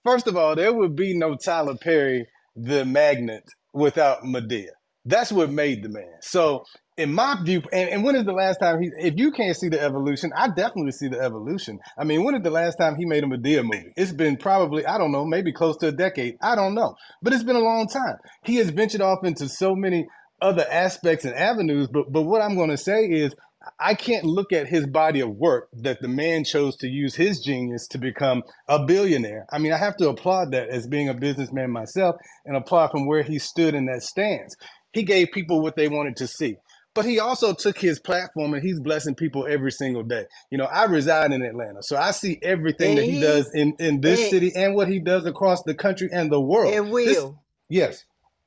[0.05, 4.71] First of all, there would be no Tyler Perry, the magnet, without Madea.
[5.05, 6.19] That's what made the man.
[6.21, 6.65] So,
[6.97, 8.91] in my view, and, and when is the last time he?
[8.99, 11.79] If you can't see the evolution, I definitely see the evolution.
[11.99, 13.93] I mean, when is the last time he made a Madea movie?
[13.97, 16.37] It's been probably I don't know, maybe close to a decade.
[16.43, 18.17] I don't know, but it's been a long time.
[18.45, 20.09] He has ventured off into so many
[20.41, 21.89] other aspects and avenues.
[21.89, 23.35] But but what I'm going to say is
[23.79, 27.41] I can't look at his body of work that the man chose to use his
[27.41, 29.47] genius to become a billionaire.
[29.53, 33.07] I mean, I have to applaud that as being a businessman myself and applaud from
[33.07, 34.57] where he stood in that stance.
[34.93, 36.57] He gave people what they wanted to see.
[36.97, 40.27] But he also took his platform and he's blessing people every single day.
[40.51, 43.51] You know, I reside in Atlanta, so I see everything And that he he does
[43.55, 46.75] in, in this and, city and what he does across the country and the world.
[46.75, 48.05] and This, Will, yes,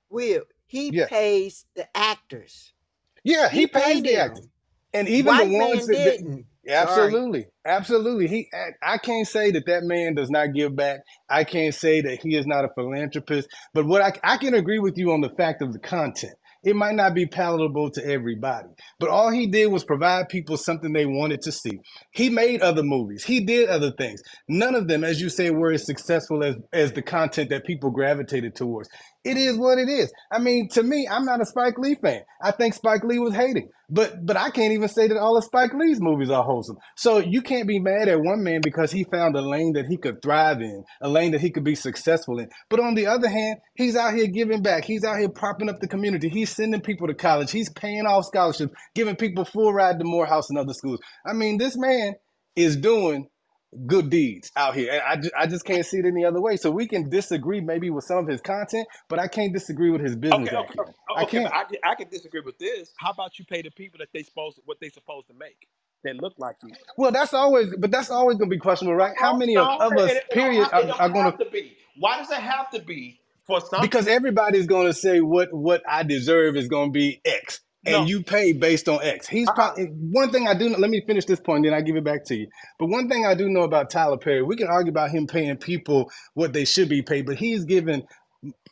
[0.09, 2.73] Will, he pays the actors.
[3.23, 4.47] yeah, He he pays paid the actors.
[4.93, 6.45] And even the ones that, didn't.
[6.67, 6.77] Sorry.
[6.77, 8.27] Absolutely, absolutely.
[8.27, 11.01] He, I I can't say that that man does not give back.
[11.29, 13.49] I can't say that he is not a philanthropist.
[13.73, 16.33] But what I, I can agree with you on the fact of the content.
[16.63, 20.93] It might not be palatable to everybody, but all he did was provide people something
[20.93, 21.79] they wanted to see.
[22.11, 23.23] He made other movies.
[23.25, 24.21] He did other things.
[24.49, 27.91] None of them, as you say, were as successful as as the content that people
[27.91, 28.89] gravitated towards.
[29.25, 30.11] It is what it is.
[30.31, 32.21] I mean, to me, I'm not a Spike Lee fan.
[32.41, 33.69] I think Spike Lee was hating.
[33.89, 36.77] But but I can't even say that all of Spike Lee's movies are wholesome.
[36.95, 39.97] So you can't be mad at one man because he found a lane that he
[39.97, 42.49] could thrive in, a lane that he could be successful in.
[42.69, 44.85] But on the other hand, he's out here giving back.
[44.85, 46.29] He's out here propping up the community.
[46.29, 47.51] He's sending people to college.
[47.51, 50.99] He's paying off scholarships, giving people full ride to Morehouse and other schools.
[51.25, 52.13] I mean, this man
[52.55, 53.27] is doing
[53.87, 54.91] good deeds out here.
[54.93, 56.57] And I, ju- I just can't see it any other way.
[56.57, 60.01] So we can disagree maybe with some of his content, but I can't disagree with
[60.01, 61.51] his business Okay, okay, acumen.
[61.51, 61.53] I can't.
[61.53, 62.93] I, can- I can disagree with this.
[62.97, 65.67] How about you pay the people that they supposed what they supposed to make
[66.03, 66.73] that look like you?
[66.97, 69.15] Well, that's always, but that's always going to be questionable, right?
[69.17, 71.37] How many of, of us, it it don't period, have it are, don't are going
[71.37, 71.77] to be.
[71.99, 75.81] Why does it have to be for some because everybody's going to say what what
[75.89, 79.27] I deserve is going to be X, No, and you pay based on X.
[79.27, 79.55] He's uh-uh.
[79.55, 80.69] probably one thing I do.
[80.69, 82.47] Let me finish this point, then I give it back to you.
[82.77, 85.55] But one thing I do know about Tyler Perry, we can argue about him paying
[85.57, 88.03] people what they should be paid, but he's given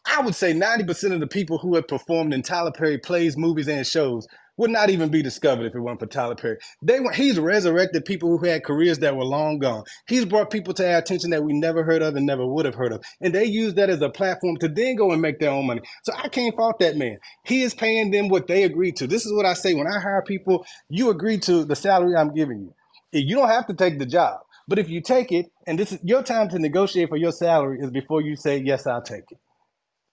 [0.06, 3.68] I would say 90% of the people who have performed in Tyler Perry plays, movies,
[3.68, 4.28] and shows
[4.58, 6.58] would not even be discovered if it weren't for Tyler Perry.
[6.82, 9.84] They were, he's resurrected people who had careers that were long gone.
[10.08, 12.76] He's brought people to our attention that we never heard of and never would have
[12.76, 13.04] heard of.
[13.22, 15.82] And they use that as a platform to then go and make their own money.
[16.04, 17.18] So I can't fault that man.
[17.46, 19.08] He is paying them what they agreed to.
[19.08, 22.34] This is what I say when I hire people, you agree to the salary I'm
[22.34, 22.74] giving you.
[23.14, 24.40] You don't have to take the job.
[24.68, 27.80] But if you take it, and this is your time to negotiate for your salary
[27.82, 29.40] is before you say, yes, I'll take it.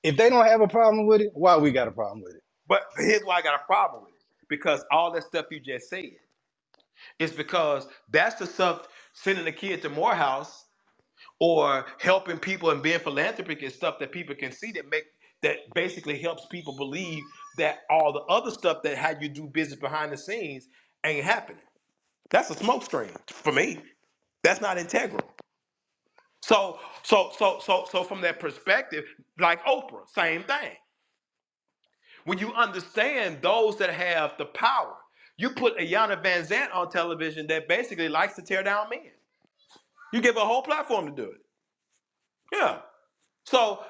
[0.02, 2.42] If they don't have a problem with it, why we got a problem with it?
[2.68, 4.13] But here's why I got a problem with it.
[4.48, 6.10] Because all that stuff you just said
[7.18, 10.66] is because that's the stuff sending a kid to Morehouse
[11.40, 15.04] or helping people and being philanthropic is stuff that people can see that make
[15.42, 17.22] that basically helps people believe
[17.58, 20.68] that all the other stuff that how you do business behind the scenes
[21.04, 21.62] ain't happening.
[22.30, 23.80] That's a smoke screen for me.
[24.44, 25.22] That's not integral.
[26.42, 29.04] So so so so so from that perspective,
[29.40, 30.72] like Oprah, same thing.
[32.24, 34.94] When you understand those that have the power,
[35.38, 39.10] you put Iyanla Vanzant on television that basically likes to tear down men.
[40.12, 41.40] You give a whole platform to do it.
[42.52, 42.80] Yeah.
[43.46, 43.80] So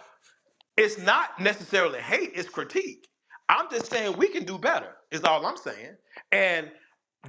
[0.77, 3.09] it's not necessarily hate, it's critique.
[3.49, 5.97] I'm just saying we can do better, is all I'm saying.
[6.33, 6.71] And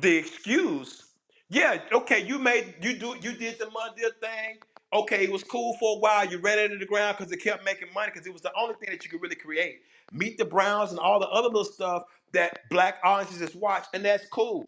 [0.02, 1.06] the excuse,
[1.50, 4.60] yeah, okay, you made you do you did the money thing.
[4.94, 6.26] Okay, it was cool for a while.
[6.28, 8.52] You ran it into the ground because it kept making money because it was the
[8.58, 9.82] only thing that you could really create.
[10.12, 14.04] Meet the Browns and all the other little stuff that black audiences just watch, and
[14.04, 14.66] that's cool.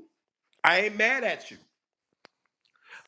[0.63, 1.57] I ain't mad at you.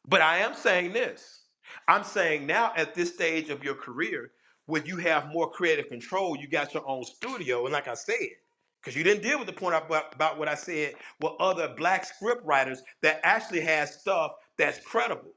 [0.08, 1.44] But I am saying this.
[1.88, 4.32] I'm saying now at this stage of your career,
[4.66, 7.66] when you have more creative control, you got your own studio.
[7.66, 8.18] And like I said,
[8.82, 12.06] because you didn't deal with the point about, about what I said with other black
[12.06, 15.32] script writers that actually has stuff that's credible.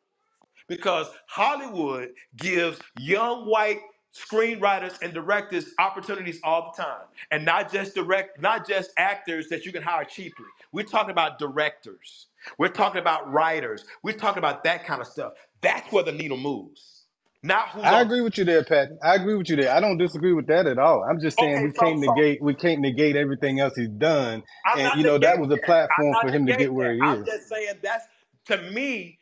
[0.69, 3.81] Because Hollywood gives young white
[4.15, 9.65] screenwriters and directors opportunities all the time and not just direct not just actors that
[9.65, 12.27] you can hire cheaply we're talking about directors
[12.59, 15.33] we're talking about writers we're talking about that kind of stuff
[15.63, 17.05] that's where the needle moves
[17.43, 18.91] not who's I agree with you there, Pat.
[19.03, 19.73] I agree with you there.
[19.75, 21.05] I don't disagree with that at all.
[21.09, 23.89] I'm just saying okay we so can't so negate we can't negate everything else he's
[23.89, 24.43] done.
[24.67, 27.01] i'm And you know that was a platform for him to get where that he
[27.01, 27.27] i'm is.
[27.27, 28.07] just saying that's
[28.47, 29.19] to me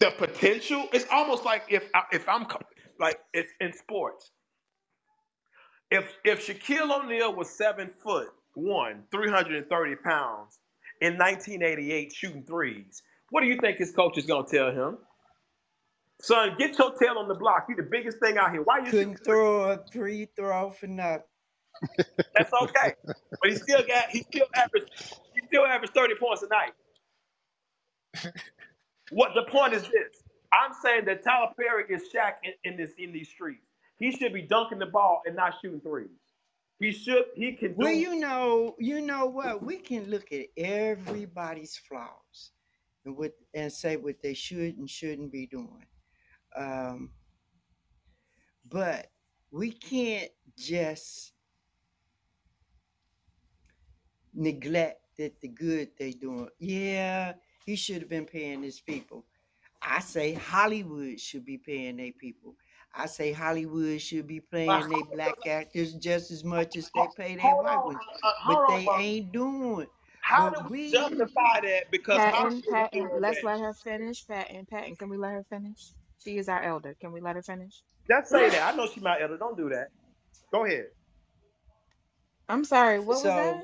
[0.00, 0.88] the potential.
[0.92, 2.60] It's almost like if I, if i'm co-
[3.00, 4.30] like it's in sports
[5.90, 10.60] If if Shaquille O'Neal was seven foot one, 330 pounds
[11.00, 14.98] in 1988 shooting threes, what do you think his coach is gonna tell him?
[16.22, 17.66] Son, get your tail on the block.
[17.68, 18.62] You the biggest thing out here.
[18.62, 19.24] Why you shooting Couldn't threes?
[19.24, 21.24] throw a free throw for nothing.
[22.36, 22.94] That's okay.
[23.42, 24.88] But he still got he still averaged
[25.34, 26.72] he still averaged 30 points a night.
[29.12, 30.22] What the point is this?
[30.52, 33.66] I'm saying that Tyler Perry is Shaq in, in this in these streets.
[33.98, 36.08] He should be dunking the ball and not shooting threes.
[36.80, 39.62] He should he can Well, you know, you know what?
[39.62, 42.52] We can look at everybody's flaws
[43.04, 45.86] and what and say what they should and shouldn't be doing.
[46.56, 47.10] Um,
[48.68, 49.08] but
[49.50, 51.32] we can't just
[54.34, 56.48] neglect that the good they doing.
[56.58, 57.34] Yeah,
[57.64, 59.24] he should have been paying his people.
[59.82, 62.54] I say Hollywood should be paying their people.
[62.94, 67.36] I say Hollywood should be paying their black actors just as much as they pay
[67.36, 67.98] their white ones.
[68.22, 69.86] uh, But hold on, they ain't doing.
[70.20, 71.90] How But do we we justify that?
[71.90, 73.44] Because Patton, Patton, let's that.
[73.44, 74.26] let her finish.
[74.26, 75.92] Patton, Patton, can we let her finish?
[76.22, 76.94] She is our elder.
[77.00, 77.82] Can we let her finish?
[78.08, 78.72] Just say that.
[78.72, 79.36] I know she my elder.
[79.36, 79.88] Don't do that.
[80.52, 80.86] Go ahead.
[82.48, 83.62] I'm sorry, what was that?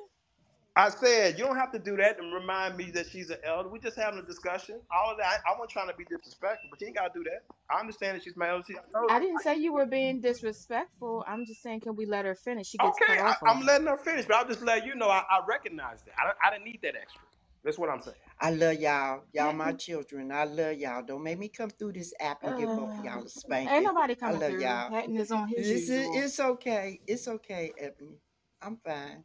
[0.79, 3.39] So I said you don't have to do that and remind me that she's an
[3.45, 3.69] elder.
[3.69, 4.81] We're just having a discussion.
[4.91, 5.27] All of that.
[5.27, 7.43] I, I wasn't trying to be disrespectful, but you ain't gotta do that.
[7.71, 8.65] I understand that she's my elder.
[8.67, 11.25] She, I I didn't say you were being disrespectful.
[11.27, 12.69] I'm just saying, can we let her finish?
[12.69, 14.87] She gets Okay, cut I, off a I'm letting her finish, but I'll just let
[14.87, 16.15] you know I, I recognize that.
[16.19, 17.23] I, I didn't need that extra.
[17.65, 18.17] That's what I'm saying.
[18.41, 19.25] I love y'all.
[19.35, 19.77] Y'all my mm-hmm.
[19.77, 20.33] children.
[20.33, 21.03] I love y'all.
[21.03, 23.31] Don't make me come through this app and give both of y'all uh, a ain't
[23.31, 23.83] spanking.
[23.83, 24.63] nobody I coming love through.
[24.63, 24.91] y'all.
[24.91, 26.23] Patton is on his This is usual.
[26.23, 27.01] it's okay.
[27.07, 28.21] It's okay, Ebony.
[28.63, 29.25] I'm fine.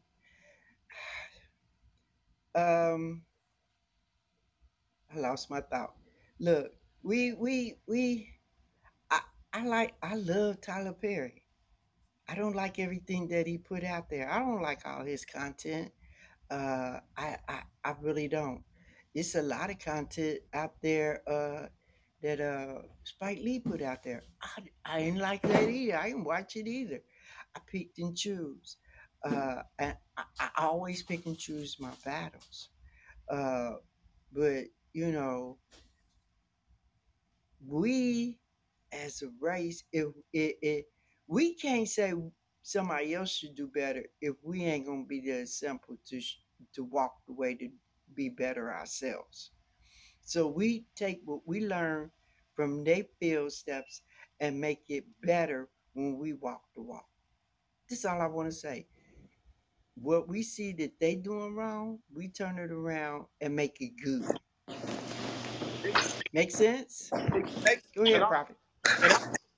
[2.55, 3.23] Um,
[5.13, 5.93] I lost my thought.
[6.39, 6.73] Look,
[7.03, 8.29] we we we
[9.11, 9.21] I
[9.53, 11.43] I like I love Tyler Perry.
[12.27, 14.29] I don't like everything that he put out there.
[14.29, 15.91] I don't like all his content.
[16.49, 18.63] Uh I I, I really don't.
[19.13, 21.67] It's a lot of content out there uh
[22.21, 24.23] that uh Spike Lee put out there.
[24.41, 25.97] I I didn't like that either.
[25.97, 27.01] I didn't watch it either.
[27.55, 28.77] I picked and choose.
[29.23, 29.95] Uh I,
[30.39, 32.69] I always pick and choose my battles.
[33.29, 33.73] Uh
[34.33, 35.57] but you know,
[37.67, 38.37] we
[38.91, 40.85] as a race, if it
[41.27, 42.13] we can't say
[42.61, 46.21] somebody else should do better if we ain't gonna be the example to
[46.73, 47.69] to walk the way to
[48.13, 49.51] be better ourselves.
[50.23, 52.11] So we take what we learn
[52.55, 54.01] from their field steps
[54.39, 57.07] and make it better when we walk the walk.
[57.89, 58.87] That's all I want to say.
[59.95, 64.25] What we see that they doing wrong, we turn it around and make it good.
[66.33, 67.09] Make sense?
[67.13, 68.55] It makes- Go ahead, I, Prophet.
[69.03, 69.13] and,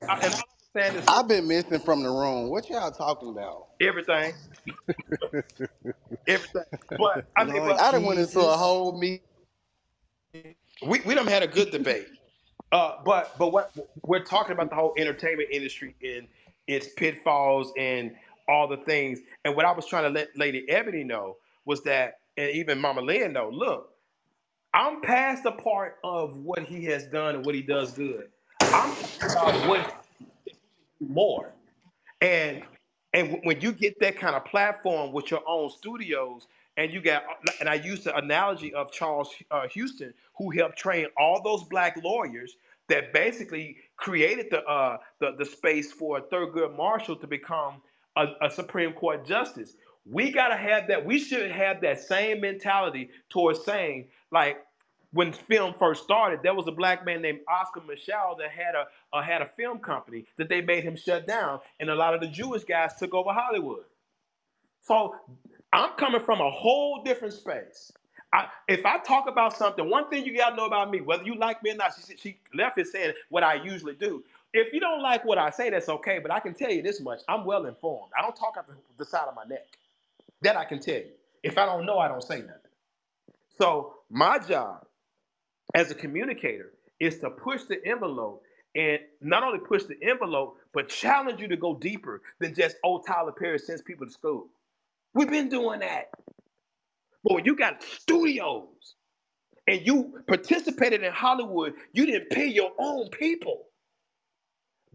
[0.10, 2.50] I, and all I'm saying is this, I've been missing from the room.
[2.50, 3.68] What y'all talking about?
[3.82, 4.34] everything,
[6.28, 6.64] everything.
[6.98, 9.24] But I mean, Lord but I done went into a whole meet.
[10.86, 12.08] we we done had a good debate.
[12.72, 13.72] Uh, but but what
[14.04, 16.28] we're talking about the whole entertainment industry and
[16.68, 18.16] its pitfalls and
[18.50, 19.20] all the things.
[19.46, 23.02] And what I was trying to let Lady Ebony know was that, and even Mama
[23.02, 23.50] Lynn know.
[23.50, 23.92] Look,
[24.74, 28.30] I'm past the part of what he has done and what he does good.
[28.62, 28.92] I'm
[29.24, 30.06] about what
[31.02, 31.54] more.
[32.22, 32.64] And
[33.14, 37.24] and when you get that kind of platform with your own studios, and you got,
[37.60, 41.98] and I use the analogy of Charles uh, Houston, who helped train all those black
[42.04, 42.58] lawyers
[42.90, 47.82] that basically created the uh, the, the space for Thurgood Marshall to become
[48.16, 49.76] a, a Supreme Court justice.
[50.06, 51.06] We gotta have that.
[51.06, 54.58] We should have that same mentality towards saying, like,
[55.14, 59.24] when film first started, there was a black man named Oscar Micheaux that had a
[59.24, 62.28] had a film company that they made him shut down, and a lot of the
[62.28, 63.86] Jewish guys took over Hollywood.
[64.82, 65.16] So
[65.74, 67.92] I'm coming from a whole different space.
[68.34, 71.36] I, if I talk about something, one thing you gotta know about me, whether you
[71.36, 74.24] like me or not, she, she left it saying what I usually do.
[74.56, 76.20] If you don't like what I say, that's okay.
[76.22, 78.12] But I can tell you this much: I'm well informed.
[78.18, 79.68] I don't talk out the, the side of my neck.
[80.44, 81.12] That I can tell you.
[81.44, 82.54] If I don't know, I don't say nothing.
[83.60, 84.86] So my job
[85.76, 88.44] as a communicator is to push the envelope
[88.76, 93.02] and not only push the envelope, but challenge you to go deeper than just, oh,
[93.08, 94.48] Tyler Perry sends people to school.
[95.14, 96.10] We've been doing that.
[97.24, 98.96] When you got studios
[99.68, 103.66] and you participated in Hollywood, you didn't pay your own people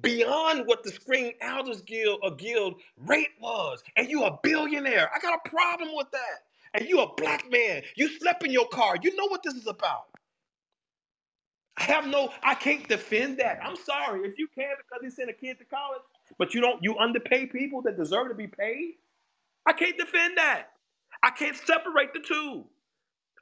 [0.03, 5.11] beyond what the Screen Elders Guild or Guild rate was, and you a billionaire.
[5.15, 6.45] I got a problem with that.
[6.73, 7.83] And you a black man.
[7.97, 8.95] You slept in your car.
[9.03, 10.05] You know what this is about.
[11.77, 13.59] I have no, I can't defend that.
[13.65, 14.29] I'm sorry.
[14.29, 16.03] If you can because he sent a kid to college,
[16.39, 18.95] but you don't, you underpay people that deserve to be paid.
[19.67, 20.69] I can't defend that.
[21.23, 22.65] I can't separate the two.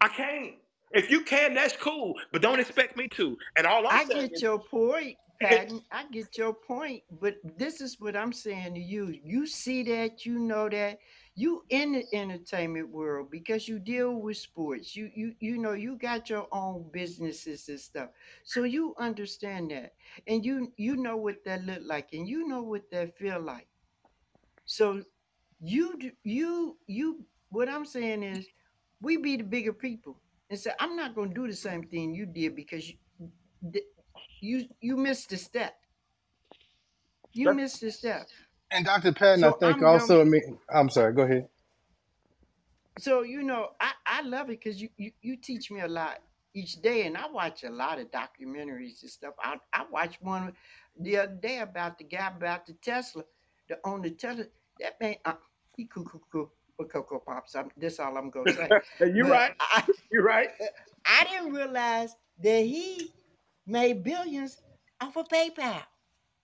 [0.01, 0.55] I can't.
[0.93, 3.37] If you can, that's cool, but don't expect me to.
[3.57, 5.83] And all I'm I get is, your point, Patton.
[5.93, 9.19] I get your point, but this is what I'm saying to you.
[9.23, 10.99] You see that, you know that,
[11.37, 14.97] you in the entertainment world because you deal with sports.
[14.97, 18.09] You you you know you got your own businesses and stuff,
[18.43, 19.95] so you understand that,
[20.27, 23.69] and you you know what that look like, and you know what that feel like.
[24.65, 25.03] So
[25.61, 28.47] you you you what I'm saying is
[29.01, 30.19] we be the bigger people
[30.51, 32.97] and say I'm not going to do the same thing you did because you
[34.41, 35.75] you you missed a step.
[37.33, 38.29] You that's, missed a step.
[38.71, 39.13] And Dr.
[39.13, 41.49] Patton, I think I'm gonna also, I mean, I'm sorry, go ahead.
[42.99, 46.19] so you know I I love it because you, you you teach me a lot
[46.55, 49.35] each day, and I watch a lot of documentaries and stuff.
[49.43, 50.53] I I watched one
[50.99, 53.25] the other day about the guy about the Tesla,
[53.69, 54.45] the on the Tesla.
[54.81, 55.35] That man, uh,
[55.77, 56.53] he cuckoo cuckoo cool.
[56.79, 58.69] But Cocoa Pops, I'm, that's all I'm gonna say.
[59.13, 59.53] you're right.
[59.59, 60.51] I You're right.
[61.05, 63.13] I didn't realize that he
[63.69, 64.59] made billions
[65.01, 65.85] off of PayPal.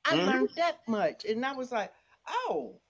[0.04, 0.24] I Mhm.
[0.24, 1.92] learned that much, and I was like,
[2.28, 2.80] oh,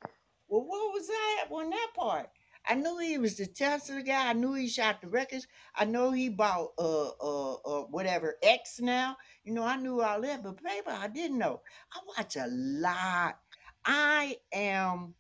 [0.49, 2.31] well, what was that on that part?
[2.67, 4.31] I knew he was the Tesla guy.
[4.31, 5.47] I knew he shot the records.
[5.75, 9.17] I know he bought uh uh uh whatever X now.
[9.45, 11.63] You know, I knew all that, but PayPal I didn't know.
[11.93, 13.39] I watch a lot.
[13.85, 15.15] I am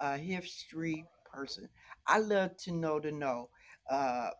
[0.00, 1.68] a history person.
[2.06, 3.50] I love to know to know.
[3.90, 4.30] Uh,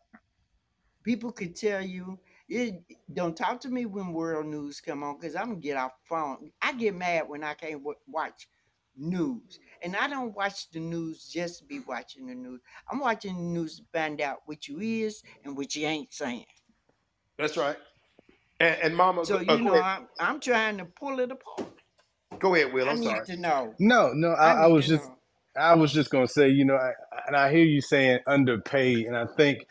[1.03, 2.19] people could tell you
[2.53, 2.75] it,
[3.13, 6.53] don't talk to me when world news come on because i'm gonna get off phone.
[6.61, 8.49] I get mad when i can't w- watch
[8.97, 9.59] news.
[9.83, 12.61] And i don't watch the news just to be watching the news.
[12.91, 16.45] I'm watching the news to find out what you is and what you ain't saying.
[17.39, 17.77] That's right.
[18.61, 21.73] And, and Mama, so go, uh, you know i'm, I'm trying to pull it apart.
[22.39, 22.89] Go ahead, Will.
[22.89, 23.27] i I'm need sorry.
[23.27, 23.75] to know.
[23.79, 25.17] No, no, I, i I was just, know.
[25.57, 26.93] I was just gonna say, you know, I,
[27.27, 29.67] and I hear you saying underpaid, and I think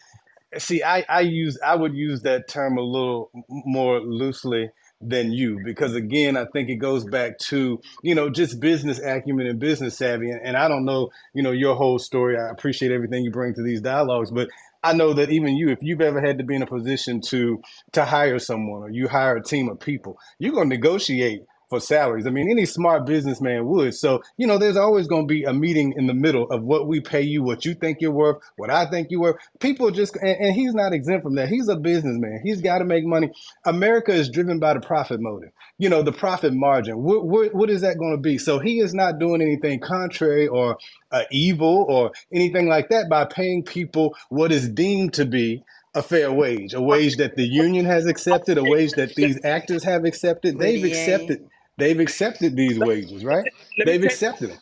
[0.58, 5.60] See, I, I use I would use that term a little more loosely than you
[5.66, 9.98] because again, I think it goes back to you know just business acumen and business
[9.98, 10.30] savvy.
[10.30, 12.38] And, and I don't know you know your whole story.
[12.38, 14.50] I appreciate everything you bring to these dialogues, but
[14.84, 17.62] I know that even you, if you've ever had to be in a position to
[17.94, 22.28] to hire someone or you hire a team of people, you're gonna negotiate for salaries.
[22.28, 23.96] I mean, any smart businessman would.
[23.96, 26.86] So, you know, there's always going to be a meeting in the middle of what
[26.86, 29.38] we pay you, what you think you're worth, what I think you're worth.
[29.62, 31.48] People just and, and he's not exempt from that.
[31.48, 32.42] He's a businessman.
[32.44, 33.32] He's got to make money.
[33.64, 37.02] America is driven by the profit motive you know the profit margin.
[37.02, 38.38] What, what, what is that going to be?
[38.38, 40.78] So he is not doing anything contrary or
[41.12, 46.02] uh, evil or anything like that by paying people what is deemed to be a
[46.02, 50.06] fair wage a wage that the union has accepted a wage that these actors have
[50.06, 50.60] accepted.
[50.60, 53.46] They've accepted they've accepted these wages right
[53.86, 54.60] they've tell you why accepted them.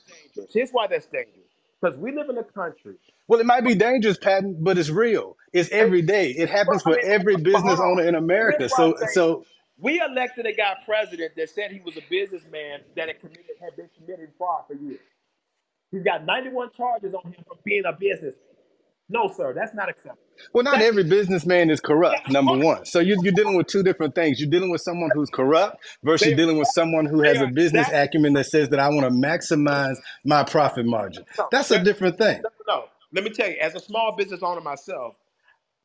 [0.51, 1.35] Here's why that's dangerous.
[1.81, 2.95] Because we live in a country.
[3.27, 5.37] Well, it might be dangerous, Patton, but it's real.
[5.53, 6.31] It's every day.
[6.31, 8.69] It happens for every but, but hold business owner in America.
[8.69, 9.45] So, so
[9.77, 13.75] We elected a guy president that said he was a businessman that had committed had
[13.77, 14.99] been committing fraud for years.
[15.91, 18.43] He's got 91 charges on him for being a businessman.
[19.09, 20.23] No, sir, that's not acceptable.
[20.53, 22.29] Well, not every businessman is corrupt.
[22.29, 22.85] Number one.
[22.85, 24.39] So you, you're dealing with two different things.
[24.39, 28.33] You're dealing with someone who's corrupt versus dealing with someone who has a business acumen
[28.33, 31.25] that says that I want to maximize my profit margin.
[31.51, 32.41] That's a different thing.
[32.67, 32.85] no.
[33.11, 35.15] Let me tell you, as a small business owner myself,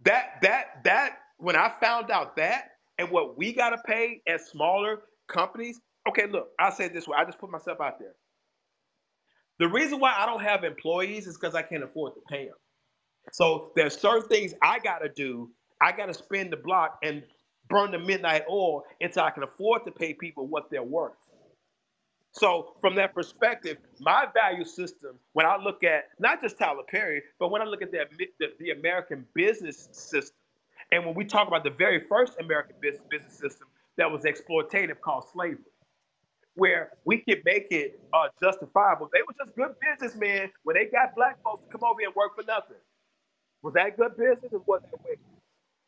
[0.04, 5.00] that that that when I found out that and what we gotta pay as smaller
[5.26, 5.80] companies.
[6.08, 7.16] Okay, look, I'll say it this way.
[7.18, 8.14] I just put myself out there.
[9.58, 12.54] The reason why I don't have employees is because I can't afford to pay them.
[13.32, 15.50] So there's certain things I gotta do.
[15.80, 17.22] I gotta spin the block and
[17.68, 21.14] burn the midnight oil until I can afford to pay people what they're worth.
[22.32, 27.22] So from that perspective, my value system, when I look at not just Tyler Perry,
[27.38, 28.06] but when I look at the,
[28.40, 30.36] the, the American business system,
[30.92, 35.00] and when we talk about the very first American business, business system that was exploitative
[35.00, 35.58] called slavery,
[36.56, 39.10] where we could make it uh, justifiable.
[39.12, 42.16] They were just good businessmen when they got black folks to come over here and
[42.16, 42.76] work for nothing.
[43.64, 45.24] Was that good business or was that wicked?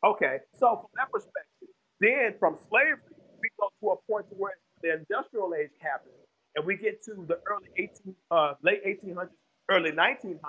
[0.03, 1.69] Okay, so from that perspective,
[2.01, 6.17] then from slavery, we go to a point to where the industrial age happens
[6.55, 9.29] and we get to the early 18, uh, late 1800s,
[9.69, 10.41] early 1900s,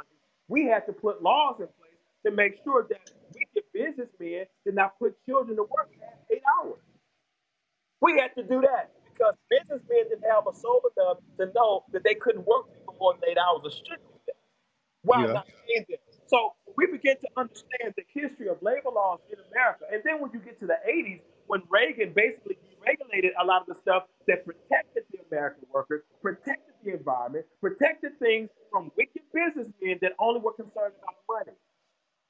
[0.49, 4.99] we had to put laws in place to make sure that wicked businessmen did not
[4.99, 6.81] put children to work past eight hours.
[8.01, 12.05] We had to do that because businessmen didn't have a soul enough to know that
[12.05, 13.73] they couldn't work people more than eight hours of
[15.03, 15.33] while Yeah.
[15.33, 15.99] not paying them.
[16.27, 19.85] So we begin to understand the history of labor laws in America.
[19.93, 23.67] And then when you get to the 80s, when Reagan basically deregulated a lot of
[23.67, 29.99] the stuff that protected the American worker, protected the environment, protected things from wicked businessmen
[30.03, 31.57] that only were concerned about money.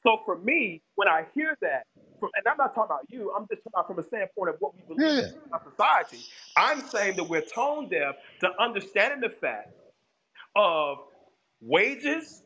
[0.03, 1.85] So for me, when I hear that,
[2.19, 4.57] from, and I'm not talking about you, I'm just talking about from a standpoint of
[4.61, 5.29] what we believe Yeah.
[5.29, 6.25] in our society.
[6.57, 9.75] I'm saying that we're tone deaf to understanding the fact
[10.57, 10.99] of
[11.61, 12.45] wages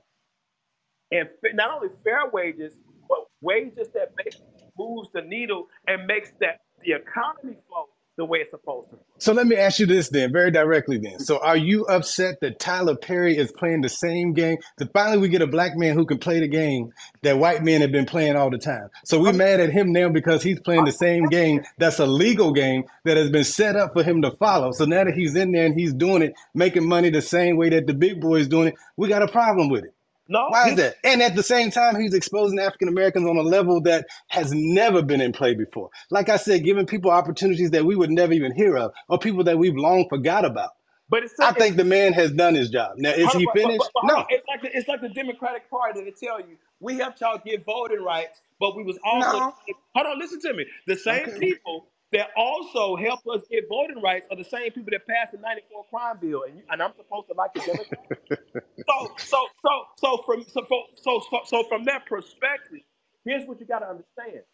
[1.13, 2.75] and not only fair wages,
[3.09, 4.47] but wages that basically
[4.79, 8.99] moves the needle and makes that the economy flow the way it's supposed to.
[9.19, 11.19] So let me ask you this then, very directly then.
[11.19, 14.59] So are you upset that Tyler Perry is playing the same game?
[14.77, 16.93] That finally we get a black man who can play the game
[17.23, 18.89] that white men have been playing all the time.
[19.07, 22.53] So we're mad at him now because he's playing the same game that's a legal
[22.53, 24.73] game that has been set up for him to follow.
[24.73, 27.71] So now that he's in there and he's doing it, making money the same way
[27.71, 29.95] that the big boys doing it, we got a problem with it.
[30.33, 30.97] No, Why is that?
[31.05, 35.03] And at the same time, he's exposing African Americans on a level that has never
[35.03, 35.91] been in play before.
[36.11, 39.45] Like I said, giving people opportunities that we would never even hear of, or people
[39.45, 40.71] that we've long forgot about.
[41.11, 42.93] But it's I think the man has done his job.
[42.97, 43.91] Now, is he but- but- finished?
[43.95, 44.27] but- but No.
[44.31, 47.65] It's like the, it's like the Democratic Party to tell you we helped y'all get
[47.67, 49.55] voting rights, but we was also No.
[49.95, 50.19] hold on.
[50.19, 50.65] Listen to me.
[50.87, 51.39] The same Okay.
[51.39, 55.39] people that also helped us get voting rights are the same people that passed the
[55.39, 58.43] '94 crime bill, and you, and I'm supposed to like the Democrats.
[58.89, 60.67] so so so so from so
[60.97, 62.81] so so, so, from that perspective,
[63.25, 64.45] here's what you got to understand.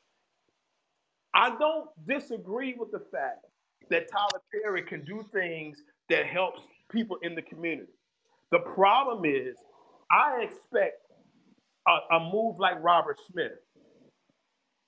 [1.35, 3.45] I don't disagree with the fact
[3.91, 5.79] that Tyler Perry can do things
[6.11, 7.93] that helps people in the community.
[8.53, 9.57] The problem is,
[10.11, 11.03] I expect
[11.89, 13.53] a, a move like Robert Smith,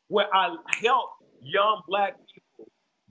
[0.09, 1.11] where I help
[1.43, 2.17] young black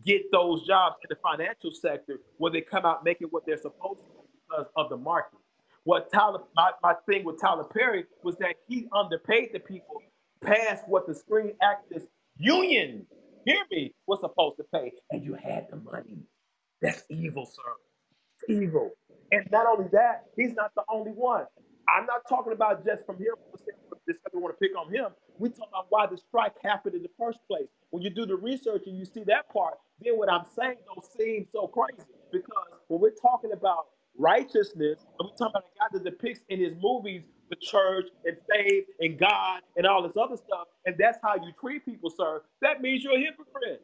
[0.06, 4.02] get those jobs in the financial sector, where they come out making what they're supposed
[4.02, 4.12] to
[4.48, 5.40] because of the market.
[5.84, 10.02] What Tyler, my, my thing with Tyler Perry was that he underpaid the people
[10.44, 12.04] past what the Screen Actors
[12.38, 13.06] Union,
[13.46, 16.20] hear me, was supposed to pay, and you had the money.
[16.82, 17.74] That's evil, sir
[18.48, 18.92] evil.
[19.32, 21.46] And not only that, he's not the only one.
[21.88, 23.34] I'm not talking about just from here,
[24.08, 25.12] this I want to pick on him.
[25.38, 27.68] We talk about why the strike happened in the first place.
[27.90, 31.06] When you do the research and you see that part, then what I'm saying don't
[31.18, 32.08] seem so crazy.
[32.32, 33.88] Because when we're talking about
[34.18, 38.38] righteousness, and we're talking about a guy that depicts in his movies the church and
[38.50, 42.44] faith and God and all this other stuff, and that's how you treat people, sir,
[42.62, 43.82] that means you're a hypocrite.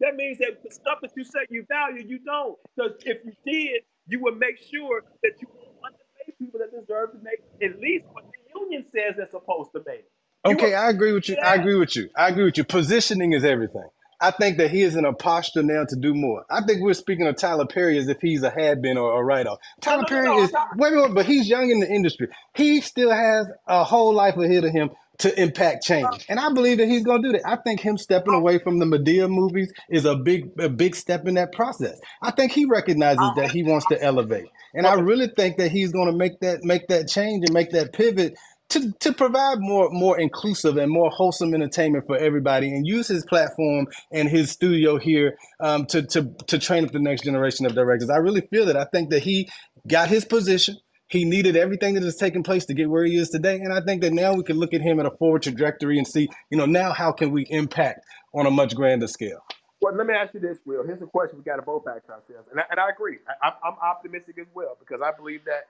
[0.00, 2.58] That means that the stuff that you say you value, you don't.
[2.76, 7.12] Because if you did, you would make sure that you won't underpay people that deserve
[7.12, 10.04] to make at least what the union says they're supposed to make.
[10.46, 11.36] You Okay, I agree with you.
[11.42, 12.10] I agree with you.
[12.16, 12.64] I agree with you.
[12.64, 13.88] Positioning is everything.
[14.20, 16.44] I think that he is in a posture now to do more.
[16.50, 19.24] I think we're speaking of Tyler Perry as if he's a had been or a
[19.24, 19.58] write off.
[19.80, 21.90] Tyler no, no, Perry no, is I'm wait, wait, wait, but he's young in the
[21.90, 22.28] industry.
[22.54, 26.78] He still has a whole life ahead of him to impact change, and I believe
[26.78, 27.48] that he's going to do that.
[27.48, 31.26] I think him stepping away from the Madea movies is a big, a big step
[31.28, 32.00] in that process.
[32.20, 35.70] I think he recognizes that uh, he wants to elevate, and I really think that
[35.70, 38.36] he's going to make that make that change and make that pivot
[38.70, 43.24] to, to provide more more inclusive and more wholesome entertainment for everybody and use his
[43.26, 47.74] platform and his studio here um, to, to to train up the next generation of
[47.74, 48.10] directors.
[48.10, 48.76] I really feel that.
[48.76, 49.48] I think that he
[49.86, 50.76] got his position.
[51.08, 53.56] He needed everything that has taken place to get where he is today.
[53.56, 56.08] And I think that now we can look at him at a forward trajectory and
[56.08, 58.00] see, you know, now how can we impact
[58.32, 59.44] on a much grander scale?
[59.84, 60.82] Well, let me ask you this, Will.
[60.82, 63.18] Here's a question we got to both ask ourselves, and I, and I agree.
[63.28, 65.66] I, I'm, I'm optimistic as well because I believe that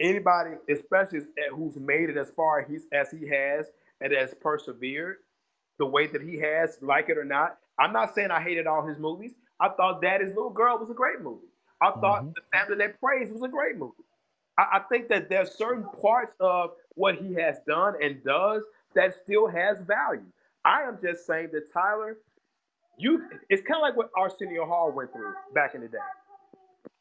[0.00, 1.20] anybody, especially
[1.54, 3.66] who's made it as far as, he's, as he has
[4.00, 5.16] and has persevered
[5.78, 7.58] the way that he has, like it or not.
[7.78, 9.32] I'm not saying I hated all his movies.
[9.60, 11.46] I thought Daddy's Little Girl was a great movie.
[11.80, 12.34] I thought Mhm.
[12.34, 14.04] The Family That Prays was a great movie.
[14.58, 19.14] I, I think that there's certain parts of what he has done and does that
[19.14, 20.26] still has value.
[20.64, 22.18] I am just saying that Tyler,
[22.98, 25.98] you it's kind of like what Arsenio Hall went through back in the day.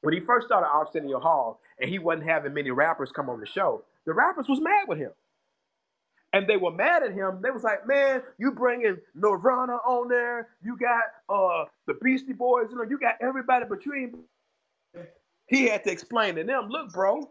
[0.02, 3.46] When he first started Arsenio Hall and he wasn't having many rappers come on the
[3.46, 5.12] show, the rappers was mad with him.
[6.34, 7.42] And they were mad at him.
[7.42, 10.50] They was like, man, you bringing Nirvana on there.
[10.62, 14.16] You got uh the Beastie Boys, you know, you got everybody, but you ain't.
[15.48, 17.30] He had to explain to them, look, bro,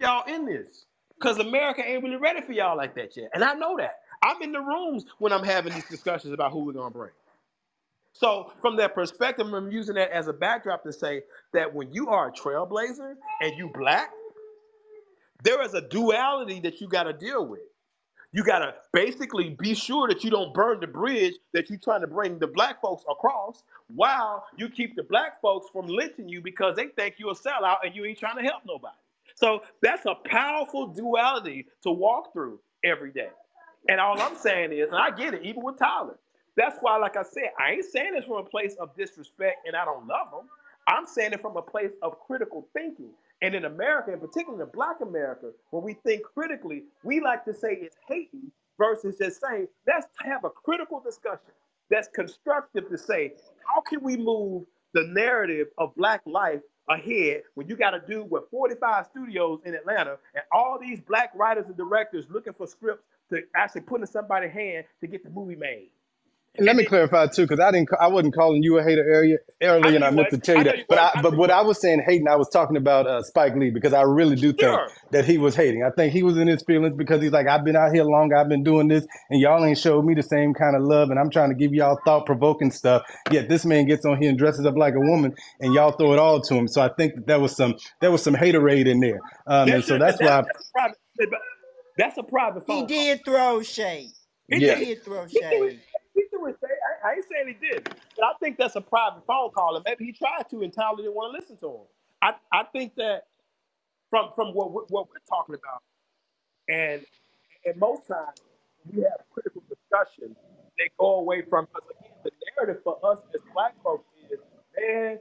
[0.00, 0.86] y'all in this.
[1.18, 3.30] Because America ain't really ready for y'all like that yet.
[3.34, 3.98] And I know that.
[4.22, 7.10] I'm in the rooms when I'm having these discussions about who we're gonna bring.
[8.18, 11.22] So from that perspective, I'm using that as a backdrop to say
[11.52, 14.10] that when you are a trailblazer and you black,
[15.44, 17.60] there is a duality that you got to deal with.
[18.32, 22.00] You got to basically be sure that you don't burn the bridge that you're trying
[22.00, 23.62] to bring the black folks across
[23.94, 27.78] while you keep the black folks from lynching you because they think you're a sellout
[27.84, 28.96] and you ain't trying to help nobody.
[29.36, 33.30] So that's a powerful duality to walk through every day.
[33.88, 36.18] And all I'm saying is, and I get it, even with Tyler.
[36.58, 39.76] That's why, like I said, I ain't saying this from a place of disrespect and
[39.76, 40.48] I don't love them.
[40.88, 43.12] I'm saying it from a place of critical thinking.
[43.42, 47.54] And in America, and particularly in Black America, when we think critically, we like to
[47.54, 51.52] say it's hating versus just saying, let's have a critical discussion
[51.90, 53.34] that's constructive to say,
[53.66, 54.64] how can we move
[54.94, 59.74] the narrative of Black life ahead when you got to do with 45 studios in
[59.76, 64.08] Atlanta and all these Black writers and directors looking for scripts to actually put in
[64.08, 65.90] somebody's hand to get the movie made?
[66.58, 69.40] And let me clarify too, because I didn't, I wasn't calling you a hater earlier,
[69.62, 70.78] I earlier, and I meant to tell you know that.
[70.78, 71.62] you But I, I but what I was.
[71.62, 74.60] was saying hating, I was talking about uh, Spike Lee because I really do think
[74.60, 74.88] Sure.
[75.12, 75.84] that he was hating.
[75.84, 78.32] I think he was in his feelings because he's like, I've been out here long,
[78.34, 81.18] I've been doing this, and y'all ain't showed me the same kind of love, and
[81.20, 83.02] I'm trying to give y'all thought provoking stuff.
[83.30, 86.12] Yet this man gets on here and dresses up like a woman, and y'all throw
[86.14, 86.68] it all to him.
[86.68, 89.84] So I think that there was some, there was some haterade in there, um, and
[89.84, 90.98] so that's that's why, that's a private
[91.98, 92.88] that's a private He phone call.
[92.88, 94.12] did throw shade.
[94.48, 94.74] He He yeah.
[94.76, 94.86] did.
[94.86, 95.72] did throw He threw it.
[95.72, 95.80] shade.
[97.04, 97.84] I, I ain't saying he did,
[98.16, 100.98] but I think that's a private phone call, and maybe he tried to, and Tyler
[100.98, 101.86] didn't want to listen to him.
[102.22, 103.24] I, I think that
[104.10, 105.82] from from what we're, what we're talking about,
[106.68, 107.04] and
[107.66, 108.38] and most times
[108.92, 110.36] we have critical discussions.
[110.78, 112.12] They go away from us again.
[112.24, 114.40] The narrative for us as black folks is,
[114.78, 115.18] man,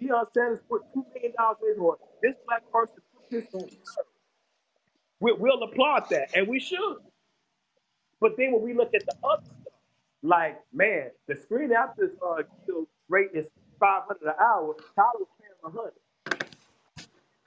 [0.00, 3.68] Deion Sanders put two million dollars in, or this black person put this on.
[5.20, 6.98] We, we'll applaud that, and we should.
[8.20, 9.42] But then when we look at the other
[10.26, 13.46] like man, the screen actors uh guild rate is
[13.80, 14.76] five hundred an hour.
[14.96, 15.92] Tyler was paying hundred.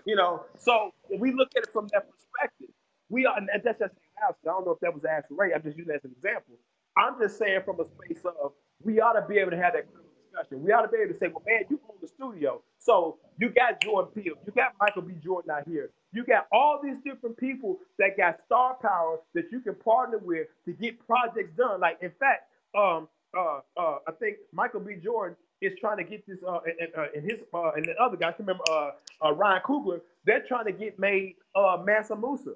[0.06, 2.70] You know, so if we look at it from that perspective,
[3.10, 4.00] we are, and that's just an.
[4.24, 5.54] I don't know if that was asked Ray.
[5.54, 6.56] I'm just using that as an example.
[6.98, 9.88] I'm just saying from a space of we ought to be able to have that
[10.32, 10.64] discussion.
[10.64, 13.50] We ought to be able to say, well, man, you own the studio, so you
[13.50, 15.16] got Jordan Peele, you got Michael B.
[15.24, 19.62] Jordan out here, you got all these different people that got star power that you
[19.62, 21.82] can partner with to get projects done.
[21.82, 23.08] Like, in fact, um,
[23.38, 24.96] uh, uh, I think Michael B.
[25.04, 28.18] Jordan is trying to get this, uh, and, uh, and his, uh, and the other
[28.18, 28.34] guys.
[28.40, 28.92] Remember, uh,
[29.26, 32.54] uh, Ryan Coogler, they're trying to get made uh, Musa,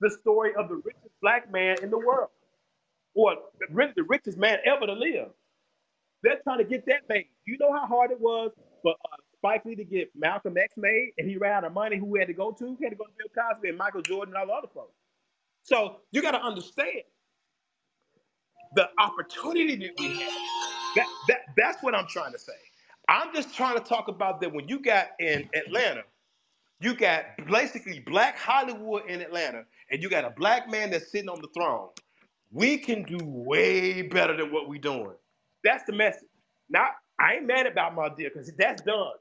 [0.00, 2.28] the story of the richest black man in the world,
[3.14, 3.36] or
[3.70, 5.28] really the richest man ever to live.
[6.22, 7.26] They're trying to get that made.
[7.46, 8.52] You know how hard it was
[8.82, 11.98] for uh, Spike Lee to get Malcolm X made, and he ran out of money.
[11.98, 12.76] Who had to go to?
[12.78, 14.94] He had to go to Bill Cosby and Michael Jordan and all the other folks.
[15.62, 17.02] So you got to understand
[18.74, 20.32] the opportunity that we have.
[20.96, 22.52] That, that that's what I'm trying to say.
[23.08, 26.02] I'm just trying to talk about that when you got in Atlanta,
[26.80, 31.28] you got basically black Hollywood in Atlanta, and you got a black man that's sitting
[31.28, 31.88] on the throne.
[32.52, 35.14] We can do way better than what we're doing.
[35.64, 36.28] That's the message.
[36.68, 36.88] Now,
[37.18, 39.12] I ain't mad about Madea because that's done.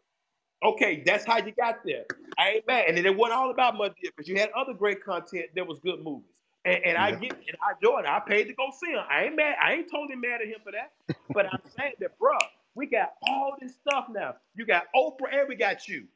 [0.63, 2.05] Okay, that's how you got there.
[2.37, 2.85] I ain't mad.
[2.87, 6.03] And it wasn't all about Madea because you had other great content that was good
[6.03, 6.34] movies.
[6.65, 7.19] And, and I Yeah.
[7.19, 8.07] get and I joined.
[8.07, 9.03] I paid to go see him.
[9.09, 9.55] I ain't mad.
[9.63, 10.93] I ain't totally mad at him for that.
[11.33, 12.33] But I'm saying that, bro,
[12.75, 14.35] we got all this stuff now.
[14.55, 16.07] You got Oprah and we got you.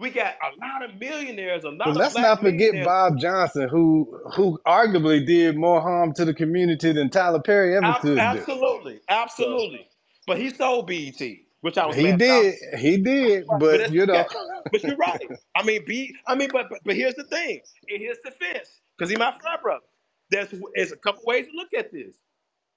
[0.00, 2.74] We got a lot of millionaires, a lot of let's not forget.
[2.82, 7.94] Bob Johnson, who who arguably did more harm to the community than Tyler Perry ever
[7.94, 9.88] Ab- could absolutely, So absolutely.
[10.26, 11.20] But he sold BET,
[11.62, 14.26] which I was he did, he did, but but you know.
[14.72, 15.30] But you're right.
[15.56, 17.60] I mean, be I mean, but but, but here's the thing.
[17.88, 18.68] In his defense,
[19.00, 19.84] because he my frat brother,
[20.30, 22.16] there's there's a couple ways to look at this,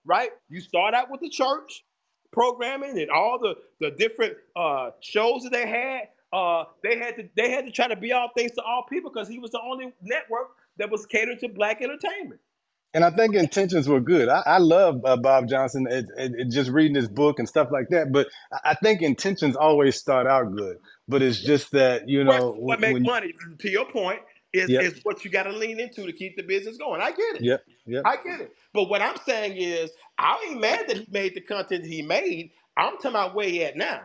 [0.05, 0.31] right?
[0.49, 1.83] You start out with the church
[2.31, 6.09] programming and all the the different uh, shows that they had.
[6.33, 9.11] Uh, they had to they had to try to be all things to all people
[9.13, 12.41] because he was the only network that was catered to black entertainment.
[12.93, 14.29] and I think intentions were good.
[14.29, 17.69] I, I love uh, Bob Johnson, it, it, it- just reading his book and stuff
[17.71, 18.11] like that.
[18.11, 18.27] But
[18.65, 20.77] I think intentions always start out good.
[21.07, 24.19] But it's just that you know what when, makes money, to your point,
[24.53, 27.01] is yep, is what you got to lean into to keep the business going.
[27.01, 27.45] I get it.
[27.45, 28.05] yep, yep.
[28.05, 28.53] I get it.
[28.73, 32.51] But what I'm saying is, I ain't mad that he made the content he made.
[32.77, 34.01] I'm talking about where he at now.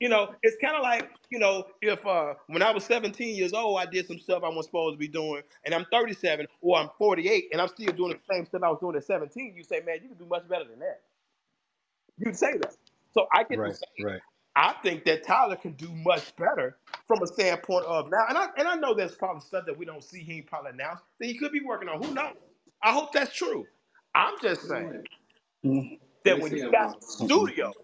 [0.00, 3.52] You know, it's kind of like, you know, if uh when I was 17 years
[3.54, 6.78] old, I did some stuff I wasn't supposed to be doing, and I'm 37 or
[6.78, 9.64] I'm 48 and I'm still doing the same stuff I was doing at 17, you
[9.64, 11.02] say, man, you can do much better than that.
[12.18, 12.74] You'd say that.
[13.14, 14.22] So I get to Right, say, right.
[14.56, 16.76] I think that Tyler can do much better
[17.08, 19.84] from a standpoint of now, and I and I know there's probably stuff that we
[19.86, 22.02] don't see he probably announced that he could be working on.
[22.02, 22.34] Who knows?
[22.82, 23.66] I hope that's true.
[24.14, 25.04] I'm just saying
[26.24, 27.28] that when you got Mm-mm.
[27.28, 27.74] studios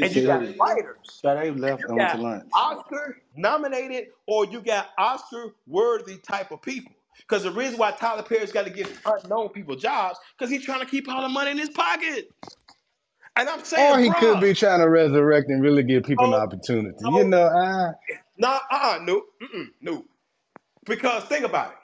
[0.00, 2.52] and you see, got writers Sade and left you and went to got lunch.
[2.54, 6.92] Oscar nominated or you got Oscar worthy type of people.
[7.20, 10.80] Because the reason why Tyler Perry's got to give unknown people jobs, because he's trying
[10.80, 12.30] to keep all the money in his pocket.
[13.36, 16.30] And I'm saying, Or he could be trying to resurrect and really give people an
[16.32, 16.96] no, opportunity.
[17.02, 17.92] You know, uh,
[18.38, 20.04] no, uh-uh, no, mm-mm, no.
[20.86, 21.78] Because think about it.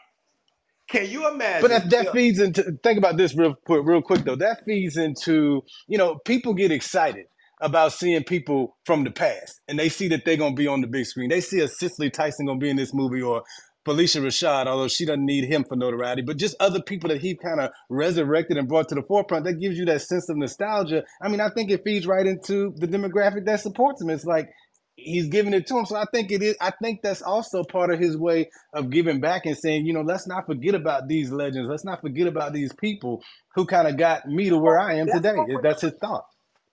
[0.88, 1.62] Can you imagine?
[1.62, 4.36] but that that feeds into think about this real quick, real quick though.
[4.36, 7.26] That feeds into you know people get excited
[7.60, 10.86] about seeing people from the past, and they see that they're gonna be on the
[10.86, 11.30] big screen.
[11.30, 13.42] They see a Cicely Tyson gonna be in this movie, or
[13.86, 17.36] Phylicia Rashad, although she doesn't need him for notoriety, but just other people that he
[17.36, 19.44] kind of resurrected and brought to the forefront.
[19.46, 21.04] That gives you that sense of nostalgia.
[21.22, 24.10] I mean, I think it feeds right into the demographic that supports him.
[24.10, 24.50] It's like
[24.96, 25.86] he's giving it to him.
[25.86, 26.56] So I think it is.
[26.60, 30.02] I think that's also part of his way of giving back and saying, you know,
[30.02, 31.68] let's not forget about these legends.
[31.68, 33.22] Let's not forget about these people
[33.54, 35.34] who kind of got me to where I am that's today.
[35.36, 36.24] what That's his thought.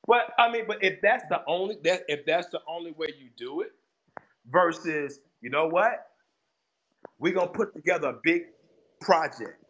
[0.07, 3.29] But I mean, but if that's the only that if that's the only way you
[3.37, 3.69] do it,
[4.51, 6.07] versus you know what,
[7.19, 8.43] we're gonna put together a big
[9.01, 9.63] project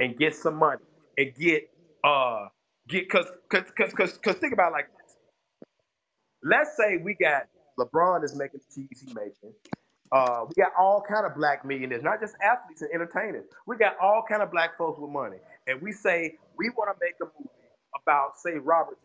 [0.00, 0.82] and get some money
[1.18, 1.70] and get
[2.04, 2.46] uh
[2.88, 5.16] get cause cause cause cause, cause think about it like this.
[6.42, 7.44] Let's say we got
[7.78, 9.54] LeBron is making the cheese he making.
[10.12, 13.46] Uh, we got all kind of black millionaires, not just athletes and entertainers.
[13.66, 17.04] We got all kind of black folks with money, and we say we want to
[17.04, 17.50] make a movie
[18.02, 18.98] about, say, Robert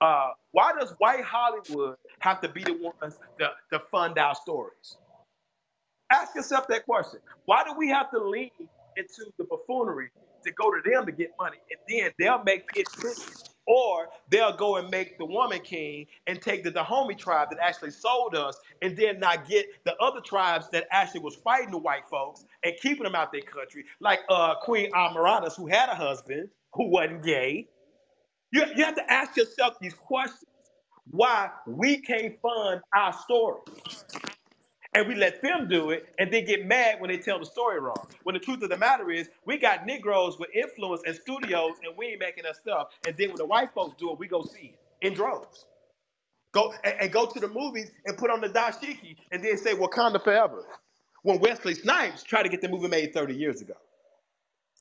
[0.00, 4.98] uh, why does white Hollywood have to be the ones to, to fund our stories?
[6.10, 7.20] Ask yourself that question.
[7.46, 8.50] Why do we have to lean
[8.96, 10.10] into the buffoonery
[10.44, 13.22] to go to them to get money, and then they'll make it pretty,
[13.66, 17.90] or they'll go and make the woman king and take the Dahomey tribe that actually
[17.90, 22.06] sold us, and then not get the other tribes that actually was fighting the white
[22.10, 26.48] folks and keeping them out their country, like uh, Queen Amaratus, who had a husband
[26.74, 27.66] who wasn't gay.
[28.52, 30.44] You, you have to ask yourself these questions.
[31.10, 33.60] Why we can't fund our story.
[34.94, 37.80] And we let them do it and then get mad when they tell the story
[37.80, 38.08] wrong.
[38.24, 41.96] When the truth of the matter is, we got Negroes with influence and studios and
[41.98, 42.88] we ain't making that stuff.
[43.06, 45.66] And then when the white folks do it, we go see it in droves.
[46.52, 49.74] Go and, and go to the movies and put on the dashiki and then say
[49.74, 50.64] Wakanda forever.
[51.22, 53.74] When Wesley Snipes tried to get the movie made 30 years ago.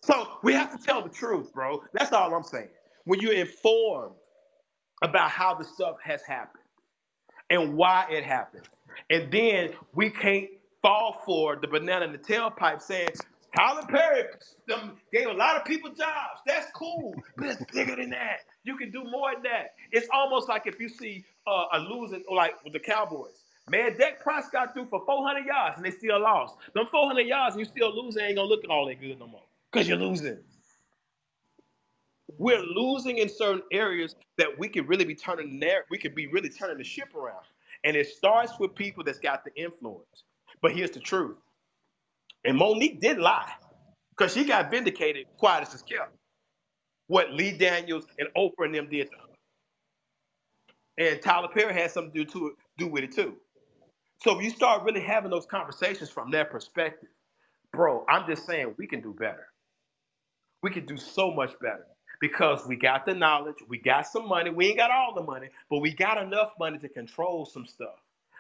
[0.04, 1.84] So we have to tell the truth, bro.
[1.94, 2.70] That's all I'm saying.
[3.06, 4.16] When you're informed
[5.04, 6.63] about how the stuff has happened
[7.50, 8.68] and why it happened,
[9.10, 10.48] and then we can't
[10.82, 13.10] fall for the banana in the tailpipe saying
[13.56, 14.24] Tyler Perry
[15.12, 16.42] gave a lot of people jobs.
[16.46, 18.40] That's cool, but it's bigger than that.
[18.64, 19.76] You can do more than that.
[19.92, 23.44] It's almost like if you see uh, a losing, like with the Cowboys.
[23.70, 26.56] Man, Dak Prescott threw for 400 yards and they still lost.
[26.74, 29.44] Them 400 yards and you still losing ain't gonna look all that good no more
[29.72, 30.40] because you're losing.
[32.38, 35.86] We're losing in certain areas that we could really be turning there.
[35.90, 37.44] We could be really turning the ship around.
[37.84, 40.24] And it starts with people that's got the influence.
[40.62, 41.38] But here's the truth.
[42.46, 43.52] And Mo'Nique did lie
[44.10, 46.16] because she got vindicated, quiet as kept.
[47.08, 49.24] What Lee Daniels and Oprah and them did to her.
[50.98, 53.36] And Tyler Perry had something to do, to do with it too.
[54.22, 57.10] So if you start really having those conversations from that perspective,
[57.74, 59.48] bro, I'm just saying we can do better.
[60.62, 61.86] We can do so much better
[62.24, 64.50] because we got the knowledge, we got some money.
[64.50, 67.98] We ain't got all the money, but we got enough money to control some stuff.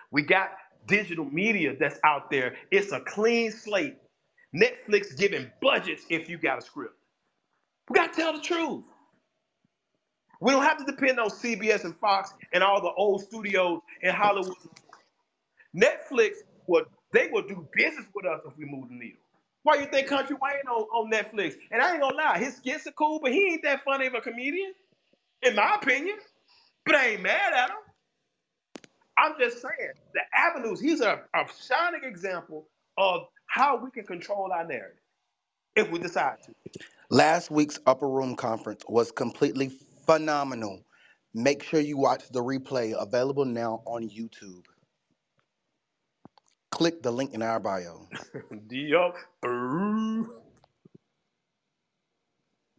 [0.10, 0.52] We got
[0.88, 2.56] digital media that's out there.
[2.72, 3.98] It's a clean slate.
[4.56, 6.96] Netflix giving budgets if you got a script.
[7.90, 8.86] We got to tell the truth.
[10.42, 14.16] We don't have to depend on CBS and Fox and all the old studios in
[14.16, 14.56] Hollywood.
[15.76, 16.34] Netflix
[16.68, 19.23] will they will do business with us if we move the needle.
[19.64, 21.56] Why you think Country Wayne on, on Netflix?
[21.72, 24.16] And I ain't gonna lie, his skits are cool, but he ain't that funny of
[24.16, 24.74] a comedian,
[25.44, 26.18] in my opinion.
[26.86, 27.78] But I ain't mad at him.
[29.18, 30.82] I'm just saying the avenues.
[30.82, 32.68] He's a, a shining example
[32.98, 35.00] of how we can control our narrative
[35.76, 36.54] if we decide to.
[37.10, 39.72] Last week's Upper Room Conference was completely
[40.06, 40.82] phenomenal.
[41.34, 44.64] Make sure you watch the replay available now on YouTube.
[46.74, 48.10] Click the link in our bio.
[48.68, 50.34] Dio, boo.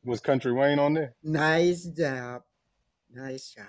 [0.05, 1.15] Was Country Wayne on there?
[1.23, 2.43] Nice job.
[3.13, 3.67] Nice job.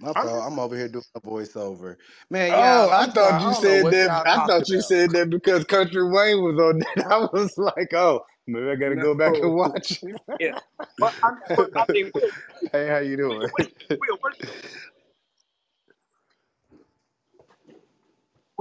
[0.00, 1.96] My I'm I'm over here doing a voiceover.
[2.30, 4.16] Man, yeah, Oh, I I'm thought you don't said that.
[4.26, 4.82] I thought you about.
[4.82, 7.06] said that because Country Wayne was on that.
[7.10, 10.04] I was like, oh, maybe I got to go back and watch.
[10.38, 10.58] Yeah.
[10.98, 12.12] But I, but I mean,
[12.72, 13.48] hey, how you Will, doing?
[13.52, 13.66] where,
[14.00, 14.34] Will, where,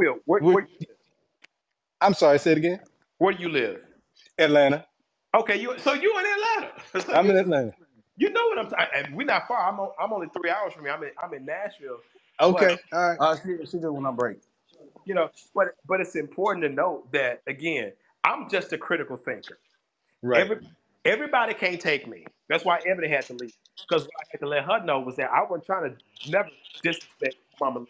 [0.01, 0.67] Will, where, Would- where,
[2.01, 2.39] I'm sorry.
[2.39, 2.81] Say it again.
[3.19, 3.81] where do you live?
[4.39, 4.85] Atlanta.
[5.35, 6.73] Okay, you so you in Atlanta.
[7.07, 7.73] So I'm you, in Atlanta.
[8.17, 9.69] you know what I'm talking and we're not far.
[9.69, 10.93] I'm on, I'm only three hours from here.
[10.93, 11.99] I'm in I'm in Nashville.
[12.41, 14.39] Okay, But all right, Uh, she, she just went on break.
[15.05, 19.59] you know, but but it's important to note that again, I'm just a critical thinker.
[20.23, 20.41] right.
[20.41, 20.57] Every,
[21.05, 22.25] everybody can't take me.
[22.49, 23.53] That's why Ebony had to leave.
[23.89, 26.49] Because what I had to let her know was that I wasn't trying to never
[26.83, 27.88] disrespect Mama Lynn.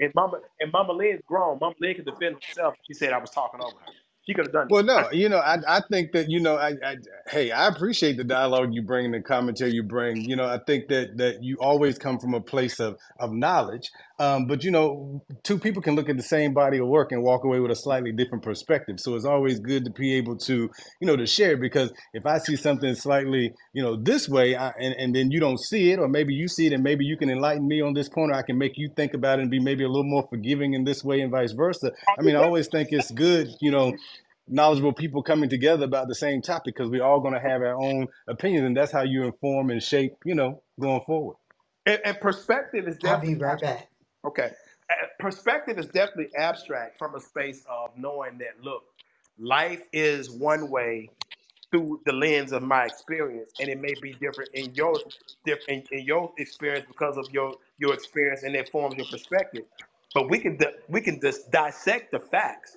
[0.00, 1.58] And Mama and Mama Lynn's grown.
[1.60, 2.74] Mama Lynn can defend herself.
[2.86, 4.05] She said I was talking over her.
[4.26, 6.70] She could have done Well, no, you know, I I think that you know, I,
[6.84, 6.96] I
[7.28, 10.28] hey, I appreciate the dialogue you bring and the commentary you bring.
[10.28, 13.90] You know, I think that that you always come from a place of of knowledge.
[14.18, 17.22] Um, but you know, two people can look at the same body of work and
[17.22, 18.98] walk away with a slightly different perspective.
[18.98, 22.38] So it's always good to be able to, you know, to share because if I
[22.38, 26.00] see something slightly, you know, this way, I, and and then you don't see it,
[26.00, 28.34] or maybe you see it, and maybe you can enlighten me on this point, or
[28.34, 30.82] I can make you think about it and be maybe a little more forgiving in
[30.82, 31.92] this way, and vice versa.
[32.18, 33.94] I mean, I always think it's good, you know
[34.48, 37.76] knowledgeable people coming together about the same topic because we're all going to have our
[37.80, 41.36] own opinions and that's how you inform and shape you know going forward
[41.86, 43.88] and, and perspective is I'll be definitely right back.
[44.26, 44.50] okay.
[45.20, 48.84] Perspective is definitely abstract from a space of knowing that look,
[49.38, 51.10] life is one way
[51.70, 55.00] through the lens of my experience, and it may be different in your
[55.44, 59.64] different in your experience because of your your experience, and it forms your perspective.
[60.14, 62.76] But we can di- we can just dissect the facts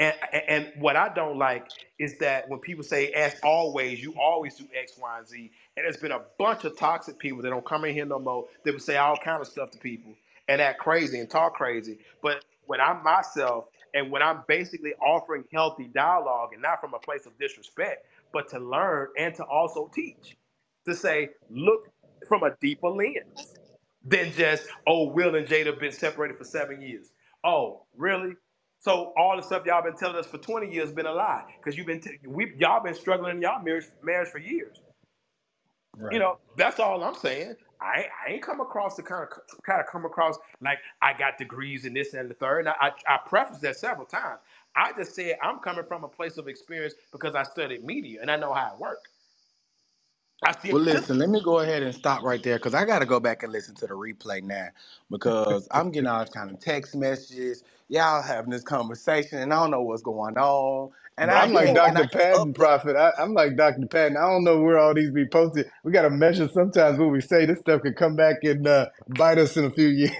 [0.00, 0.14] And,
[0.48, 1.68] and what I don't like
[2.00, 5.52] is that when people say, as always, you always do X, Y, and Z.
[5.78, 8.46] And there's been a bunch of toxic people that don't come in here no more
[8.64, 10.14] that would say all kind of stuff to people
[10.48, 12.00] and act crazy and talk crazy.
[12.22, 17.00] But when I'm myself and when I'm basically offering healthy dialogue and not from a
[17.00, 20.36] place of disrespect, but to learn and to also teach,
[20.86, 21.88] to say, look
[22.28, 23.54] from a deeper lens
[24.04, 27.12] than just, oh, Will and Jada have been separated for seven years.
[27.44, 28.34] Oh, really?
[28.80, 31.78] So all the stuff y'all been telling us for 20 years been a lie because
[31.78, 34.78] you've been t- we y'all been struggling in y'all marriage marriage for years.
[35.98, 36.14] Right.
[36.14, 37.56] You know, that's all I'm saying.
[37.80, 41.14] I, ain't- I ain't come across the kind of kind of come across like I
[41.14, 42.60] got degrees in this and the third.
[42.60, 42.74] And I,
[43.08, 44.40] I, I prefaced that several times.
[44.76, 48.30] I just said I'm coming from a place of experience because I studied media and
[48.30, 49.10] I know how it works.
[50.44, 53.00] I see Well, listen, let me go ahead and stop right there because I got
[53.00, 54.68] to go back and listen to the replay now
[55.10, 57.64] because I'm getting all kind of text messages.
[57.88, 60.90] Y'all having this conversation and I don't know what's going on.
[61.20, 62.06] And No, I I'm like can't, I Dr.
[62.06, 62.54] can't Patton upload.
[62.54, 62.96] Prophet.
[62.96, 63.86] I, I'm like Dr.
[63.90, 64.18] Patton.
[64.18, 65.66] I don't know where all these be posted.
[65.84, 67.46] We got to measure sometimes what we say.
[67.46, 70.12] This stuff could come back and uh, bite us in a few years.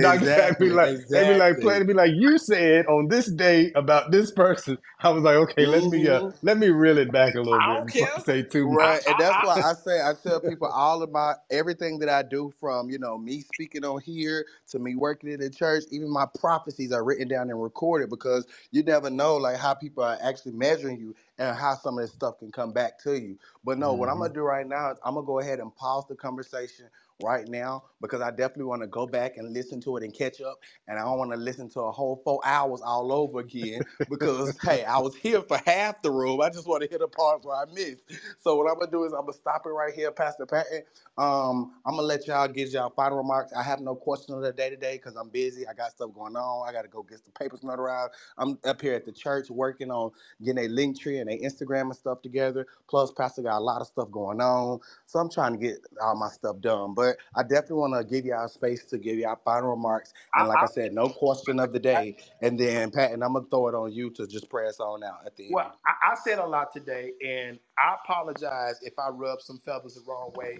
[0.00, 0.28] Dr.
[0.28, 1.62] Patton be Exactly, like, they be like, exactly.
[1.62, 4.78] play, be like, you said on this day about this person.
[5.00, 7.62] I was like, okay, let me uh, hmm let me reel it back a little
[7.62, 8.08] I bit don't before.
[8.16, 8.78] I say too much.
[8.78, 12.52] Right, and that's why I say I tell people all about everything that I do,
[12.60, 15.84] from you know me speaking on here to me working in the church.
[15.90, 19.87] Even my prophecies are written down and recorded because you never know like how people
[19.98, 23.38] are actually measuring you and how some of this stuff can come back to you.
[23.64, 25.74] But no, what I'm hmm gonna do right now is I'm gonna go ahead and
[25.74, 26.86] pause the conversation
[27.20, 30.40] right now because I definitely want to go back and listen to it and catch
[30.40, 33.84] up, and I don't want to listen to a whole four hours all over again
[34.10, 36.40] because hey, I was here for half the room.
[36.40, 38.04] I just want to hit the parts where I missed.
[38.40, 40.82] So what I'm gonna do is I'm gonna stop it right here, Pastor Patton.
[41.18, 43.52] Um, I'm gonna let y'all get y'all final remarks.
[43.52, 45.66] I have no question of the day today because I'm busy.
[45.66, 46.68] I got stuff going on.
[46.68, 48.10] I gotta go get the papers notarized.
[48.38, 50.10] I'm up here at the church working on
[50.44, 52.66] getting a link tree and a Instagram and stuff together.
[52.88, 54.80] Plus, Pastor got a lot of stuff going on.
[55.06, 56.94] So I'm trying to get all my stuff done.
[56.94, 60.12] But I definitely want to give y'all space to give y'all final remarks.
[60.34, 62.16] And like I, I said, no question of the day.
[62.42, 65.36] And then Patton, I'm gonna throw it on you to just press on out at
[65.36, 65.72] the well, end.
[65.86, 70.02] I, I said a lot today, and I apologize if I rubbed some feathers the
[70.06, 70.58] wrong way.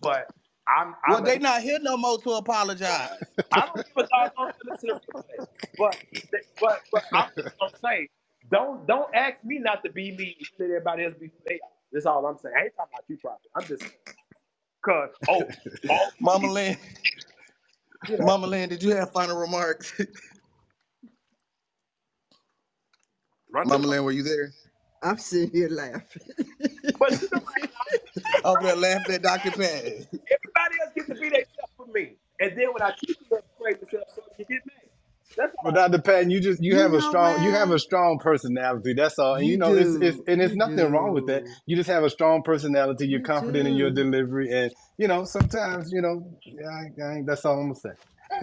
[0.00, 0.28] But
[0.68, 3.18] I'm Well, I'm a they not here no more to apologize.
[3.52, 5.22] I don't doggone to listen to.
[5.78, 5.96] But
[6.60, 8.08] but but I'm just gonna say,
[8.50, 10.36] don't don't ask me not to be me.
[10.38, 11.58] and Let everybody else be who.
[11.92, 12.54] That's all I'm saying.
[12.58, 13.50] I ain't talking about you, prophet.
[13.56, 13.92] I'm just saying.
[14.84, 15.44] Cause oh
[15.90, 16.78] oh Mama Lynn,
[18.08, 18.18] you.
[18.18, 19.94] Mama Lynn, did you have final remarks?
[23.52, 23.86] Run Mama.
[23.88, 24.52] Lynn, were you there?
[25.02, 26.22] I'm sitting here laughing.
[26.98, 27.70] But you know what?
[28.44, 29.52] Over there laughing at Dr.
[29.52, 30.06] Patton.
[30.30, 32.16] Everybody else gets to be themselves for me.
[32.40, 34.81] And then when I choose to praise myself, so you get mad.
[35.36, 35.52] That's.
[35.62, 36.00] Well, Dr.
[36.00, 38.94] Patton, you just you You have a strong you have a strong personality.
[38.94, 39.34] That's all.
[39.36, 41.44] And you You know, it's it's and there's You nothing wrong with that.
[41.66, 43.06] You just have a strong personality.
[43.06, 47.22] You're You confident in your delivery, and you know sometimes you know yeah, I, I,
[47.26, 47.90] that's all I'm gonna say.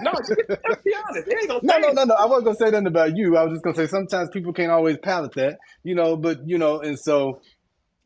[0.01, 1.27] No, let's be honest.
[1.27, 2.15] They ain't gonna No, no, no, no.
[2.15, 3.37] I wasn't gonna say nothing about you.
[3.37, 6.15] I was just gonna say sometimes people can't always palate that, you know.
[6.15, 7.41] But you know, and so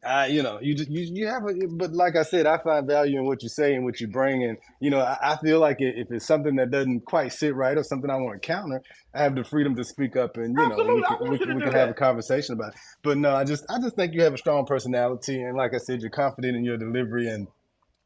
[0.06, 2.88] I, you know, you just you, you have a, but like I said, I find
[2.88, 5.60] value in what you say and what you bring, and you know, I, I feel
[5.60, 8.82] like if it's something that doesn't quite sit right or something I want to counter,
[9.14, 11.72] I have the freedom to speak up, and you know, we can we we can
[11.72, 12.80] have a conversation about it.
[13.04, 15.78] But no, I just I just think you have a strong personality, and like I
[15.78, 17.48] said, you're confident in your delivery, and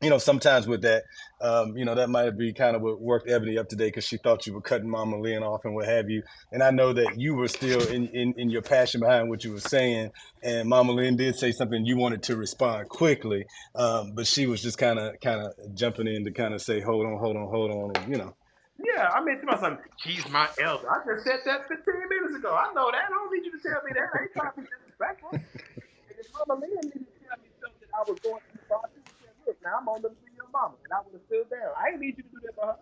[0.01, 1.03] you know, sometimes with that,
[1.41, 4.17] um, you know, that might be kind of what worked Ebony up today because she
[4.17, 6.21] thought you were cutting Mama Lynn off and what have you.
[6.51, 9.53] And I know that you were still in, in, in your passion behind what you
[9.53, 10.11] were saying.
[10.43, 13.43] And Mama Lynn did say something you wanted to respond quickly,
[13.73, 16.79] um, but she was just kind of kind of jumping in to kind of say,
[16.79, 18.35] hold on, hold on, hold on, and you know.
[18.77, 20.85] Yeah, I mean, to myself, she's my elder.
[20.87, 22.53] I just said that 15 minutes ago.
[22.53, 23.01] I know that.
[23.05, 24.05] I don't need you to tell me that.
[24.13, 25.31] I ain't trying to be disrespectful.
[26.09, 28.97] And if Mama Lynn needed to tell me that I was going too far, she
[29.01, 30.75] would say, look, now I'm on to be your mama.
[30.83, 31.71] And I would have stood down.
[31.77, 32.75] I ain't need you to do that for her.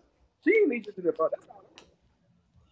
[0.44, 1.30] She ain't need you to do that for her.
[1.32, 1.64] That's all.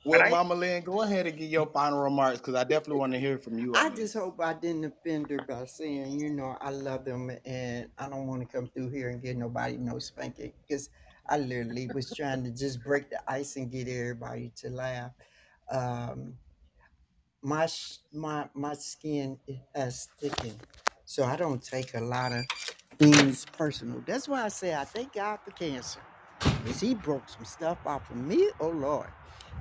[0.05, 2.63] Well, And I ain't Mama Lynn, go ahead and give your final remarks because I
[2.63, 6.19] definitely want to hear from you I just hope I didn't offend her by saying,
[6.19, 9.37] you know, I love them and I don't want to come through here and get
[9.37, 10.89] nobody no spanking because
[11.29, 15.11] I literally was trying to just break the ice and get everybody to laugh.
[15.71, 16.33] Um,
[17.41, 17.67] my
[18.11, 19.39] my my skin
[19.75, 20.59] has thickened,
[21.05, 22.43] so I don't take a lot of
[23.11, 24.03] things personal.
[24.05, 25.99] That's why I say I thank God for cancer,
[26.63, 28.49] because He broke some stuff off of me.
[28.59, 29.09] Oh Lord.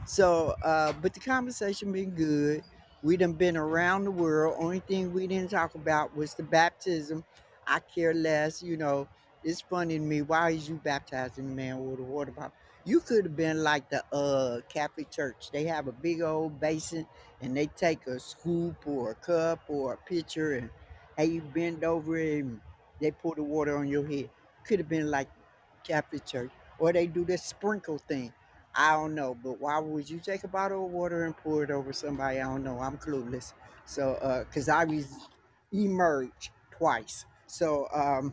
[0.06, 2.64] So, uh, but the conversation been good.
[3.02, 4.56] We done been around the world.
[4.58, 7.24] Only thing we didn't talk about was the baptism.
[7.66, 8.62] I care less.
[8.62, 9.08] You know,
[9.44, 10.22] it's funny to me.
[10.22, 12.52] Why is you baptizing the man with a water bottle?
[12.84, 15.50] You could have been like the uh Catholic Church.
[15.52, 17.06] They have a big old basin
[17.40, 20.70] and they take a scoop or a cup or a pitcher and
[21.16, 22.60] hey, you bend over and
[23.02, 24.31] they pour the water on your head.
[24.66, 25.28] Could have been like
[25.84, 26.50] Catholic Church.
[26.78, 28.32] Or they do this sprinkle thing.
[28.74, 31.70] I don't know, but why would you take a bottle of water and pour it
[31.70, 32.40] over somebody?
[32.40, 32.78] I don't know.
[32.81, 33.52] I'm clueless.
[33.84, 35.06] So, uh, cause I was
[35.72, 37.26] emerged twice.
[37.47, 38.32] So, um,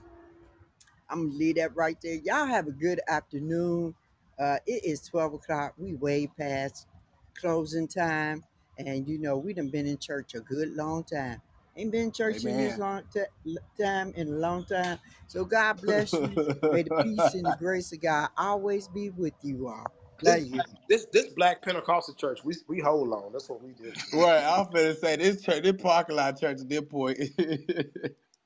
[1.09, 2.15] I'm gonna leave that right there.
[2.15, 3.95] Y'all have a good afternoon.
[4.39, 5.73] Uh, it is 12 o'clock.
[5.77, 6.87] We way past
[7.33, 8.43] closing time,
[8.77, 11.41] and you know we done been in church a good long time.
[11.79, 14.99] Ain't been in church in this long t- time in a long time.
[15.27, 16.39] So God bless you.
[16.69, 19.93] May the peace and the grace of God always be with you all.
[20.21, 20.63] Love this you.
[20.89, 22.41] this this black Pentecostal church.
[22.45, 23.31] We we hold on.
[23.33, 23.93] That's what we do.
[24.13, 27.19] right, I'm finna say this church, this parking lot church at this point.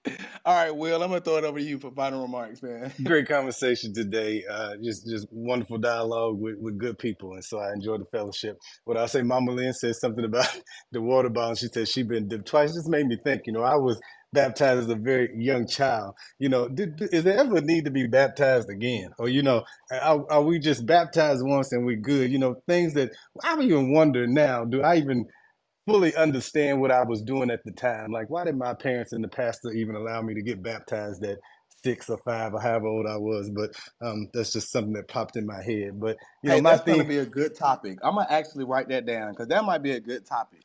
[0.46, 2.92] All right, Will, I'm gonna throw it over to you for final remarks, man.
[3.04, 4.44] Great conversation today.
[4.50, 8.60] Uh, just just wonderful dialogue with, with good people, and so I enjoyed the fellowship.
[8.84, 10.48] What I say, Mama Lynn said something about
[10.92, 11.56] the water bottle.
[11.56, 12.74] She said she been dipped twice.
[12.74, 13.44] Just made me think.
[13.46, 14.00] You know, I was
[14.34, 16.16] baptized as a very young child.
[16.40, 19.64] You know, did, is there ever a need to be baptized again, or you know,
[19.92, 22.30] are, are we just baptized once and we're good?
[22.30, 24.66] You know, things that I even wonder now.
[24.66, 25.28] Do I even
[25.86, 28.12] fully understand what I was doing at the time.
[28.12, 31.40] Like, why did my parents and the pastor even allow me to get baptized at
[31.84, 33.50] six or five or however old I was?
[33.50, 33.72] But
[34.02, 36.00] um, that's just something that popped in my head.
[36.00, 38.00] But you know, my that's gonna be a good topic.
[38.04, 40.62] I'm gonna actually write that down because that might be a good topic.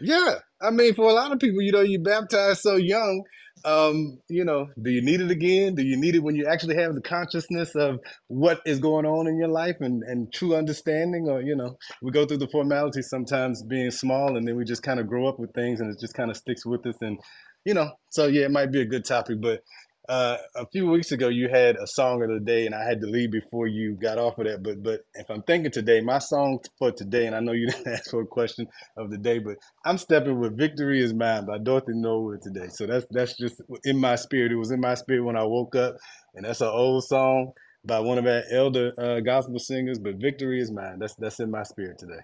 [0.00, 0.36] Yeah.
[0.60, 3.22] I mean, for a lot of people, you know, you baptized so young.
[3.64, 5.74] Um, you know, do you need it again?
[5.74, 9.26] Do you need it when you actually have the consciousness of what is going on
[9.26, 11.28] in your life and, and true understanding?
[11.28, 14.82] Or, you know, we go through the formalities sometimes being small and then we just
[14.82, 16.96] kind of grow up with things and it just kind of sticks with us.
[17.00, 17.18] And,
[17.64, 19.40] you know, so yeah, it might be a good topic.
[19.40, 19.60] But
[20.08, 23.00] uh, a few weeks ago, you had a song of the day, and I had
[23.00, 24.62] to leave before you got off of that.
[24.62, 27.88] But but if I'm thinking today, my song for today, and I know you didn't
[27.88, 28.66] ask for a question
[28.98, 32.68] of the day, but I'm stepping with "Victory Is Mine" by Dorothy Norwood today.
[32.68, 34.52] So that's that's just in my spirit.
[34.52, 35.96] It was in my spirit when I woke up,
[36.34, 37.52] and that's an old song
[37.86, 39.98] by one of our elder uh, gospel singers.
[39.98, 42.20] But "Victory Is Mine." That's that's in my spirit today.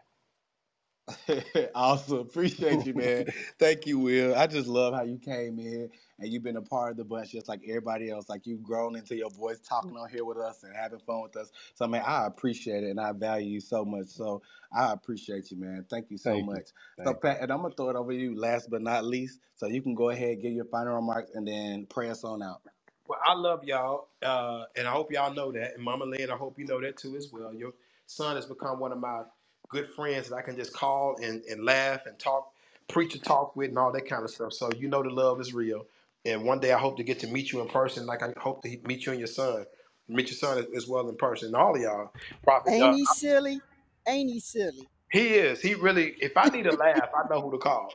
[1.74, 2.18] awesome.
[2.18, 3.26] Appreciate you, man.
[3.58, 4.34] Thank you, Will.
[4.34, 7.32] I just love how you came in and you've been a part of the bunch
[7.32, 8.28] just like everybody else.
[8.28, 11.36] Like you've grown into your voice talking on here with us and having fun with
[11.36, 11.52] us.
[11.74, 14.08] So man, I appreciate it and I value you so much.
[14.08, 14.42] So
[14.72, 15.86] I appreciate you, man.
[15.90, 16.56] Thank you so Thank you.
[16.56, 16.68] much.
[17.04, 19.40] So Patton I'm gonna throw it over to you last but not least.
[19.56, 22.62] So you can go ahead, give your final remarks and then pray us on out.
[23.08, 25.74] Well, I love y'all, uh, and I hope y'all know that.
[25.74, 27.54] And Mama Lynn, I hope you know that too as well.
[27.54, 27.72] Your
[28.06, 29.22] son has become one of my
[29.68, 32.52] good friends that I can just call and, and laugh and talk,
[32.88, 34.54] preach, preacher talk with, and all that kind of stuff.
[34.54, 35.86] So you know the love is real.
[36.24, 38.62] And one day I hope to get to meet you in person, like I hope
[38.64, 39.66] to meet you and your son,
[40.08, 41.48] meet your son as well in person.
[41.48, 42.12] And all of y'all,
[42.44, 42.74] prophet.
[42.74, 43.62] Ain't Uh, he silly?
[44.08, 44.88] Ain't he silly?
[45.10, 45.60] he is.
[45.62, 46.16] He really.
[46.20, 47.90] If I need a laugh, I know who to call.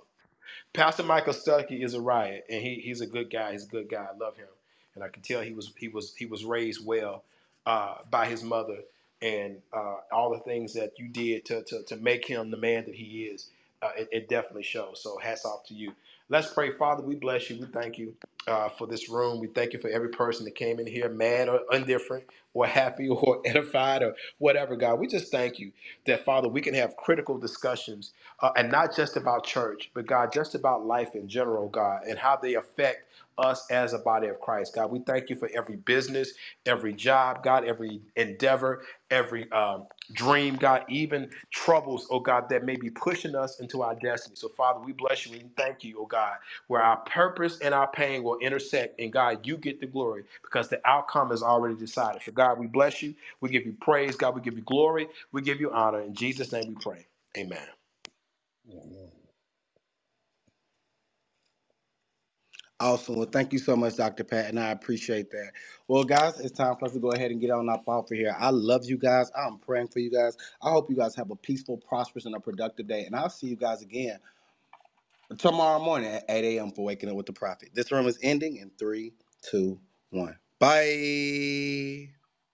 [0.73, 3.53] Pastor Michael Stuckey is a riot, and he, he's a good guy.
[3.53, 4.07] He's a good guy.
[4.13, 4.47] I love him,
[4.95, 7.25] and I can tell he was he was he was raised well
[7.67, 8.79] uh, by his mother,
[9.21, 12.85] and uh, all the things that you did to, to to make him the man
[12.85, 13.49] that he is.
[13.83, 15.01] Uh, it, it definitely shows.
[15.03, 15.93] So hats off to you.
[16.29, 17.03] Let's pray, Father.
[17.03, 17.59] We bless you.
[17.59, 18.13] We thank you.
[18.47, 19.41] uh, for this room.
[19.41, 23.09] We thank you for every person that came in here, mad or indifferent, or happy
[23.09, 24.99] or edified or whatever, God.
[24.99, 25.73] We just thank you
[26.07, 30.33] that, Father, we can have critical discussions uh, and not just about church, but God,
[30.33, 33.04] just about life in general, God, and how they affect
[33.37, 34.75] us as a body of Christ.
[34.75, 36.33] God, we thank you for every business,
[36.65, 42.75] every job, God, every endeavor, every um, dream, God, even troubles, oh God, that may
[42.77, 44.35] be pushing us into our destiny.
[44.37, 46.35] So, Father, we bless you and thank you, oh God,
[46.67, 48.99] where our purpose and our pain will intersect.
[48.99, 52.23] And God, you get the glory because the outcome is already decided.
[52.23, 53.15] So, God, we bless you.
[53.41, 54.15] We give you praise.
[54.15, 55.07] God, we give you glory.
[55.31, 56.01] We give you honor.
[56.01, 57.07] In Jesus' name we pray.
[57.37, 57.67] Amen.
[62.79, 63.15] Awesome.
[63.15, 64.23] Well, thank you so much, Dr.
[64.23, 65.53] Pat, and I appreciate that.
[65.87, 68.17] Well, guys, it's time for us to go ahead and get on up off of
[68.17, 68.35] here.
[68.37, 69.31] I love you guys.
[69.35, 70.37] I'm praying for you guys.
[70.61, 73.05] I hope you guys have a peaceful, prosperous, and a productive day.
[73.05, 74.19] And I'll see you guys again
[75.37, 76.71] tomorrow morning at 8 a.m.
[76.71, 77.69] for Waking Up with the Prophet.
[77.73, 79.13] This room is ending in three,
[79.43, 79.79] two,
[80.11, 80.37] one.
[80.59, 82.09] Bye.